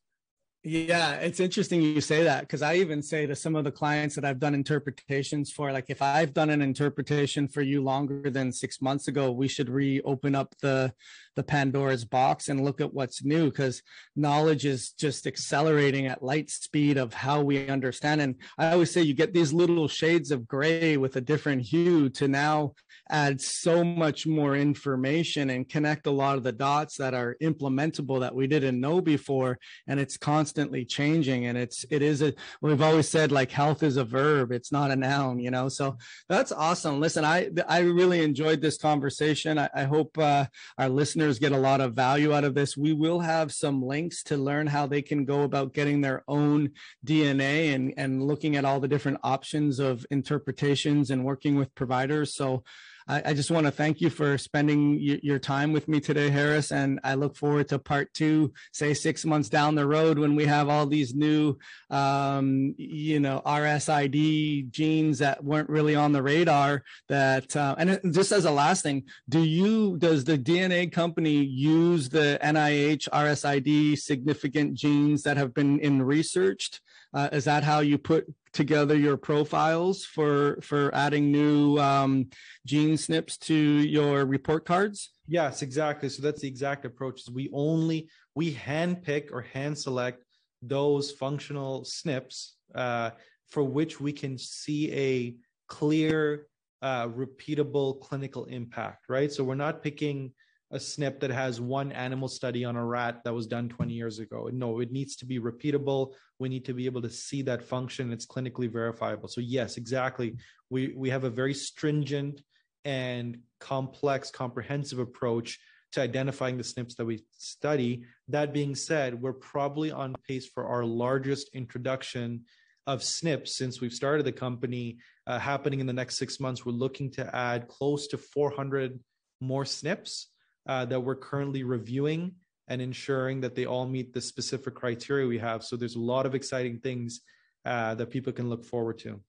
yeah, 0.65 1.15
it's 1.15 1.41
interesting 1.41 1.81
you 1.81 1.99
say 1.99 2.23
that 2.23 2.41
because 2.41 2.61
I 2.61 2.76
even 2.76 3.02
say 3.02 3.26
to 3.26 3.35
some 3.35 3.57
of 3.57 3.65
the 3.65 3.72
clients 3.72 4.15
that 4.15 4.23
I've 4.23 4.40
done 4.40 4.53
interpretations 4.53 5.52
for, 5.52 5.73
like 5.73 5.90
if 5.90 6.02
I've 6.02 6.34
done 6.34 6.49
an 6.49 6.61
interpretation 6.61 7.49
for 7.49 7.61
you 7.61 7.84
longer 7.84 8.30
than 8.30 8.53
six 8.53 8.81
months 8.81 9.10
ago, 9.10 9.30
we 9.30 9.49
should 9.49 9.69
reopen 9.69 10.35
up 10.35 10.56
the 10.61 10.94
the 11.35 11.44
Pandora's 11.44 12.06
box 12.06 12.48
and 12.48 12.64
look 12.64 12.80
at 12.80 12.94
what's 12.94 13.26
new 13.26 13.45
because 13.45 13.81
knowledge 14.15 14.65
is 14.65 14.91
just 14.91 15.26
accelerating 15.26 16.06
at 16.06 16.23
light 16.23 16.49
speed 16.49 16.98
of 16.98 17.14
how 17.14 17.41
we 17.41 17.68
understand. 17.68 18.22
And 18.22 18.35
I 18.57 18.72
always 18.72 18.91
say 18.91 19.02
you 19.02 19.15
get 19.15 19.34
these 19.34 19.52
little 19.52 19.88
shades 19.88 20.31
of 20.31 20.48
gray 20.48 20.95
with 20.95 21.15
a 21.15 21.22
different 21.22 21.64
hue 21.64 22.10
to 22.10 22.27
now 22.27 22.73
add 23.10 23.41
so 23.41 23.84
much 23.84 24.26
more 24.26 24.56
information 24.56 25.49
and 25.49 25.68
connect 25.68 26.07
a 26.07 26.11
lot 26.11 26.38
of 26.38 26.44
the 26.44 26.52
dots 26.52 26.98
that 26.98 27.14
are 27.14 27.35
implementable 27.41 28.22
that 28.22 28.34
we 28.34 28.48
didn't 28.48 28.80
know 28.80 29.02
before 29.02 29.57
and 29.88 29.99
it's 29.99 30.18
constantly 30.54 30.86
changing 30.86 31.48
and 31.48 31.58
it's 31.58 31.84
it 31.90 32.04
is 32.04 32.22
a 32.22 32.32
we've 32.62 32.82
always 32.82 33.10
said 33.10 33.32
like 33.32 33.50
health 33.50 33.82
is 33.82 33.98
a 33.98 34.04
verb 34.04 34.52
it's 34.52 34.72
not 34.72 34.92
a 34.92 34.96
noun 34.96 35.40
you 35.40 35.50
know? 35.50 35.68
So 35.68 35.98
that's 36.30 36.52
awesome. 36.52 37.00
Listen 37.00 37.26
i 37.26 37.50
i 37.68 37.80
really 37.80 38.24
enjoyed 38.24 38.62
this 38.62 38.78
conversation. 38.78 39.58
I, 39.58 39.70
I 39.74 39.84
hope 39.86 40.16
uh, 40.18 40.46
our 40.78 40.90
listeners 40.90 41.40
get 41.40 41.54
a 41.54 41.58
lot 41.58 41.82
of 41.82 41.96
value 41.96 42.34
out 42.34 42.44
of 42.44 42.54
this. 42.54 42.78
We 42.78 42.94
will 42.94 43.20
have 43.20 43.52
some 43.52 43.82
links 43.82 44.22
to 44.24 44.38
learn 44.38 44.68
how 44.68 44.86
they 44.86 45.02
can 45.02 45.26
go 45.26 45.42
about 45.42 45.74
getting 45.74 46.02
their 46.02 46.24
own 46.28 46.72
dna 47.04 47.74
and 47.74 47.94
and 47.98 48.22
looking 48.22 48.56
at 48.56 48.66
all 48.66 48.80
the 48.80 48.88
different 48.88 49.20
options 49.24 49.80
of 49.80 50.06
interpretations 50.12 51.10
and 51.10 51.26
working 51.26 51.56
with 51.56 51.74
providers. 51.74 52.36
So 52.36 52.64
I, 53.08 53.22
I 53.28 53.34
just 53.34 53.52
want 53.52 53.66
to 53.66 53.72
thank 53.72 54.02
you 54.02 54.10
for 54.10 54.38
spending 54.38 54.94
y- 54.94 55.20
your 55.22 55.40
time 55.40 55.74
with 55.74 55.88
me 55.88 56.00
today, 56.00 56.30
Harris. 56.30 56.72
And 56.72 57.00
I 57.04 57.16
look 57.16 57.36
forward 57.36 57.68
to 57.70 57.80
part 57.80 58.14
two, 58.14 58.54
say 58.72 58.94
six 58.94 59.26
months 59.26 59.50
down 59.50 59.76
the 59.76 59.88
road 59.88 60.20
when 60.20 60.36
we 60.36 60.46
have 60.46 60.70
all 60.70 60.86
these 60.86 61.14
new, 61.14 61.58
um, 61.90 62.76
you 62.78 63.20
know, 63.20 63.42
RSID 63.46 64.70
genes 64.72 65.20
that 65.20 65.44
weren't 65.44 65.70
really 65.70 65.96
on 65.96 66.12
the 66.12 66.24
radar. 66.24 66.84
That 67.10 67.56
uh, 67.56 67.76
and 67.78 68.00
just 68.14 68.32
as 68.32 68.46
a 68.46 68.52
last 68.52 68.84
thing, 68.84 69.04
do 69.30 69.44
you 69.44 69.98
does 69.98 70.24
the 70.24 70.38
DNA 70.38 70.92
company 70.92 71.44
use 71.44 72.10
the 72.10 72.40
NIH 72.42 73.10
RSID 73.10 73.98
significant 74.00 74.76
genes 74.76 75.24
that 75.24 75.38
have 75.38 75.54
been 75.54 75.80
in 75.80 76.02
researched? 76.02 76.82
Uh, 77.14 77.30
is 77.31 77.45
that 77.45 77.64
how 77.64 77.80
you 77.80 77.98
put 77.98 78.26
together 78.53 78.95
your 78.95 79.18
profiles 79.18 80.06
for 80.06 80.60
for 80.61 80.94
adding 80.94 81.31
new 81.31 81.77
um, 81.77 82.27
gene 82.65 82.95
SNPs 82.95 83.38
to 83.40 83.56
your 83.56 84.26
report 84.26 84.65
cards? 84.65 85.11
Yes, 85.27 85.61
exactly. 85.61 86.10
So 86.10 86.22
that's 86.22 86.41
the 86.41 86.48
exact 86.48 86.85
approach. 86.85 87.22
We 87.31 87.49
only 87.53 88.10
we 88.35 88.52
hand 88.52 89.03
pick 89.03 89.31
or 89.31 89.41
hand 89.41 89.77
select 89.77 90.23
those 90.61 91.11
functional 91.11 91.84
SNPs 91.84 92.52
uh, 92.73 93.11
for 93.48 93.64
which 93.64 93.99
we 93.99 94.11
can 94.11 94.38
see 94.38 94.91
a 94.94 95.35
clear, 95.68 96.48
uh, 96.81 97.07
repeatable 97.10 97.99
clinical 98.02 98.45
impact. 98.45 99.06
Right. 99.07 99.31
So 99.31 99.44
we're 99.44 99.56
not 99.56 99.84
picking 99.84 100.31
a 100.74 100.78
SNP 100.78 101.20
that 101.20 101.30
has 101.30 101.62
one 101.62 101.91
animal 101.91 102.28
study 102.28 102.66
on 102.66 102.76
a 102.76 102.84
rat 102.84 103.24
that 103.24 103.34
was 103.34 103.45
done 103.45 103.70
20 103.70 103.94
years 103.94 104.18
ago. 104.18 104.50
No, 104.52 104.80
it 104.80 104.91
needs 104.91 105.16
to 105.18 105.26
be 105.26 105.40
repeatable. 105.40 106.14
We 106.40 106.50
need 106.50 106.66
to 106.66 106.74
be 106.74 106.88
able 106.88 107.04
to 107.04 107.12
see 107.12 107.44
that 107.44 107.62
function. 107.62 108.12
It's 108.12 108.26
clinically 108.26 108.72
verifiable. 108.72 109.30
So 109.30 109.40
yes, 109.40 109.78
exactly. 109.78 110.36
We 110.72 110.94
we 110.98 111.12
have 111.12 111.26
a 111.26 111.30
very 111.30 111.54
stringent 111.54 112.41
and 112.86 113.38
complex, 113.60 114.32
comprehensive 114.32 114.98
approach 114.98 115.60
to 115.91 116.02
identifying 116.02 116.58
the 116.58 116.64
SNPs 116.64 116.95
that 116.95 117.06
we 117.06 117.24
study. 117.38 118.06
That 118.28 118.52
being 118.52 118.74
said, 118.74 119.22
we're 119.22 119.34
probably 119.34 119.91
on 119.91 120.16
pace 120.28 120.48
for 120.48 120.66
our 120.66 120.84
largest 120.84 121.52
introduction 121.54 122.45
of 122.88 123.02
SNPs 123.02 123.50
since 123.50 123.80
we've 123.80 123.94
started 123.94 124.26
the 124.26 124.32
company 124.32 124.98
uh, 125.28 125.38
happening 125.38 125.82
in 125.82 125.86
the 125.86 125.94
next 125.94 126.18
six 126.18 126.40
months. 126.40 126.66
We're 126.66 126.72
looking 126.72 127.12
to 127.12 127.34
add 127.34 127.68
close 127.68 128.08
to 128.08 128.18
400 128.18 129.00
more 129.40 129.66
SNPs 129.66 130.26
uh, 130.68 130.85
that 130.85 130.99
we're 130.99 131.15
currently 131.15 131.64
reviewing 131.64 132.34
and 132.68 132.81
ensuring 132.81 133.41
that 133.41 133.56
they 133.56 133.65
all 133.65 133.85
meet 133.85 134.14
the 134.14 134.22
specific 134.22 134.73
criteria 134.73 135.27
we 135.27 135.38
have. 135.38 135.64
So 135.64 135.76
there's 135.76 135.95
a 135.95 135.99
lot 135.99 136.26
of 136.26 136.35
exciting 136.35 136.80
things 136.80 137.22
uh, 137.65 137.95
that 137.95 138.10
people 138.10 138.34
can 138.34 138.49
look 138.49 138.65
forward 138.65 138.98
to. 138.99 139.19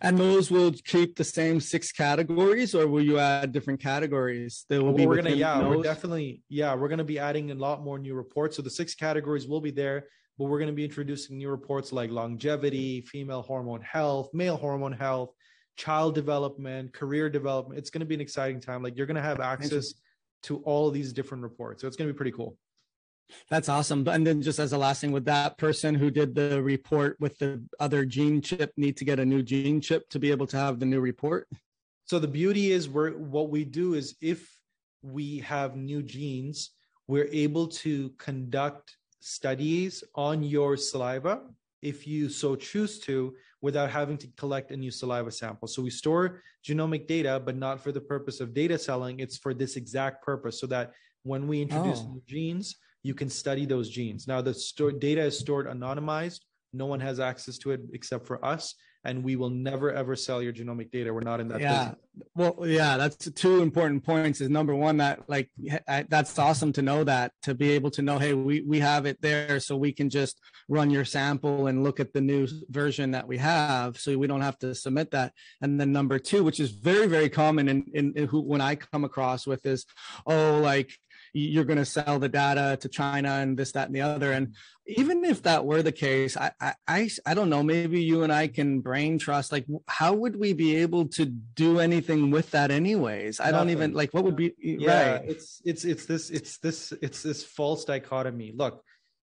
And 0.00 0.16
those 0.16 0.50
will 0.50 0.72
keep 0.72 1.16
the 1.16 1.24
same 1.24 1.60
six 1.60 1.92
categories, 1.92 2.74
or 2.74 2.86
will 2.86 3.02
you 3.02 3.18
add 3.18 3.52
different 3.52 3.80
categories? 3.80 4.64
They 4.70 4.78
will 4.78 4.86
well, 4.86 4.94
be. 4.94 5.06
We're 5.06 5.16
gonna, 5.16 5.30
yeah, 5.30 5.60
those? 5.60 5.76
we're 5.76 5.82
definitely, 5.82 6.42
yeah, 6.48 6.74
we're 6.74 6.88
gonna 6.88 7.04
be 7.04 7.18
adding 7.18 7.50
a 7.50 7.54
lot 7.54 7.82
more 7.82 7.98
new 7.98 8.14
reports. 8.14 8.56
So 8.56 8.62
the 8.62 8.70
six 8.70 8.94
categories 8.94 9.46
will 9.46 9.60
be 9.60 9.70
there, 9.70 10.06
but 10.38 10.46
we're 10.46 10.58
gonna 10.58 10.72
be 10.72 10.84
introducing 10.84 11.36
new 11.36 11.50
reports 11.50 11.92
like 11.92 12.10
longevity, 12.10 13.02
female 13.02 13.42
hormone 13.42 13.82
health, 13.82 14.30
male 14.32 14.56
hormone 14.56 14.92
health, 14.92 15.34
child 15.76 16.14
development, 16.14 16.94
career 16.94 17.28
development. 17.28 17.78
It's 17.78 17.90
gonna 17.90 18.06
be 18.06 18.14
an 18.14 18.22
exciting 18.22 18.60
time. 18.60 18.82
Like 18.82 18.96
you're 18.96 19.06
gonna 19.06 19.20
have 19.20 19.40
access 19.40 19.92
to 20.46 20.58
all 20.58 20.88
of 20.88 20.94
these 20.94 21.12
different 21.12 21.42
reports, 21.42 21.82
so 21.82 21.88
it's 21.88 21.96
gonna 21.96 22.12
be 22.12 22.16
pretty 22.16 22.32
cool. 22.32 22.56
That's 23.50 23.68
awesome. 23.68 24.06
And 24.08 24.26
then 24.26 24.42
just 24.42 24.58
as 24.58 24.72
a 24.72 24.78
last 24.78 25.00
thing, 25.00 25.12
would 25.12 25.24
that 25.24 25.58
person 25.58 25.94
who 25.94 26.10
did 26.10 26.34
the 26.34 26.62
report 26.62 27.16
with 27.20 27.38
the 27.38 27.62
other 27.80 28.04
gene 28.04 28.40
chip 28.40 28.72
need 28.76 28.96
to 28.98 29.04
get 29.04 29.18
a 29.18 29.24
new 29.24 29.42
gene 29.42 29.80
chip 29.80 30.08
to 30.10 30.18
be 30.18 30.30
able 30.30 30.46
to 30.48 30.56
have 30.56 30.78
the 30.78 30.86
new 30.86 31.00
report? 31.00 31.48
So 32.04 32.18
the 32.18 32.28
beauty 32.28 32.70
is 32.70 32.88
we're 32.88 33.12
what 33.12 33.50
we 33.50 33.64
do 33.64 33.94
is 33.94 34.16
if 34.20 34.48
we 35.02 35.38
have 35.38 35.76
new 35.76 36.02
genes, 36.02 36.70
we're 37.08 37.28
able 37.32 37.66
to 37.68 38.10
conduct 38.10 38.96
studies 39.20 40.04
on 40.14 40.42
your 40.42 40.76
saliva 40.76 41.42
if 41.82 42.06
you 42.06 42.28
so 42.28 42.56
choose 42.56 42.98
to 43.00 43.34
without 43.62 43.90
having 43.90 44.16
to 44.18 44.28
collect 44.36 44.70
a 44.70 44.76
new 44.76 44.90
saliva 44.90 45.30
sample. 45.30 45.68
So 45.68 45.82
we 45.82 45.90
store 45.90 46.42
genomic 46.66 47.06
data, 47.06 47.40
but 47.44 47.56
not 47.56 47.80
for 47.80 47.92
the 47.92 48.00
purpose 48.00 48.40
of 48.40 48.54
data 48.54 48.78
selling. 48.78 49.20
It's 49.20 49.36
for 49.36 49.54
this 49.54 49.76
exact 49.76 50.24
purpose 50.24 50.60
so 50.60 50.66
that 50.68 50.92
when 51.22 51.48
we 51.48 51.62
introduce 51.62 52.00
oh. 52.00 52.12
new 52.12 52.22
genes, 52.26 52.76
you 53.02 53.14
can 53.14 53.28
study 53.28 53.66
those 53.66 53.88
genes. 53.88 54.26
Now, 54.26 54.40
the 54.40 54.54
store, 54.54 54.92
data 54.92 55.22
is 55.22 55.38
stored 55.38 55.66
anonymized. 55.66 56.40
No 56.72 56.86
one 56.86 57.00
has 57.00 57.20
access 57.20 57.56
to 57.58 57.70
it 57.70 57.80
except 57.92 58.26
for 58.26 58.44
us. 58.44 58.74
And 59.06 59.24
we 59.24 59.36
will 59.36 59.50
never 59.50 59.92
ever 59.92 60.16
sell 60.16 60.42
your 60.42 60.52
genomic 60.52 60.90
data. 60.90 61.14
We're 61.14 61.20
not 61.20 61.40
in 61.40 61.48
that. 61.48 61.60
Yeah. 61.60 61.78
Business. 61.78 62.00
Well, 62.34 62.56
yeah, 62.66 62.96
that's 62.96 63.30
two 63.32 63.60
important 63.60 64.02
points. 64.02 64.40
Is 64.40 64.48
number 64.48 64.74
one 64.74 64.96
that 64.98 65.28
like 65.28 65.50
that's 66.08 66.38
awesome 66.38 66.72
to 66.72 66.82
know 66.82 67.04
that 67.04 67.32
to 67.42 67.54
be 67.54 67.70
able 67.72 67.90
to 67.92 68.02
know, 68.02 68.18
hey, 68.18 68.32
we 68.32 68.62
we 68.62 68.80
have 68.80 69.04
it 69.04 69.20
there, 69.20 69.60
so 69.60 69.76
we 69.76 69.92
can 69.92 70.08
just 70.08 70.40
run 70.68 70.90
your 70.90 71.04
sample 71.04 71.66
and 71.66 71.84
look 71.84 72.00
at 72.00 72.14
the 72.14 72.22
new 72.22 72.48
version 72.70 73.10
that 73.10 73.28
we 73.28 73.36
have, 73.36 73.98
so 73.98 74.16
we 74.16 74.26
don't 74.26 74.40
have 74.40 74.58
to 74.60 74.74
submit 74.74 75.10
that. 75.10 75.32
And 75.60 75.78
then 75.78 75.92
number 75.92 76.18
two, 76.18 76.42
which 76.42 76.58
is 76.58 76.70
very 76.70 77.06
very 77.06 77.28
common 77.28 77.68
in 77.68 77.84
in, 77.92 78.12
in 78.16 78.26
who 78.28 78.40
when 78.40 78.62
I 78.62 78.76
come 78.76 79.04
across 79.04 79.46
with 79.46 79.66
is, 79.66 79.84
oh, 80.26 80.60
like 80.62 80.98
you're 81.36 81.64
going 81.64 81.78
to 81.78 81.84
sell 81.84 82.18
the 82.18 82.28
data 82.28 82.78
to 82.80 82.88
China 82.88 83.28
and 83.28 83.58
this, 83.58 83.72
that, 83.72 83.88
and 83.88 83.94
the 83.94 84.00
other. 84.00 84.32
And 84.32 84.54
even 84.86 85.24
if 85.24 85.42
that 85.42 85.66
were 85.66 85.82
the 85.82 85.92
case, 85.92 86.36
I, 86.36 86.52
I, 86.88 87.10
I 87.26 87.34
don't 87.34 87.50
know. 87.50 87.62
Maybe 87.62 88.02
you 88.02 88.22
and 88.22 88.32
I 88.32 88.48
can 88.48 88.80
brain 88.80 89.18
trust. 89.18 89.52
Like, 89.52 89.66
how 89.86 90.14
would 90.14 90.36
we 90.36 90.54
be 90.54 90.76
able 90.76 91.08
to 91.08 91.26
do 91.26 91.80
anything 91.80 92.30
with 92.30 92.50
that, 92.52 92.70
anyways? 92.70 93.38
I 93.38 93.50
Nothing. 93.50 93.58
don't 93.58 93.70
even 93.70 93.92
like. 93.92 94.14
What 94.14 94.24
would 94.24 94.36
be 94.36 94.54
yeah, 94.58 95.12
right? 95.12 95.24
It's 95.28 95.60
it's 95.64 95.84
it's 95.84 96.06
this 96.06 96.30
it's 96.30 96.58
this 96.58 96.92
it's 97.02 97.22
this 97.22 97.44
false 97.44 97.84
dichotomy. 97.84 98.52
Look, 98.56 98.82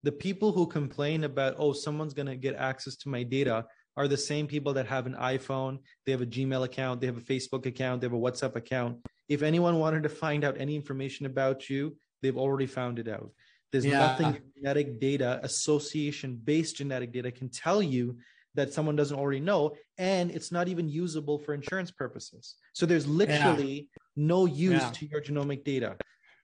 the 0.04 0.12
people 0.12 0.52
who 0.52 0.66
complain 0.66 1.24
about 1.24 1.56
oh 1.58 1.72
someone's 1.72 2.14
going 2.14 2.26
to 2.26 2.36
get 2.36 2.54
access 2.54 2.94
to 2.98 3.08
my 3.08 3.24
data 3.24 3.66
are 3.96 4.08
the 4.08 4.16
same 4.16 4.46
people 4.46 4.74
that 4.74 4.86
have 4.86 5.06
an 5.06 5.14
iPhone, 5.14 5.78
they 6.04 6.12
have 6.12 6.22
a 6.22 6.26
Gmail 6.26 6.64
account, 6.64 7.00
they 7.00 7.06
have 7.06 7.16
a 7.16 7.20
Facebook 7.20 7.66
account, 7.66 8.00
they 8.00 8.06
have 8.06 8.12
a 8.12 8.18
WhatsApp 8.18 8.56
account 8.56 8.98
if 9.28 9.42
anyone 9.42 9.78
wanted 9.78 10.02
to 10.04 10.08
find 10.08 10.44
out 10.44 10.56
any 10.58 10.76
information 10.76 11.26
about 11.26 11.68
you, 11.68 11.96
they've 12.22 12.36
already 12.36 12.66
found 12.66 12.98
it 12.98 13.08
out. 13.08 13.30
There's 13.72 13.84
yeah. 13.84 13.98
nothing 13.98 14.40
genetic 14.56 15.00
data, 15.00 15.40
association 15.42 16.40
based 16.42 16.76
genetic 16.76 17.12
data 17.12 17.30
can 17.30 17.48
tell 17.48 17.82
you 17.82 18.18
that 18.54 18.72
someone 18.72 18.96
doesn't 18.96 19.18
already 19.18 19.40
know. 19.40 19.74
And 19.98 20.30
it's 20.30 20.52
not 20.52 20.68
even 20.68 20.88
usable 20.88 21.38
for 21.38 21.52
insurance 21.52 21.90
purposes. 21.90 22.54
So 22.72 22.86
there's 22.86 23.06
literally 23.06 23.88
yeah. 23.92 24.02
no 24.16 24.46
use 24.46 24.80
yeah. 24.80 24.90
to 24.90 25.06
your 25.06 25.20
genomic 25.20 25.64
data. 25.64 25.96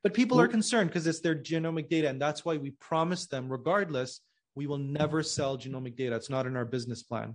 But 0.02 0.14
people 0.14 0.40
are 0.40 0.48
concerned 0.48 0.90
because 0.90 1.06
it's 1.06 1.20
their 1.20 1.36
genomic 1.36 1.88
data. 1.88 2.08
And 2.08 2.20
that's 2.20 2.44
why 2.44 2.56
we 2.56 2.72
promise 2.72 3.26
them, 3.26 3.48
regardless, 3.48 4.20
we 4.54 4.66
will 4.66 4.78
never 4.78 5.22
sell 5.22 5.56
genomic 5.56 5.96
data. 5.96 6.16
It's 6.16 6.30
not 6.30 6.46
in 6.46 6.56
our 6.56 6.64
business 6.64 7.02
plan. 7.02 7.34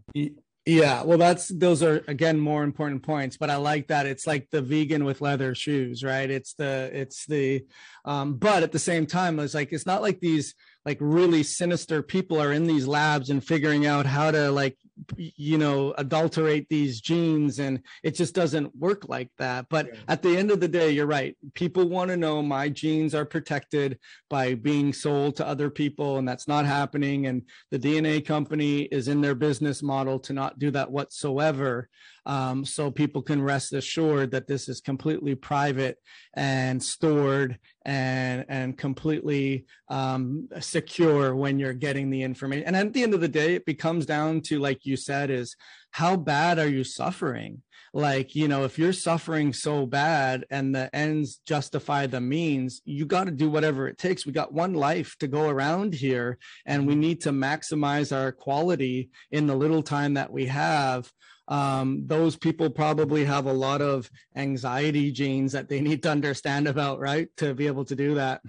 Yeah, 0.67 1.03
well, 1.03 1.17
that's 1.17 1.47
those 1.47 1.81
are 1.81 2.03
again 2.09 2.37
more 2.37 2.63
important 2.63 3.01
points, 3.01 3.37
but 3.37 3.49
I 3.49 3.55
like 3.55 3.87
that 3.87 4.05
it's 4.05 4.27
like 4.27 4.49
the 4.51 4.61
vegan 4.61 5.05
with 5.05 5.21
leather 5.21 5.55
shoes, 5.55 6.03
right? 6.03 6.29
It's 6.29 6.55
the 6.55 6.89
it's 6.93 7.25
the, 7.25 7.65
um, 8.03 8.33
but 8.33 8.63
at 8.63 8.73
the 8.73 8.79
same 8.79 9.05
time, 9.05 9.39
it's 9.39 9.53
like 9.53 9.71
it's 9.71 9.85
not 9.85 10.01
like 10.01 10.19
these 10.19 10.55
like 10.87 10.97
really 11.01 11.43
sinister 11.43 12.01
people 12.01 12.41
are 12.41 12.53
in 12.53 12.65
these 12.65 12.87
labs 12.87 13.29
and 13.29 13.43
figuring 13.43 13.85
out 13.85 14.05
how 14.05 14.31
to 14.31 14.49
like 14.49 14.77
you 15.17 15.57
know 15.57 15.93
adulterate 15.97 16.67
these 16.69 17.01
genes 17.01 17.59
and 17.59 17.81
it 18.03 18.15
just 18.15 18.33
doesn't 18.33 18.73
work 18.73 19.09
like 19.09 19.29
that. 19.37 19.65
But 19.69 19.87
yeah. 19.87 19.99
at 20.07 20.21
the 20.21 20.37
end 20.37 20.49
of 20.49 20.61
the 20.61 20.67
day 20.69 20.91
you're 20.91 21.05
right. 21.05 21.35
People 21.55 21.89
want 21.89 22.09
to 22.09 22.15
know 22.15 22.41
my 22.41 22.69
genes 22.69 23.13
are 23.13 23.25
protected 23.25 23.99
by 24.29 24.55
being 24.55 24.93
sold 24.93 25.35
to 25.35 25.45
other 25.45 25.69
people 25.69 26.19
and 26.19 26.27
that's 26.27 26.47
not 26.47 26.65
happening 26.65 27.27
and 27.27 27.43
the 27.69 27.79
dna 27.79 28.25
company 28.25 28.83
is 28.83 29.09
in 29.09 29.19
their 29.19 29.35
business 29.35 29.83
model 29.83 30.19
to 30.19 30.31
not 30.31 30.57
do 30.57 30.71
that 30.71 30.89
whatsoever 30.89 31.89
um, 32.27 32.65
so 32.65 32.91
people 32.91 33.21
can 33.21 33.41
rest 33.41 33.71
assured 33.71 34.31
that 34.31 34.47
this 34.47 34.67
is 34.67 34.81
completely 34.81 35.33
private 35.33 35.97
and 36.33 36.83
stored 36.83 37.57
and 37.85 38.45
and 38.49 38.77
completely 38.77 39.65
um, 39.87 40.49
secure 40.59 41.33
when 41.33 41.57
you're 41.57 41.73
getting 41.73 42.09
the 42.09 42.21
information. 42.21 42.67
And 42.67 42.75
at 42.75 42.91
the 42.91 43.01
end 43.01 43.13
of 43.13 43.21
the 43.21 43.29
day, 43.29 43.55
it 43.55 43.65
becomes 43.65 44.05
down 44.05 44.41
to 44.41 44.59
like 44.59 44.85
you 44.85 44.97
said, 44.97 45.29
is 45.29 45.55
how 45.91 46.17
bad 46.17 46.59
are 46.59 46.67
you 46.67 46.83
suffering? 46.83 47.63
Like 47.93 48.35
you 48.35 48.49
know, 48.49 48.65
if 48.65 48.77
you're 48.77 48.91
suffering 48.91 49.53
so 49.53 49.85
bad 49.85 50.45
and 50.51 50.75
the 50.75 50.93
ends 50.93 51.39
justify 51.47 52.07
the 52.07 52.19
means, 52.19 52.81
you 52.83 53.05
got 53.05 53.23
to 53.23 53.31
do 53.31 53.49
whatever 53.49 53.87
it 53.87 53.97
takes. 53.97 54.25
We 54.25 54.33
got 54.33 54.53
one 54.53 54.73
life 54.73 55.15
to 55.19 55.27
go 55.27 55.47
around 55.47 55.93
here, 55.93 56.39
and 56.65 56.85
we 56.85 56.95
need 56.95 57.21
to 57.21 57.31
maximize 57.31 58.13
our 58.13 58.33
quality 58.33 59.11
in 59.31 59.47
the 59.47 59.55
little 59.55 59.81
time 59.81 60.15
that 60.15 60.29
we 60.29 60.47
have 60.47 61.09
um, 61.47 62.03
those 62.05 62.35
people 62.35 62.69
probably 62.69 63.23
have 63.25 63.45
a 63.45 63.53
lot 63.53 63.81
of 63.81 64.09
anxiety 64.35 65.11
genes 65.11 65.53
that 65.53 65.69
they 65.69 65.79
need 65.79 66.03
to 66.03 66.11
understand 66.11 66.67
about, 66.67 66.99
right? 66.99 67.29
To 67.37 67.53
be 67.53 67.67
able 67.67 67.85
to 67.85 67.95
do 67.95 68.15
that. 68.15 68.41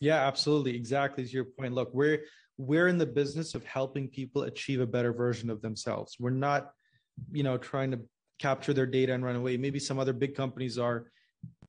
Yeah, 0.00 0.26
absolutely. 0.26 0.76
Exactly 0.76 1.24
to 1.24 1.30
your 1.30 1.44
point. 1.44 1.74
Look, 1.74 1.90
we're 1.92 2.24
we're 2.56 2.88
in 2.88 2.98
the 2.98 3.06
business 3.06 3.54
of 3.54 3.64
helping 3.64 4.08
people 4.08 4.42
achieve 4.42 4.80
a 4.80 4.86
better 4.86 5.12
version 5.12 5.50
of 5.50 5.62
themselves. 5.62 6.16
We're 6.20 6.30
not, 6.30 6.70
you 7.32 7.42
know, 7.42 7.56
trying 7.56 7.90
to 7.92 8.00
capture 8.38 8.72
their 8.72 8.86
data 8.86 9.14
and 9.14 9.24
run 9.24 9.36
away. 9.36 9.56
Maybe 9.56 9.78
some 9.78 9.98
other 9.98 10.12
big 10.12 10.34
companies 10.34 10.78
are. 10.78 11.10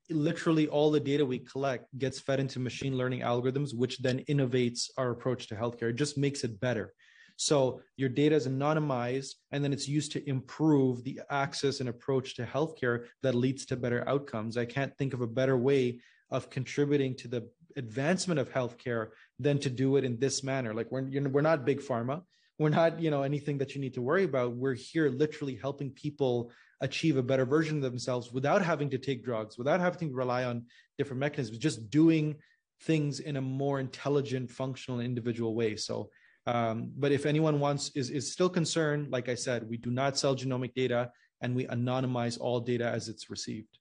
Literally, 0.09 0.67
all 0.67 0.91
the 0.91 0.99
data 0.99 1.25
we 1.25 1.39
collect 1.39 1.85
gets 1.97 2.19
fed 2.19 2.41
into 2.41 2.59
machine 2.59 2.97
learning 2.97 3.21
algorithms, 3.21 3.73
which 3.73 3.99
then 3.99 4.19
innovates 4.27 4.89
our 4.97 5.11
approach 5.11 5.47
to 5.47 5.55
healthcare. 5.55 5.91
It 5.91 5.95
just 5.95 6.17
makes 6.17 6.43
it 6.43 6.59
better. 6.59 6.93
So 7.37 7.81
your 7.97 8.09
data 8.09 8.35
is 8.35 8.47
anonymized 8.47 9.35
and 9.51 9.63
then 9.63 9.73
it's 9.73 9.87
used 9.87 10.11
to 10.13 10.29
improve 10.29 11.03
the 11.03 11.21
access 11.29 11.79
and 11.79 11.89
approach 11.89 12.35
to 12.35 12.45
healthcare 12.45 13.05
that 13.23 13.35
leads 13.35 13.65
to 13.67 13.75
better 13.75 14.07
outcomes. 14.07 14.57
I 14.57 14.65
can't 14.65 14.95
think 14.97 15.13
of 15.13 15.21
a 15.21 15.27
better 15.27 15.57
way 15.57 16.01
of 16.29 16.49
contributing 16.49 17.15
to 17.17 17.27
the 17.27 17.49
advancement 17.75 18.39
of 18.39 18.51
healthcare 18.51 19.09
than 19.39 19.59
to 19.59 19.69
do 19.69 19.97
it 19.97 20.03
in 20.03 20.19
this 20.19 20.43
manner. 20.43 20.73
Like 20.73 20.91
we're, 20.91 21.07
you 21.07 21.21
know, 21.21 21.29
we're 21.29 21.41
not 21.41 21.65
big 21.65 21.81
pharma. 21.81 22.23
We're 22.59 22.69
not, 22.69 22.99
you 22.99 23.09
know, 23.09 23.23
anything 23.23 23.57
that 23.57 23.73
you 23.73 23.81
need 23.81 23.95
to 23.95 24.01
worry 24.01 24.23
about. 24.23 24.55
We're 24.55 24.75
here 24.75 25.09
literally 25.09 25.55
helping 25.55 25.91
people 25.91 26.51
achieve 26.79 27.17
a 27.17 27.23
better 27.23 27.45
version 27.45 27.77
of 27.77 27.83
themselves 27.83 28.31
without 28.31 28.63
having 28.63 28.89
to 28.91 28.97
take 28.97 29.23
drugs, 29.23 29.57
without 29.57 29.79
having 29.79 30.09
to 30.09 30.15
rely 30.15 30.43
on 30.43 30.65
different 30.97 31.19
mechanisms, 31.19 31.57
just 31.57 31.89
doing 31.89 32.35
things 32.81 33.19
in 33.19 33.37
a 33.37 33.41
more 33.41 33.79
intelligent, 33.79 34.51
functional, 34.51 34.99
individual 34.99 35.55
way. 35.55 35.75
So 35.75 36.09
um, 36.47 36.91
but 36.97 37.11
if 37.11 37.25
anyone 37.25 37.59
wants 37.59 37.91
is 37.95 38.09
is 38.09 38.31
still 38.31 38.49
concerned, 38.49 39.11
like 39.11 39.29
I 39.29 39.35
said, 39.35 39.67
we 39.69 39.77
do 39.77 39.91
not 39.91 40.17
sell 40.17 40.35
genomic 40.35 40.73
data 40.73 41.11
and 41.41 41.55
we 41.55 41.65
anonymize 41.65 42.39
all 42.39 42.59
data 42.59 42.85
as 42.85 43.09
it's 43.09 43.29
received. 43.29 43.77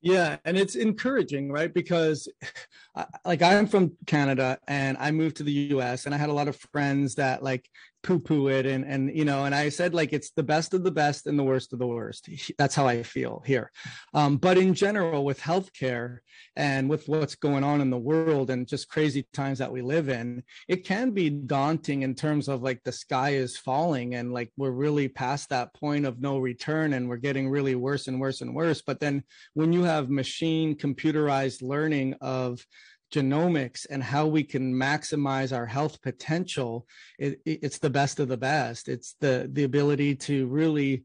Yeah, 0.00 0.38
and 0.44 0.56
it's 0.58 0.74
encouraging, 0.74 1.52
right? 1.52 1.72
Because 1.72 2.28
like 3.24 3.42
I'm 3.42 3.66
from 3.66 3.92
Canada 4.06 4.58
and 4.66 4.96
I 4.98 5.10
moved 5.10 5.36
to 5.36 5.44
the 5.44 5.52
US 5.52 6.06
and 6.06 6.14
I 6.14 6.18
had 6.18 6.28
a 6.28 6.34
lot 6.34 6.48
of 6.48 6.56
friends 6.72 7.14
that 7.16 7.42
like 7.42 7.68
poo 8.02 8.18
poo 8.18 8.48
it 8.48 8.66
and 8.66 8.84
and 8.84 9.16
you 9.16 9.24
know 9.24 9.44
and 9.44 9.54
i 9.54 9.68
said 9.68 9.94
like 9.94 10.12
it's 10.12 10.30
the 10.30 10.42
best 10.42 10.74
of 10.74 10.84
the 10.84 10.90
best 10.90 11.26
and 11.26 11.38
the 11.38 11.44
worst 11.44 11.72
of 11.72 11.78
the 11.78 11.86
worst. 11.86 12.28
That's 12.58 12.74
how 12.74 12.86
i 12.86 13.02
feel 13.02 13.42
here. 13.46 13.70
Um, 14.14 14.36
but 14.36 14.58
in 14.58 14.74
general 14.74 15.24
with 15.24 15.40
healthcare 15.40 16.18
and 16.56 16.88
with 16.88 17.08
what's 17.08 17.34
going 17.34 17.64
on 17.64 17.80
in 17.80 17.90
the 17.90 17.98
world 17.98 18.50
and 18.50 18.66
just 18.66 18.88
crazy 18.88 19.26
times 19.32 19.58
that 19.58 19.72
we 19.72 19.82
live 19.82 20.08
in 20.08 20.42
it 20.68 20.84
can 20.84 21.10
be 21.10 21.30
daunting 21.30 22.02
in 22.02 22.14
terms 22.14 22.48
of 22.48 22.62
like 22.62 22.82
the 22.84 22.92
sky 22.92 23.30
is 23.30 23.56
falling 23.56 24.14
and 24.14 24.32
like 24.32 24.50
we're 24.56 24.70
really 24.70 25.08
past 25.08 25.48
that 25.48 25.72
point 25.74 26.04
of 26.04 26.20
no 26.20 26.38
return 26.38 26.92
and 26.92 27.08
we're 27.08 27.16
getting 27.16 27.48
really 27.48 27.74
worse 27.74 28.08
and 28.08 28.20
worse 28.20 28.40
and 28.40 28.54
worse. 28.54 28.82
But 28.82 29.00
then 29.00 29.22
when 29.54 29.72
you 29.72 29.84
have 29.84 30.10
machine 30.10 30.76
computerized 30.76 31.62
learning 31.62 32.14
of 32.20 32.64
genomics 33.12 33.86
and 33.88 34.02
how 34.02 34.26
we 34.26 34.42
can 34.42 34.74
maximize 34.74 35.56
our 35.56 35.66
health 35.66 36.00
potential, 36.02 36.86
it, 37.18 37.40
it's 37.44 37.78
the 37.78 37.90
best 37.90 38.18
of 38.18 38.28
the 38.28 38.36
best. 38.36 38.88
It's 38.88 39.14
the 39.20 39.48
the 39.52 39.64
ability 39.64 40.16
to 40.16 40.46
really 40.46 41.04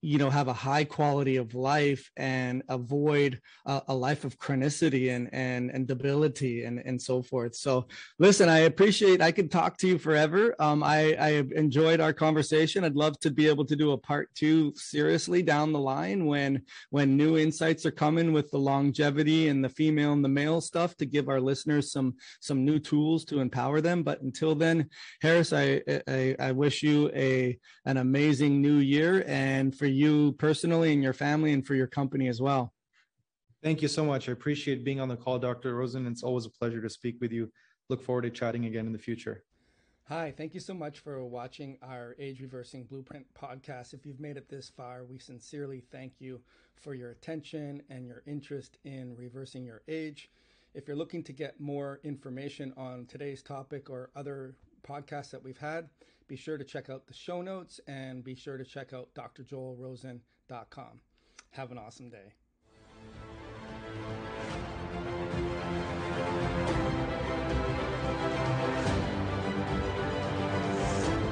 you 0.00 0.18
know 0.18 0.30
have 0.30 0.48
a 0.48 0.52
high 0.52 0.84
quality 0.84 1.36
of 1.36 1.54
life 1.54 2.10
and 2.16 2.62
avoid 2.68 3.40
a, 3.66 3.82
a, 3.88 3.94
life 3.94 4.24
of 4.24 4.38
chronicity 4.38 5.10
and 5.10 5.28
and 5.32 5.70
and 5.70 5.88
debility 5.88 6.64
and 6.64 6.78
and 6.78 7.00
so 7.00 7.22
forth. 7.22 7.56
So 7.56 7.88
listen 8.18 8.48
i 8.48 8.60
appreciate 8.60 9.20
i 9.20 9.32
could 9.32 9.50
talk 9.50 9.76
to 9.78 9.88
you 9.88 9.98
forever. 9.98 10.54
Um 10.60 10.82
i 10.82 11.14
i 11.14 11.30
enjoyed 11.56 12.00
our 12.00 12.12
conversation. 12.12 12.84
I'd 12.84 12.94
love 12.94 13.18
to 13.20 13.30
be 13.30 13.48
able 13.48 13.64
to 13.66 13.76
do 13.76 13.92
a 13.92 13.98
part 13.98 14.32
two 14.34 14.72
seriously 14.76 15.42
down 15.42 15.72
the 15.72 15.80
line 15.80 16.26
when 16.26 16.62
when 16.90 17.16
new 17.16 17.36
insights 17.36 17.84
are 17.84 17.90
coming 17.90 18.32
with 18.32 18.50
the 18.50 18.58
longevity 18.58 19.48
and 19.48 19.64
the 19.64 19.68
female 19.68 20.12
and 20.12 20.24
the 20.24 20.28
male 20.28 20.60
stuff 20.60 20.96
to 20.98 21.06
give 21.06 21.28
our 21.28 21.40
listeners 21.40 21.90
some 21.90 22.14
some 22.40 22.64
new 22.64 22.78
tools 22.78 23.24
to 23.24 23.40
empower 23.40 23.80
them. 23.80 24.02
But 24.02 24.22
until 24.22 24.54
then 24.54 24.88
harris 25.20 25.52
i 25.52 25.82
i, 26.06 26.36
I 26.38 26.52
wish 26.52 26.82
you 26.82 27.10
a 27.14 27.58
an 27.84 27.96
amazing 27.96 28.60
new 28.60 28.76
year 28.76 29.24
and 29.72 29.78
for 29.78 29.86
you 29.86 30.32
personally 30.32 30.92
and 30.92 31.02
your 31.02 31.14
family 31.14 31.52
and 31.52 31.66
for 31.66 31.74
your 31.74 31.86
company 31.86 32.28
as 32.28 32.42
well. 32.42 32.74
Thank 33.62 33.80
you 33.80 33.88
so 33.88 34.04
much. 34.04 34.28
I 34.28 34.32
appreciate 34.32 34.84
being 34.84 35.00
on 35.00 35.08
the 35.08 35.16
call, 35.16 35.38
Dr. 35.38 35.74
Rosen. 35.74 36.06
It's 36.06 36.22
always 36.22 36.44
a 36.44 36.50
pleasure 36.50 36.82
to 36.82 36.90
speak 36.90 37.16
with 37.22 37.32
you. 37.32 37.50
Look 37.88 38.02
forward 38.02 38.22
to 38.22 38.30
chatting 38.30 38.66
again 38.66 38.86
in 38.86 38.92
the 38.92 38.98
future. 38.98 39.44
Hi, 40.08 40.34
thank 40.36 40.52
you 40.52 40.60
so 40.60 40.74
much 40.74 40.98
for 40.98 41.24
watching 41.24 41.78
our 41.80 42.14
Age 42.18 42.42
Reversing 42.42 42.84
Blueprint 42.84 43.24
podcast. 43.34 43.94
If 43.94 44.04
you've 44.04 44.20
made 44.20 44.36
it 44.36 44.50
this 44.50 44.68
far, 44.68 45.04
we 45.04 45.18
sincerely 45.18 45.84
thank 45.90 46.20
you 46.20 46.40
for 46.74 46.92
your 46.92 47.10
attention 47.10 47.82
and 47.88 48.06
your 48.06 48.22
interest 48.26 48.76
in 48.84 49.16
reversing 49.16 49.64
your 49.64 49.80
age. 49.88 50.28
If 50.74 50.86
you're 50.86 50.96
looking 50.96 51.22
to 51.22 51.32
get 51.32 51.60
more 51.60 52.00
information 52.04 52.74
on 52.76 53.06
today's 53.06 53.42
topic 53.42 53.88
or 53.88 54.10
other 54.16 54.54
podcasts 54.86 55.30
that 55.30 55.42
we've 55.42 55.56
had, 55.56 55.88
be 56.32 56.36
sure 56.36 56.56
to 56.56 56.64
check 56.64 56.88
out 56.88 57.06
the 57.06 57.12
show 57.12 57.42
notes 57.42 57.78
and 57.86 58.24
be 58.24 58.34
sure 58.34 58.56
to 58.56 58.64
check 58.64 58.94
out 58.94 59.10
drjoelrosen.com. 59.14 61.00
Have 61.50 61.70
an 61.70 61.76
awesome 61.76 62.08
day. 62.08 62.32